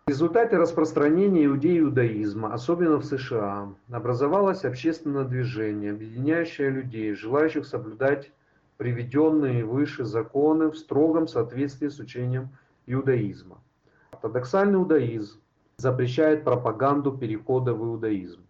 В 0.06 0.10
результате 0.10 0.56
распространения 0.56 1.46
иудеи-иудаизма, 1.48 2.54
особенно 2.54 2.98
в 2.98 3.04
США, 3.04 3.74
образовалось 3.92 4.64
общественное 4.64 5.26
движение, 5.26 5.92
объединяющее 5.92 6.70
людей, 6.70 7.14
желающих 7.14 7.66
соблюдать 7.66 8.32
приведенные 8.78 9.66
выше 9.66 10.06
законы 10.06 10.70
в 10.70 10.78
строгом 10.78 11.28
соответствии 11.28 11.90
с 11.90 12.00
учением 12.00 12.50
иудаизма. 12.86 13.62
Ортодоксальный 14.12 14.76
иудаизм 14.76 15.42
запрещает 15.78 16.44
пропаганду 16.44 17.12
перехода 17.12 17.74
в 17.74 17.84
иудаизм. 17.84 18.42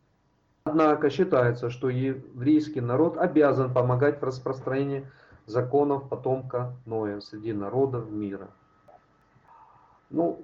Однако 0.64 1.10
считается, 1.10 1.70
что 1.70 1.90
еврейский 1.90 2.82
народ 2.82 3.18
обязан 3.18 3.74
помогать 3.74 4.22
в 4.22 4.24
распространении 4.24 5.08
законов 5.46 6.10
потомка 6.10 6.76
Ноя 6.86 7.20
среди 7.20 7.54
народов 7.54 8.10
мира. 8.10 8.50
Ну, 10.10 10.44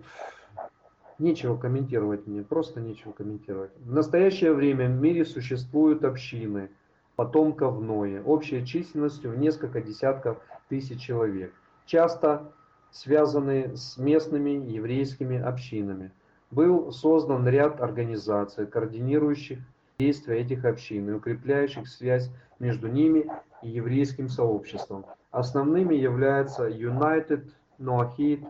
Нечего 1.20 1.56
комментировать 1.56 2.26
мне, 2.26 2.42
просто 2.42 2.82
нечего 2.82 3.12
комментировать. 3.12 3.72
В 3.78 3.94
настоящее 3.94 4.54
время 4.54 4.88
в 4.88 5.00
мире 5.00 5.26
существуют 5.26 6.04
общины 6.04 6.72
потомков 7.16 7.80
Ноя, 7.80 8.24
общей 8.24 8.66
численностью 8.66 9.32
в 9.32 9.38
несколько 9.38 9.80
десятков 9.80 10.40
тысяч 10.70 11.00
человек, 11.00 11.54
часто 11.86 12.52
связанные 12.92 13.78
с 13.78 13.98
местными 13.98 14.50
еврейскими 14.50 15.40
общинами. 15.40 16.12
Был 16.54 16.92
создан 16.92 17.48
ряд 17.48 17.82
организаций, 17.82 18.68
координирующих 18.68 19.60
действия 19.98 20.40
этих 20.40 20.66
общин 20.66 21.10
и 21.10 21.14
укрепляющих 21.14 21.88
связь 21.88 22.30
между 22.60 22.88
ними 22.88 23.32
и 23.64 23.70
еврейским 23.70 24.30
сообществом. 24.30 25.06
Основными 25.32 25.96
являются 25.96 26.68
United 26.68 27.52
Noahid 27.80 28.46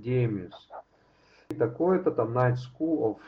Demius– 0.00 0.52
такое-то 1.54 2.10
там 2.10 2.36
Night 2.36 2.56
School 2.56 2.98
of 3.02 3.18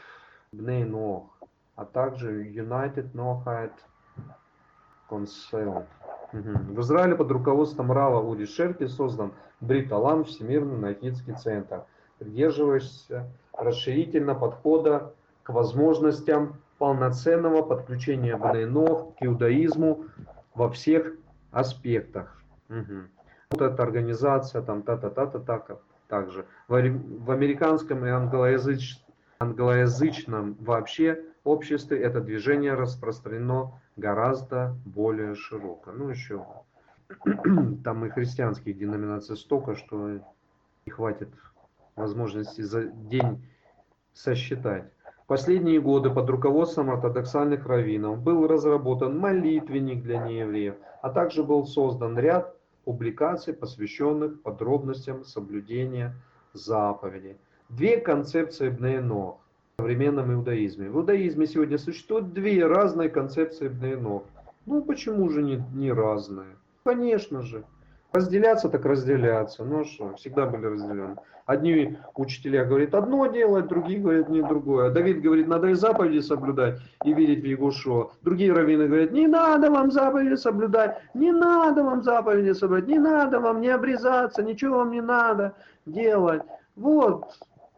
Bnei 0.52 0.84
Noach, 0.84 1.28
а 1.76 1.84
также 1.84 2.44
United 2.44 3.12
Noahide 3.12 3.72
Council. 5.08 5.86
В 6.32 6.80
Израиле 6.80 7.14
под 7.14 7.30
руководством 7.30 7.92
Рава 7.92 8.20
Ури 8.20 8.46
Шерки 8.46 8.88
создан 8.88 9.32
Брит 9.60 9.92
Алам, 9.92 10.24
Всемирный 10.24 10.76
Нахидский 10.76 11.34
центр, 11.34 11.84
придерживающийся 12.18 13.30
расширительно 13.56 14.34
подхода 14.34 15.14
к 15.42 15.50
возможностям 15.50 16.56
полноценного 16.78 17.62
подключения 17.62 18.36
Бнейнов 18.36 19.14
к 19.16 19.22
иудаизму 19.24 20.04
во 20.54 20.68
всех 20.68 21.14
аспектах. 21.50 22.42
Угу. 22.68 23.02
Вот 23.50 23.62
эта 23.62 23.82
организация, 23.82 24.62
там 24.62 24.82
та-та-та-та-та, 24.82 25.78
также. 26.08 26.46
В, 26.68 26.80
в 26.80 27.30
американском 27.30 28.04
и 28.04 28.08
англоязыч, 28.08 29.02
англоязычном 29.38 30.56
вообще 30.60 31.22
обществе 31.44 31.98
это 32.00 32.20
движение 32.20 32.74
распространено 32.74 33.80
гораздо 33.96 34.76
более 34.84 35.34
широко. 35.34 35.92
Ну 35.92 36.08
еще 36.08 36.44
там 37.84 38.04
и 38.04 38.08
христианских 38.08 38.76
деноминаций 38.76 39.36
столько, 39.36 39.76
что 39.76 40.20
не 40.86 40.90
хватит 40.90 41.28
возможности 41.96 42.60
за 42.60 42.84
день 42.84 43.44
сосчитать. 44.12 44.84
Последние 45.26 45.80
годы 45.80 46.10
под 46.10 46.30
руководством 46.30 46.90
ортодоксальных 46.90 47.66
раввинов 47.66 48.22
был 48.22 48.46
разработан 48.46 49.18
молитвенник 49.18 50.02
для 50.02 50.18
неевреев, 50.18 50.76
а 51.02 51.10
также 51.10 51.42
был 51.42 51.66
создан 51.66 52.16
ряд 52.16 52.54
публикаций, 52.84 53.52
посвященных 53.52 54.40
подробностям 54.42 55.24
соблюдения 55.24 56.14
заповедей. 56.52 57.36
Две 57.68 57.96
концепции 57.96 58.68
Бнеенох 58.68 59.38
в 59.76 59.82
современном 59.82 60.32
иудаизме. 60.32 60.88
В 60.88 60.98
иудаизме 60.98 61.48
сегодня 61.48 61.78
существуют 61.78 62.32
две 62.32 62.64
разные 62.64 63.08
концепции 63.08 63.66
Бнеенох. 63.66 64.22
Ну 64.66 64.82
почему 64.82 65.28
же 65.28 65.42
не, 65.42 65.62
не 65.74 65.90
разные? 65.90 66.56
Конечно 66.84 67.42
же. 67.42 67.64
Разделяться 68.16 68.70
так 68.70 68.86
разделяться. 68.86 69.62
Ну 69.62 69.84
что, 69.84 70.14
всегда 70.14 70.46
были 70.46 70.64
разделены. 70.64 71.16
Одни 71.44 71.98
учителя 72.14 72.64
говорят 72.64 72.94
одно 72.94 73.26
делать, 73.26 73.68
другие 73.68 74.00
говорят 74.00 74.30
не 74.30 74.40
другое. 74.40 74.90
Давид 74.90 75.20
говорит, 75.20 75.46
надо 75.46 75.66
и 75.66 75.74
заповеди 75.74 76.20
соблюдать 76.20 76.80
и 77.04 77.12
верить 77.12 77.42
в 77.42 77.44
Егошо. 77.44 78.12
Другие 78.22 78.54
раввины 78.54 78.86
говорят, 78.86 79.12
не 79.12 79.26
надо 79.26 79.70
вам 79.70 79.90
заповеди 79.90 80.36
соблюдать, 80.36 80.96
не 81.12 81.30
надо 81.30 81.82
вам 81.82 82.02
заповеди 82.02 82.52
соблюдать, 82.54 82.88
не 82.88 82.98
надо 82.98 83.38
вам 83.38 83.60
не 83.60 83.68
обрезаться, 83.68 84.42
ничего 84.42 84.78
вам 84.78 84.92
не 84.92 85.02
надо 85.02 85.52
делать. 85.84 86.42
Вот, 86.74 87.34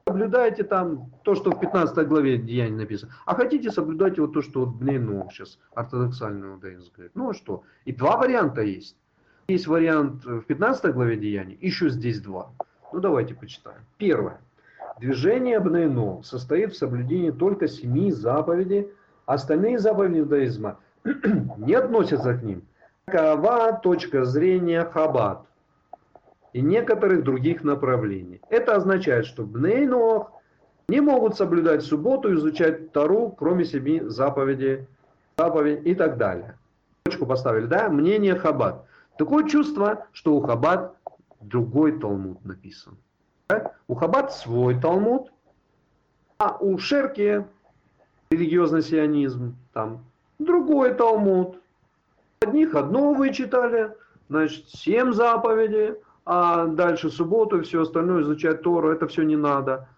соблюдайте 0.06 0.62
там 0.62 1.10
то, 1.24 1.35
что 1.35 1.51
в 1.51 1.59
15 1.59 2.06
главе 2.06 2.39
Деяний 2.39 2.77
написано. 2.77 3.12
А 3.27 3.35
хотите, 3.35 3.73
соблюдайте 3.73 4.20
вот 4.20 4.35
то, 4.35 4.43
что 4.43 4.60
вот 4.60 4.77
Бнейну 4.77 5.28
сейчас 5.32 5.59
ортодоксальный 5.74 6.51
иудаизм 6.51 6.93
говорит. 6.94 7.16
Ну 7.16 7.31
а 7.31 7.35
что? 7.35 7.65
И 7.85 7.93
два 7.93 8.16
варианта 8.16 8.62
есть. 8.62 8.97
Есть 9.51 9.66
вариант 9.66 10.27
в 10.27 10.43
15 10.43 10.93
главе 10.93 11.16
Деяний, 11.16 11.57
еще 11.62 11.89
здесь 11.89 12.20
два. 12.20 12.51
Ну 12.93 13.01
давайте 13.01 13.35
почитаем. 13.35 13.81
Первое. 13.97 14.43
Движение 15.01 15.59
Бнейно 15.59 16.23
состоит 16.23 16.75
в 16.75 16.77
соблюдении 16.77 17.31
только 17.31 17.66
семи 17.66 18.12
заповедей, 18.12 18.89
остальные 19.25 19.79
заповеди 19.79 20.19
иудаизма 20.19 20.81
не 21.57 21.73
относятся 21.73 22.35
к 22.35 22.43
ним. 22.43 22.62
Такова 23.07 23.73
точка 23.73 24.27
зрения 24.27 24.85
Хаббат 24.85 25.47
и 26.53 26.61
некоторых 26.61 27.25
других 27.25 27.65
направлений. 27.65 28.43
Это 28.51 28.77
означает, 28.77 29.25
что 29.25 29.45
Бнейнох 29.45 30.31
не 30.91 31.01
могут 31.01 31.39
соблюдать 31.39 31.83
субботу, 31.83 32.35
изучать 32.35 32.93
Тару, 32.93 33.31
кроме 33.31 33.65
семи 33.65 34.03
заповедей, 34.05 34.87
заповедей 35.39 35.91
и 35.91 35.95
так 35.95 36.19
далее. 36.19 36.59
Точку 37.05 37.25
поставили, 37.25 37.65
да? 37.65 37.89
Мнение 37.89 38.35
Хаббат. 38.35 38.85
Такое 39.19 39.49
чувство, 39.49 40.07
что 40.12 40.36
у 40.36 40.40
Хаббат 40.40 40.97
другой 41.40 41.99
Талмуд 41.99 42.45
написан. 42.45 42.97
Да? 43.49 43.73
У 43.89 43.97
Хаббат 43.97 44.32
свой 44.32 44.81
Талмуд, 44.81 45.32
а 46.39 46.57
у 46.61 46.78
Шерки 46.78 47.45
религиозный 48.31 48.82
сионизм, 48.82 49.57
там 49.73 50.05
другой 50.39 50.95
Талмуд. 50.95 51.61
Одних 52.40 52.77
одно 52.77 53.12
вычитали, 53.12 53.93
значит, 54.28 54.69
семь 54.69 55.12
заповедей, 55.12 55.97
а 56.24 56.66
дальше 56.66 57.11
субботу 57.11 57.59
и 57.59 57.62
все 57.62 57.82
остальное 57.82 58.23
изучать 58.23 58.62
Тору, 58.62 58.90
это 58.93 59.09
все 59.09 59.24
не 59.24 59.35
надо. 59.35 59.89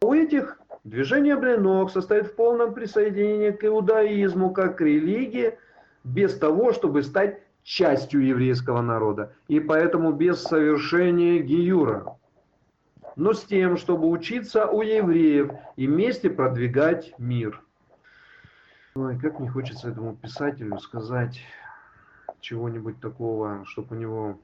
У 0.00 0.14
этих 0.14 0.58
движение 0.84 1.36
Блинок 1.36 1.90
состоит 1.90 2.28
в 2.28 2.36
полном 2.36 2.72
присоединении 2.72 3.50
к 3.50 3.62
иудаизму, 3.64 4.50
как 4.50 4.78
к 4.78 4.80
религии, 4.80 5.58
без 6.04 6.38
того, 6.38 6.72
чтобы 6.72 7.02
стать 7.02 7.42
частью 7.62 8.24
еврейского 8.24 8.82
народа, 8.82 9.34
и 9.48 9.60
поэтому 9.60 10.12
без 10.12 10.42
совершения 10.42 11.40
гиюра, 11.40 12.16
но 13.16 13.32
с 13.32 13.44
тем, 13.44 13.76
чтобы 13.76 14.08
учиться 14.08 14.66
у 14.66 14.82
евреев 14.82 15.50
и 15.76 15.86
вместе 15.86 16.30
продвигать 16.30 17.14
мир. 17.18 17.62
Ой, 18.94 19.18
как 19.18 19.40
не 19.40 19.48
хочется 19.48 19.88
этому 19.88 20.16
писателю 20.16 20.78
сказать 20.78 21.40
чего-нибудь 22.40 23.00
такого, 23.00 23.64
чтобы 23.66 23.96
у 23.96 23.98
него 23.98 24.38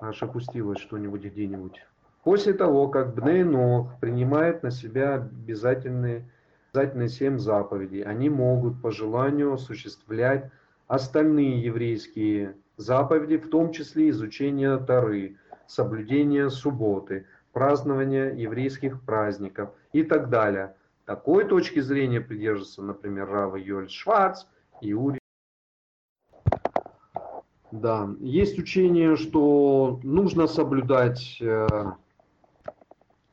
аж 0.00 0.22
опустилось 0.22 0.78
что-нибудь 0.78 1.24
где-нибудь. 1.24 1.84
После 2.22 2.52
того, 2.52 2.88
как 2.88 3.14
Бнейнох 3.14 3.98
принимает 3.98 4.62
на 4.62 4.70
себя 4.70 5.14
обязательные, 5.14 6.28
обязательные 6.72 7.08
семь 7.08 7.38
заповедей, 7.38 8.02
они 8.02 8.28
могут 8.28 8.80
по 8.80 8.92
желанию 8.92 9.54
осуществлять 9.54 10.50
остальные 10.92 11.62
еврейские 11.62 12.54
заповеди, 12.76 13.38
в 13.38 13.48
том 13.48 13.72
числе 13.72 14.10
изучение 14.10 14.76
Тары, 14.76 15.38
соблюдение 15.66 16.50
субботы, 16.50 17.26
празднование 17.54 18.34
еврейских 18.36 19.00
праздников 19.00 19.70
и 19.94 20.02
так 20.02 20.28
далее. 20.28 20.76
Такой 21.06 21.46
точки 21.46 21.80
зрения 21.80 22.20
придерживается, 22.20 22.82
например, 22.82 23.26
Рава 23.30 23.56
Йоль 23.56 23.88
Шварц 23.88 24.44
и 24.82 24.92
Ури. 24.92 25.18
Да, 27.70 28.10
есть 28.20 28.58
учение, 28.58 29.16
что 29.16 29.98
нужно 30.02 30.46
соблюдать, 30.46 31.38
э, 31.40 31.66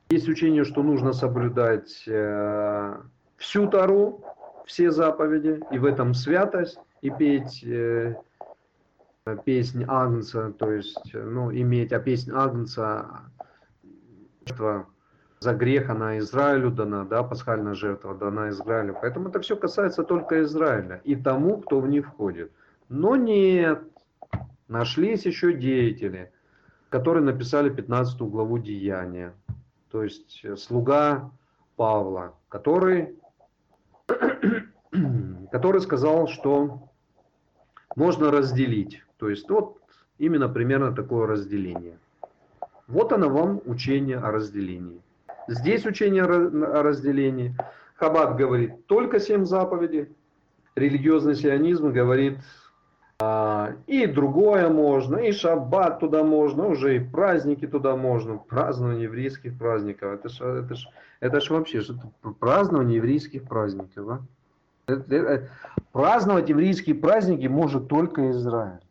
есть 0.09 0.29
учение, 0.29 0.63
что 0.63 0.81
нужно 0.81 1.11
соблюдать 1.11 2.05
э, 2.07 3.01
всю 3.35 3.67
Тару, 3.67 4.23
все 4.65 4.91
заповеди, 4.91 5.61
и 5.71 5.77
в 5.77 5.83
этом 5.83 6.13
святость, 6.13 6.79
и 7.01 7.09
петь 7.09 7.63
э, 7.63 8.15
песнь 9.45 9.85
Агнца, 9.87 10.51
то 10.51 10.71
есть, 10.71 11.13
ну, 11.13 11.51
иметь, 11.51 11.93
а 11.93 11.99
песнь 11.99 12.31
Агнца, 12.33 13.31
жертва 14.45 14.87
за 15.39 15.53
грех, 15.53 15.89
она 15.89 16.17
Израилю 16.19 16.71
дана, 16.71 17.05
да, 17.05 17.23
пасхальная 17.23 17.73
жертва 17.73 18.15
дана 18.15 18.49
Израилю. 18.49 18.97
Поэтому 19.01 19.29
это 19.29 19.39
все 19.39 19.55
касается 19.55 20.03
только 20.03 20.41
Израиля 20.43 21.01
и 21.03 21.15
тому, 21.15 21.57
кто 21.59 21.79
в 21.79 21.87
них 21.87 22.07
входит. 22.07 22.51
Но 22.89 23.15
нет, 23.15 23.81
нашлись 24.67 25.25
еще 25.25 25.53
деятели, 25.53 26.31
которые 26.89 27.23
написали 27.23 27.69
15 27.69 28.19
главу 28.21 28.57
Деяния. 28.57 29.33
То 29.91 30.03
есть 30.03 30.43
слуга 30.57 31.31
Павла, 31.77 32.33
который, 32.49 33.17
который 35.51 35.81
сказал, 35.81 36.27
что 36.27 36.88
можно 37.95 38.31
разделить. 38.31 39.03
То 39.17 39.29
есть 39.29 39.49
вот 39.49 39.77
именно 40.17 40.49
примерно 40.49 40.93
такое 40.93 41.27
разделение. 41.27 41.97
Вот 42.87 43.13
оно 43.13 43.29
вам 43.29 43.61
учение 43.65 44.17
о 44.17 44.31
разделении. 44.31 45.01
Здесь 45.47 45.85
учение 45.85 46.23
о 46.23 46.83
разделении. 46.83 47.55
Хаббат 47.95 48.35
говорит 48.35 48.85
только 48.87 49.19
семь 49.19 49.45
заповедей. 49.45 50.09
Религиозный 50.75 51.35
сионизм 51.35 51.91
говорит 51.91 52.37
а, 53.21 53.73
и 53.85 54.05
другое 54.05 54.69
можно, 54.69 55.17
и 55.17 55.33
шаббат 55.33 55.99
туда 55.99 56.23
можно, 56.23 56.67
уже 56.67 56.95
и 56.95 56.99
праздники 56.99 57.67
туда 57.67 57.97
можно, 57.97 58.37
празднование 58.37 59.03
еврейских 59.03 59.57
праздников. 59.57 60.13
Это 60.13 60.29
ж, 60.29 60.41
это 60.41 60.75
ж, 60.75 60.87
это 61.19 61.41
ж 61.41 61.49
вообще 61.49 61.81
что 61.81 61.95
празднование 62.39 62.95
еврейских 62.95 63.43
праздников. 63.43 64.09
А? 64.09 64.21
Это, 64.89 65.49
праздновать 65.91 66.49
еврейские 66.49 66.95
праздники 66.95 67.47
может 67.47 67.87
только 67.87 68.31
Израиль. 68.31 68.81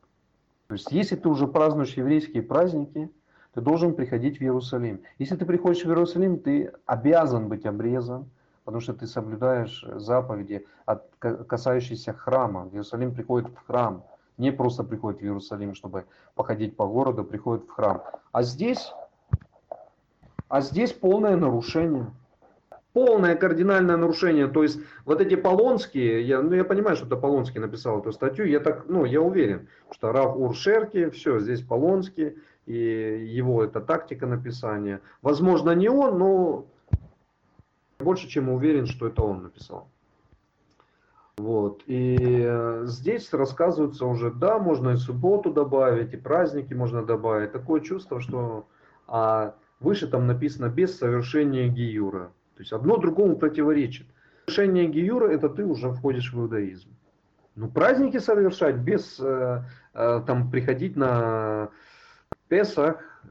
То 0.68 0.74
есть, 0.74 0.92
если 0.92 1.16
ты 1.16 1.28
уже 1.28 1.46
празднуешь 1.46 1.94
еврейские 1.94 2.42
праздники, 2.42 3.10
ты 3.54 3.60
должен 3.60 3.94
приходить 3.94 4.38
в 4.38 4.42
Иерусалим. 4.42 5.00
Если 5.18 5.36
ты 5.36 5.46
приходишь 5.46 5.84
в 5.84 5.88
Иерусалим, 5.88 6.38
ты 6.38 6.72
обязан 6.86 7.48
быть 7.48 7.64
обрезан, 7.64 8.26
потому 8.64 8.80
что 8.80 8.92
ты 8.92 9.06
соблюдаешь 9.06 9.84
заповеди, 9.94 10.66
касающиеся 11.18 12.12
храма. 12.12 12.64
В 12.64 12.72
Иерусалим 12.72 13.14
приходит 13.14 13.48
в 13.48 13.66
храм 13.66 14.04
не 14.38 14.52
просто 14.52 14.84
приходит 14.84 15.20
в 15.20 15.24
Иерусалим, 15.24 15.74
чтобы 15.74 16.06
походить 16.34 16.76
по 16.76 16.86
городу, 16.86 17.24
приходит 17.24 17.66
в 17.66 17.72
храм. 17.72 18.02
А 18.32 18.42
здесь, 18.42 18.92
а 20.48 20.60
здесь 20.60 20.92
полное 20.92 21.36
нарушение. 21.36 22.06
Полное 22.98 23.36
кардинальное 23.36 23.96
нарушение. 23.96 24.48
То 24.48 24.64
есть 24.64 24.80
вот 25.04 25.20
эти 25.20 25.36
Полонские, 25.36 26.22
я, 26.22 26.42
ну 26.42 26.52
я 26.52 26.64
понимаю, 26.64 26.96
что 26.96 27.06
это 27.06 27.16
Полонский 27.16 27.60
написал 27.60 28.00
эту 28.00 28.10
статью, 28.12 28.44
я 28.46 28.58
так, 28.58 28.86
ну 28.88 29.04
я 29.04 29.20
уверен, 29.20 29.68
что 29.92 30.10
Раф 30.10 30.36
Уршерки, 30.36 31.08
все, 31.10 31.38
здесь 31.38 31.62
Полонский, 31.62 32.38
и 32.66 32.74
его 32.74 33.62
это 33.62 33.80
тактика 33.80 34.26
написания. 34.26 35.00
Возможно 35.22 35.70
не 35.70 35.88
он, 35.88 36.18
но 36.18 36.66
больше 38.00 38.26
чем 38.26 38.48
уверен, 38.48 38.86
что 38.86 39.06
это 39.06 39.22
он 39.22 39.44
написал. 39.44 39.88
Вот. 41.36 41.84
И 41.86 42.16
э, 42.20 42.82
здесь 42.86 43.32
рассказывается 43.32 44.06
уже, 44.06 44.32
да, 44.32 44.58
можно 44.58 44.90
и 44.90 44.96
субботу 44.96 45.52
добавить, 45.52 46.14
и 46.14 46.16
праздники 46.16 46.74
можно 46.74 47.04
добавить. 47.04 47.52
Такое 47.52 47.80
чувство, 47.80 48.20
что 48.20 48.66
а 49.06 49.54
выше 49.78 50.08
там 50.08 50.26
написано 50.26 50.68
без 50.68 50.98
совершения 50.98 51.68
гиюра. 51.68 52.32
То 52.58 52.62
есть 52.62 52.72
одно 52.72 52.96
другому 52.96 53.36
противоречит. 53.36 54.04
Совершение 54.46 54.88
гиюра 54.88 55.28
это 55.28 55.48
ты 55.48 55.64
уже 55.64 55.92
входишь 55.92 56.32
в 56.32 56.40
иудаизм. 56.40 56.88
Ну 57.54 57.68
праздники 57.68 58.18
совершать 58.18 58.74
без 58.74 59.20
э, 59.20 59.62
э, 59.94 60.22
там 60.26 60.50
приходить 60.50 60.96
на 60.96 61.68
Песах, 62.48 63.22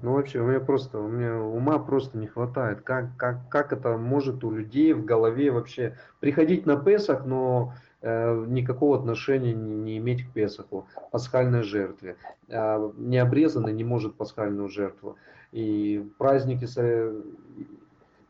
ну 0.00 0.14
вообще, 0.14 0.40
у 0.40 0.46
меня 0.46 0.60
просто, 0.60 0.98
у 0.98 1.08
меня 1.08 1.38
ума 1.38 1.78
просто 1.78 2.16
не 2.16 2.26
хватает. 2.26 2.80
Как, 2.80 3.14
как, 3.18 3.50
как 3.50 3.74
это 3.74 3.98
может 3.98 4.42
у 4.44 4.50
людей 4.50 4.94
в 4.94 5.04
голове 5.04 5.50
вообще 5.50 5.98
приходить 6.20 6.64
на 6.64 6.76
Песах, 6.76 7.26
но 7.26 7.74
э, 8.00 8.44
никакого 8.48 8.98
отношения 8.98 9.52
не, 9.52 9.74
не 9.74 9.98
иметь 9.98 10.24
к 10.24 10.32
Песаху, 10.32 10.86
пасхальной 11.10 11.64
жертве. 11.64 12.16
Э, 12.48 12.90
не 12.96 13.18
обрезанный 13.18 13.74
не 13.74 13.84
может 13.84 14.14
пасхальную 14.14 14.70
жертву. 14.70 15.16
И 15.52 16.08
праздники 16.16 16.64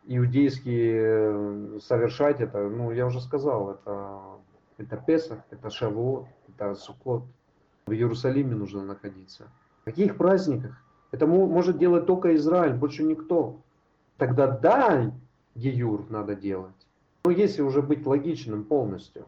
иудейские 0.06 1.02
э, 1.02 1.78
совершать 1.82 2.40
это, 2.40 2.68
ну 2.68 2.90
я 2.92 3.06
уже 3.06 3.20
сказал, 3.20 3.72
это, 3.72 4.20
это 4.78 4.96
Песах, 4.96 5.40
это 5.50 5.70
Шавуот, 5.70 6.26
это 6.48 6.74
Суккот. 6.74 7.24
В 7.86 7.92
Иерусалиме 7.92 8.54
нужно 8.54 8.82
находиться. 8.82 9.48
В 9.82 9.84
каких 9.84 10.16
праздниках? 10.16 10.82
Это 11.12 11.26
может 11.26 11.78
делать 11.78 12.06
только 12.06 12.34
Израиль, 12.34 12.74
больше 12.74 13.04
никто. 13.04 13.60
Тогда 14.16 14.48
да, 14.48 15.12
Геюр 15.54 16.06
надо 16.10 16.34
делать. 16.34 16.74
Но 17.24 17.30
если 17.30 17.62
уже 17.62 17.82
быть 17.82 18.06
логичным 18.06 18.64
полностью, 18.64 19.26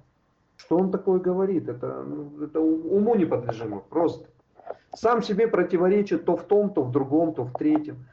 что 0.56 0.76
он 0.76 0.90
такое 0.90 1.20
говорит, 1.20 1.68
это, 1.68 2.02
ну, 2.02 2.42
это 2.42 2.60
уму 2.60 3.14
неподлежимо, 3.14 3.80
просто. 3.80 4.28
Сам 4.94 5.22
себе 5.22 5.46
противоречит 5.46 6.24
то 6.24 6.36
в 6.36 6.44
том, 6.44 6.70
то 6.70 6.82
в 6.82 6.90
другом, 6.90 7.34
то 7.34 7.44
в 7.44 7.52
третьем. 7.52 8.06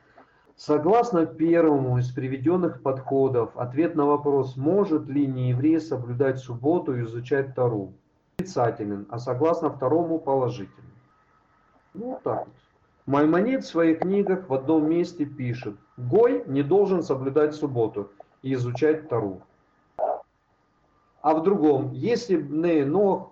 Согласно 0.56 1.26
первому 1.26 1.98
из 1.98 2.11
приведенных 2.11 2.82
подходов, 2.82 3.57
ответ 3.57 3.95
на 3.95 4.06
вопрос, 4.06 4.56
может 4.56 5.07
ли 5.07 5.27
нееврей 5.27 5.82
соблюдать 5.82 6.40
субботу 6.40 6.95
и 6.95 7.03
изучать 7.03 7.53
Тару, 7.56 7.94
отрицателен, 8.38 9.06
а 9.10 9.19
согласно 9.19 9.69
второму 9.69 10.18
положительный. 10.18 10.94
Ну, 11.94 12.19
так 12.23 12.45
вот. 12.45 12.56
Маймонид 13.06 13.64
в 13.64 13.68
своих 13.68 13.99
книгах 13.99 14.49
в 14.49 14.53
одном 14.53 14.90
месте 14.90 15.26
пишет, 15.26 15.76
Гой 15.98 16.44
не 16.48 16.64
должен 16.64 17.03
соблюдать 17.03 17.53
субботу 17.53 18.11
и 18.41 18.53
изучать 18.53 19.10
Тару. 19.10 19.41
А 21.22 21.34
в 21.34 21.44
другом, 21.44 21.91
если 21.91 22.38
Бней 22.38 22.86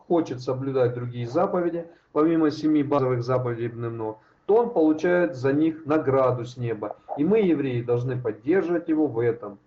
хочет 0.07 0.41
соблюдать 0.41 0.93
другие 0.93 1.27
заповеди, 1.27 1.87
помимо 2.11 2.51
семи 2.51 2.83
базовых 2.83 3.23
заповедей 3.23 3.69
Бней 3.69 4.17
то 4.45 4.55
он 4.55 4.69
получает 4.71 5.35
за 5.35 5.53
них 5.53 5.85
награду 5.85 6.45
с 6.45 6.57
неба. 6.57 6.97
И 7.17 7.23
мы, 7.23 7.39
евреи, 7.39 7.81
должны 7.81 8.19
поддерживать 8.19 8.89
его 8.89 9.07
в 9.07 9.19
этом. 9.19 9.57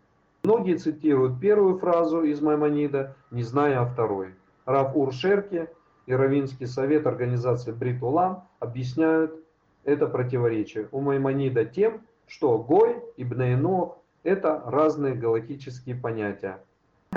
Многие 0.43 0.77
цитируют 0.77 1.41
первую 1.41 1.79
фразу 1.79 2.23
из 2.23 2.41
Маймонида, 2.41 3.17
не 3.31 3.43
зная 3.43 3.81
о 3.81 3.87
второй. 3.87 4.35
Раф 4.65 4.95
Уршерки 4.95 5.69
и 6.07 6.15
Равинский 6.15 6.67
совет 6.67 7.07
организации 7.07 7.73
Брит 7.73 8.03
Улам 8.03 8.45
объясняют 8.61 9.35
это 9.85 10.07
противоречие 10.07 10.89
у 10.93 11.01
Маймонида 11.01 11.65
тем, 11.65 12.03
что 12.27 12.59
Гой 12.59 13.03
и 13.17 13.25
Бнейнох– 13.25 13.99
это 14.25 14.63
разные 14.67 15.15
галактические 15.15 15.97
понятия. 15.97 16.59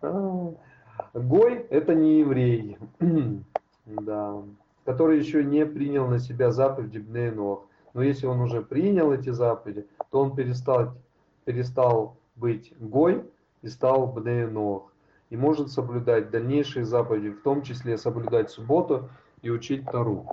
Гой– 0.00 1.66
это 1.70 1.94
не 1.94 2.20
еврей, 2.20 2.78
да, 3.86 4.42
который 4.84 5.18
еще 5.18 5.44
не 5.44 5.66
принял 5.66 6.06
на 6.06 6.18
себя 6.18 6.52
заповеди 6.52 6.98
Бнейнох. 6.98 7.66
Но 7.94 8.02
если 8.02 8.26
он 8.26 8.40
уже 8.40 8.62
принял 8.62 9.12
эти 9.12 9.30
заповеди, 9.30 9.86
то 10.10 10.20
он 10.20 10.34
перестал, 10.34 10.96
перестал 11.44 12.16
быть 12.36 12.72
Гой 12.78 13.24
и 13.62 13.68
стал 13.68 14.06
Бнейнох. 14.06 14.92
И 15.30 15.36
может 15.36 15.70
соблюдать 15.70 16.30
дальнейшие 16.30 16.84
заповеди, 16.84 17.30
в 17.30 17.42
том 17.42 17.62
числе 17.62 17.96
соблюдать 17.98 18.50
субботу 18.50 19.08
и 19.42 19.50
учить 19.50 19.84
Тару. 19.84 20.26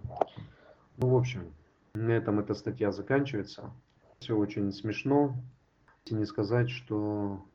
Ну, 0.98 1.10
в 1.10 1.16
общем, 1.16 1.54
на 1.94 2.12
этом 2.12 2.40
эта 2.40 2.56
статья 2.56 2.92
заканчивается. 2.92 3.72
Все 4.20 4.36
очень 4.36 4.72
смешно. 4.72 5.36
Если 6.04 6.16
не 6.16 6.26
сказать, 6.26 6.70
что 6.70 7.46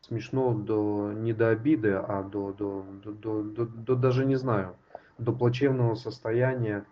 смешно 0.00 0.54
до, 0.54 1.12
не 1.12 1.32
до 1.32 1.48
обиды, 1.48 1.92
а 1.92 2.22
до, 2.22 2.52
до, 2.52 2.84
до, 3.02 3.12
до, 3.12 3.42
до, 3.42 3.66
до 3.66 3.94
даже 3.96 4.26
не 4.26 4.36
знаю, 4.36 4.76
до 5.18 5.32
плачевного 5.32 5.94
состояния 5.94 6.84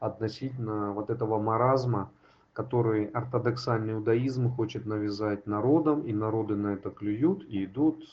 относительно 0.00 0.92
вот 0.92 1.10
этого 1.10 1.40
маразма, 1.40 2.10
который 2.52 3.06
ортодоксальный 3.06 3.94
иудаизм 3.94 4.50
хочет 4.50 4.86
навязать 4.86 5.46
народам, 5.46 6.02
и 6.02 6.12
народы 6.12 6.56
на 6.56 6.74
это 6.74 6.90
клюют 6.90 7.44
и 7.48 7.64
идут, 7.64 8.04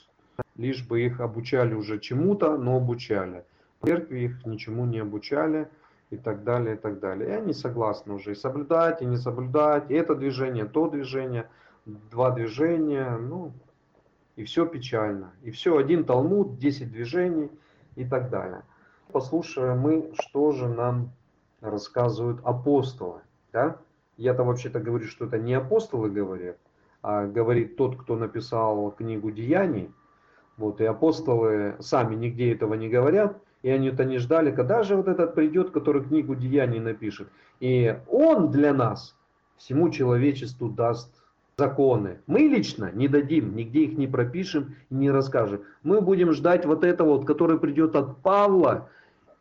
лишь 0.56 0.88
бы 0.88 1.02
их 1.02 1.20
обучали 1.20 1.74
уже 1.74 2.00
чему-то, 2.00 2.58
но 2.58 2.78
обучали. 2.78 3.46
Церкви 3.84 4.20
их 4.20 4.46
ничему 4.46 4.86
не 4.86 5.00
обучали, 5.00 5.70
и 6.10 6.18
так 6.18 6.44
далее, 6.44 6.76
и 6.76 6.78
так 6.78 7.00
далее. 7.00 7.30
И 7.30 7.34
они 7.34 7.54
согласны 7.54 8.14
уже 8.14 8.32
и 8.32 8.36
соблюдать, 8.36 9.02
и 9.02 9.06
не 9.06 9.18
соблюдать, 9.18 9.91
и 9.91 9.94
это 9.94 10.16
движение, 10.16 10.66
то 10.66 10.90
движение, 10.90 11.48
два 11.86 12.32
движения, 12.32 13.18
ну, 13.18 13.52
и 14.36 14.44
все 14.44 14.66
печально. 14.66 15.32
И 15.44 15.52
все, 15.52 15.78
один 15.78 16.06
Талмуд, 16.06 16.58
10 16.58 16.91
движений 16.91 17.52
и 17.96 18.06
так 18.06 18.30
далее. 18.30 18.64
Послушаем 19.11 19.80
мы, 19.80 20.11
что 20.22 20.52
же 20.52 20.68
нам 20.68 21.11
рассказывают 21.61 22.40
апостолы. 22.44 23.22
Да? 23.52 23.77
Я-то 24.18 24.44
вообще-то 24.44 24.80
говорю, 24.80 25.07
что 25.07 25.26
это 25.26 25.40
не 25.40 25.56
апостолы 25.56 26.10
говорят, 26.10 26.57
а 27.02 27.26
говорит 27.26 27.76
тот, 27.76 27.99
кто 27.99 28.15
написал 28.15 28.91
книгу 28.91 29.31
Деяний. 29.31 29.91
Вот, 30.57 30.81
и 30.81 30.86
апостолы 30.86 31.76
сами 31.80 32.15
нигде 32.15 32.52
этого 32.53 32.73
не 32.73 32.90
говорят, 32.90 33.41
И 33.64 33.69
они 33.69 33.88
это 33.88 34.03
не 34.03 34.18
ждали, 34.18 34.52
когда 34.52 34.84
же 34.84 34.98
вот 34.98 35.07
этот 35.07 35.34
придет, 35.34 35.72
который 35.72 36.03
книгу 36.03 36.36
деяний 36.36 36.80
напишет. 36.80 37.30
И 37.61 37.98
он 38.07 38.52
для 38.52 38.73
нас 38.73 39.15
всему 39.57 39.90
человечеству 39.90 40.69
даст 40.69 41.14
законы. 41.57 42.19
Мы 42.27 42.41
лично 42.41 42.91
не 42.94 43.07
дадим, 43.07 43.56
нигде 43.56 43.86
их 43.86 43.98
не 43.98 44.07
пропишем 44.07 44.76
не 44.90 45.10
расскажем. 45.11 45.61
Мы 45.84 46.02
будем 46.02 46.31
ждать 46.34 46.65
вот 46.65 46.84
этого, 46.84 47.18
вот, 47.18 47.26
который 47.26 47.57
придет 47.57 47.95
от 47.95 48.18
Павла 48.22 48.90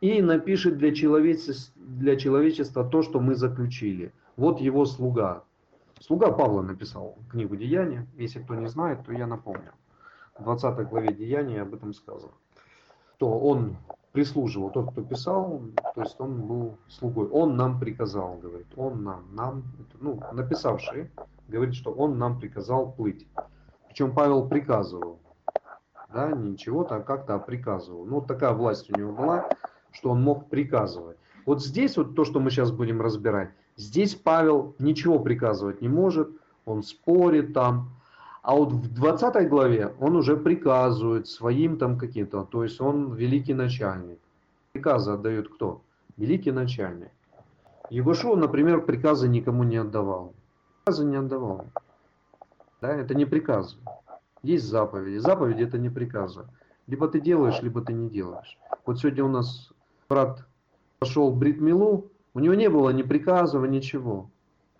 и 0.00 0.22
напишет 0.22 0.78
для 0.78 0.94
человечества, 0.94 1.72
для 1.76 2.16
человечества 2.16 2.84
то, 2.84 3.02
что 3.02 3.20
мы 3.20 3.34
заключили. 3.34 4.12
Вот 4.36 4.60
его 4.60 4.84
слуга. 4.84 5.44
Слуга 6.00 6.30
Павла 6.30 6.62
написал 6.62 7.16
книгу 7.30 7.56
Деяния. 7.56 8.06
Если 8.16 8.40
кто 8.40 8.54
не 8.54 8.68
знает, 8.68 9.04
то 9.04 9.12
я 9.12 9.26
напомню. 9.26 9.72
В 10.38 10.44
20 10.44 10.88
главе 10.88 11.12
Деяния 11.12 11.62
об 11.62 11.74
этом 11.74 11.92
сказано. 11.92 12.32
То 13.18 13.36
он 13.36 13.76
прислуживал, 14.12 14.70
тот, 14.70 14.92
кто 14.92 15.02
писал, 15.02 15.60
то 15.94 16.02
есть 16.02 16.20
он 16.20 16.46
был 16.46 16.78
слугой. 16.88 17.28
Он 17.28 17.56
нам 17.56 17.80
приказал, 17.80 18.38
говорит, 18.38 18.68
он 18.76 19.02
нам, 19.02 19.24
нам, 19.34 19.64
ну, 20.00 20.20
написавший, 20.32 21.10
говорит, 21.48 21.74
что 21.74 21.92
он 21.92 22.18
нам 22.18 22.38
приказал 22.38 22.92
плыть. 22.92 23.26
Причем 23.88 24.14
Павел 24.14 24.48
приказывал, 24.48 25.18
да, 26.12 26.30
ничего-то, 26.30 26.96
а 26.96 27.00
как-то 27.00 27.38
приказывал. 27.38 28.06
Ну, 28.06 28.16
вот 28.16 28.28
такая 28.28 28.52
власть 28.52 28.90
у 28.90 28.96
него 28.96 29.12
была, 29.12 29.48
что 29.92 30.10
он 30.10 30.22
мог 30.22 30.48
приказывать. 30.48 31.16
Вот 31.46 31.62
здесь 31.62 31.96
вот 31.96 32.14
то, 32.14 32.24
что 32.24 32.40
мы 32.40 32.50
сейчас 32.50 32.70
будем 32.70 33.00
разбирать, 33.00 33.50
здесь 33.76 34.14
Павел 34.14 34.74
ничего 34.78 35.18
приказывать 35.18 35.80
не 35.80 35.88
может, 35.88 36.30
он 36.66 36.82
спорит 36.82 37.54
там, 37.54 37.90
а 38.42 38.54
вот 38.54 38.72
в 38.72 38.94
20 38.94 39.48
главе 39.48 39.94
он 39.98 40.16
уже 40.16 40.36
приказывает 40.36 41.26
своим 41.26 41.78
там 41.78 41.98
каким-то, 41.98 42.44
то 42.44 42.64
есть 42.64 42.80
он 42.80 43.14
великий 43.14 43.54
начальник. 43.54 44.18
Приказы 44.72 45.12
отдает 45.12 45.48
кто? 45.48 45.82
Великий 46.16 46.52
начальник. 46.52 47.10
Егошуа, 47.90 48.36
например, 48.36 48.82
приказы 48.82 49.28
никому 49.28 49.64
не 49.64 49.76
отдавал. 49.76 50.34
Приказы 50.84 51.04
не 51.04 51.16
отдавал. 51.16 51.64
Да, 52.80 52.94
это 52.94 53.14
не 53.14 53.24
приказы. 53.24 53.76
Есть 54.42 54.66
заповеди. 54.66 55.18
Заповеди 55.18 55.62
это 55.62 55.78
не 55.78 55.88
приказы. 55.88 56.44
Либо 56.86 57.08
ты 57.08 57.20
делаешь, 57.20 57.60
либо 57.62 57.80
ты 57.80 57.92
не 57.92 58.08
делаешь. 58.08 58.58
Вот 58.86 58.98
сегодня 58.98 59.24
у 59.24 59.28
нас 59.28 59.72
брат 60.08 60.46
пошел 60.98 61.30
в 61.30 61.36
Бритмилу, 61.36 62.10
у 62.32 62.40
него 62.40 62.54
не 62.54 62.70
было 62.70 62.90
ни 62.90 63.02
приказов, 63.02 63.68
ничего. 63.68 64.30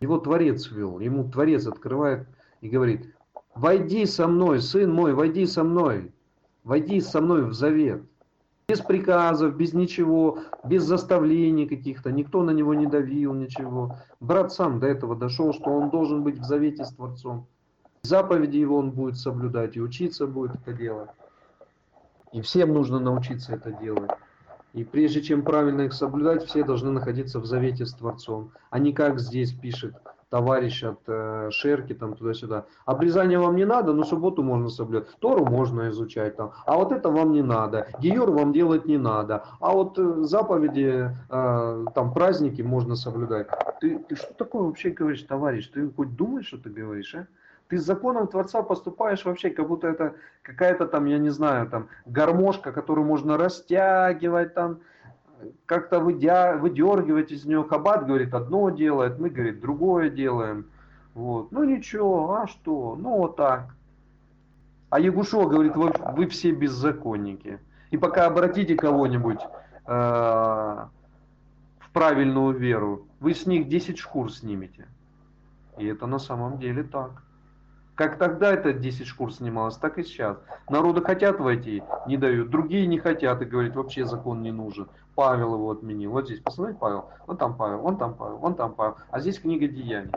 Его 0.01 0.19
Творец 0.19 0.71
вел, 0.71 1.01
ему 1.01 1.29
Творец 1.29 1.67
открывает 1.67 2.27
и 2.63 2.69
говорит, 2.69 3.15
войди 3.55 4.07
со 4.07 4.27
мной, 4.27 4.61
сын 4.63 4.91
мой, 4.91 5.13
войди 5.13 5.45
со 5.45 5.65
мной, 5.65 6.13
войди 6.65 7.01
со 7.01 7.21
мной 7.21 7.45
в 7.45 7.53
завет. 7.53 8.03
Без 8.69 8.81
приказов, 8.81 9.57
без 9.57 9.73
ничего, 9.73 10.41
без 10.65 10.85
заставлений 10.85 11.67
каких-то, 11.67 12.11
никто 12.11 12.43
на 12.43 12.51
него 12.51 12.75
не 12.75 12.87
давил, 12.87 13.35
ничего. 13.35 13.97
Брат 14.21 14.53
сам 14.53 14.79
до 14.79 14.87
этого 14.87 15.15
дошел, 15.15 15.53
что 15.53 15.71
он 15.71 15.91
должен 15.91 16.23
быть 16.23 16.39
в 16.39 16.45
завете 16.45 16.85
с 16.85 16.95
Творцом. 16.95 17.47
Заповеди 18.03 18.59
его 18.59 18.77
он 18.79 18.93
будет 18.93 19.19
соблюдать 19.19 19.77
и 19.77 19.81
учиться 19.81 20.27
будет 20.27 20.55
это 20.55 20.73
делать. 20.73 21.11
И 22.33 22.41
всем 22.41 22.73
нужно 22.73 22.99
научиться 22.99 23.55
это 23.55 23.73
делать. 23.73 24.11
И 24.79 24.85
прежде 24.85 25.23
чем 25.23 25.43
правильно 25.43 25.81
их 25.83 25.93
соблюдать, 25.93 26.45
все 26.45 26.63
должны 26.63 26.93
находиться 26.93 27.41
в 27.41 27.47
завете 27.47 27.85
с 27.85 27.95
Творцом. 27.95 28.53
А 28.71 28.79
не 28.79 28.93
как 28.93 29.19
здесь 29.19 29.53
пишет 29.53 29.97
товарищ 30.31 30.85
от 30.85 31.01
э, 31.09 31.49
Шерки, 31.51 31.95
там 31.95 32.15
туда-сюда. 32.15 32.67
Обрезание 32.85 33.41
вам 33.41 33.57
не 33.57 33.65
надо, 33.65 33.93
но 33.93 34.05
субботу 34.05 34.45
можно 34.45 34.69
соблюдать. 34.69 35.09
Тору 35.19 35.45
можно 35.45 35.89
изучать 35.89 36.37
там. 36.37 36.53
А 36.65 36.77
вот 36.77 36.93
это 36.93 37.11
вам 37.11 37.33
не 37.33 37.43
надо. 37.43 37.89
Геюр 37.99 38.31
вам 38.31 38.53
делать 38.53 38.87
не 38.87 38.99
надо. 38.99 39.47
А 39.59 39.73
вот 39.73 39.99
э, 39.99 40.23
заповеди, 40.23 41.11
э, 41.29 41.85
там 41.93 42.13
праздники 42.13 42.63
можно 42.63 42.95
соблюдать. 42.95 43.49
Ты, 43.81 43.99
ты 43.99 44.15
что 44.15 44.33
такое 44.35 44.63
вообще 44.63 44.91
говоришь, 44.91 45.23
товарищ? 45.23 45.69
Ты 45.71 45.91
хоть 45.91 46.15
думаешь, 46.15 46.47
что 46.47 46.59
ты 46.59 46.71
говоришь, 46.71 47.17
а? 47.17 47.27
Ты 47.69 47.79
с 47.79 47.85
законом 47.85 48.27
Творца 48.27 48.63
поступаешь 48.63 49.25
вообще, 49.25 49.51
как 49.51 49.69
будто 49.69 49.89
это 49.89 50.15
какая-то 50.43 50.87
там, 50.87 51.05
я 51.05 51.19
не 51.19 51.29
знаю, 51.29 51.69
там 51.69 51.89
гармошка, 52.07 52.73
которую 52.73 53.07
можно 53.07 53.37
растягивать 53.37 54.55
там, 54.55 54.81
как-то 55.67 56.01
выдя, 56.01 56.57
выдергивать 56.57 57.31
из 57.31 57.45
нее. 57.45 57.65
Хаббат 57.65 58.07
говорит, 58.07 58.35
одно 58.35 58.71
делает, 58.71 59.19
мы, 59.19 59.29
говорит, 59.29 59.61
другое 59.61 60.09
делаем. 60.09 60.67
Вот. 61.15 61.53
Ну 61.53 61.65
ничего, 61.65 62.37
а 62.37 62.47
что? 62.47 62.97
Ну 62.97 63.19
вот 63.19 63.37
так. 63.37 63.75
А 64.91 64.99
Ягушо 64.99 65.47
говорит, 65.47 65.77
вы, 65.77 65.93
вы 66.17 66.27
все 66.27 66.53
беззаконники. 66.53 67.61
И 67.91 67.99
пока 67.99 68.27
обратите 68.27 68.75
кого-нибудь 68.75 69.41
э, 69.87 69.91
в 69.91 71.91
правильную 71.93 72.57
веру, 72.57 73.07
вы 73.21 73.35
с 73.35 73.47
них 73.47 73.69
10 73.69 73.99
шкур 73.99 74.33
снимете. 74.33 74.89
И 75.77 75.87
это 75.87 76.07
на 76.07 76.19
самом 76.19 76.59
деле 76.59 76.83
так. 76.83 77.23
Как 77.99 78.17
тогда 78.17 78.53
это 78.53 78.73
10 78.73 79.09
шкур 79.09 79.35
снималось, 79.35 79.77
так 79.77 79.99
и 79.99 80.05
сейчас. 80.05 80.39
Народы 80.71 81.03
хотят 81.03 81.41
войти, 81.41 81.83
не 82.07 82.17
дают. 82.17 82.49
Другие 82.49 82.87
не 82.87 82.97
хотят 82.97 83.43
и 83.43 83.45
говорят, 83.45 83.75
вообще 83.75 84.05
закон 84.05 84.41
не 84.41 84.53
нужен. 84.53 84.87
Павел 85.17 85.55
его 85.55 85.73
отменил. 85.73 86.13
Вот 86.13 86.27
здесь, 86.27 86.39
посмотрите, 86.39 86.79
Павел, 86.79 87.07
вон 87.27 87.37
там 87.37 87.57
Павел, 87.57 87.79
вон 87.79 87.99
там 87.99 88.15
Павел, 88.15 88.37
вон 88.37 88.55
там 88.55 88.75
Павел. 88.75 88.95
А 89.11 89.19
здесь 89.19 89.41
книга 89.41 89.67
деяний. 89.67 90.13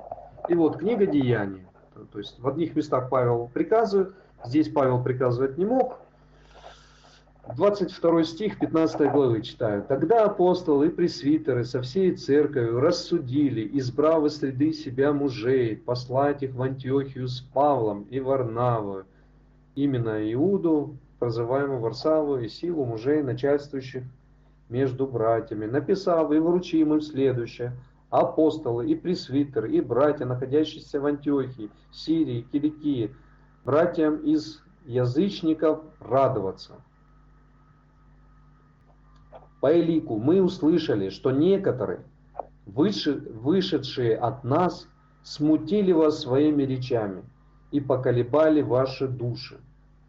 И 0.47 0.53
вот 0.53 0.77
книга 0.77 1.07
деяний. 1.07 1.65
То 2.11 2.19
есть 2.19 2.39
в 2.39 2.47
одних 2.47 2.75
местах 2.75 3.09
Павел 3.09 3.49
приказывает, 3.51 4.13
здесь 4.45 4.69
Павел 4.69 5.01
приказывать 5.01 5.57
не 5.57 5.65
мог, 5.65 5.97
22 7.47 8.23
стих 8.23 8.59
15 8.59 9.11
главы 9.11 9.41
читаю. 9.41 9.83
«Тогда 9.83 10.25
апостолы 10.25 10.87
и 10.87 10.89
пресвитеры 10.89 11.65
со 11.65 11.81
всей 11.81 12.15
церковью 12.15 12.79
рассудили, 12.79 13.67
избрав 13.79 14.25
из 14.25 14.37
среды 14.37 14.73
себя 14.73 15.11
мужей, 15.11 15.75
послать 15.75 16.43
их 16.43 16.53
в 16.53 16.61
Антиохию 16.61 17.27
с 17.27 17.41
Павлом 17.41 18.03
и 18.11 18.19
Варнавою, 18.19 19.05
именно 19.73 20.31
Иуду, 20.33 20.95
прозываемую 21.17 21.79
Варсаву, 21.79 22.37
и 22.37 22.47
силу 22.47 22.85
мужей, 22.85 23.23
начальствующих 23.23 24.03
между 24.69 25.07
братьями, 25.07 25.65
написав 25.65 26.31
и 26.31 26.37
вручим 26.37 26.93
им 26.93 27.01
следующее. 27.01 27.73
Апостолы 28.11 28.87
и 28.87 28.93
пресвитеры, 28.93 29.71
и 29.71 29.81
братья, 29.81 30.25
находящиеся 30.25 31.01
в 31.01 31.07
Антиохии, 31.07 31.71
Сирии, 31.91 32.45
Киликии, 32.51 33.15
братьям 33.65 34.17
из 34.17 34.61
язычников 34.85 35.79
радоваться» 35.99 36.75
по 39.61 39.71
элику 39.79 40.17
мы 40.17 40.41
услышали, 40.41 41.09
что 41.09 41.31
некоторые, 41.31 42.01
вышедшие 42.65 44.17
от 44.17 44.43
нас, 44.43 44.87
смутили 45.23 45.91
вас 45.91 46.21
своими 46.21 46.63
речами 46.63 47.23
и 47.69 47.79
поколебали 47.79 48.63
ваши 48.63 49.07
души, 49.07 49.59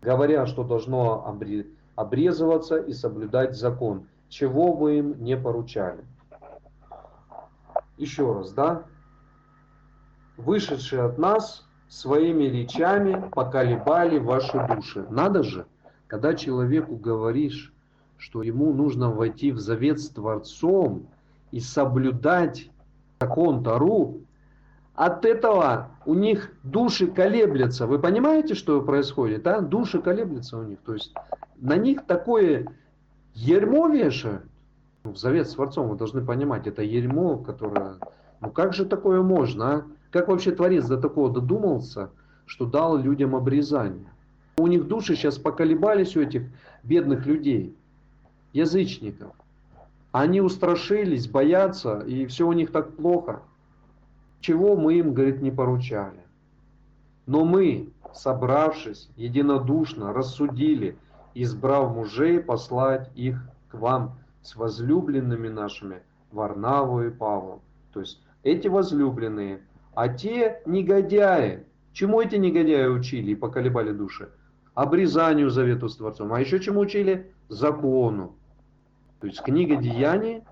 говоря, 0.00 0.46
что 0.46 0.64
должно 0.64 1.36
обрезываться 1.96 2.78
и 2.78 2.94
соблюдать 2.94 3.54
закон, 3.54 4.06
чего 4.30 4.72
вы 4.72 4.98
им 4.98 5.22
не 5.22 5.36
поручали. 5.36 6.02
Еще 7.98 8.32
раз, 8.32 8.52
да? 8.52 8.84
Вышедшие 10.38 11.02
от 11.02 11.18
нас 11.18 11.66
своими 11.88 12.44
речами 12.44 13.28
поколебали 13.32 14.18
ваши 14.18 14.66
души. 14.74 15.06
Надо 15.10 15.42
же, 15.42 15.66
когда 16.06 16.34
человеку 16.34 16.96
говоришь, 16.96 17.72
что 18.22 18.44
ему 18.44 18.72
нужно 18.72 19.10
войти 19.10 19.50
в 19.50 19.58
завет 19.58 19.98
с 19.98 20.08
Творцом 20.08 21.08
и 21.50 21.58
соблюдать 21.58 22.70
закон 23.20 23.64
Тару, 23.64 24.20
от 24.94 25.24
этого 25.24 25.88
у 26.06 26.14
них 26.14 26.52
души 26.62 27.08
колеблятся. 27.08 27.88
Вы 27.88 27.98
понимаете, 27.98 28.54
что 28.54 28.80
происходит? 28.80 29.44
А? 29.48 29.60
Души 29.60 30.00
колеблятся 30.00 30.56
у 30.58 30.62
них. 30.62 30.78
То 30.86 30.94
есть 30.94 31.12
на 31.56 31.76
них 31.76 32.06
такое 32.06 32.68
ермо 33.34 33.88
вешают. 33.88 34.44
В 35.02 35.16
завет 35.16 35.48
с 35.48 35.54
Творцом 35.54 35.88
вы 35.88 35.96
должны 35.96 36.24
понимать, 36.24 36.68
это 36.68 36.82
ермо, 36.82 37.38
которое... 37.38 37.96
Ну 38.40 38.52
как 38.52 38.72
же 38.72 38.84
такое 38.84 39.20
можно? 39.20 39.74
А? 39.74 39.84
Как 40.12 40.28
вообще 40.28 40.52
Творец 40.52 40.86
до 40.86 40.96
такого 40.96 41.28
додумался, 41.28 42.10
что 42.46 42.66
дал 42.66 42.96
людям 42.96 43.34
обрезание? 43.34 44.12
У 44.58 44.68
них 44.68 44.86
души 44.86 45.16
сейчас 45.16 45.38
поколебались 45.38 46.16
у 46.16 46.20
этих 46.20 46.42
бедных 46.84 47.26
людей 47.26 47.76
язычников. 48.52 49.32
Они 50.12 50.40
устрашились, 50.40 51.26
боятся, 51.26 52.00
и 52.00 52.26
все 52.26 52.46
у 52.46 52.52
них 52.52 52.70
так 52.70 52.96
плохо. 52.96 53.42
Чего 54.40 54.76
мы 54.76 54.94
им, 54.94 55.14
говорит, 55.14 55.40
не 55.40 55.50
поручали. 55.50 56.20
Но 57.26 57.44
мы, 57.44 57.88
собравшись 58.12 59.08
единодушно, 59.16 60.12
рассудили, 60.12 60.96
избрав 61.34 61.94
мужей, 61.94 62.40
послать 62.40 63.10
их 63.14 63.42
к 63.70 63.74
вам 63.74 64.18
с 64.42 64.56
возлюбленными 64.56 65.48
нашими, 65.48 66.02
Варнаву 66.30 67.02
и 67.04 67.10
Павлом. 67.10 67.60
То 67.92 68.00
есть 68.00 68.20
эти 68.42 68.68
возлюбленные, 68.68 69.60
а 69.94 70.08
те 70.08 70.60
негодяи. 70.66 71.64
Чему 71.92 72.20
эти 72.20 72.36
негодяи 72.36 72.86
учили 72.86 73.32
и 73.32 73.36
поколебали 73.36 73.92
души? 73.92 74.30
Обрезанию 74.74 75.50
завету 75.50 75.88
с 75.88 75.96
Творцом. 75.96 76.32
А 76.32 76.40
еще 76.40 76.58
чему 76.58 76.80
учили? 76.80 77.30
Закону. 77.48 78.34
То 79.22 79.28
есть 79.28 79.40
книга 79.40 79.76
Деяний 79.76 80.42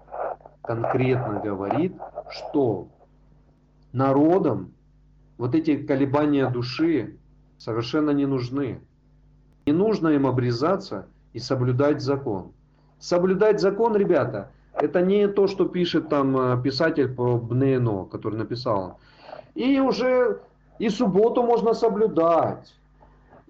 конкретно 0.62 1.40
говорит, 1.40 1.92
что 2.30 2.86
народам 3.92 4.72
вот 5.38 5.56
эти 5.56 5.76
колебания 5.76 6.48
души 6.48 7.16
совершенно 7.58 8.10
не 8.12 8.26
нужны. 8.26 8.80
Не 9.66 9.72
нужно 9.72 10.06
им 10.10 10.24
обрезаться 10.24 11.08
и 11.32 11.40
соблюдать 11.40 12.00
закон. 12.00 12.52
Соблюдать 13.00 13.60
закон, 13.60 13.96
ребята, 13.96 14.52
это 14.74 15.02
не 15.02 15.26
то, 15.26 15.48
что 15.48 15.66
пишет 15.66 16.08
там 16.08 16.36
э, 16.38 16.62
писатель 16.62 17.12
по 17.12 17.38
Бнейно, 17.38 18.04
который 18.04 18.36
написал. 18.36 19.00
И 19.56 19.80
уже 19.80 20.42
и 20.78 20.90
субботу 20.90 21.42
можно 21.42 21.74
соблюдать, 21.74 22.72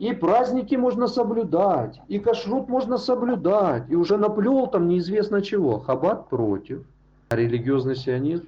и 0.01 0.15
праздники 0.15 0.77
можно 0.77 1.09
соблюдать, 1.09 2.01
и 2.09 2.19
кашрут 2.19 2.71
можно 2.71 2.97
соблюдать, 2.97 3.85
и 3.91 3.95
уже 3.95 4.17
наплел 4.17 4.67
там 4.67 4.89
неизвестно 4.89 5.43
чего. 5.43 5.79
Хаббат 5.79 6.31
против. 6.31 6.87
А 7.29 7.37
религиозный 7.37 7.97
сионизм 7.97 8.47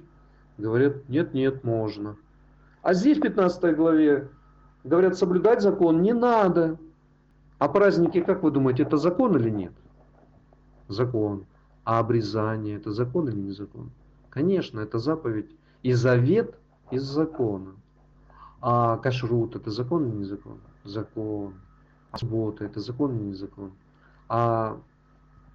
говорят, 0.57 1.07
нет-нет, 1.09 1.63
можно. 1.63 2.15
А 2.81 2.95
здесь 2.95 3.19
в 3.19 3.21
15 3.21 3.75
главе 3.75 4.29
говорят, 4.83 5.15
соблюдать 5.15 5.61
закон 5.61 6.01
не 6.01 6.11
надо. 6.11 6.79
А 7.59 7.69
праздники, 7.69 8.21
как 8.21 8.41
вы 8.41 8.49
думаете, 8.49 8.81
это 8.81 8.97
закон 8.97 9.37
или 9.37 9.51
нет? 9.51 9.73
Закон. 10.87 11.45
А 11.83 11.99
обрезание 11.99 12.77
это 12.77 12.91
закон 12.91 13.29
или 13.29 13.39
не 13.39 13.51
закон? 13.51 13.91
Конечно, 14.31 14.79
это 14.79 14.97
заповедь. 14.97 15.51
И 15.83 15.93
завет 15.93 16.55
из 16.89 17.03
закона. 17.03 17.75
А 18.59 18.97
кашрут 18.97 19.55
это 19.55 19.69
закон 19.69 20.07
или 20.07 20.15
не 20.15 20.23
закон? 20.23 20.57
Закон. 20.83 21.55
Суббота 22.15 22.65
это 22.65 22.79
закон 22.79 23.15
или 23.15 23.23
не 23.23 23.33
закон? 23.33 23.71
А 24.29 24.77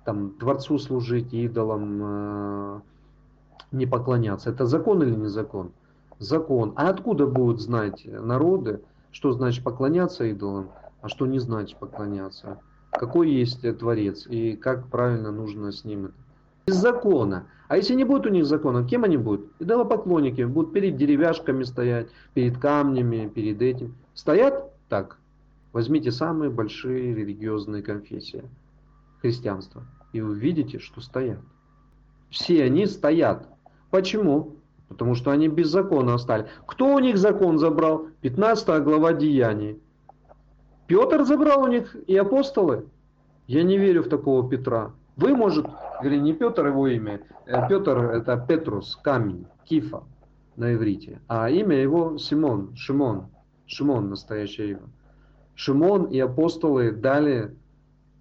там 0.04 0.30
Творцу 0.30 0.78
служить, 0.78 1.32
идолам 1.32 2.00
э, 2.02 2.80
не 3.72 3.86
поклоняться, 3.86 4.50
это 4.50 4.66
закон 4.66 5.02
или 5.02 5.14
не 5.14 5.28
закон? 5.28 5.70
Закон. 6.18 6.72
А 6.76 6.88
откуда 6.88 7.26
будут 7.26 7.60
знать 7.60 8.04
народы, 8.06 8.82
что 9.12 9.32
значит 9.32 9.62
поклоняться 9.62 10.24
идолам, 10.24 10.70
а 11.00 11.08
что 11.08 11.26
не 11.26 11.38
значит 11.38 11.78
поклоняться? 11.78 12.58
Какой 12.90 13.30
есть 13.30 13.62
Творец 13.78 14.26
и 14.26 14.56
как 14.56 14.88
правильно 14.88 15.30
нужно 15.30 15.70
с 15.70 15.84
ним 15.84 16.06
это? 16.06 16.14
Из 16.66 16.74
закона. 16.74 17.46
А 17.68 17.76
если 17.76 17.94
не 17.94 18.04
будет 18.04 18.26
у 18.26 18.30
них 18.30 18.46
закона, 18.46 18.84
кем 18.84 19.04
они 19.04 19.16
будут? 19.16 19.52
Идолопоклонники. 19.58 20.42
Будут 20.42 20.72
перед 20.72 20.96
деревяшками 20.96 21.62
стоять, 21.62 22.08
перед 22.34 22.58
камнями, 22.58 23.28
перед 23.28 23.62
этим. 23.62 23.94
Стоят 24.14 24.70
так. 24.88 25.18
Возьмите 25.72 26.10
самые 26.10 26.50
большие 26.50 27.14
религиозные 27.14 27.82
конфессии. 27.82 28.44
Христианство. 29.20 29.84
И 30.12 30.20
вы 30.20 30.30
увидите, 30.30 30.78
что 30.78 31.00
стоят. 31.00 31.40
Все 32.30 32.64
они 32.64 32.86
стоят. 32.86 33.46
Почему? 33.90 34.56
Потому 34.88 35.14
что 35.14 35.30
они 35.30 35.48
без 35.48 35.68
закона 35.68 36.14
остались. 36.14 36.46
Кто 36.66 36.94
у 36.94 36.98
них 36.98 37.18
закон 37.18 37.58
забрал? 37.58 38.08
15 38.22 38.82
глава 38.82 39.12
Деяний. 39.12 39.80
Петр 40.86 41.24
забрал 41.24 41.64
у 41.64 41.68
них 41.68 41.94
и 42.06 42.16
апостолы? 42.16 42.86
Я 43.46 43.62
не 43.62 43.76
верю 43.76 44.02
в 44.02 44.08
такого 44.08 44.48
Петра. 44.48 44.92
Вы, 45.16 45.34
может, 45.34 45.66
говорили, 46.00 46.20
не 46.20 46.32
Петр 46.32 46.66
его 46.66 46.86
имя, 46.86 47.20
э, 47.46 47.68
Петр 47.68 47.98
это 47.98 48.36
Петрус, 48.36 48.96
камень, 49.02 49.46
Кифа 49.64 50.04
на 50.56 50.74
иврите, 50.74 51.20
а 51.28 51.50
имя 51.50 51.76
его 51.76 52.18
Симон, 52.18 52.74
Шимон, 52.76 53.26
Шимон 53.68 54.10
настоящее 54.10 54.70
имя. 54.70 54.82
Шимон 55.54 56.06
и 56.06 56.18
апостолы 56.18 56.90
дали 56.90 57.54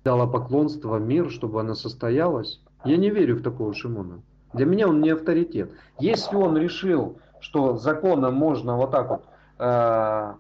дало 0.04 0.28
поклонство 0.28 0.98
мир, 0.98 1.32
чтобы 1.32 1.60
оно 1.62 1.74
состоялось. 1.74 2.62
Я 2.86 2.98
не 2.98 3.10
верю 3.10 3.38
в 3.38 3.42
такого 3.42 3.74
Шимона. 3.74 4.22
Для 4.54 4.66
меня 4.66 4.88
он 4.88 5.02
не 5.02 5.10
авторитет. 5.10 5.72
Если 6.00 6.36
он 6.36 6.58
решил, 6.58 7.20
что 7.40 7.78
законом 7.78 8.36
можно 8.36 8.76
вот 8.76 8.92
так 8.92 9.10
вот 9.10 9.26
э, 9.60 10.34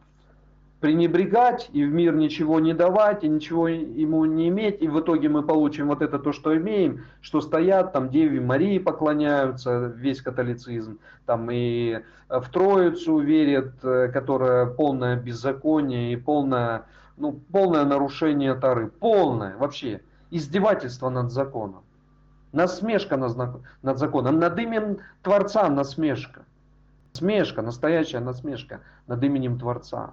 пренебрегать 0.80 1.70
и 1.74 1.84
в 1.84 1.92
мир 1.92 2.16
ничего 2.16 2.60
не 2.60 2.74
давать, 2.74 3.24
и 3.24 3.28
ничего 3.28 3.68
ему 3.68 4.26
не 4.26 4.50
иметь, 4.50 4.82
и 4.82 4.88
в 4.88 5.00
итоге 5.00 5.28
мы 5.28 5.42
получим 5.42 5.88
вот 5.88 6.02
это 6.02 6.20
то, 6.20 6.32
что 6.32 6.56
имеем, 6.56 7.06
что 7.22 7.42
стоят, 7.42 7.94
там 7.94 8.10
Деве 8.10 8.40
Марии 8.40 8.78
поклоняются, 8.78 9.92
весь 9.96 10.22
католицизм, 10.22 11.00
там 11.26 11.50
и 11.52 12.00
в 12.30 12.50
Троицу 12.52 13.20
верят, 13.20 13.74
э, 13.84 14.10
которая 14.10 14.68
полное 14.68 15.16
беззаконие 15.16 16.14
и 16.14 16.16
полное, 16.16 16.84
ну, 17.18 17.34
полное 17.52 17.86
нарушение 17.86 18.54
Тары, 18.54 18.88
полное 18.88 19.58
вообще, 19.58 20.02
издевательство 20.30 21.10
над 21.10 21.32
законом, 21.32 21.84
насмешка 22.52 23.18
над, 23.18 23.98
законом, 23.98 24.40
над 24.40 24.60
именем 24.60 25.00
Творца 25.24 25.68
насмешка, 25.70 26.42
смешка, 27.14 27.64
настоящая 27.64 28.20
насмешка 28.20 28.82
над 29.08 29.24
именем 29.24 29.58
Творца. 29.58 30.12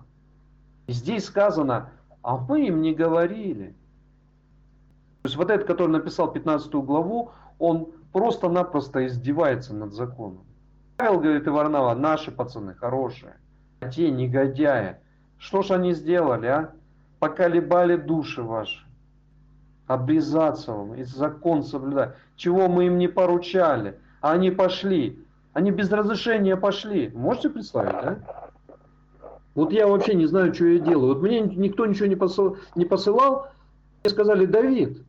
Здесь 0.88 1.24
сказано, 1.24 1.90
а 2.22 2.36
мы 2.36 2.66
им 2.66 2.82
не 2.82 2.94
говорили. 2.94 3.74
То 5.22 5.28
есть 5.28 5.36
вот 5.36 5.50
этот, 5.50 5.66
который 5.66 5.90
написал 5.90 6.30
15 6.30 6.72
главу, 6.74 7.30
он 7.58 7.88
просто-напросто 8.12 9.06
издевается 9.06 9.74
над 9.74 9.92
законом. 9.92 10.44
Павел 10.96 11.20
говорит 11.20 11.46
и 11.46 11.50
Варнава, 11.50 11.94
наши 11.94 12.30
пацаны 12.30 12.74
хорошие, 12.74 13.36
а 13.80 13.88
те 13.88 14.10
негодяи, 14.10 14.96
что 15.38 15.62
ж 15.62 15.72
они 15.72 15.92
сделали, 15.92 16.46
а? 16.46 16.72
Поколебали 17.18 17.96
души 17.96 18.42
ваши, 18.42 18.84
обрезаться 19.86 20.72
вам 20.72 20.94
и 20.94 21.04
закон 21.04 21.64
соблюдать. 21.64 22.14
Чего 22.36 22.68
мы 22.68 22.86
им 22.86 22.98
не 22.98 23.08
поручали, 23.08 23.98
а 24.20 24.32
они 24.32 24.50
пошли, 24.50 25.24
они 25.54 25.70
без 25.70 25.90
разрешения 25.90 26.56
пошли. 26.56 27.10
Можете 27.14 27.48
представить, 27.50 27.92
да? 27.92 28.43
Вот 29.54 29.72
я 29.72 29.86
вообще 29.86 30.14
не 30.14 30.26
знаю, 30.26 30.52
что 30.52 30.66
я 30.66 30.78
делаю. 30.80 31.14
Вот 31.14 31.22
мне 31.22 31.40
никто 31.40 31.86
ничего 31.86 32.06
не, 32.06 32.16
посыл, 32.16 32.56
не 32.74 32.84
посылал. 32.84 33.48
Мне 34.02 34.10
сказали, 34.10 34.46
Давид, 34.46 35.02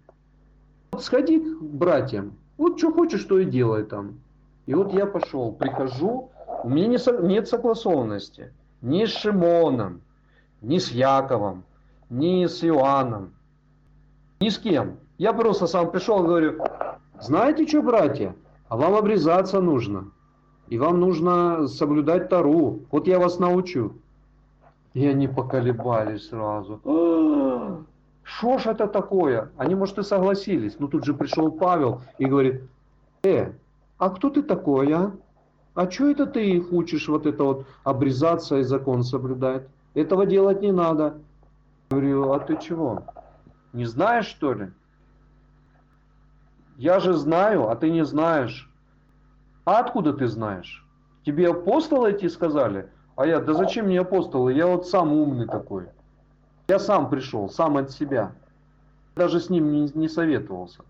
вот 0.92 1.04
сходи 1.04 1.40
к 1.40 1.62
братьям. 1.62 2.38
Вот 2.58 2.78
что 2.78 2.92
хочешь, 2.92 3.22
что 3.22 3.40
и 3.40 3.46
делай 3.46 3.84
там. 3.84 4.20
И 4.66 4.74
вот 4.74 4.94
я 4.94 5.06
пошел, 5.06 5.52
прихожу, 5.52 6.32
у 6.64 6.70
меня 6.70 6.88
не, 6.88 7.28
нет 7.28 7.48
согласованности. 7.48 8.54
Ни 8.82 9.06
с 9.06 9.10
Шимоном, 9.10 10.02
ни 10.62 10.78
с 10.78 10.92
Яковом, 10.92 11.64
ни 12.10 12.46
с 12.46 12.64
Иоанном, 12.64 13.34
ни 14.40 14.50
с 14.50 14.58
кем. 14.58 14.98
Я 15.18 15.34
просто 15.34 15.68
сам 15.68 15.92
пришел 15.92 16.24
и 16.24 16.28
говорю, 16.28 16.64
знаете 17.20 17.68
что, 17.68 17.82
братья, 17.82 18.36
а 18.68 18.78
вам 18.78 18.96
обрезаться 18.96 19.60
нужно. 19.60 20.12
И 20.68 20.78
вам 20.78 21.00
нужно 21.00 21.68
соблюдать 21.68 22.30
Тару. 22.30 22.82
Вот 22.92 23.08
я 23.08 23.20
вас 23.20 23.40
научу. 23.40 23.94
И 24.96 25.06
они 25.06 25.28
поколебались 25.28 26.30
сразу. 26.30 26.80
Что 28.24 28.58
ж 28.58 28.66
это 28.68 28.88
такое? 28.88 29.52
Они, 29.58 29.76
может, 29.76 29.98
и 29.98 30.04
согласились. 30.04 30.80
Но 30.80 30.88
тут 30.88 31.04
же 31.04 31.14
пришел 31.14 31.52
Павел 31.52 32.02
и 32.18 32.26
говорит, 32.26 32.64
э, 33.24 33.52
а 33.98 34.10
кто 34.10 34.30
ты 34.30 34.42
такой, 34.42 34.92
а? 34.94 35.12
А 35.74 35.92
что 35.92 36.10
это 36.10 36.26
ты 36.26 36.50
их 36.50 36.72
учишь 36.72 37.10
вот 37.10 37.26
это 37.26 37.44
вот 37.44 37.68
обрезаться 37.84 38.58
и 38.58 38.64
закон 38.64 39.04
соблюдать? 39.04 39.68
Этого 39.96 40.26
делать 40.26 40.62
не 40.62 40.72
надо. 40.72 41.18
Я 41.92 41.98
говорю, 41.98 42.32
а 42.32 42.40
ты 42.40 42.58
чего? 42.58 43.04
Не 43.74 43.86
знаешь, 43.86 44.28
что 44.28 44.54
ли? 44.54 44.72
Я 46.78 47.02
же 47.02 47.14
знаю, 47.14 47.70
а 47.70 47.76
ты 47.76 47.90
не 47.90 48.06
знаешь. 48.06 48.72
А 49.66 49.80
откуда 49.80 50.14
ты 50.14 50.30
знаешь? 50.30 50.88
Тебе 51.26 51.50
апостолы 51.50 52.12
эти 52.12 52.30
сказали? 52.30 52.90
А 53.16 53.26
я, 53.26 53.40
да 53.40 53.54
зачем 53.54 53.86
мне 53.86 54.02
апостолы? 54.02 54.54
Я 54.54 54.68
вот 54.68 54.88
сам 54.88 55.14
умный 55.14 55.48
такой. 55.48 55.86
Я 56.68 56.80
сам 56.80 57.10
пришел, 57.10 57.50
сам 57.50 57.78
от 57.78 57.92
себя. 57.92 58.34
Даже 59.16 59.40
с 59.40 59.50
ним 59.50 59.72
не, 59.72 59.90
не 59.94 60.10
советовался. 60.10 60.84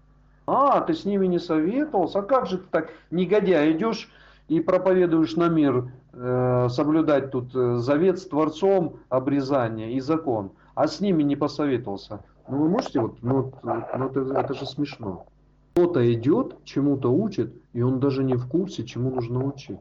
А, 0.48 0.82
ты 0.82 0.94
с 0.94 1.06
ними 1.06 1.28
не 1.28 1.40
советовался? 1.40 2.20
А 2.20 2.24
как 2.24 2.48
же 2.48 2.58
ты 2.58 2.66
так, 2.72 2.90
негодяй, 3.12 3.72
идешь 3.72 4.10
и 4.48 4.60
проповедуешь 4.60 5.36
на 5.36 5.50
мир, 5.50 5.92
э, 6.14 6.68
соблюдать 6.70 7.32
тут 7.32 7.56
э, 7.56 7.78
завет 7.78 8.20
с 8.20 8.28
Творцом, 8.28 8.98
обрезание 9.10 9.94
и 9.94 10.00
закон, 10.00 10.52
а 10.76 10.88
с 10.88 11.00
ними 11.00 11.24
не 11.24 11.36
посоветовался? 11.36 12.24
Ну 12.48 12.58
вы 12.58 12.70
можете 12.70 13.00
вот, 13.00 13.18
ну, 13.24 13.54
ну 13.64 14.06
это, 14.06 14.40
это 14.40 14.54
же 14.54 14.66
смешно. 14.66 15.26
Кто-то 15.74 16.14
идет, 16.14 16.64
чему-то 16.64 17.12
учит, 17.12 17.54
и 17.74 17.82
он 17.82 18.00
даже 18.00 18.24
не 18.24 18.36
в 18.36 18.48
курсе, 18.48 18.86
чему 18.86 19.10
нужно 19.10 19.44
учить. 19.44 19.80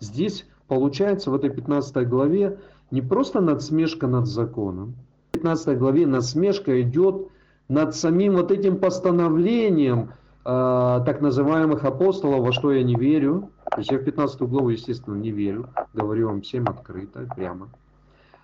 Здесь 0.00 0.46
получается 0.70 1.32
в 1.32 1.34
этой 1.34 1.50
15 1.50 2.08
главе 2.08 2.58
не 2.92 3.02
просто 3.02 3.40
надсмешка 3.40 4.06
над 4.06 4.26
законом. 4.26 4.94
В 5.30 5.32
15 5.32 5.76
главе 5.76 6.06
насмешка 6.06 6.80
идет 6.80 7.26
над 7.68 7.96
самим 7.96 8.34
вот 8.34 8.52
этим 8.52 8.78
постановлением 8.78 10.12
э, 10.44 10.44
так 10.44 11.20
называемых 11.20 11.84
апостолов, 11.84 12.46
во 12.46 12.52
что 12.52 12.72
я 12.72 12.84
не 12.84 12.94
верю. 12.94 13.50
То 13.72 13.78
есть 13.78 13.90
я 13.90 13.98
в 13.98 14.04
15 14.04 14.42
главу, 14.42 14.68
естественно, 14.68 15.16
не 15.16 15.32
верю. 15.32 15.70
Говорю 15.92 16.28
вам 16.28 16.42
всем 16.42 16.68
открыто, 16.68 17.28
прямо. 17.34 17.68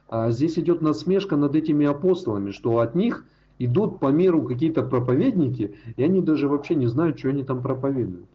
А 0.08 0.32
здесь 0.32 0.58
идет 0.58 0.82
насмешка 0.82 1.36
над 1.36 1.54
этими 1.54 1.86
апостолами, 1.86 2.50
что 2.50 2.80
от 2.80 2.96
них 2.96 3.24
Идут 3.58 4.00
по 4.00 4.08
миру 4.08 4.42
какие-то 4.42 4.82
проповедники, 4.82 5.76
и 5.96 6.02
они 6.02 6.20
даже 6.20 6.46
вообще 6.46 6.74
не 6.74 6.86
знают, 6.88 7.18
что 7.18 7.30
они 7.30 7.42
там 7.42 7.62
проповедуют. 7.62 8.28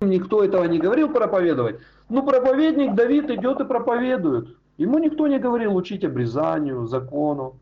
Никто 0.00 0.44
этого 0.44 0.64
не 0.64 0.78
говорил 0.78 1.08
проповедовать. 1.08 1.80
Ну, 2.08 2.22
проповедник 2.22 2.94
Давид 2.94 3.30
идет 3.30 3.60
и 3.60 3.64
проповедует. 3.64 4.56
Ему 4.76 4.98
никто 4.98 5.26
не 5.26 5.38
говорил 5.38 5.74
учить 5.74 6.04
обрезанию, 6.04 6.86
закону. 6.86 7.56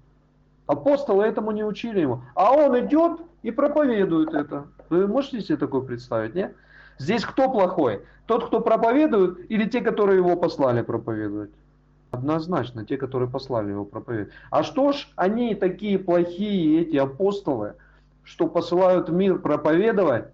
Апостолы 0.66 1.24
этому 1.24 1.52
не 1.52 1.62
учили 1.62 2.01
ему. 2.01 2.23
А 2.35 2.52
он 2.52 2.78
идет 2.81 3.20
и 3.43 3.51
проповедует 3.51 4.35
это. 4.35 4.66
Вы 4.89 5.06
можете 5.06 5.40
себе 5.40 5.56
такое 5.56 5.82
представить, 5.82 6.35
нет? 6.35 6.55
Здесь 6.98 7.24
кто 7.24 7.51
плохой? 7.51 8.02
Тот, 8.27 8.47
кто 8.47 8.61
проповедует, 8.61 9.51
или 9.51 9.69
те, 9.69 9.81
которые 9.81 10.19
его 10.19 10.36
послали 10.36 10.82
проповедовать? 10.82 11.51
Однозначно, 12.11 12.85
те, 12.85 12.97
которые 12.97 13.28
послали 13.28 13.70
его 13.70 13.85
проповедовать. 13.85 14.32
А 14.51 14.62
что 14.62 14.93
ж 14.93 15.09
они 15.16 15.55
такие 15.55 15.98
плохие, 15.98 16.82
эти 16.82 16.97
апостолы, 16.97 17.74
что 18.23 18.47
посылают 18.47 19.09
мир 19.09 19.39
проповедовать, 19.39 20.27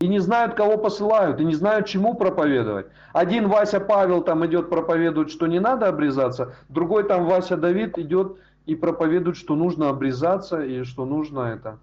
и 0.00 0.08
не 0.08 0.18
знают, 0.18 0.54
кого 0.54 0.78
посылают, 0.78 1.40
и 1.40 1.44
не 1.44 1.54
знают, 1.54 1.86
чему 1.86 2.14
проповедовать. 2.14 2.86
Один 3.12 3.48
Вася 3.48 3.80
Павел 3.80 4.22
там 4.22 4.44
идет 4.46 4.70
проповедует, 4.70 5.30
что 5.30 5.46
не 5.46 5.60
надо 5.60 5.88
обрезаться, 5.88 6.54
другой 6.70 7.04
там 7.04 7.26
Вася 7.26 7.58
Давид 7.58 7.98
идет 7.98 8.38
и 8.64 8.74
проповедует, 8.74 9.36
что 9.36 9.54
нужно 9.54 9.90
обрезаться 9.90 10.62
и 10.62 10.84
что 10.84 11.04
нужно 11.04 11.40
это. 11.40 11.78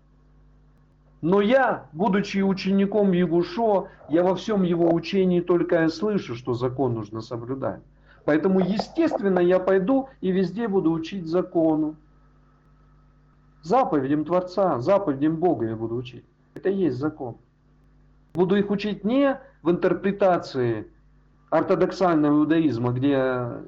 Но 1.22 1.42
я, 1.42 1.86
будучи 1.94 2.40
учеником 2.40 3.12
Егушо, 3.12 3.88
я 4.10 4.24
во 4.24 4.34
всем 4.36 4.64
его 4.64 4.92
учении 4.92 5.42
только 5.42 5.84
и 5.84 5.90
слышу, 5.90 6.36
что 6.36 6.54
закон 6.54 6.96
нужно 6.96 7.22
соблюдать. 7.22 7.82
Поэтому, 8.26 8.60
естественно, 8.60 9.40
я 9.40 9.60
пойду 9.60 10.10
и 10.22 10.32
везде 10.32 10.68
буду 10.68 10.92
учить 10.92 11.28
закону. 11.28 11.96
Заповедям 13.62 14.26
Творца, 14.26 14.80
заповедям 14.80 15.36
Бога 15.36 15.68
я 15.68 15.76
буду 15.76 15.96
учить. 15.96 16.26
Это 16.56 16.70
и 16.70 16.76
есть 16.76 16.98
закон. 16.98 17.38
Буду 18.38 18.56
их 18.56 18.70
учить 18.70 19.04
не 19.04 19.42
в 19.64 19.72
интерпретации 19.72 20.92
ортодоксального 21.50 22.42
иудаизма, 22.42 22.92
где 22.92 23.64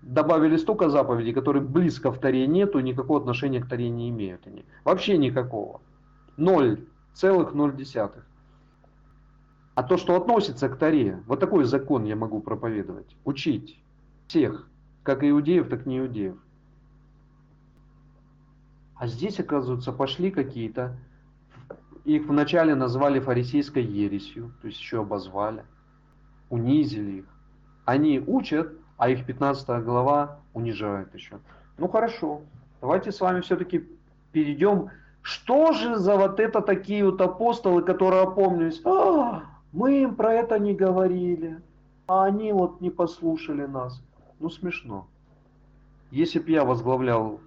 добавили 0.00 0.56
столько 0.56 0.88
заповедей, 0.88 1.34
которые 1.34 1.62
близко 1.62 2.10
в 2.10 2.18
Таре 2.18 2.46
нету, 2.46 2.80
никакого 2.80 3.20
отношения 3.20 3.60
к 3.60 3.68
Таре 3.68 3.90
не 3.90 4.08
имеют 4.08 4.46
они. 4.46 4.64
Вообще 4.84 5.18
никакого. 5.18 5.82
Ноль 6.38 6.86
целых 7.12 7.52
ноль 7.52 7.76
десятых. 7.76 8.26
А 9.74 9.82
то, 9.82 9.98
что 9.98 10.16
относится 10.16 10.70
к 10.70 10.78
Таре, 10.78 11.22
вот 11.26 11.40
такой 11.40 11.64
закон 11.64 12.04
я 12.04 12.16
могу 12.16 12.40
проповедовать, 12.40 13.14
учить 13.26 13.78
всех, 14.28 14.66
как 15.02 15.22
иудеев, 15.22 15.68
так 15.68 15.84
и 15.84 15.90
не 15.90 15.98
иудеев. 15.98 16.36
А 18.94 19.08
здесь, 19.08 19.38
оказывается, 19.38 19.92
пошли 19.92 20.30
какие-то 20.30 20.96
их 22.04 22.26
вначале 22.26 22.74
назвали 22.74 23.18
фарисейской 23.18 23.82
ересью, 23.82 24.52
то 24.60 24.68
есть 24.68 24.78
еще 24.78 25.00
обозвали, 25.00 25.64
унизили 26.50 27.18
их. 27.18 27.24
Они 27.84 28.22
учат, 28.24 28.72
а 28.96 29.08
их 29.08 29.26
15 29.26 29.84
глава 29.84 30.38
унижает 30.52 31.14
еще. 31.14 31.38
Ну 31.78 31.88
хорошо, 31.88 32.42
давайте 32.80 33.10
с 33.10 33.20
вами 33.20 33.40
все-таки 33.40 33.84
перейдем. 34.32 34.90
Что 35.22 35.72
же 35.72 35.96
за 35.96 36.16
вот 36.16 36.38
это 36.38 36.60
такие 36.60 37.04
вот 37.04 37.20
апостолы, 37.20 37.82
которые 37.82 38.22
опомнились? 38.22 38.82
А, 38.84 39.44
мы 39.72 40.02
им 40.02 40.14
про 40.14 40.34
это 40.34 40.58
не 40.58 40.74
говорили, 40.74 41.60
а 42.06 42.24
они 42.24 42.52
вот 42.52 42.82
не 42.82 42.90
послушали 42.90 43.64
нас. 43.64 44.02
Ну 44.38 44.50
смешно. 44.50 45.06
Если 46.10 46.38
бы 46.38 46.50
я 46.50 46.64
возглавлял 46.64 47.40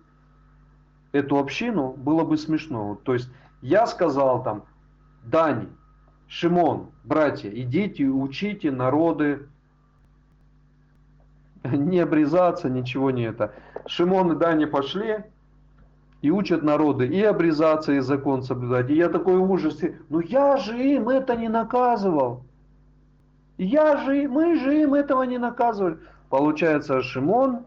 эту 1.11 1.37
общину, 1.37 1.93
было 1.93 2.23
бы 2.23 2.37
смешно. 2.37 2.99
То 3.03 3.13
есть 3.13 3.29
я 3.61 3.87
сказал 3.87 4.43
там, 4.43 4.63
Дани, 5.23 5.67
Шимон, 6.27 6.91
братья, 7.03 7.49
идите 7.49 8.03
и 8.03 8.07
учите 8.07 8.71
народы 8.71 9.47
не 11.63 11.99
обрезаться, 11.99 12.69
ничего 12.69 13.11
не 13.11 13.23
это. 13.23 13.53
Шимон 13.87 14.33
и 14.33 14.35
Дани 14.35 14.65
пошли 14.65 15.23
и 16.21 16.31
учат 16.31 16.63
народы 16.63 17.07
и 17.07 17.21
обрезаться, 17.21 17.93
и 17.93 17.99
закон 17.99 18.43
соблюдать. 18.43 18.89
И 18.89 18.95
я 18.95 19.09
такой 19.09 19.37
ужас. 19.37 19.79
Ну 20.09 20.19
я 20.19 20.57
же 20.57 20.77
им 20.77 21.09
это 21.09 21.35
не 21.35 21.47
наказывал. 21.47 22.43
Я 23.57 23.97
же, 23.97 24.27
мы 24.27 24.55
же 24.57 24.83
им 24.83 24.93
этого 24.93 25.23
не 25.23 25.37
наказывали. 25.37 25.97
Получается, 26.29 27.01
Шимон 27.01 27.65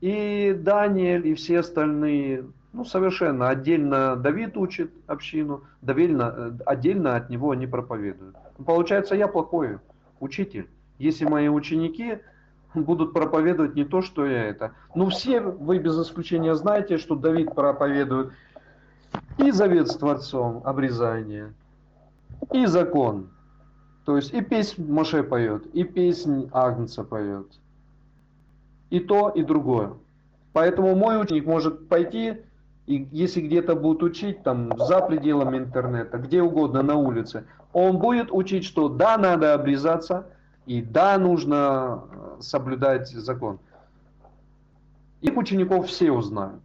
и 0.00 0.56
Даниэль 0.58 1.26
и 1.26 1.34
все 1.34 1.60
остальные 1.60 2.44
ну, 2.72 2.84
совершенно 2.84 3.48
отдельно 3.48 4.16
Давид 4.16 4.56
учит 4.56 4.92
общину, 5.06 5.64
отдельно, 5.82 6.34
э, 6.36 6.52
отдельно 6.66 7.16
от 7.16 7.30
него 7.30 7.50
они 7.50 7.66
проповедуют. 7.66 8.36
Ну, 8.58 8.64
получается, 8.64 9.14
я 9.14 9.26
плохой 9.26 9.78
учитель. 10.20 10.68
Если 10.98 11.24
мои 11.24 11.48
ученики 11.48 12.18
будут 12.74 13.12
проповедовать 13.12 13.74
не 13.74 13.84
то, 13.84 14.02
что 14.02 14.24
я 14.24 14.44
это. 14.44 14.72
Ну, 14.94 15.08
все 15.08 15.40
вы 15.40 15.78
без 15.78 16.00
исключения 16.00 16.54
знаете, 16.54 16.98
что 16.98 17.16
Давид 17.16 17.54
проповедует 17.54 18.32
и 19.38 19.50
завет 19.50 19.88
с 19.88 19.96
Творцом, 19.96 20.62
обрезание, 20.64 21.52
и 22.52 22.66
закон. 22.66 23.30
То 24.04 24.16
есть 24.16 24.32
и 24.32 24.40
песнь 24.40 24.90
Моше 24.90 25.22
поет, 25.22 25.66
и 25.74 25.84
песнь 25.84 26.48
Агнца 26.52 27.02
поет. 27.02 27.46
И 28.90 29.00
то, 29.00 29.30
и 29.30 29.42
другое. 29.42 29.92
Поэтому 30.52 30.94
мой 30.96 31.20
ученик 31.20 31.46
может 31.46 31.88
пойти 31.88 32.38
и 32.90 33.06
если 33.12 33.40
где-то 33.40 33.76
будут 33.76 34.02
учить, 34.02 34.42
там, 34.42 34.76
за 34.76 35.00
пределами 35.00 35.58
интернета, 35.58 36.18
где 36.18 36.42
угодно, 36.42 36.82
на 36.82 36.96
улице, 36.96 37.44
он 37.72 37.98
будет 37.98 38.32
учить, 38.32 38.64
что 38.64 38.88
да, 38.88 39.16
надо 39.16 39.54
обрезаться, 39.54 40.26
и 40.66 40.82
да, 40.82 41.16
нужно 41.16 42.02
э, 42.10 42.36
соблюдать 42.40 43.08
закон. 43.08 43.60
Их 45.20 45.36
учеников 45.36 45.86
все 45.86 46.10
узнают. 46.10 46.62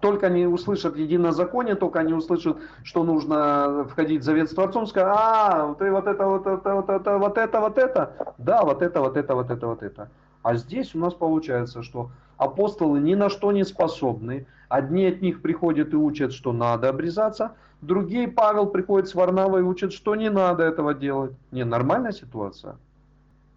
Только 0.00 0.26
они 0.26 0.46
услышат 0.46 0.96
единозаконие, 0.96 1.76
только 1.76 2.00
они 2.00 2.12
услышат, 2.12 2.56
что 2.82 3.04
нужно 3.04 3.86
входить 3.88 4.22
в 4.22 4.24
завет 4.24 4.50
с 4.50 4.54
Творцом, 4.54 4.84
скажут, 4.88 5.14
а, 5.16 5.74
ты 5.74 5.92
вот 5.92 6.08
это, 6.08 6.26
вот 6.26 6.46
это, 6.46 6.74
вот 6.74 6.88
это, 6.88 7.18
вот 7.18 7.38
это, 7.38 7.60
вот 7.60 7.78
это, 7.78 8.34
да, 8.38 8.64
вот 8.64 8.82
это, 8.82 9.00
вот 9.00 9.16
это, 9.16 9.34
вот 9.36 9.50
это, 9.50 9.66
вот 9.68 9.82
это. 9.84 10.10
А 10.42 10.56
здесь 10.56 10.92
у 10.96 10.98
нас 10.98 11.14
получается, 11.14 11.84
что 11.84 12.10
апостолы 12.40 13.00
ни 13.00 13.14
на 13.14 13.28
что 13.28 13.52
не 13.52 13.64
способны, 13.64 14.46
Одни 14.70 15.04
от 15.06 15.20
них 15.20 15.42
приходят 15.42 15.92
и 15.92 15.96
учат, 15.96 16.32
что 16.32 16.52
надо 16.52 16.90
обрезаться, 16.90 17.56
другие, 17.80 18.28
Павел, 18.28 18.66
приходит 18.66 19.08
с 19.08 19.16
Варнавой 19.16 19.62
и 19.62 19.64
учат, 19.64 19.92
что 19.92 20.14
не 20.14 20.30
надо 20.30 20.62
этого 20.62 20.94
делать. 20.94 21.32
Не, 21.50 21.64
нормальная 21.64 22.12
ситуация. 22.12 22.76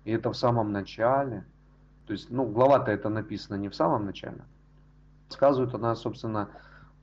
И 0.05 0.11
это 0.11 0.31
в 0.31 0.35
самом 0.35 0.71
начале. 0.71 1.45
То 2.07 2.13
есть, 2.13 2.31
ну, 2.31 2.47
глава-то 2.47 2.89
это 2.89 3.09
написано 3.09 3.57
не 3.57 3.69
в 3.69 3.75
самом 3.75 4.07
начале. 4.07 4.41
Сказывает 5.29 5.75
она, 5.75 5.93
собственно, 5.93 6.49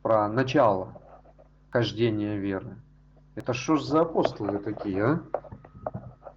про 0.03 0.29
начало 0.29 0.93
хождения 1.71 2.37
веры. 2.37 2.75
Это 3.37 3.55
что 3.55 3.77
ж 3.77 3.83
за 3.85 4.01
апостолы 4.01 4.59
такие, 4.59 5.05
а? 5.05 5.21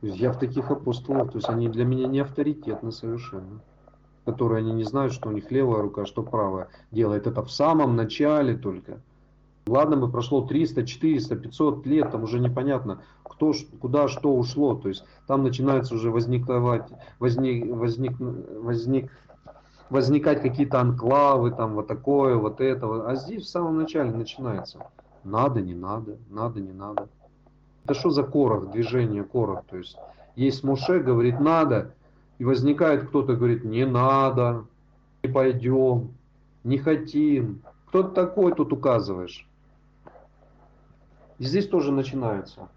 Я 0.03 0.31
в 0.31 0.37
таких 0.37 0.69
апостолах, 0.69 1.31
то 1.31 1.39
есть 1.39 1.49
они 1.49 1.69
для 1.69 1.85
меня 1.85 2.05
не 2.05 2.19
авторитетны 2.19 2.91
совершенно 2.91 3.61
которые 4.25 4.59
они 4.59 4.73
не 4.73 4.83
знают, 4.83 5.13
что 5.13 5.29
у 5.29 5.31
них 5.31 5.51
левая 5.51 5.81
рука, 5.81 6.05
что 6.05 6.23
правая 6.23 6.69
делает. 6.91 7.27
Это 7.27 7.43
в 7.43 7.51
самом 7.51 7.95
начале 7.95 8.55
только. 8.55 8.99
Ладно 9.65 9.95
бы 9.95 10.11
прошло 10.11 10.41
300, 10.41 10.85
400, 10.85 11.35
500 11.37 11.85
лет, 11.85 12.11
там 12.11 12.23
уже 12.23 12.39
непонятно, 12.39 13.01
кто, 13.23 13.53
куда 13.79 14.07
что 14.07 14.35
ушло. 14.35 14.75
То 14.75 14.89
есть 14.89 15.05
там 15.25 15.43
начинается 15.43 15.95
уже 15.95 16.11
возникать, 16.11 16.83
возник, 17.19 17.73
возник, 17.73 18.19
возник, 18.19 19.11
возникать 19.89 20.41
какие-то 20.41 20.81
анклавы, 20.81 21.51
там 21.51 21.75
вот 21.75 21.87
такое, 21.87 22.35
вот 22.35 22.59
это. 22.59 23.09
А 23.09 23.15
здесь 23.15 23.43
в 23.43 23.49
самом 23.49 23.77
начале 23.77 24.11
начинается. 24.11 24.79
Надо, 25.23 25.61
не 25.61 25.73
надо, 25.73 26.17
надо, 26.29 26.59
не 26.59 26.73
надо. 26.73 27.07
Это 27.85 27.93
что 27.93 28.09
за 28.09 28.23
корох, 28.23 28.71
движение 28.71 29.23
корох? 29.23 29.63
То 29.69 29.77
есть 29.77 29.97
есть 30.35 30.63
Моше, 30.63 30.99
говорит, 30.99 31.39
надо, 31.39 31.93
и 32.39 32.45
возникает 32.45 33.07
кто-то, 33.07 33.35
говорит, 33.35 33.63
не 33.63 33.85
надо, 33.85 34.65
не 35.23 35.29
пойдем, 35.29 36.13
не 36.63 36.77
хотим. 36.77 37.61
Кто 37.87 38.03
ты 38.03 38.15
такой 38.15 38.53
тут 38.53 38.73
указываешь? 38.73 39.47
И 41.37 41.43
здесь 41.43 41.67
тоже 41.67 41.91
начинается. 41.91 42.69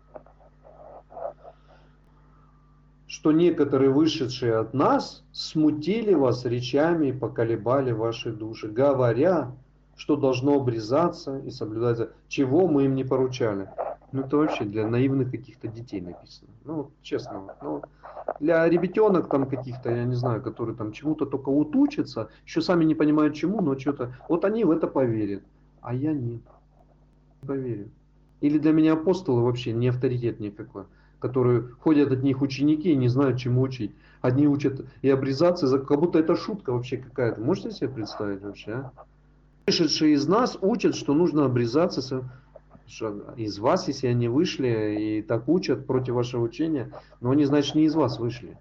Что 3.07 3.33
некоторые 3.33 3.91
вышедшие 3.91 4.57
от 4.57 4.75
нас 4.75 5.25
смутили 5.33 6.13
вас 6.13 6.45
речами 6.45 7.09
и 7.09 7.13
поколебали 7.13 7.93
ваши 7.93 8.33
души, 8.33 8.69
говоря, 8.69 9.53
что 9.97 10.17
должно 10.17 10.57
обрезаться 10.57 11.39
и 11.39 11.51
соблюдать, 11.51 12.11
чего 12.29 12.69
мы 12.69 12.85
им 12.85 12.95
не 12.95 13.05
поручали. 13.05 13.69
Ну 14.13 14.23
это 14.23 14.37
вообще 14.37 14.65
для 14.65 14.87
наивных 14.87 15.31
каких-то 15.31 15.69
детей 15.69 16.01
написано. 16.01 16.51
Ну, 16.65 16.91
честно. 17.03 17.55
Ну, 17.61 17.83
для 18.41 18.69
ребятенок 18.69 19.29
там 19.29 19.47
каких-то, 19.49 19.91
я 19.91 20.05
не 20.05 20.15
знаю, 20.15 20.43
которые 20.43 20.77
там 20.77 20.93
чему-то 20.93 21.27
только 21.27 21.51
вот 21.51 21.75
учатся, 21.75 22.29
еще 22.45 22.63
сами 22.63 22.85
не 22.85 22.95
понимают 22.95 23.35
чему, 23.35 23.61
но 23.61 23.79
что-то, 23.79 24.17
вот 24.29 24.45
они 24.45 24.65
в 24.65 24.71
это 24.71 24.87
поверят. 24.87 25.43
А 25.81 25.95
я 25.95 26.13
нет. 26.13 26.43
Не 27.43 27.47
поверю. 27.47 27.91
Или 28.41 28.59
для 28.59 28.73
меня 28.73 28.95
апостолы 28.95 29.43
вообще 29.43 29.73
не 29.73 29.89
авторитет 29.89 30.41
никакой, 30.41 30.85
которые 31.19 31.63
ходят 31.81 32.13
от 32.13 32.23
них 32.23 32.43
ученики 32.43 32.93
и 32.93 32.97
не 32.97 33.09
знают, 33.09 33.39
чему 33.39 33.63
учить. 33.63 33.93
Одни 34.21 34.47
учат 34.47 34.85
и 35.03 35.11
обрезаться, 35.11 35.67
за- 35.67 35.79
как 35.79 35.99
будто 35.99 36.19
это 36.19 36.37
шутка 36.37 36.73
вообще 36.73 36.99
какая-то. 36.99 37.41
Можете 37.41 37.71
себе 37.71 37.89
представить 37.89 38.43
вообще, 38.43 38.73
а? 38.73 38.93
Вышедшие 39.67 40.15
из 40.15 40.29
нас 40.29 40.57
учат, 40.61 40.95
что 40.95 41.13
нужно 41.13 41.45
обрезаться. 41.45 42.31
Что 42.89 43.35
Из 43.37 43.59
вас, 43.59 43.89
если 43.89 44.07
они 44.07 44.29
вышли 44.29 45.19
и 45.19 45.23
так 45.23 45.49
учат 45.49 45.87
против 45.87 46.15
вашего 46.15 46.43
учения, 46.43 46.93
но 47.21 47.31
они, 47.31 47.45
значит, 47.45 47.75
не 47.75 47.85
из 47.85 47.95
вас 47.95 48.19
вышли. 48.19 48.57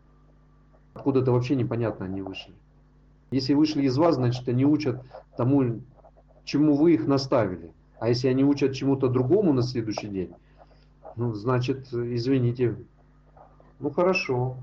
Откуда-то 0.93 1.31
вообще 1.31 1.55
непонятно 1.55 2.05
они 2.05 2.21
вышли. 2.21 2.53
Если 3.31 3.53
вышли 3.53 3.83
из 3.83 3.97
вас, 3.97 4.15
значит, 4.15 4.47
они 4.47 4.65
учат 4.65 5.03
тому, 5.37 5.81
чему 6.43 6.75
вы 6.75 6.93
их 6.93 7.07
наставили. 7.07 7.71
А 7.99 8.09
если 8.09 8.27
они 8.27 8.43
учат 8.43 8.73
чему-то 8.73 9.07
другому 9.07 9.53
на 9.53 9.61
следующий 9.61 10.07
день, 10.07 10.33
ну, 11.15 11.33
значит, 11.33 11.93
извините. 11.93 12.75
Ну, 13.79 13.89
хорошо. 13.89 14.57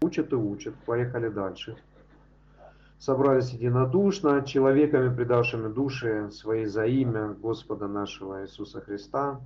Учат 0.00 0.32
и 0.32 0.36
учат. 0.36 0.74
Поехали 0.86 1.28
дальше. 1.28 1.76
Собрались 2.98 3.50
единодушно, 3.50 4.42
человеками, 4.42 5.14
предавшими 5.14 5.68
души 5.72 6.30
свои 6.32 6.64
за 6.64 6.86
имя 6.86 7.28
Господа 7.28 7.88
нашего 7.88 8.42
Иисуса 8.42 8.80
Христа, 8.80 9.40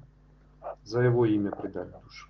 за 0.85 1.03
Его 1.03 1.27
имя 1.27 1.51
предали 1.51 1.93
душу. 2.05 2.29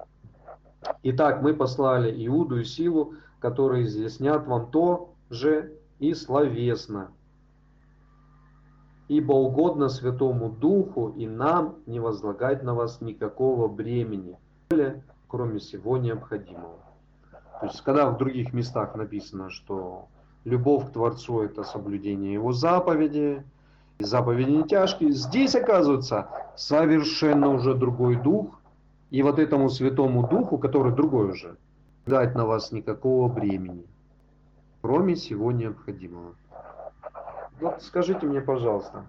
Итак, 1.03 1.43
мы 1.43 1.55
послали 1.55 2.27
Иуду 2.27 2.59
и 2.61 2.65
Силу, 2.65 3.15
которые 3.39 3.85
изъяснят 3.85 4.47
вам 4.47 4.71
то 4.71 5.15
же 5.29 5.75
и 5.99 6.15
словесно. 6.15 7.13
Ибо 9.09 9.33
угодно 9.33 9.89
Святому 9.89 10.51
Духу 10.51 11.11
и 11.11 11.27
нам 11.27 11.77
не 11.87 12.01
возлагать 12.01 12.63
на 12.63 12.75
вас 12.75 13.01
никакого 13.01 13.69
бремени, 13.69 14.39
кроме 15.29 15.59
всего 15.59 15.99
необходимого. 15.99 16.79
То 17.61 17.67
есть, 17.67 17.83
когда 17.83 18.11
в 18.11 18.17
других 18.17 18.55
местах 18.55 18.95
написано, 18.95 19.51
что 19.51 20.09
любовь 20.45 20.89
к 20.89 20.93
Творцу– 20.93 21.41
это 21.43 21.65
соблюдение 21.65 22.33
Его 22.33 22.53
заповеди, 22.53 23.45
заповеди 23.99 24.51
не 24.51 24.65
тяжкие, 24.65 25.13
здесь, 25.13 25.55
оказывается, 25.55 26.29
совершенно 26.57 27.49
уже 27.49 27.75
другой 27.75 28.17
дух, 28.17 28.61
и 29.11 29.23
вот 29.23 29.39
этому 29.39 29.69
Святому 29.69 30.27
Духу, 30.29 30.59
который 30.59 30.93
другой 30.93 31.31
уже, 31.33 31.57
дать 32.07 32.35
на 32.35 32.47
вас 32.47 32.73
никакого 32.73 33.29
бремени, 33.29 33.85
кроме 34.83 35.15
всего 35.15 35.53
необходимого. 35.53 36.35
Вот 37.61 37.83
скажите 37.83 38.27
мне, 38.27 38.41
пожалуйста, 38.41 39.05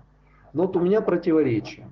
ну 0.53 0.63
вот 0.63 0.75
у 0.75 0.79
меня 0.79 1.01
противоречие, 1.01 1.87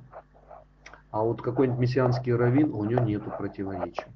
а 1.11 1.23
вот 1.23 1.41
какой-нибудь 1.41 1.79
мессианский 1.79 2.33
раввин, 2.33 2.73
у 2.73 2.83
него 2.83 3.03
нету 3.03 3.31
противоречия. 3.37 4.07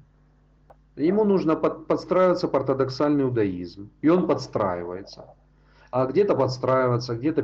Ему 0.96 1.24
нужно 1.24 1.56
под- 1.56 1.86
подстраиваться 1.86 2.46
под 2.46 2.62
ортодоксальный 2.62 3.24
иудаизм, 3.24 3.90
и 4.00 4.08
он 4.08 4.26
подстраивается. 4.26 5.26
А 5.90 6.06
где-то 6.06 6.34
подстраиваться, 6.34 7.16
где-то 7.16 7.42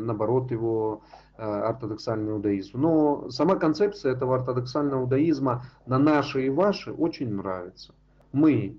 наоборот 0.00 0.50
его 0.50 1.02
э, 1.36 1.42
ортодоксальный 1.42 2.32
иудаизм. 2.32 2.80
Но 2.80 3.30
сама 3.30 3.56
концепция 3.56 4.12
этого 4.12 4.36
ортодоксального 4.36 5.02
иудаизма 5.02 5.64
на 5.86 5.98
наши 5.98 6.46
и 6.46 6.50
ваши 6.50 6.92
очень 6.92 7.34
нравится. 7.34 7.94
Мы, 8.32 8.78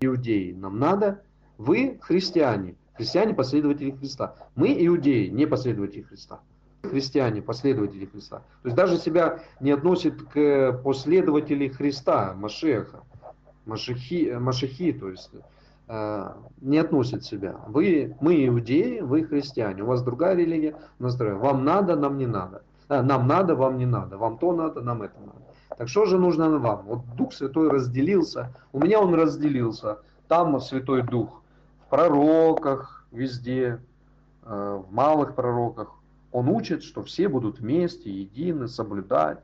иудеи, 0.00 0.52
нам 0.52 0.78
надо, 0.78 1.22
вы, 1.58 1.98
христиане, 2.02 2.76
христиане, 2.94 3.34
последователи 3.34 3.90
Христа. 3.90 4.34
Мы, 4.56 4.74
иудеи, 4.86 5.28
не 5.28 5.46
последователи 5.46 6.02
Христа. 6.02 6.40
Христиане, 6.82 7.42
последователи 7.42 8.06
Христа. 8.06 8.38
То 8.62 8.68
есть 8.68 8.76
даже 8.76 8.96
себя 8.96 9.40
не 9.60 9.70
относит 9.70 10.22
к 10.22 10.80
последователей 10.82 11.68
Христа, 11.68 12.34
Машеха, 12.34 13.02
Машехи, 13.70 14.36
Машехи, 14.38 14.92
то 14.92 15.08
есть 15.08 15.30
э, 15.88 16.32
не 16.60 16.78
относит 16.78 17.24
себя. 17.24 17.54
Вы, 17.68 18.16
мы 18.20 18.46
иудеи, 18.46 19.00
вы 19.00 19.24
христиане. 19.24 19.82
У 19.84 19.86
вас 19.86 20.02
другая 20.02 20.34
религия, 20.34 20.74
у 20.98 21.04
нас 21.04 21.14
другая. 21.16 21.38
Вам 21.38 21.64
надо, 21.64 21.94
нам 21.96 22.18
не 22.18 22.26
надо. 22.26 22.62
А, 22.88 23.02
нам 23.02 23.28
надо, 23.28 23.54
вам 23.54 23.78
не 23.78 23.86
надо. 23.86 24.18
Вам 24.18 24.38
то 24.38 24.52
надо, 24.52 24.80
нам 24.80 25.02
это 25.02 25.18
надо. 25.20 25.38
Так 25.78 25.88
что 25.88 26.04
же 26.06 26.18
нужно 26.18 26.58
вам? 26.58 26.82
Вот 26.86 27.00
Дух 27.16 27.32
Святой 27.32 27.70
разделился. 27.70 28.52
У 28.72 28.80
меня 28.80 29.00
он 29.00 29.14
разделился. 29.14 29.98
Там 30.26 30.60
Святой 30.60 31.02
Дух 31.02 31.42
в 31.86 31.90
пророках, 31.90 33.06
везде, 33.12 33.80
э, 34.42 34.82
в 34.84 34.92
малых 34.92 35.36
пророках. 35.36 35.94
Он 36.32 36.48
учит, 36.48 36.82
что 36.82 37.02
все 37.02 37.28
будут 37.28 37.60
вместе, 37.60 38.10
едины, 38.10 38.66
соблюдать. 38.66 39.38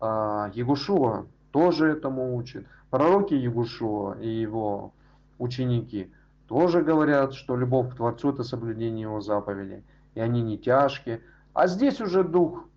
А, 0.00 0.50
Егушуа 0.54 1.26
тоже 1.50 1.86
этому 1.86 2.36
учит. 2.36 2.66
Пророки 2.94 3.34
Егушуа 3.34 4.16
и 4.20 4.28
его 4.28 4.92
ученики 5.40 6.12
тоже 6.46 6.80
говорят, 6.80 7.34
что 7.34 7.56
любовь 7.56 7.90
к 7.90 7.96
Творцу 7.96 8.30
это 8.30 8.44
соблюдение 8.44 9.02
его 9.02 9.20
заповедей. 9.20 9.82
И 10.14 10.20
они 10.20 10.42
не 10.42 10.56
тяжкие. 10.56 11.20
А 11.54 11.66
здесь 11.66 12.00
уже 12.00 12.22
Дух, 12.22 12.68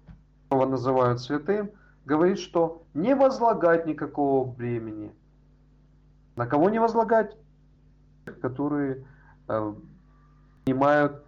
его 0.50 0.66
называют 0.66 1.22
святым, 1.22 1.70
говорит, 2.04 2.40
что 2.40 2.82
не 2.96 3.14
возлагать 3.14 3.86
никакого 3.86 4.44
бремени. 4.44 5.14
На 6.36 6.48
кого 6.48 6.72
не 6.72 6.80
возлагать? 6.80 7.38
Которые 8.42 9.06
э, 9.48 9.74
принимают 10.66 11.24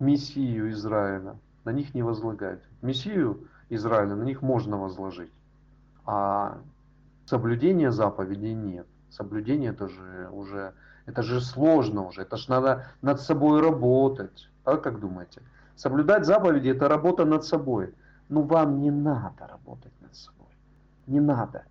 Мессию 0.00 0.70
Израиля. 0.72 1.38
На 1.64 1.70
них 1.70 1.94
не 1.94 2.02
возлагать. 2.02 2.60
Мессию 2.82 3.48
Израиля 3.70 4.16
на 4.16 4.24
них 4.24 4.42
можно 4.42 4.76
возложить. 4.76 5.32
А 6.04 6.58
соблюдения 7.30 7.92
заповедей 7.92 8.54
нет. 8.54 8.86
Соблюдение 9.08 9.70
это 9.70 9.88
же 9.88 10.28
уже, 10.32 10.74
это 11.06 11.22
же 11.22 11.40
сложно 11.40 12.06
уже. 12.06 12.22
Это 12.22 12.36
же 12.36 12.50
надо 12.50 12.86
над 13.02 13.20
собой 13.20 13.60
работать. 13.60 14.50
А 14.64 14.76
как 14.76 14.98
думаете? 14.98 15.42
Соблюдать 15.76 16.26
заповеди 16.26 16.70
это 16.70 16.88
работа 16.88 17.24
над 17.24 17.44
собой. 17.44 17.94
Ну 18.28 18.42
вам 18.42 18.80
не 18.80 18.90
надо 18.90 19.46
работать 19.46 19.92
над 20.00 20.14
собой. 20.14 20.52
Не 21.06 21.20
надо. 21.20 21.62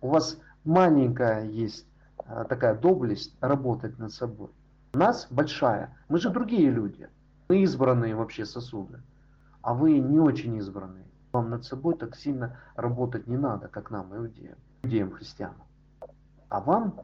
У 0.00 0.08
вас 0.08 0.38
маленькая 0.64 1.44
есть 1.44 1.86
а, 2.18 2.44
такая 2.44 2.74
доблесть 2.74 3.36
работать 3.40 3.98
над 3.98 4.12
собой. 4.12 4.48
У 4.94 4.98
нас 4.98 5.26
большая. 5.30 5.94
Мы 6.08 6.18
же 6.18 6.30
другие 6.30 6.70
люди. 6.70 7.08
Мы 7.50 7.62
избранные 7.62 8.14
вообще 8.14 8.46
сосуды. 8.46 9.00
А 9.60 9.74
вы 9.74 9.98
не 9.98 10.18
очень 10.18 10.56
избранные. 10.56 11.04
Вам 11.32 11.50
над 11.50 11.64
собой 11.64 11.96
так 11.96 12.16
сильно 12.16 12.56
работать 12.76 13.26
не 13.26 13.36
надо, 13.36 13.68
как 13.68 13.90
нам, 13.90 14.16
иудеям, 14.16 14.56
иудеям 14.86 15.10
христианам. 15.10 15.56
А 16.48 16.60
вам 16.60 17.00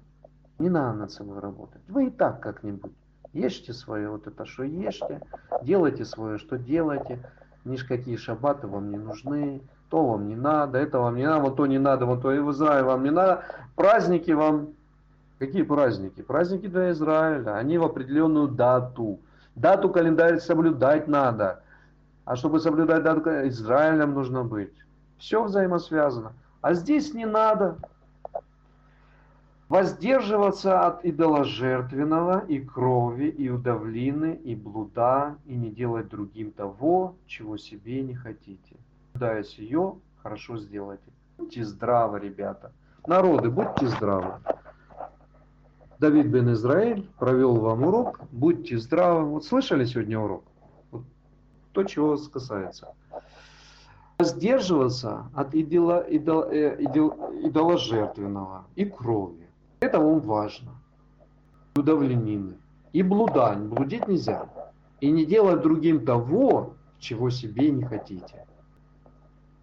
не 0.58 0.70
надо 0.70 0.98
над 0.98 1.10
собой 1.10 1.40
работать. 1.40 1.82
Вы 1.88 2.06
и 2.06 2.10
так 2.10 2.40
как-нибудь 2.40 2.92
ешьте 3.32 3.72
свое 3.72 4.08
вот 4.08 4.26
это, 4.26 4.46
что 4.46 4.62
ешьте, 4.62 5.20
делайте 5.62 6.04
свое, 6.04 6.38
что 6.38 6.58
делаете. 6.58 7.18
Ни 7.64 7.76
какие 7.76 8.16
шаббаты 8.16 8.66
вам 8.66 8.90
не 8.90 8.98
нужны, 8.98 9.62
то 9.88 10.04
вам 10.04 10.26
не 10.26 10.34
надо, 10.34 10.78
это 10.78 10.98
вам 10.98 11.14
не 11.14 11.26
надо, 11.26 11.42
вот 11.42 11.56
то 11.56 11.66
не 11.66 11.78
надо, 11.78 12.06
вот 12.06 12.22
то 12.22 12.32
и 12.32 12.40
в 12.40 12.50
Израиле 12.50 12.84
вам 12.84 13.04
не 13.04 13.10
надо. 13.10 13.44
Праздники 13.76 14.32
вам, 14.32 14.70
какие 15.38 15.62
праздники? 15.62 16.22
Праздники 16.22 16.66
для 16.66 16.90
Израиля, 16.90 17.56
они 17.56 17.78
в 17.78 17.84
определенную 17.84 18.48
дату. 18.48 19.20
Дату 19.54 19.90
календарь 19.90 20.40
соблюдать 20.40 21.06
надо. 21.06 21.62
А 22.24 22.34
чтобы 22.34 22.58
соблюдать 22.58 23.04
дату 23.04 23.48
Израилем 23.48 24.14
нужно 24.14 24.42
быть. 24.42 24.74
Все 25.18 25.44
взаимосвязано. 25.44 26.32
А 26.62 26.74
здесь 26.74 27.12
не 27.12 27.26
надо. 27.26 27.76
Воздерживаться 29.68 30.86
от 30.86 31.04
идоложертвенного 31.04 32.44
и 32.46 32.60
крови, 32.60 33.26
и 33.26 33.48
удавлины, 33.48 34.34
и 34.44 34.54
блуда, 34.54 35.36
и 35.44 35.56
не 35.56 35.70
делать 35.70 36.08
другим 36.08 36.52
того, 36.52 37.16
чего 37.26 37.56
себе 37.56 38.02
не 38.02 38.14
хотите. 38.14 38.76
Соблюдаясь 39.12 39.54
ее, 39.54 39.96
хорошо 40.22 40.56
сделайте. 40.58 41.10
Будьте 41.36 41.64
здравы, 41.64 42.20
ребята. 42.20 42.72
Народы, 43.06 43.50
будьте 43.50 43.88
здравы. 43.88 44.34
Давид 45.98 46.26
бен 46.26 46.52
Израиль 46.52 47.08
провел 47.18 47.56
вам 47.56 47.82
урок. 47.82 48.20
Будьте 48.30 48.78
здравы. 48.78 49.24
Вот 49.24 49.44
слышали 49.44 49.84
сегодня 49.84 50.20
урок? 50.20 50.44
Вот 50.90 51.04
то, 51.72 51.82
чего 51.84 52.10
вас 52.10 52.28
касается. 52.28 52.94
Воздерживаться 54.22 55.28
от 55.34 55.52
идола, 55.52 55.98
идол, 56.02 56.44
э, 56.44 56.80
идол, 56.80 57.10
идоложертвенного 57.42 58.66
и 58.76 58.84
крови. 58.84 59.48
Это 59.80 59.98
вам 59.98 60.20
важно. 60.20 60.70
Удавленины. 61.74 62.56
И 62.92 63.02
блудань. 63.02 63.66
Блудить 63.66 64.06
нельзя. 64.06 64.48
И 65.00 65.10
не 65.10 65.26
делать 65.26 65.60
другим 65.62 66.06
того, 66.06 66.74
чего 67.00 67.30
себе 67.30 67.72
не 67.72 67.82
хотите. 67.82 68.46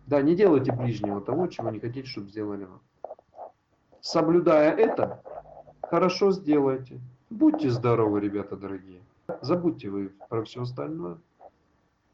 Да, 0.08 0.22
не 0.22 0.36
делайте 0.36 0.74
ближнего 0.74 1.22
того, 1.22 1.48
чего 1.48 1.70
не 1.70 1.80
хотите, 1.80 2.06
чтобы 2.10 2.28
сделали 2.28 2.66
вам. 2.66 2.82
Соблюдая 4.02 4.76
это, 4.76 5.24
хорошо 5.84 6.34
сделайте. 6.34 7.00
Будьте 7.30 7.70
здоровы, 7.70 8.20
ребята 8.20 8.58
дорогие. 8.58 9.00
Забудьте 9.42 9.90
вы 9.90 10.12
про 10.28 10.44
все 10.44 10.64
остальное. 10.64 11.18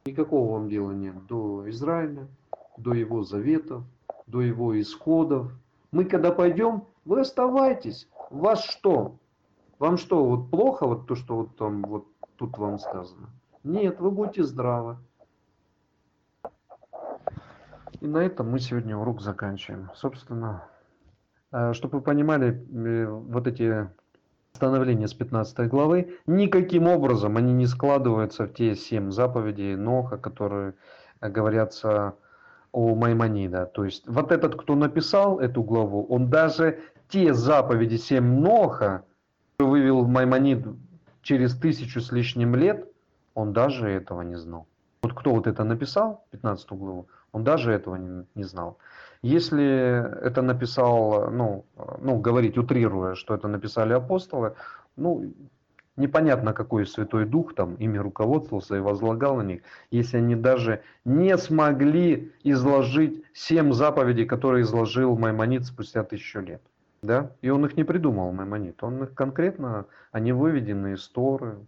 Никакого 0.06 0.52
вам 0.52 0.68
дела 0.68 0.92
нет 0.92 1.26
до 1.26 1.68
Израиля, 1.70 2.28
до 2.76 2.94
его 2.94 3.24
заветов, 3.24 3.82
до 4.28 4.40
его 4.40 4.80
исходов. 4.80 5.52
Мы 5.90 6.04
когда 6.04 6.30
пойдем, 6.30 6.84
вы 7.04 7.20
оставайтесь. 7.20 8.08
Вас 8.30 8.64
что? 8.64 9.16
Вам 9.80 9.96
что, 9.96 10.24
вот 10.24 10.50
плохо, 10.50 10.86
вот 10.86 11.06
то, 11.06 11.16
что 11.16 11.36
вот 11.36 11.56
там 11.56 11.82
вот 11.82 12.06
тут 12.36 12.56
вам 12.56 12.78
сказано? 12.78 13.28
Нет, 13.64 14.00
вы 14.00 14.12
будете 14.12 14.44
здравы. 14.44 14.96
И 18.00 18.06
на 18.06 18.18
этом 18.18 18.50
мы 18.50 18.60
сегодня 18.60 18.96
урок 18.96 19.20
заканчиваем. 19.20 19.90
Собственно, 19.94 20.68
э, 21.50 21.72
чтобы 21.72 21.98
вы 21.98 22.04
понимали, 22.04 22.52
э, 22.52 23.06
вот 23.06 23.48
эти 23.48 23.90
становления 24.56 25.06
с 25.06 25.14
15 25.14 25.68
главы, 25.68 26.18
никаким 26.26 26.88
образом 26.88 27.36
они 27.36 27.52
не 27.52 27.66
складываются 27.66 28.46
в 28.46 28.52
те 28.54 28.74
семь 28.74 29.12
заповедей 29.12 29.76
Ноха, 29.76 30.16
которые 30.16 30.74
говорятся 31.20 32.14
о 32.72 32.94
Маймонида. 32.94 33.66
То 33.66 33.84
есть 33.84 34.08
вот 34.08 34.32
этот, 34.32 34.56
кто 34.56 34.74
написал 34.74 35.38
эту 35.38 35.62
главу, 35.62 36.04
он 36.06 36.28
даже 36.28 36.78
те 37.08 37.32
заповеди 37.32 37.96
семь 37.96 38.40
Ноха, 38.40 39.04
вывел 39.58 40.06
Маймонид 40.06 40.66
через 41.22 41.56
тысячу 41.56 42.00
с 42.00 42.12
лишним 42.12 42.54
лет, 42.54 42.88
он 43.34 43.52
даже 43.52 43.88
этого 43.88 44.22
не 44.22 44.36
знал. 44.36 44.66
Вот 45.02 45.14
кто 45.14 45.32
вот 45.32 45.46
это 45.46 45.64
написал, 45.64 46.24
15 46.30 46.72
главу, 46.72 47.08
он 47.36 47.44
даже 47.44 47.70
этого 47.70 47.96
не, 47.96 48.24
не 48.34 48.44
знал. 48.44 48.78
Если 49.20 50.26
это 50.26 50.40
написал, 50.40 51.30
ну, 51.30 51.66
ну, 52.00 52.18
говорить, 52.18 52.56
утрируя, 52.56 53.14
что 53.14 53.34
это 53.34 53.46
написали 53.46 53.92
апостолы, 53.92 54.54
ну, 54.96 55.34
непонятно, 55.96 56.54
какой 56.54 56.86
Святой 56.86 57.26
Дух 57.26 57.54
там 57.54 57.74
ими 57.74 57.98
руководствовался 57.98 58.76
и 58.76 58.80
возлагал 58.80 59.36
на 59.36 59.42
них, 59.42 59.60
если 59.90 60.16
они 60.16 60.34
даже 60.34 60.80
не 61.04 61.36
смогли 61.36 62.32
изложить 62.42 63.22
семь 63.34 63.72
заповедей, 63.72 64.24
которые 64.24 64.62
изложил 64.62 65.18
Маймонид 65.18 65.66
спустя 65.66 66.04
тысячу 66.04 66.40
лет. 66.40 66.62
Да? 67.02 67.32
И 67.42 67.50
он 67.50 67.66
их 67.66 67.76
не 67.76 67.84
придумал, 67.84 68.32
Маймонид. 68.32 68.82
Он 68.82 69.02
их 69.02 69.12
конкретно, 69.12 69.84
они 70.10 70.32
выведены 70.32 70.94
из 70.94 71.06
Торы, 71.08 71.58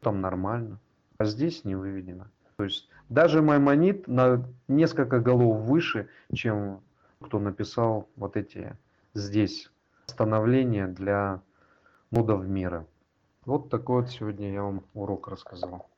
там 0.00 0.22
нормально. 0.22 0.78
А 1.18 1.26
здесь 1.26 1.66
не 1.66 1.74
выведено. 1.74 2.24
То 2.56 2.64
есть 2.64 2.88
даже 3.10 3.42
Маймонид 3.42 4.08
на 4.08 4.48
несколько 4.68 5.18
голов 5.20 5.62
выше, 5.62 6.08
чем 6.32 6.80
кто 7.20 7.38
написал 7.38 8.08
вот 8.16 8.36
эти 8.36 8.76
здесь 9.12 9.70
становления 10.06 10.86
для 10.86 11.42
модов 12.10 12.46
мира. 12.46 12.86
Вот 13.44 13.68
такой 13.68 14.02
вот 14.02 14.10
сегодня 14.10 14.52
я 14.52 14.62
вам 14.62 14.84
урок 14.94 15.28
рассказал. 15.28 15.88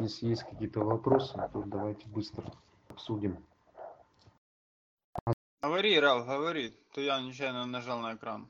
Если 0.00 0.26
есть 0.28 0.44
какие-то 0.44 0.80
вопросы, 0.80 1.34
то 1.52 1.62
давайте 1.66 2.08
быстро 2.08 2.44
обсудим. 2.88 3.36
Говори, 5.60 5.98
Рал, 5.98 6.24
говори. 6.24 6.72
То 6.94 7.00
я 7.00 7.20
нечаянно 7.20 7.66
нажал 7.66 7.98
на 7.98 8.14
экран. 8.14 8.48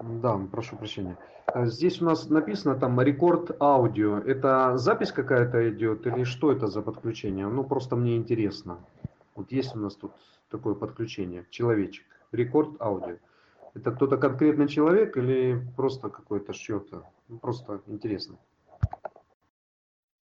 Да, 0.00 0.38
прошу 0.50 0.76
прощения. 0.76 1.18
А 1.46 1.66
Здесь 1.66 2.00
у 2.00 2.06
нас 2.06 2.30
написано 2.30 2.74
там 2.74 3.00
рекорд 3.00 3.60
аудио. 3.60 4.18
Это 4.18 4.78
запись 4.78 5.12
какая-то 5.12 5.68
идет 5.70 6.06
или 6.06 6.24
что 6.24 6.52
это 6.52 6.68
за 6.68 6.80
подключение? 6.80 7.46
Ну, 7.46 7.64
просто 7.64 7.96
мне 7.96 8.16
интересно. 8.16 8.78
Вот 9.34 9.52
есть 9.52 9.76
у 9.76 9.78
нас 9.78 9.94
тут 9.96 10.12
такое 10.48 10.74
подключение, 10.74 11.46
человечек, 11.50 12.04
рекорд 12.32 12.80
аудио. 12.80 13.16
Это 13.74 13.92
кто-то 13.92 14.16
конкретный 14.16 14.68
человек 14.68 15.16
или 15.16 15.62
просто 15.76 16.08
какой-то 16.08 16.54
что-то? 16.54 17.04
Ну, 17.28 17.38
просто 17.38 17.82
интересно. 17.86 18.38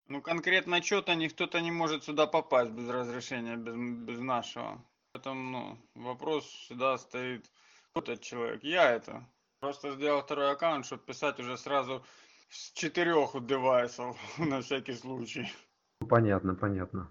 Ну, 0.08 0.20
конкретно 0.22 0.82
что-то 0.82 1.14
никто-то 1.14 1.60
не 1.60 1.70
может 1.70 2.04
сюда 2.04 2.26
попасть 2.26 2.72
без 2.72 2.88
разрешения, 2.88 3.56
без, 3.56 3.74
без 3.76 4.18
нашего. 4.18 4.82
Поэтому, 5.12 5.50
ну, 5.50 5.78
вопрос 5.94 6.44
всегда 6.44 6.98
стоит, 6.98 7.50
кто 7.92 8.00
этот 8.00 8.22
человек. 8.22 8.64
Я 8.64 8.90
это. 8.90 9.24
Просто 9.60 9.92
сделал 9.94 10.22
второй 10.22 10.52
аккаунт, 10.52 10.86
чтобы 10.86 11.02
писать 11.02 11.40
уже 11.40 11.56
сразу 11.56 12.04
с 12.48 12.70
четырех 12.72 13.30
девайсов, 13.44 14.16
на 14.38 14.60
всякий 14.60 14.94
случай. 14.94 15.52
Понятно, 16.08 16.54
понятно. 16.54 17.08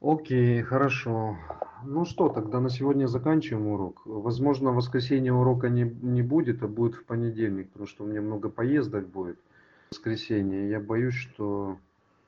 Окей, 0.00 0.62
хорошо. 0.62 1.36
Ну 1.84 2.04
что, 2.04 2.28
тогда 2.28 2.60
на 2.60 2.70
сегодня 2.70 3.08
заканчиваем 3.08 3.66
урок. 3.66 4.02
Возможно, 4.04 4.70
в 4.70 4.76
воскресенье 4.76 5.32
урока 5.32 5.68
не, 5.68 5.82
не 5.82 6.22
будет, 6.22 6.62
а 6.62 6.68
будет 6.68 6.94
в 6.94 7.04
понедельник, 7.04 7.70
потому 7.70 7.88
что 7.88 8.04
у 8.04 8.06
меня 8.06 8.20
много 8.20 8.48
поездок 8.48 9.08
будет 9.08 9.38
в 9.88 9.94
воскресенье. 9.94 10.70
Я 10.70 10.78
боюсь, 10.78 11.14
что 11.14 11.76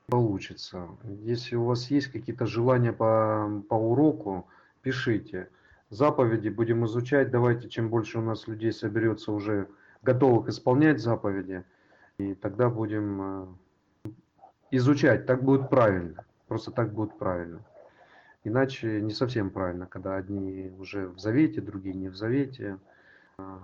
получится. 0.09 0.89
Если 1.23 1.55
у 1.55 1.65
вас 1.65 1.89
есть 1.91 2.09
какие-то 2.09 2.47
желания 2.47 2.93
по, 2.93 3.63
по 3.69 3.75
уроку, 3.75 4.49
пишите. 4.83 5.51
Заповеди 5.91 6.51
будем 6.51 6.85
изучать. 6.85 7.31
Давайте, 7.31 7.69
чем 7.69 7.89
больше 7.89 8.19
у 8.19 8.23
нас 8.23 8.47
людей 8.47 8.73
соберется 8.73 9.33
уже 9.33 9.69
готовых 10.03 10.49
исполнять 10.49 11.01
заповеди, 11.01 11.65
и 12.19 12.35
тогда 12.35 12.69
будем 12.69 13.57
э, 14.05 14.11
изучать. 14.71 15.25
Так 15.27 15.43
будет 15.43 15.71
правильно. 15.71 16.25
Просто 16.47 16.73
так 16.73 16.93
будет 16.93 17.17
правильно. 17.19 17.61
Иначе 18.45 19.01
не 19.01 19.13
совсем 19.13 19.51
правильно, 19.51 19.87
когда 19.87 20.17
одни 20.17 20.73
уже 20.79 21.09
в 21.09 21.19
завете, 21.19 21.61
другие 21.61 21.95
не 21.95 22.09
в 22.09 22.17
завете. 22.17 22.79
А, 23.39 23.61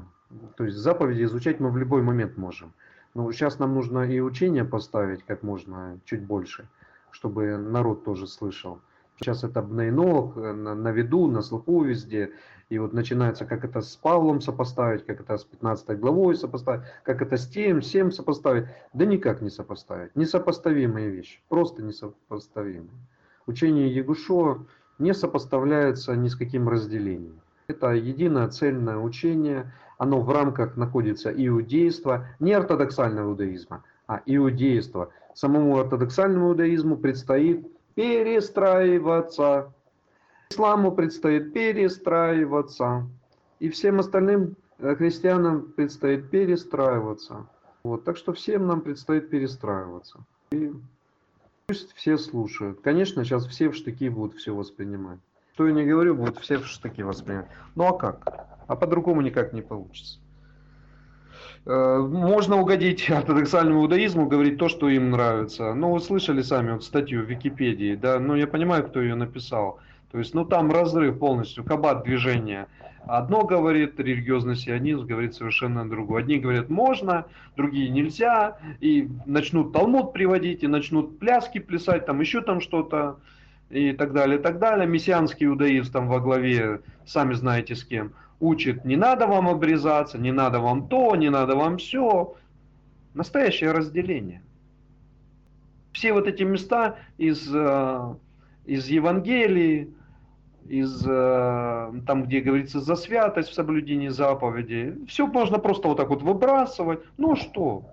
То 0.57 0.65
есть 0.65 0.77
заповеди 0.77 1.25
изучать 1.25 1.61
мы 1.61 1.71
в 1.71 1.77
любой 1.77 2.03
момент 2.03 2.37
можем. 2.37 2.73
Но 3.15 3.31
сейчас 3.33 3.59
нам 3.59 3.75
нужно 3.75 4.01
и 4.11 4.21
учение 4.21 4.65
поставить 4.65 5.23
как 5.25 5.43
можно 5.43 6.01
чуть 6.05 6.23
больше, 6.23 6.69
чтобы 7.11 7.57
народ 7.57 8.05
тоже 8.05 8.27
слышал. 8.27 8.81
Сейчас 9.21 9.45
это 9.45 9.63
на 9.63 9.89
инолог, 9.89 10.37
на, 10.37 10.75
на 10.75 10.89
виду, 10.91 11.29
на 11.29 11.43
слуху 11.43 11.83
везде. 11.83 12.33
И 12.69 12.79
вот 12.79 12.93
начинается, 12.93 13.45
как 13.45 13.65
это 13.65 13.81
с 13.81 13.97
Павлом 13.97 14.41
сопоставить, 14.41 15.05
как 15.07 15.21
это 15.21 15.37
с 15.37 15.45
15 15.45 15.99
главой 15.99 16.35
сопоставить, 16.35 16.83
как 17.05 17.23
это 17.23 17.37
с 17.37 17.47
тем, 17.47 17.81
всем 17.81 18.11
сопоставить. 18.11 18.65
Да 18.93 19.05
никак 19.05 19.43
не 19.43 19.51
сопоставить. 19.51 20.17
Несопоставимые 20.17 21.11
вещи. 21.11 21.41
Просто 21.49 21.83
несопоставимые. 21.83 22.91
Учение 23.47 23.95
Ягушо 23.95 24.67
не 24.99 25.13
сопоставляется 25.13 26.17
ни 26.17 26.29
с 26.29 26.37
каким 26.37 26.69
разделением. 26.69 27.41
Это 27.67 27.93
единое 27.93 28.49
цельное 28.49 28.97
учение, 28.97 29.73
оно 29.99 30.21
в 30.21 30.31
рамках 30.31 30.77
находится 30.77 31.33
иудейства, 31.33 32.27
не 32.41 32.53
ортодоксального 32.53 33.31
иудаизма, 33.31 33.85
а 34.07 34.21
иудейства. 34.27 35.11
Самому 35.35 35.79
ортодоксальному 35.79 36.51
иудаизму 36.51 36.97
предстоит 36.97 37.67
перестраиваться. 37.95 39.73
Исламу 40.51 40.93
предстоит 40.93 41.53
перестраиваться. 41.53 43.07
И 43.61 43.69
всем 43.69 44.01
остальным 44.01 44.57
э, 44.79 44.95
христианам 44.97 45.73
предстоит 45.73 46.31
перестраиваться. 46.31 47.47
Вот, 47.83 48.05
так 48.05 48.17
что 48.17 48.33
всем 48.33 48.67
нам 48.67 48.81
предстоит 48.81 49.31
перестраиваться. 49.31 50.21
И 50.53 50.73
пусть 51.67 51.93
все 51.95 52.19
слушают. 52.19 52.81
Конечно, 52.81 53.25
сейчас 53.25 53.47
все 53.47 53.69
в 53.69 53.75
штыки 53.75 54.09
будут 54.09 54.37
все 54.37 54.55
воспринимать. 54.55 55.19
Что 55.55 55.67
я 55.67 55.73
не 55.73 55.85
говорю, 55.85 56.15
будут 56.15 56.39
все 56.39 56.59
в 56.59 56.67
штыки 56.67 57.03
воспринимать. 57.03 57.47
Ну 57.75 57.87
а 57.87 57.97
как? 57.97 58.49
А 58.67 58.77
по-другому 58.77 59.21
никак 59.21 59.53
не 59.53 59.63
получится. 59.63 60.19
Э, 61.67 61.99
Можно 61.99 62.57
угодить 62.61 63.11
ортодоксальному 63.11 63.83
иудаизму, 63.83 64.27
говорить 64.27 64.59
то, 64.59 64.69
что 64.69 64.89
им 64.89 65.11
нравится. 65.11 65.75
Ну, 65.75 65.93
вы 65.93 66.01
слышали 66.01 66.43
сами 66.43 66.73
вот 66.73 66.85
статью 66.85 67.23
в 67.23 67.31
Википедии, 67.31 67.95
да, 67.95 68.19
ну, 68.19 68.35
я 68.35 68.47
понимаю, 68.47 68.85
кто 68.85 69.01
ее 69.01 69.15
написал. 69.15 69.79
То 70.13 70.19
есть, 70.19 70.35
ну, 70.35 70.45
там 70.45 70.71
разрыв 70.71 71.19
полностью, 71.19 71.65
кабат 71.65 72.05
движение. 72.05 72.67
Одно 73.07 73.45
говорит 73.45 73.99
религиозный 73.99 74.57
сионизм, 74.57 75.07
говорит 75.07 75.35
совершенно 75.35 75.89
другое. 75.89 76.23
Одни 76.23 76.39
говорят 76.39 76.71
можно, 76.71 77.27
другие 77.57 77.91
нельзя, 77.91 78.57
и 78.81 79.11
начнут 79.27 79.73
Талмуд 79.73 80.13
приводить, 80.13 80.63
и 80.63 80.69
начнут 80.69 81.19
пляски 81.19 81.59
плясать, 81.59 82.07
там 82.07 82.21
еще 82.21 82.41
там 82.41 82.61
что-то, 82.61 83.19
и 83.69 83.93
так 83.93 84.13
далее, 84.13 84.39
и 84.39 84.43
так 84.43 84.59
далее. 84.59 84.87
Мессианский 84.87 85.47
иудаизм 85.47 85.93
там 85.93 86.09
во 86.09 86.21
главе, 86.21 86.81
сами 87.05 87.35
знаете 87.35 87.75
с 87.75 87.85
кем, 87.85 88.13
учит, 88.45 88.85
не 88.85 88.97
надо 88.97 89.27
вам 89.27 89.49
обрезаться, 89.49 90.19
не 90.19 90.33
надо 90.33 90.61
вам 90.61 90.89
то, 90.89 91.17
не 91.17 91.31
надо 91.31 91.57
вам 91.57 91.79
все. 91.79 92.35
Настоящее 93.15 93.73
разделение. 93.73 94.43
Все 95.93 96.13
вот 96.13 96.27
эти 96.27 96.43
места 96.43 96.97
из, 97.17 97.49
э, 97.55 98.15
из 98.67 98.89
Евангелии, 98.89 99.95
из 100.69 101.07
э, 101.07 101.93
там, 102.07 102.25
где 102.25 102.41
говорится 102.41 102.81
за 102.81 102.97
святость 102.97 103.51
в 103.51 103.55
соблюдении 103.55 104.09
заповедей, 104.09 105.07
все 105.07 105.27
можно 105.27 105.59
просто 105.59 105.89
вот 105.89 105.97
так 105.97 106.09
вот 106.09 106.23
выбрасывать. 106.23 107.01
Ну 107.17 107.37
что? 107.37 107.85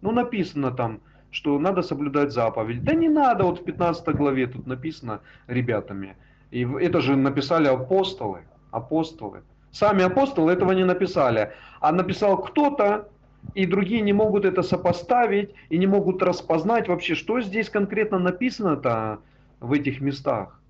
Ну 0.00 0.12
написано 0.12 0.70
там, 0.70 1.00
что 1.30 1.58
надо 1.58 1.82
соблюдать 1.82 2.32
заповедь. 2.32 2.84
Да 2.84 2.94
не 2.94 3.08
надо, 3.08 3.44
вот 3.44 3.60
в 3.60 3.64
15 3.64 4.14
главе 4.14 4.46
тут 4.46 4.66
написано 4.66 5.20
ребятами. 5.46 6.16
И 6.50 6.62
это 6.62 7.00
же 7.00 7.16
написали 7.16 7.66
апостолы. 7.66 8.42
Апостолы. 8.70 9.42
Сами 9.72 10.02
апостолы 10.02 10.52
этого 10.52 10.72
не 10.72 10.84
написали. 10.84 11.52
А 11.80 11.92
написал 11.92 12.38
кто-то, 12.38 13.08
и 13.54 13.66
другие 13.66 14.00
не 14.00 14.12
могут 14.12 14.44
это 14.44 14.62
сопоставить 14.62 15.50
и 15.68 15.78
не 15.78 15.86
могут 15.86 16.22
распознать 16.22 16.88
вообще, 16.88 17.14
что 17.14 17.40
здесь 17.40 17.70
конкретно 17.70 18.18
написано-то 18.18 19.20
в 19.60 19.72
этих 19.72 20.00
местах. 20.00 20.60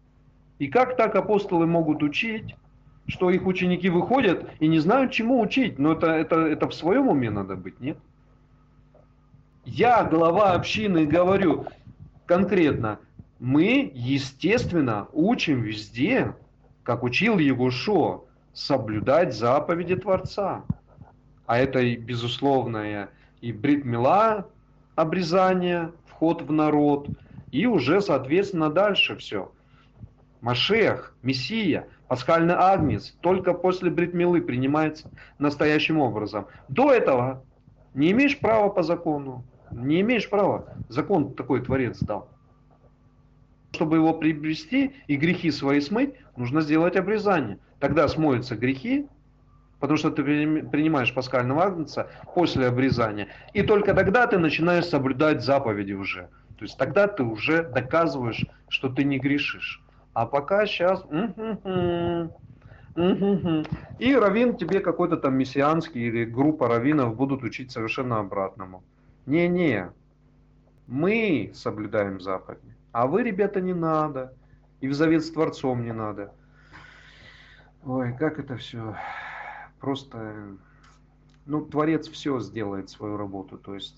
И 0.58 0.68
как 0.68 0.96
так 0.96 1.14
апостолы 1.14 1.66
могут 1.66 2.02
учить, 2.02 2.56
что 3.06 3.30
их 3.30 3.46
ученики 3.46 3.88
выходят 3.88 4.48
и 4.60 4.68
не 4.68 4.78
знают, 4.80 5.12
чему 5.12 5.40
учить. 5.40 5.78
Но 5.78 5.92
это, 5.92 6.08
это, 6.08 6.40
это 6.40 6.68
в 6.68 6.74
своем 6.74 7.08
уме 7.08 7.30
надо 7.30 7.56
быть, 7.56 7.80
нет? 7.80 7.96
Я, 9.64 10.04
глава 10.04 10.52
общины, 10.52 11.06
говорю 11.06 11.66
конкретно, 12.26 12.98
мы, 13.38 13.90
естественно, 13.94 15.08
учим 15.12 15.62
везде, 15.62 16.34
как 16.82 17.02
учил 17.02 17.38
Егушо, 17.38 18.27
соблюдать 18.58 19.34
заповеди 19.34 19.94
Творца. 19.94 20.64
А 21.46 21.58
это, 21.58 21.78
и 21.78 21.96
безусловное 21.96 23.10
и 23.40 23.52
бритмила, 23.52 24.48
обрезание, 24.96 25.92
вход 26.06 26.42
в 26.42 26.50
народ, 26.50 27.08
и 27.52 27.66
уже, 27.66 28.00
соответственно, 28.00 28.68
дальше 28.68 29.16
все. 29.16 29.52
Машех, 30.40 31.14
Мессия, 31.22 31.86
пасхальный 32.08 32.54
агнец 32.54 33.16
только 33.20 33.54
после 33.54 33.90
бритмилы 33.90 34.40
принимается 34.40 35.08
настоящим 35.38 36.00
образом. 36.00 36.46
До 36.68 36.92
этого 36.92 37.44
не 37.94 38.10
имеешь 38.10 38.38
права 38.38 38.70
по 38.70 38.82
закону. 38.82 39.44
Не 39.70 40.00
имеешь 40.00 40.28
права. 40.28 40.66
Закон 40.88 41.34
такой 41.34 41.62
творец 41.62 41.98
дал. 42.00 42.28
Чтобы 43.70 43.96
его 43.96 44.14
приобрести 44.14 44.94
и 45.06 45.16
грехи 45.16 45.50
свои 45.50 45.80
смыть, 45.80 46.14
нужно 46.36 46.60
сделать 46.60 46.96
обрезание. 46.96 47.58
Тогда 47.80 48.08
смоются 48.08 48.56
грехи, 48.56 49.06
потому 49.80 49.96
что 49.98 50.10
ты 50.10 50.22
принимаешь 50.22 51.14
пасхального 51.14 51.62
агнца 51.64 52.10
после 52.34 52.66
обрезания. 52.66 53.28
И 53.52 53.62
только 53.62 53.94
тогда 53.94 54.26
ты 54.26 54.38
начинаешь 54.38 54.86
соблюдать 54.86 55.44
заповеди 55.44 55.92
уже. 55.92 56.28
То 56.58 56.64
есть 56.64 56.76
тогда 56.76 57.06
ты 57.06 57.22
уже 57.22 57.62
доказываешь, 57.62 58.44
что 58.68 58.88
ты 58.88 59.04
не 59.04 59.18
грешишь. 59.18 59.82
А 60.12 60.26
пока 60.26 60.66
сейчас... 60.66 61.04
И 64.00 64.14
раввин 64.16 64.56
тебе 64.56 64.80
какой-то 64.80 65.16
там 65.16 65.36
мессианский 65.36 66.08
или 66.08 66.24
группа 66.24 66.66
раввинов 66.66 67.14
будут 67.14 67.44
учить 67.44 67.70
совершенно 67.70 68.18
обратному. 68.18 68.82
Не-не, 69.26 69.92
мы 70.88 71.52
соблюдаем 71.54 72.20
заповеди, 72.20 72.74
а 72.90 73.06
вы, 73.06 73.22
ребята, 73.22 73.60
не 73.60 73.74
надо. 73.74 74.32
И 74.80 74.88
в 74.88 74.94
завет 74.94 75.24
с 75.24 75.30
Творцом 75.30 75.84
не 75.84 75.92
надо. 75.92 76.32
Ой, 77.84 78.14
как 78.18 78.38
это 78.38 78.56
все 78.56 78.96
просто... 79.80 80.56
Ну, 81.46 81.64
Творец 81.64 82.08
все 82.08 82.40
сделает 82.40 82.90
свою 82.90 83.16
работу. 83.16 83.56
То 83.56 83.74
есть 83.74 83.96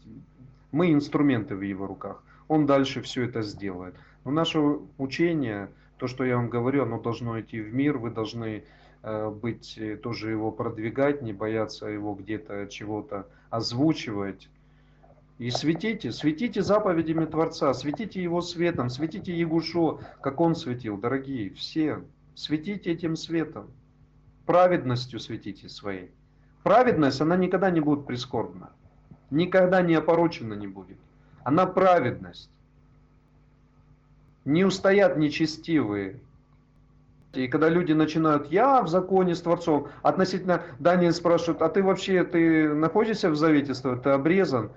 мы 0.71 0.93
инструменты 0.93 1.57
в 1.57 1.63
его 1.63 1.87
руках. 1.87 2.23
Он 2.47 2.67
дальше 2.67 3.03
все 3.03 3.25
это 3.25 3.43
сделает. 3.43 3.95
Но 4.25 4.31
наше 4.31 4.61
учение, 4.99 5.69
то, 5.97 6.07
что 6.07 6.25
я 6.25 6.37
вам 6.37 6.49
говорю, 6.49 6.85
оно 6.85 7.01
должно 7.01 7.41
идти 7.41 7.61
в 7.61 7.75
мир. 7.75 7.99
Вы 7.99 8.11
должны 8.11 8.65
э, 9.03 9.31
быть, 9.31 9.77
э, 9.79 9.97
тоже 9.97 10.31
его 10.31 10.53
продвигать, 10.53 11.23
не 11.23 11.33
бояться 11.33 11.87
его 11.87 12.15
где-то 12.15 12.69
чего-то 12.69 13.27
озвучивать. 13.51 14.49
И 15.39 15.51
светите, 15.51 16.13
светите 16.13 16.63
заповедями 16.63 17.25
Творца, 17.25 17.73
светите 17.73 18.23
Его 18.23 18.43
светом, 18.43 18.91
светите 18.91 19.37
Егушо, 19.37 20.01
как 20.21 20.39
Он 20.39 20.55
светил, 20.55 20.99
дорогие, 20.99 21.51
все. 21.51 22.03
Светите 22.35 22.93
этим 22.93 23.17
светом, 23.17 23.71
праведностью 24.47 25.21
светите 25.21 25.69
своей. 25.69 26.11
Праведность, 26.63 27.21
она 27.21 27.37
никогда 27.37 27.71
не 27.71 27.81
будет 27.81 28.07
прискорбна, 28.07 28.71
никогда 29.31 29.83
не 29.83 29.95
опорочена 29.95 30.55
не 30.55 30.67
будет. 30.67 30.99
Она 31.43 31.67
праведность. 31.67 32.51
Не 34.45 34.65
устоят 34.65 35.17
нечестивые. 35.17 36.21
И 37.33 37.47
когда 37.47 37.69
люди 37.69 37.93
начинают, 37.93 38.51
я 38.51 38.83
в 38.83 38.89
законе 38.89 39.35
с 39.35 39.41
Творцом, 39.41 39.89
относительно 40.03 40.63
Даниил 40.79 41.13
спрашивает, 41.13 41.63
а 41.63 41.69
ты 41.69 41.83
вообще, 41.83 42.25
ты 42.25 42.75
находишься 42.75 43.31
в 43.31 43.37
завете, 43.37 43.75
ты 43.75 44.11
обрезан? 44.11 44.71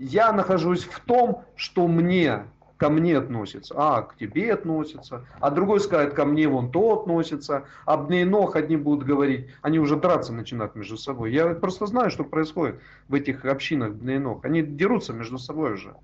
я 0.00 0.32
нахожусь 0.32 0.84
в 0.84 1.00
том, 1.00 1.44
что 1.56 1.86
мне, 1.86 2.44
ко 2.80 2.88
мне 2.88 3.18
относится. 3.18 3.74
А, 3.76 4.02
к 4.02 4.16
тебе 4.16 4.52
относится. 4.52 5.26
А 5.38 5.50
другой 5.50 5.80
скажет, 5.80 6.14
ко 6.14 6.24
мне 6.24 6.48
вон 6.48 6.72
то 6.72 7.00
относится. 7.00 7.64
А 7.84 7.96
ног 7.98 8.56
одни 8.56 8.76
будут 8.76 9.06
говорить, 9.06 9.48
они 9.60 9.78
уже 9.78 9.96
драться 9.96 10.32
начинают 10.32 10.74
между 10.74 10.96
собой. 10.96 11.32
Я 11.32 11.54
просто 11.54 11.86
знаю, 11.86 12.10
что 12.10 12.24
происходит 12.24 12.80
в 13.08 13.14
этих 13.14 13.44
общинах 13.44 13.92
ног. 14.00 14.44
Они 14.46 14.62
дерутся 14.62 15.12
между 15.12 15.38
собой 15.38 15.74
уже. 15.74 15.94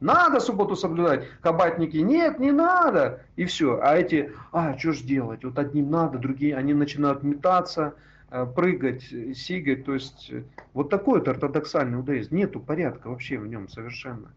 Надо 0.00 0.38
субботу 0.38 0.76
соблюдать. 0.76 1.26
Кабатники, 1.40 1.96
нет, 1.96 2.38
не 2.38 2.52
надо. 2.52 3.22
И 3.36 3.46
все. 3.46 3.80
А 3.82 3.96
эти, 3.96 4.32
а, 4.52 4.76
что 4.78 4.92
ж 4.92 5.00
делать? 5.00 5.44
Вот 5.44 5.58
одним 5.58 5.90
надо, 5.90 6.18
другие, 6.18 6.54
они 6.56 6.74
начинают 6.74 7.22
метаться, 7.22 7.94
Э, 8.30 8.44
прыгать, 8.44 9.04
сигать. 9.34 9.86
То 9.86 9.94
есть 9.94 10.28
э, 10.30 10.42
вот 10.74 10.90
такой 10.90 11.20
вот 11.20 11.28
ортодоксальный 11.28 11.96
иудаизм. 11.96 12.36
Нету 12.36 12.60
порядка 12.60 13.08
вообще 13.08 13.38
в 13.38 13.46
нем 13.46 13.68
совершенно. 13.68 14.30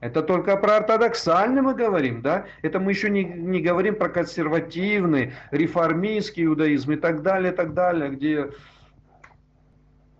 Это 0.00 0.22
только 0.22 0.56
про 0.56 0.76
ортодоксальный 0.76 1.60
мы 1.60 1.74
говорим, 1.74 2.22
да? 2.22 2.46
Это 2.62 2.78
мы 2.78 2.92
еще 2.92 3.10
не, 3.10 3.24
не 3.24 3.60
говорим 3.60 3.96
про 3.96 4.08
консервативный, 4.08 5.32
реформистский 5.50 6.44
иудаизм 6.44 6.92
и 6.92 6.96
так 6.96 7.22
далее, 7.22 7.52
и 7.52 7.56
так 7.56 7.74
далее, 7.74 8.10
где 8.10 8.50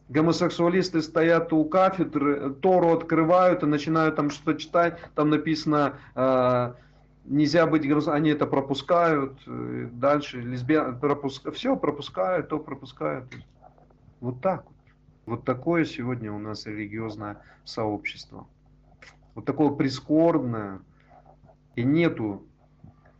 гомосексуалисты 0.08 1.00
стоят 1.00 1.52
у 1.52 1.64
кафедры, 1.64 2.54
Тору 2.54 2.92
открывают 2.92 3.62
и 3.62 3.66
начинают 3.66 4.16
там 4.16 4.30
что-то 4.30 4.58
читать, 4.58 4.98
там 5.14 5.30
написано 5.30 5.94
э, 6.16 6.72
нельзя 7.24 7.66
быть 7.66 7.86
они 8.08 8.30
это 8.30 8.46
пропускают, 8.46 9.38
э, 9.46 9.88
дальше 9.92 10.40
лесбиян, 10.40 10.98
пропуск, 10.98 11.52
все 11.52 11.76
пропускают, 11.76 12.48
то 12.48 12.58
пропускают. 12.58 13.26
Вот 14.20 14.40
так 14.40 14.64
вот. 14.64 14.74
Вот 15.26 15.44
такое 15.44 15.84
сегодня 15.84 16.32
у 16.32 16.38
нас 16.38 16.66
религиозное 16.66 17.42
сообщество. 17.64 18.46
Вот 19.38 19.44
такое 19.44 19.70
прискорбное. 19.70 20.80
И 21.76 21.84
нету 21.84 22.42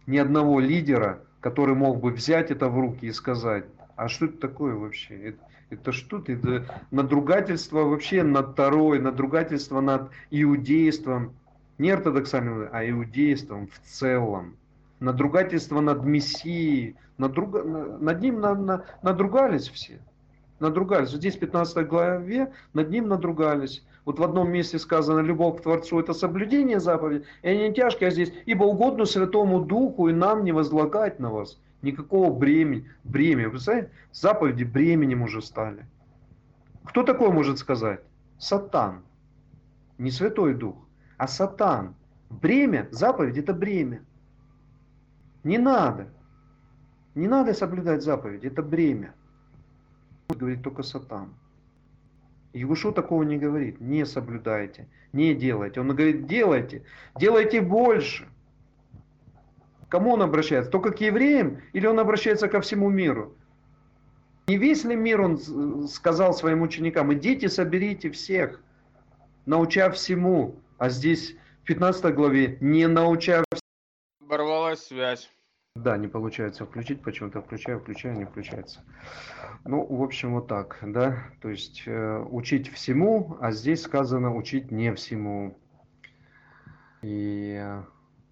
ни 0.09 0.19
одного 0.19 0.59
лидера, 0.59 1.23
который 1.39 1.77
мог 1.77 2.01
бы 2.01 2.11
взять 2.11 2.51
это 2.51 2.69
в 2.69 2.77
руки 2.77 3.07
и 3.07 3.12
сказать, 3.12 3.66
а 3.95 4.09
что 4.09 4.24
это 4.24 4.39
такое 4.39 4.74
вообще? 4.74 5.15
Это, 5.15 5.39
это 5.70 5.93
что-то, 5.93 6.32
это 6.32 6.82
надругательство 6.90 7.85
вообще 7.85 8.24
над 8.24 8.57
Тарой, 8.57 8.99
надругательство 8.99 9.81
над 9.81 10.11
иудейством 10.32 11.36
не 11.78 11.90
ортодоксальным, 11.90 12.69
а 12.73 12.85
иудейством 12.90 13.69
в 13.69 13.78
целом. 13.89 14.57
Надругательство 14.99 15.81
над 15.81 16.05
Мессией, 16.05 16.97
надруга, 17.16 17.62
над 17.62 18.20
ним 18.20 18.40
на, 18.40 18.57
на, 18.57 18.85
надругались 19.03 19.69
все. 19.69 20.01
Надругались. 20.59 21.11
Здесь 21.11 21.36
в 21.36 21.39
15 21.39 21.86
главе 21.86 22.53
над 22.73 22.90
ним 22.90 23.07
надругались. 23.07 23.85
Вот 24.09 24.18
в 24.18 24.22
одном 24.22 24.51
месте 24.51 24.78
сказано, 24.78 25.20
любовь 25.20 25.59
к 25.59 25.62
Творцу– 25.64 25.98
это 26.01 26.14
соблюдение 26.14 26.80
заповедей, 26.80 27.26
и 27.43 27.48
они 27.48 27.74
тяжкие, 27.74 28.09
а 28.09 28.10
здесь, 28.10 28.32
ибо 28.47 28.64
угодно 28.64 29.05
Святому 29.05 29.60
Духу 29.60 30.09
и 30.09 30.14
нам 30.14 30.44
не 30.44 30.52
возлагать 30.52 31.20
на 31.20 31.30
вас 31.30 31.60
никакого 31.82 32.32
бремени. 32.35 32.89
Бремя, 33.05 33.51
вы 33.51 33.59
знаете, 33.59 33.90
заповеди 34.10 34.64
бременем 34.64 35.20
уже 35.20 35.43
стали. 35.43 35.85
Кто 36.85 37.02
такой 37.02 37.30
может 37.30 37.59
сказать? 37.59 38.01
Сатан, 38.39 39.02
не 39.98 40.10
Святой 40.10 40.55
Дух 40.55 40.76
а 41.18 41.28
сатан. 41.28 41.94
Бремя, 42.30 42.89
заповедь 42.90 43.36
это 43.36 43.52
бремя. 43.52 44.01
Не 45.44 45.59
надо. 45.59 46.06
Не 47.14 47.28
надо 47.28 47.52
соблюдать 47.52 48.02
заповедь, 48.02 48.44
это 48.44 48.62
бремя. 48.62 49.12
Говорит 50.30 50.62
только 50.62 50.82
сатан. 50.82 51.35
Егушу 52.52 52.92
такого 52.92 53.22
не 53.22 53.36
говорит. 53.36 53.80
Не 53.80 54.06
соблюдайте, 54.06 54.88
не 55.12 55.34
делайте. 55.34 55.80
Он 55.80 55.88
говорит, 55.88 56.26
делайте, 56.26 56.84
делайте 57.16 57.60
больше. 57.60 58.28
Кому 59.88 60.12
он 60.12 60.22
обращается? 60.22 60.70
Только 60.70 60.92
к 60.92 61.00
евреям 61.00 61.62
или 61.72 61.86
он 61.86 61.98
обращается 61.98 62.48
ко 62.48 62.60
всему 62.60 62.90
миру? 62.90 63.34
Не 64.48 64.56
весь 64.56 64.84
ли 64.84 64.96
мир 64.96 65.20
он 65.20 65.88
сказал 65.88 66.32
своим 66.32 66.62
ученикам, 66.62 67.12
идите 67.12 67.48
соберите 67.50 68.10
всех, 68.10 68.62
научав 69.44 69.94
всему, 69.96 70.56
а 70.78 70.88
здесь 70.88 71.36
в 71.62 71.66
15 71.66 72.14
главе 72.14 72.56
не 72.60 72.86
научав... 72.86 73.44
Оборвалась 74.22 74.86
связь. 74.86 75.30
Да, 75.82 75.96
не 75.96 76.09
получается 76.09 76.66
включить, 76.66 77.02
почему-то 77.02 77.40
включаю, 77.40 77.78
включаю, 77.78 78.16
не 78.16 78.24
включается. 78.24 78.80
Ну, 79.64 79.84
в 79.84 80.02
общем, 80.02 80.34
вот 80.34 80.48
так, 80.48 80.78
да, 80.82 81.18
то 81.40 81.48
есть 81.48 81.84
э, 81.86 82.24
учить 82.30 82.68
всему, 82.68 83.36
а 83.40 83.52
здесь 83.52 83.82
сказано 83.82 84.34
учить 84.34 84.72
не 84.72 84.92
всему. 84.94 85.56
И 87.02 87.64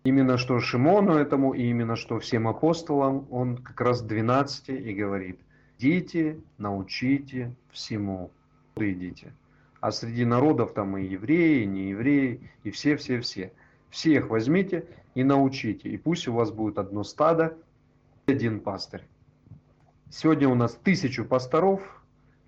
именно 0.02 0.38
что 0.38 0.58
Шимону 0.58 1.14
этому, 1.14 1.52
и 1.52 1.62
именно 1.62 1.94
что 1.94 2.18
всем 2.18 2.48
апостолам, 2.48 3.28
он 3.30 3.58
как 3.58 3.80
раз 3.80 4.02
12 4.02 4.70
и 4.70 4.92
говорит, 4.92 5.38
идите, 5.78 6.40
научите 6.58 7.54
всему, 7.70 8.32
идите. 8.74 9.32
А 9.80 9.92
среди 9.92 10.24
народов 10.24 10.74
там 10.74 10.96
и 10.96 11.04
евреи, 11.04 11.62
и 11.62 11.66
не 11.66 11.90
евреи, 11.90 12.50
и 12.64 12.70
все-все-все. 12.72 13.52
Всех 13.90 14.30
возьмите 14.30 14.84
и 15.16 15.24
научите. 15.24 15.88
И 15.88 15.96
пусть 15.96 16.28
у 16.28 16.34
вас 16.34 16.52
будет 16.52 16.78
одно 16.78 17.02
стадо, 17.02 17.56
один 18.26 18.60
пастырь. 18.60 19.02
Сегодня 20.10 20.46
у 20.48 20.54
нас 20.54 20.78
тысячу 20.84 21.24
пасторов, 21.24 21.80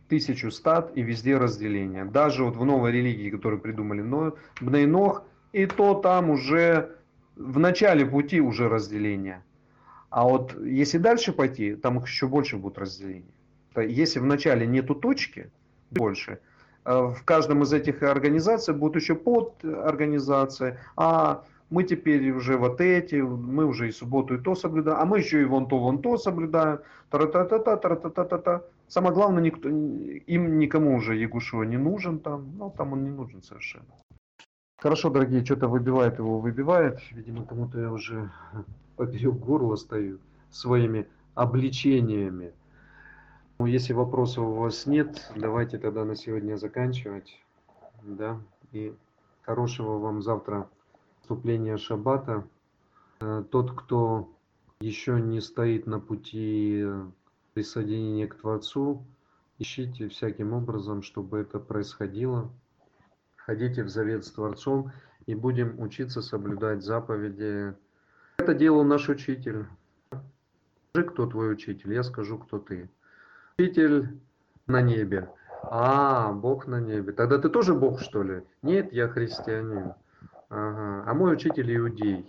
тысячу 0.08 0.50
стад 0.50 0.92
и 0.94 1.02
везде 1.02 1.38
разделение. 1.38 2.04
Даже 2.04 2.44
вот 2.44 2.56
в 2.56 2.64
новой 2.64 2.92
религии, 2.92 3.30
которую 3.30 3.60
придумали 3.60 4.02
Бнейнох, 4.60 5.24
и 5.52 5.64
то 5.64 5.94
там 5.94 6.28
уже 6.28 6.96
в 7.36 7.58
начале 7.58 8.04
пути 8.04 8.40
уже 8.40 8.68
разделение. 8.68 9.42
А 10.10 10.24
вот 10.24 10.54
если 10.62 10.98
дальше 10.98 11.32
пойти, 11.32 11.74
там 11.74 12.02
еще 12.02 12.28
больше 12.28 12.58
будет 12.58 12.76
разделений. 12.76 13.34
Если 13.76 14.18
в 14.18 14.26
начале 14.26 14.66
нету 14.66 14.94
точки, 14.94 15.50
больше, 15.90 16.38
э, 16.84 16.92
в 16.92 17.22
каждом 17.24 17.62
из 17.62 17.72
этих 17.72 18.02
организаций 18.02 18.74
будут 18.74 19.00
еще 19.00 19.14
подорганизации, 19.14 20.78
а 20.96 21.44
мы 21.70 21.84
теперь 21.84 22.30
уже 22.30 22.56
вот 22.56 22.80
эти, 22.80 23.16
мы 23.16 23.66
уже 23.66 23.88
и 23.88 23.92
субботу 23.92 24.34
и 24.34 24.38
то 24.38 24.54
соблюдаем, 24.54 24.98
а 25.00 25.04
мы 25.04 25.18
еще 25.18 25.42
и 25.42 25.44
вон 25.44 25.68
то, 25.68 25.78
вон 25.78 26.00
то 26.00 26.16
соблюдаем. 26.16 26.80
Тара-та-та-та, 27.10 27.76
тара-та-та-та-та. 27.76 28.62
Самое 28.86 29.14
главное, 29.14 29.42
никто, 29.42 29.68
им 29.68 30.58
никому 30.58 30.96
уже 30.96 31.16
Ягушева 31.16 31.64
не 31.64 31.76
нужен 31.76 32.20
там, 32.20 32.56
ну 32.56 32.70
там 32.70 32.92
он 32.92 33.04
не 33.04 33.10
нужен 33.10 33.42
совершенно. 33.42 33.94
Хорошо, 34.78 35.10
дорогие, 35.10 35.44
что-то 35.44 35.68
выбивает 35.68 36.18
его, 36.18 36.38
выбивает. 36.38 37.00
Видимо, 37.10 37.44
кому-то 37.44 37.80
я 37.80 37.92
уже 37.92 38.30
поперек 38.96 39.34
горла 39.34 39.76
стою 39.76 40.20
своими 40.50 41.06
обличениями. 41.34 42.52
Ну, 43.58 43.66
если 43.66 43.92
вопросов 43.92 44.46
у 44.46 44.54
вас 44.54 44.86
нет, 44.86 45.32
давайте 45.34 45.78
тогда 45.78 46.04
на 46.04 46.14
сегодня 46.14 46.56
заканчивать. 46.56 47.40
Да, 48.02 48.40
и 48.70 48.94
хорошего 49.42 49.98
вам 49.98 50.22
завтра 50.22 50.68
вступления 51.28 51.76
Шаббата. 51.76 52.48
Э, 53.20 53.44
тот, 53.50 53.72
кто 53.72 54.30
еще 54.80 55.20
не 55.20 55.42
стоит 55.42 55.86
на 55.86 56.00
пути 56.00 56.86
присоединения 57.52 58.26
к 58.26 58.36
Творцу, 58.36 59.04
ищите 59.58 60.08
всяким 60.08 60.54
образом, 60.54 61.02
чтобы 61.02 61.40
это 61.40 61.58
происходило. 61.58 62.50
Ходите 63.36 63.84
в 63.84 63.90
завет 63.90 64.24
с 64.24 64.30
Творцом 64.30 64.90
и 65.26 65.34
будем 65.34 65.78
учиться 65.78 66.22
соблюдать 66.22 66.82
заповеди. 66.82 67.74
Это 68.38 68.54
делал 68.54 68.82
наш 68.84 69.10
учитель. 69.10 69.66
Скажи, 70.92 71.08
кто 71.08 71.26
твой 71.26 71.52
учитель, 71.52 71.92
я 71.92 72.02
скажу, 72.02 72.38
кто 72.38 72.58
ты. 72.58 72.88
Учитель 73.58 74.18
на 74.66 74.80
небе. 74.80 75.28
А, 75.62 76.32
Бог 76.32 76.66
на 76.66 76.80
небе. 76.80 77.12
Тогда 77.12 77.36
ты 77.36 77.50
тоже 77.50 77.74
Бог, 77.74 78.00
что 78.00 78.22
ли? 78.22 78.44
Нет, 78.62 78.94
я 78.94 79.08
христианин. 79.08 79.92
Ага. 80.50 81.04
А 81.06 81.14
мой 81.14 81.34
учитель 81.34 81.76
иудей. 81.76 82.26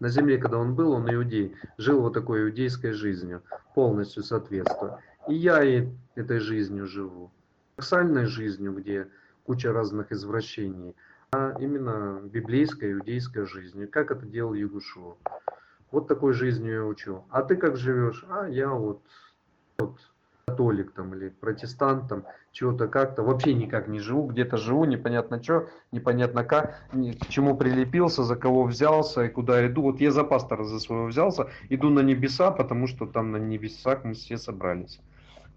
На 0.00 0.08
земле, 0.08 0.36
когда 0.38 0.58
он 0.58 0.74
был, 0.74 0.92
он 0.92 1.12
иудей, 1.12 1.56
жил 1.78 2.02
вот 2.02 2.12
такой 2.12 2.42
иудейской 2.42 2.92
жизнью, 2.92 3.42
полностью 3.74 4.22
соответствуя. 4.22 4.98
И 5.28 5.34
я 5.34 5.62
и 5.64 5.88
этой 6.14 6.40
жизнью 6.40 6.86
живу. 6.86 7.30
Сексуальной 7.78 8.26
жизнью, 8.26 8.74
где 8.74 9.08
куча 9.44 9.72
разных 9.72 10.12
извращений, 10.12 10.94
а 11.32 11.54
именно 11.58 12.20
библейской, 12.22 12.92
иудейской 12.92 13.46
жизнью. 13.46 13.88
Как 13.90 14.10
это 14.10 14.26
делал 14.26 14.54
Ягушу. 14.54 15.16
Вот 15.90 16.06
такой 16.08 16.32
жизнью 16.34 16.74
я 16.74 16.84
учу. 16.84 17.24
А 17.30 17.42
ты 17.42 17.56
как 17.56 17.76
живешь? 17.76 18.24
А 18.28 18.46
я 18.48 18.70
вот, 18.70 19.02
вот 19.78 19.98
католик 20.48 20.92
там 20.92 21.12
или 21.12 21.28
протестант 21.28 22.08
там, 22.08 22.24
чего-то 22.52 22.86
как-то, 22.86 23.24
вообще 23.24 23.52
никак 23.52 23.88
не 23.88 23.98
живу, 23.98 24.28
где-то 24.28 24.56
живу, 24.56 24.84
непонятно 24.84 25.42
что, 25.42 25.66
непонятно 25.90 26.44
как, 26.44 26.84
к 26.92 27.28
чему 27.28 27.56
прилепился, 27.56 28.22
за 28.22 28.36
кого 28.36 28.62
взялся 28.62 29.24
и 29.24 29.28
куда 29.28 29.66
иду. 29.66 29.82
Вот 29.82 30.00
я 30.00 30.12
за 30.12 30.22
пастора 30.22 30.62
за 30.62 30.78
своего 30.78 31.06
взялся, 31.06 31.48
иду 31.68 31.90
на 31.90 31.98
небеса, 31.98 32.52
потому 32.52 32.86
что 32.86 33.06
там 33.06 33.32
на 33.32 33.38
небесах 33.38 34.04
мы 34.04 34.14
все 34.14 34.38
собрались, 34.38 35.00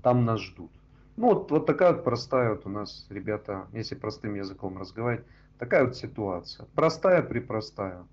там 0.02 0.26
нас 0.26 0.42
ждут. 0.42 0.72
Ну 1.18 1.34
вот, 1.34 1.52
вот 1.52 1.68
такая 1.68 1.94
вот 1.94 2.04
простая 2.04 2.50
вот 2.50 2.66
у 2.66 2.70
нас, 2.70 3.06
ребята, 3.12 3.68
если 3.74 3.94
простым 3.94 4.34
языком 4.34 4.80
разговаривать, 4.80 5.26
такая 5.60 5.86
вот 5.86 5.98
ситуация. 5.98 6.66
Простая, 6.74 7.22
припростая. 7.22 8.08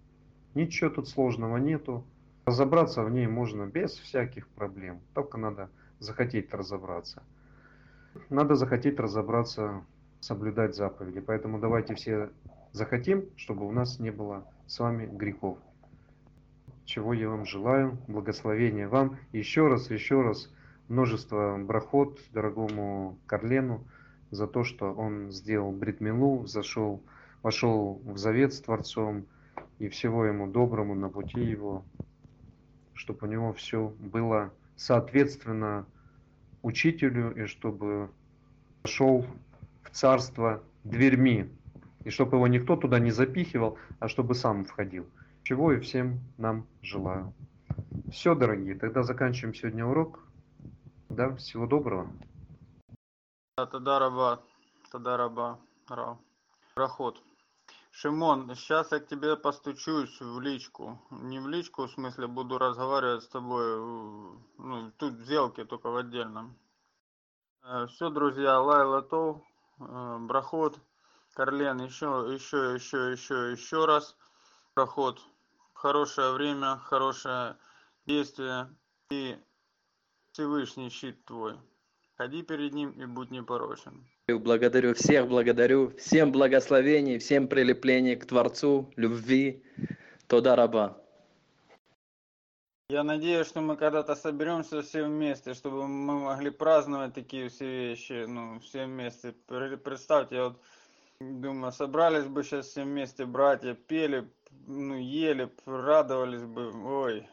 Ничего 0.55 0.91
тут 0.91 1.09
сложного 1.09 1.57
нету. 1.57 2.05
Разобраться 2.45 3.03
в 3.03 3.11
ней 3.11 3.27
можно 3.27 3.65
без 3.65 3.93
всяких 3.93 4.47
проблем. 4.49 5.01
Только 5.15 5.39
надо 5.39 5.71
захотеть 5.99 6.53
разобраться. 6.53 7.23
Надо 8.31 8.55
захотеть 8.55 8.99
разобраться, 8.99 9.85
соблюдать 10.21 10.75
заповеди. 10.75 11.21
Поэтому 11.21 11.59
давайте 11.59 11.95
все 11.95 12.31
захотим, 12.73 13.27
чтобы 13.37 13.67
у 13.67 13.73
нас 13.73 13.99
не 13.99 14.11
было 14.11 14.47
с 14.67 14.79
вами 14.79 15.07
грехов. 15.07 15.59
Чего 16.85 17.13
я 17.13 17.29
вам 17.29 17.45
желаю, 17.45 17.99
благословения 18.09 18.89
вам. 18.89 19.19
Еще 19.33 19.67
раз, 19.67 19.91
еще 19.91 20.23
раз, 20.23 20.53
множество 20.89 21.57
брахот 21.59 22.21
дорогому 22.33 23.19
Карлену 23.27 23.85
за 24.31 24.47
то, 24.47 24.65
что 24.65 24.93
он 24.93 25.31
сделал 25.33 25.73
бритмилу, 25.73 26.47
зашел, 26.47 27.03
вошел 27.43 28.01
в 28.05 28.19
завет 28.19 28.55
с 28.55 28.61
Творцом, 28.61 29.27
и 29.79 29.89
всего 29.89 30.25
ему 30.25 30.47
доброму 30.47 30.95
на 30.95 31.09
пути 31.09 31.41
его, 31.41 31.85
чтобы 32.95 33.27
у 33.27 33.31
него 33.31 33.53
все 33.53 33.93
было 33.99 34.53
соответственно 34.77 35.87
учителю 36.63 37.35
и 37.35 37.47
чтобы 37.47 38.11
пошел 38.83 39.27
в 39.83 39.91
царство 39.91 40.63
дверьми, 40.85 41.51
и 42.05 42.11
чтобы 42.11 42.37
его 42.37 42.47
никто 42.47 42.77
туда 42.77 42.99
не 42.99 43.11
запихивал, 43.11 43.79
а 43.99 44.09
чтобы 44.09 44.35
сам 44.35 44.65
входил. 44.65 45.07
Чего 45.43 45.73
и 45.73 45.81
всем 45.81 46.21
нам 46.39 46.67
желаю. 46.83 47.33
Все, 48.11 48.35
дорогие, 48.35 48.77
тогда 48.77 49.03
заканчиваем 49.03 49.55
сегодня 49.55 49.87
урок. 49.87 50.21
Да, 51.09 51.35
всего 51.37 51.67
доброго. 51.67 52.09
Тогда 53.57 53.99
раба, 53.99 54.41
тогда 54.93 55.17
раба, 55.17 55.59
рав. 55.89 56.19
Проход. 56.75 57.23
Шимон, 57.99 58.55
сейчас 58.55 58.93
я 58.93 59.01
к 59.01 59.07
тебе 59.07 59.37
постучусь 59.37 60.21
в 60.21 60.39
личку. 60.39 61.01
Не 61.11 61.41
в 61.41 61.49
личку, 61.49 61.87
в 61.87 61.91
смысле, 61.91 62.27
буду 62.27 62.59
разговаривать 62.59 63.23
с 63.23 63.29
тобой, 63.29 63.65
э, 63.65 64.39
ну, 64.59 64.93
тут 64.99 65.15
в 65.15 65.25
сделке, 65.25 65.65
только 65.65 65.89
в 65.89 65.97
отдельном. 65.97 66.59
Э, 67.63 67.87
Все, 67.87 68.11
друзья, 68.11 68.61
Лайла 68.61 69.01
То, 69.01 69.43
э, 69.81 70.19
Брахот, 70.21 70.79
Карлен, 71.33 71.81
еще, 71.81 72.29
еще, 72.35 72.75
еще, 72.75 73.13
еще, 73.13 73.53
еще 73.53 73.87
раз. 73.87 74.15
Проход. 74.75 75.23
Хорошее 75.73 76.33
время, 76.33 76.77
хорошее 76.77 77.57
действие 78.05 78.77
и 79.09 79.43
Всевышний 80.33 80.91
щит 80.91 81.25
твой. 81.25 81.59
Ходи 82.19 82.43
перед 82.43 82.75
ним 82.75 82.91
и 82.91 83.07
будь 83.07 83.31
непорочен. 83.31 84.07
Благодарю 84.29 84.93
всех, 84.95 85.29
благодарю. 85.29 85.93
Всем 85.99 86.33
благословений, 86.33 87.19
всем 87.19 87.47
прилеплений 87.47 88.17
к 88.17 88.27
Творцу, 88.27 88.93
любви. 88.97 89.63
Тода 90.27 90.57
раба. 90.57 91.01
Я 92.89 93.05
надеюсь, 93.05 93.47
что 93.47 93.61
мы 93.61 93.77
когда-то 93.77 94.17
соберемся 94.17 94.83
все 94.83 95.05
вместе, 95.05 95.55
чтобы 95.55 95.87
мы 95.87 96.19
могли 96.19 96.51
праздновать 96.51 97.15
такие 97.15 97.49
все 97.51 97.91
вещи, 97.91 98.25
ну, 98.27 98.59
все 98.59 98.87
вместе. 98.87 99.33
Представьте, 99.85 100.35
я 100.35 100.45
вот 100.47 100.61
думаю, 101.21 101.71
собрались 101.71 102.27
бы 102.27 102.43
сейчас 102.43 102.67
все 102.67 102.83
вместе, 102.83 103.27
братья, 103.27 103.75
пели, 103.75 104.29
ну, 104.67 104.97
ели, 104.97 105.49
радовались 105.67 106.43
бы, 106.43 106.73
ой. 106.85 107.29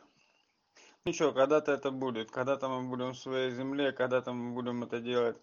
Ничего, 1.06 1.32
когда-то 1.32 1.72
это 1.72 1.90
будет, 1.90 2.30
когда-то 2.30 2.70
мы 2.70 2.88
будем 2.88 3.14
в 3.14 3.18
своей 3.18 3.50
земле, 3.50 3.94
когда-то 3.94 4.32
мы 4.32 4.54
будем 4.54 4.84
это 4.84 5.00
делать 5.00 5.38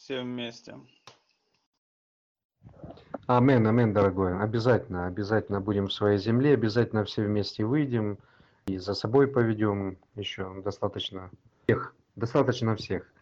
все 0.00 0.22
вместе. 0.22 0.74
Амен, 3.26 3.66
амен, 3.66 3.92
дорогой. 3.92 4.40
Обязательно, 4.40 5.06
обязательно 5.06 5.60
будем 5.60 5.88
в 5.88 5.92
своей 5.92 6.18
земле, 6.18 6.54
обязательно 6.54 7.04
все 7.04 7.22
вместе 7.22 7.64
выйдем 7.66 8.18
и 8.66 8.78
за 8.78 8.94
собой 8.94 9.28
поведем 9.28 9.98
еще 10.16 10.62
достаточно 10.62 11.30
всех, 11.64 11.94
достаточно 12.16 12.76
всех. 12.76 13.12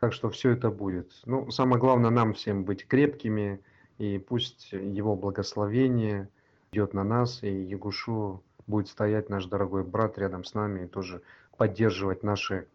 Так 0.00 0.12
что 0.12 0.28
все 0.28 0.50
это 0.50 0.70
будет. 0.70 1.12
Ну, 1.24 1.50
самое 1.52 1.78
главное 1.78 2.10
нам 2.10 2.34
всем 2.34 2.64
быть 2.64 2.86
крепкими, 2.86 3.60
и 3.98 4.18
пусть 4.18 4.72
его 4.72 5.14
благословение 5.14 6.28
идет 6.72 6.94
на 6.94 7.04
нас, 7.04 7.44
и 7.44 7.48
Ягушу 7.48 8.42
будет 8.66 8.88
стоять 8.88 9.30
наш 9.30 9.46
дорогой 9.46 9.84
брат 9.84 10.18
рядом 10.18 10.42
с 10.44 10.52
нами 10.52 10.84
и 10.84 10.88
тоже 10.88 11.22
поддерживать 11.56 12.24
наши 12.24 12.66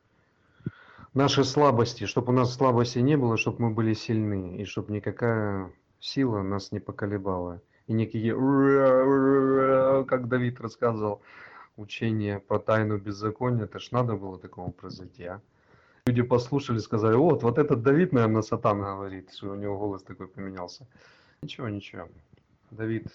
наши 1.13 1.43
слабости, 1.43 2.05
чтобы 2.05 2.29
у 2.29 2.35
нас 2.35 2.53
слабости 2.53 2.99
не 2.99 3.17
было, 3.17 3.37
чтобы 3.37 3.63
мы 3.63 3.69
были 3.71 3.93
сильны, 3.93 4.57
и 4.57 4.65
чтобы 4.65 4.93
никакая 4.93 5.71
сила 5.99 6.41
нас 6.41 6.71
не 6.71 6.79
поколебала. 6.79 7.61
И 7.87 7.93
никакие, 7.93 8.33
как 10.05 10.27
Давид 10.27 10.59
рассказывал, 10.61 11.21
учение 11.77 12.39
про 12.39 12.59
тайну 12.59 12.97
беззакония, 12.97 13.63
это 13.63 13.79
ж 13.79 13.91
надо 13.91 14.15
было 14.15 14.37
такому 14.37 14.71
произойти, 14.71 15.23
а? 15.25 15.41
Люди 16.05 16.21
послушали, 16.23 16.79
сказали, 16.79 17.15
вот, 17.15 17.43
вот 17.43 17.57
этот 17.57 17.83
Давид, 17.83 18.13
наверное, 18.13 18.41
сатан 18.41 18.81
говорит, 18.81 19.31
что 19.33 19.51
у 19.51 19.55
него 19.55 19.77
голос 19.77 20.01
такой 20.01 20.27
поменялся. 20.27 20.87
Ничего, 21.41 21.69
ничего. 21.69 22.07
Давид, 22.71 23.07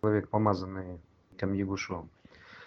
человек 0.00 0.28
помазанный 0.28 1.00
кам 1.36 1.52
Ягушу. 1.52 2.08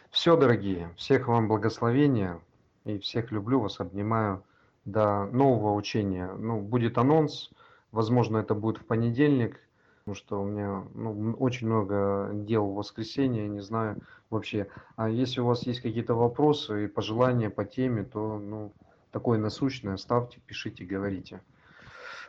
Все, 0.09 0.35
дорогие, 0.35 0.93
всех 0.97 1.27
вам 1.27 1.47
благословения 1.47 2.41
и 2.85 2.97
всех 2.99 3.31
люблю 3.31 3.59
вас, 3.59 3.79
обнимаю 3.79 4.43
до 4.85 5.25
нового 5.25 5.73
учения. 5.75 6.31
Ну, 6.37 6.61
будет 6.61 6.97
анонс, 6.97 7.51
возможно, 7.91 8.37
это 8.37 8.55
будет 8.55 8.77
в 8.79 8.85
понедельник, 8.85 9.59
потому 9.99 10.15
что 10.15 10.41
у 10.41 10.45
меня 10.45 10.83
ну, 10.95 11.33
очень 11.39 11.67
много 11.67 12.31
дел 12.33 12.65
в 12.65 12.75
воскресенье, 12.75 13.47
не 13.47 13.61
знаю 13.61 13.97
вообще. 14.29 14.67
А 14.95 15.09
если 15.09 15.41
у 15.41 15.45
вас 15.45 15.63
есть 15.67 15.81
какие-то 15.81 16.15
вопросы 16.15 16.85
и 16.85 16.87
пожелания 16.87 17.49
по 17.49 17.65
теме, 17.65 18.03
то, 18.03 18.39
ну, 18.39 18.71
такое 19.11 19.37
насущное 19.37 19.97
ставьте, 19.97 20.39
пишите, 20.45 20.85
говорите. 20.85 21.41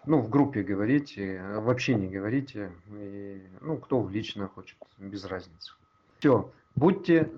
Ну, 0.06 0.20
в 0.20 0.30
группе 0.30 0.62
говорите, 0.62 1.42
вообще 1.56 1.94
не 1.94 2.08
говорите. 2.08 2.72
И, 2.90 3.42
ну, 3.60 3.76
кто 3.76 4.00
в 4.00 4.10
лично 4.10 4.48
хочет, 4.48 4.78
без 4.98 5.24
разницы. 5.24 5.74
Все, 6.18 6.50
будьте 6.74 7.30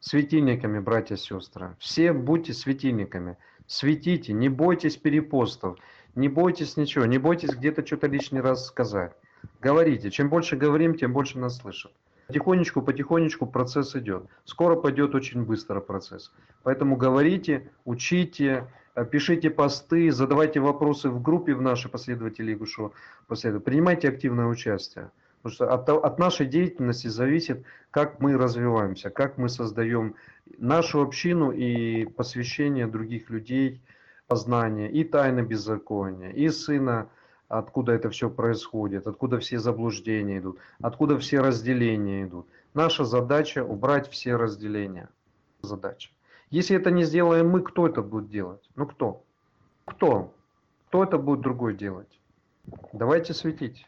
светильниками, 0.00 0.80
братья 0.80 1.14
и 1.14 1.18
сестры. 1.18 1.76
Все 1.78 2.12
будьте 2.12 2.52
светильниками. 2.52 3.36
Светите, 3.66 4.32
не 4.32 4.48
бойтесь 4.48 4.96
перепостов, 4.96 5.78
не 6.16 6.28
бойтесь 6.28 6.76
ничего, 6.76 7.04
не 7.06 7.18
бойтесь 7.18 7.50
где-то 7.50 7.86
что-то 7.86 8.08
лишний 8.08 8.40
раз 8.40 8.66
сказать. 8.66 9.12
Говорите. 9.60 10.10
Чем 10.10 10.28
больше 10.28 10.56
говорим, 10.56 10.96
тем 10.96 11.12
больше 11.12 11.38
нас 11.38 11.58
слышат. 11.58 11.92
Потихонечку, 12.26 12.82
потихонечку 12.82 13.46
процесс 13.46 13.94
идет. 13.96 14.24
Скоро 14.44 14.76
пойдет 14.76 15.14
очень 15.14 15.44
быстро 15.44 15.80
процесс. 15.80 16.32
Поэтому 16.62 16.96
говорите, 16.96 17.70
учите, 17.84 18.66
э, 18.94 19.04
пишите 19.04 19.50
посты, 19.50 20.12
задавайте 20.12 20.60
вопросы 20.60 21.08
в 21.10 21.20
группе 21.22 21.54
в 21.54 21.62
нашей 21.62 21.90
последователи 21.90 22.54
Игушу. 22.54 22.92
Принимайте 23.28 24.08
активное 24.08 24.46
участие. 24.46 25.10
Потому 25.42 25.54
что 25.54 25.72
от, 25.72 25.88
от 25.88 26.18
нашей 26.18 26.46
деятельности 26.46 27.08
зависит, 27.08 27.64
как 27.90 28.20
мы 28.20 28.36
развиваемся, 28.36 29.08
как 29.08 29.38
мы 29.38 29.48
создаем 29.48 30.14
нашу 30.58 31.00
общину 31.00 31.50
и 31.50 32.04
посвящение 32.04 32.86
других 32.86 33.30
людей, 33.30 33.80
познание 34.26 34.90
и 34.90 35.02
тайны 35.02 35.40
беззакония, 35.40 36.30
и 36.30 36.50
сына, 36.50 37.08
откуда 37.48 37.92
это 37.92 38.10
все 38.10 38.28
происходит, 38.28 39.06
откуда 39.06 39.38
все 39.38 39.58
заблуждения 39.58 40.38
идут, 40.38 40.58
откуда 40.82 41.18
все 41.18 41.40
разделения 41.40 42.24
идут. 42.24 42.46
Наша 42.74 43.04
задача 43.04 43.64
убрать 43.64 44.10
все 44.10 44.36
разделения. 44.36 45.08
Задача. 45.62 46.10
Если 46.50 46.76
это 46.76 46.90
не 46.90 47.04
сделаем 47.04 47.48
мы, 47.48 47.62
кто 47.62 47.86
это 47.86 48.02
будет 48.02 48.28
делать? 48.28 48.68
Ну 48.76 48.86
кто? 48.86 49.24
Кто? 49.86 50.34
Кто 50.88 51.02
это 51.02 51.16
будет 51.16 51.40
другой 51.40 51.74
делать? 51.74 52.20
Давайте 52.92 53.32
светить 53.32 53.86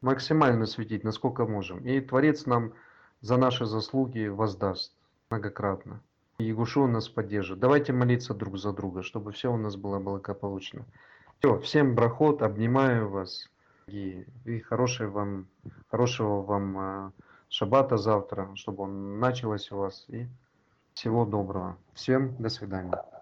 максимально 0.00 0.66
светить, 0.66 1.04
насколько 1.04 1.46
можем. 1.46 1.78
И 1.80 2.00
Творец 2.00 2.46
нам 2.46 2.72
за 3.20 3.36
наши 3.36 3.66
заслуги 3.66 4.26
воздаст 4.26 4.92
многократно. 5.30 6.00
И 6.38 6.44
Ягушу 6.44 6.86
нас 6.86 7.08
поддержит. 7.08 7.58
Давайте 7.58 7.92
молиться 7.92 8.32
друг 8.34 8.58
за 8.58 8.72
друга, 8.72 9.02
чтобы 9.02 9.32
все 9.32 9.52
у 9.52 9.56
нас 9.56 9.76
было 9.76 9.98
благополучно. 9.98 10.84
Все, 11.38 11.58
всем 11.58 11.94
брахот, 11.94 12.42
обнимаю 12.42 13.08
вас. 13.08 13.48
И, 13.88 14.26
и 14.44 14.60
хорошего 14.60 15.10
вам, 15.10 15.46
хорошего 15.90 16.42
вам 16.42 16.78
э, 16.78 17.10
шаббата 17.48 17.96
завтра, 17.96 18.50
чтобы 18.54 18.84
он 18.84 19.18
началось 19.18 19.72
у 19.72 19.78
вас. 19.78 20.04
И 20.08 20.28
всего 20.94 21.24
доброго. 21.24 21.76
Всем 21.94 22.36
до 22.38 22.48
свидания. 22.48 23.17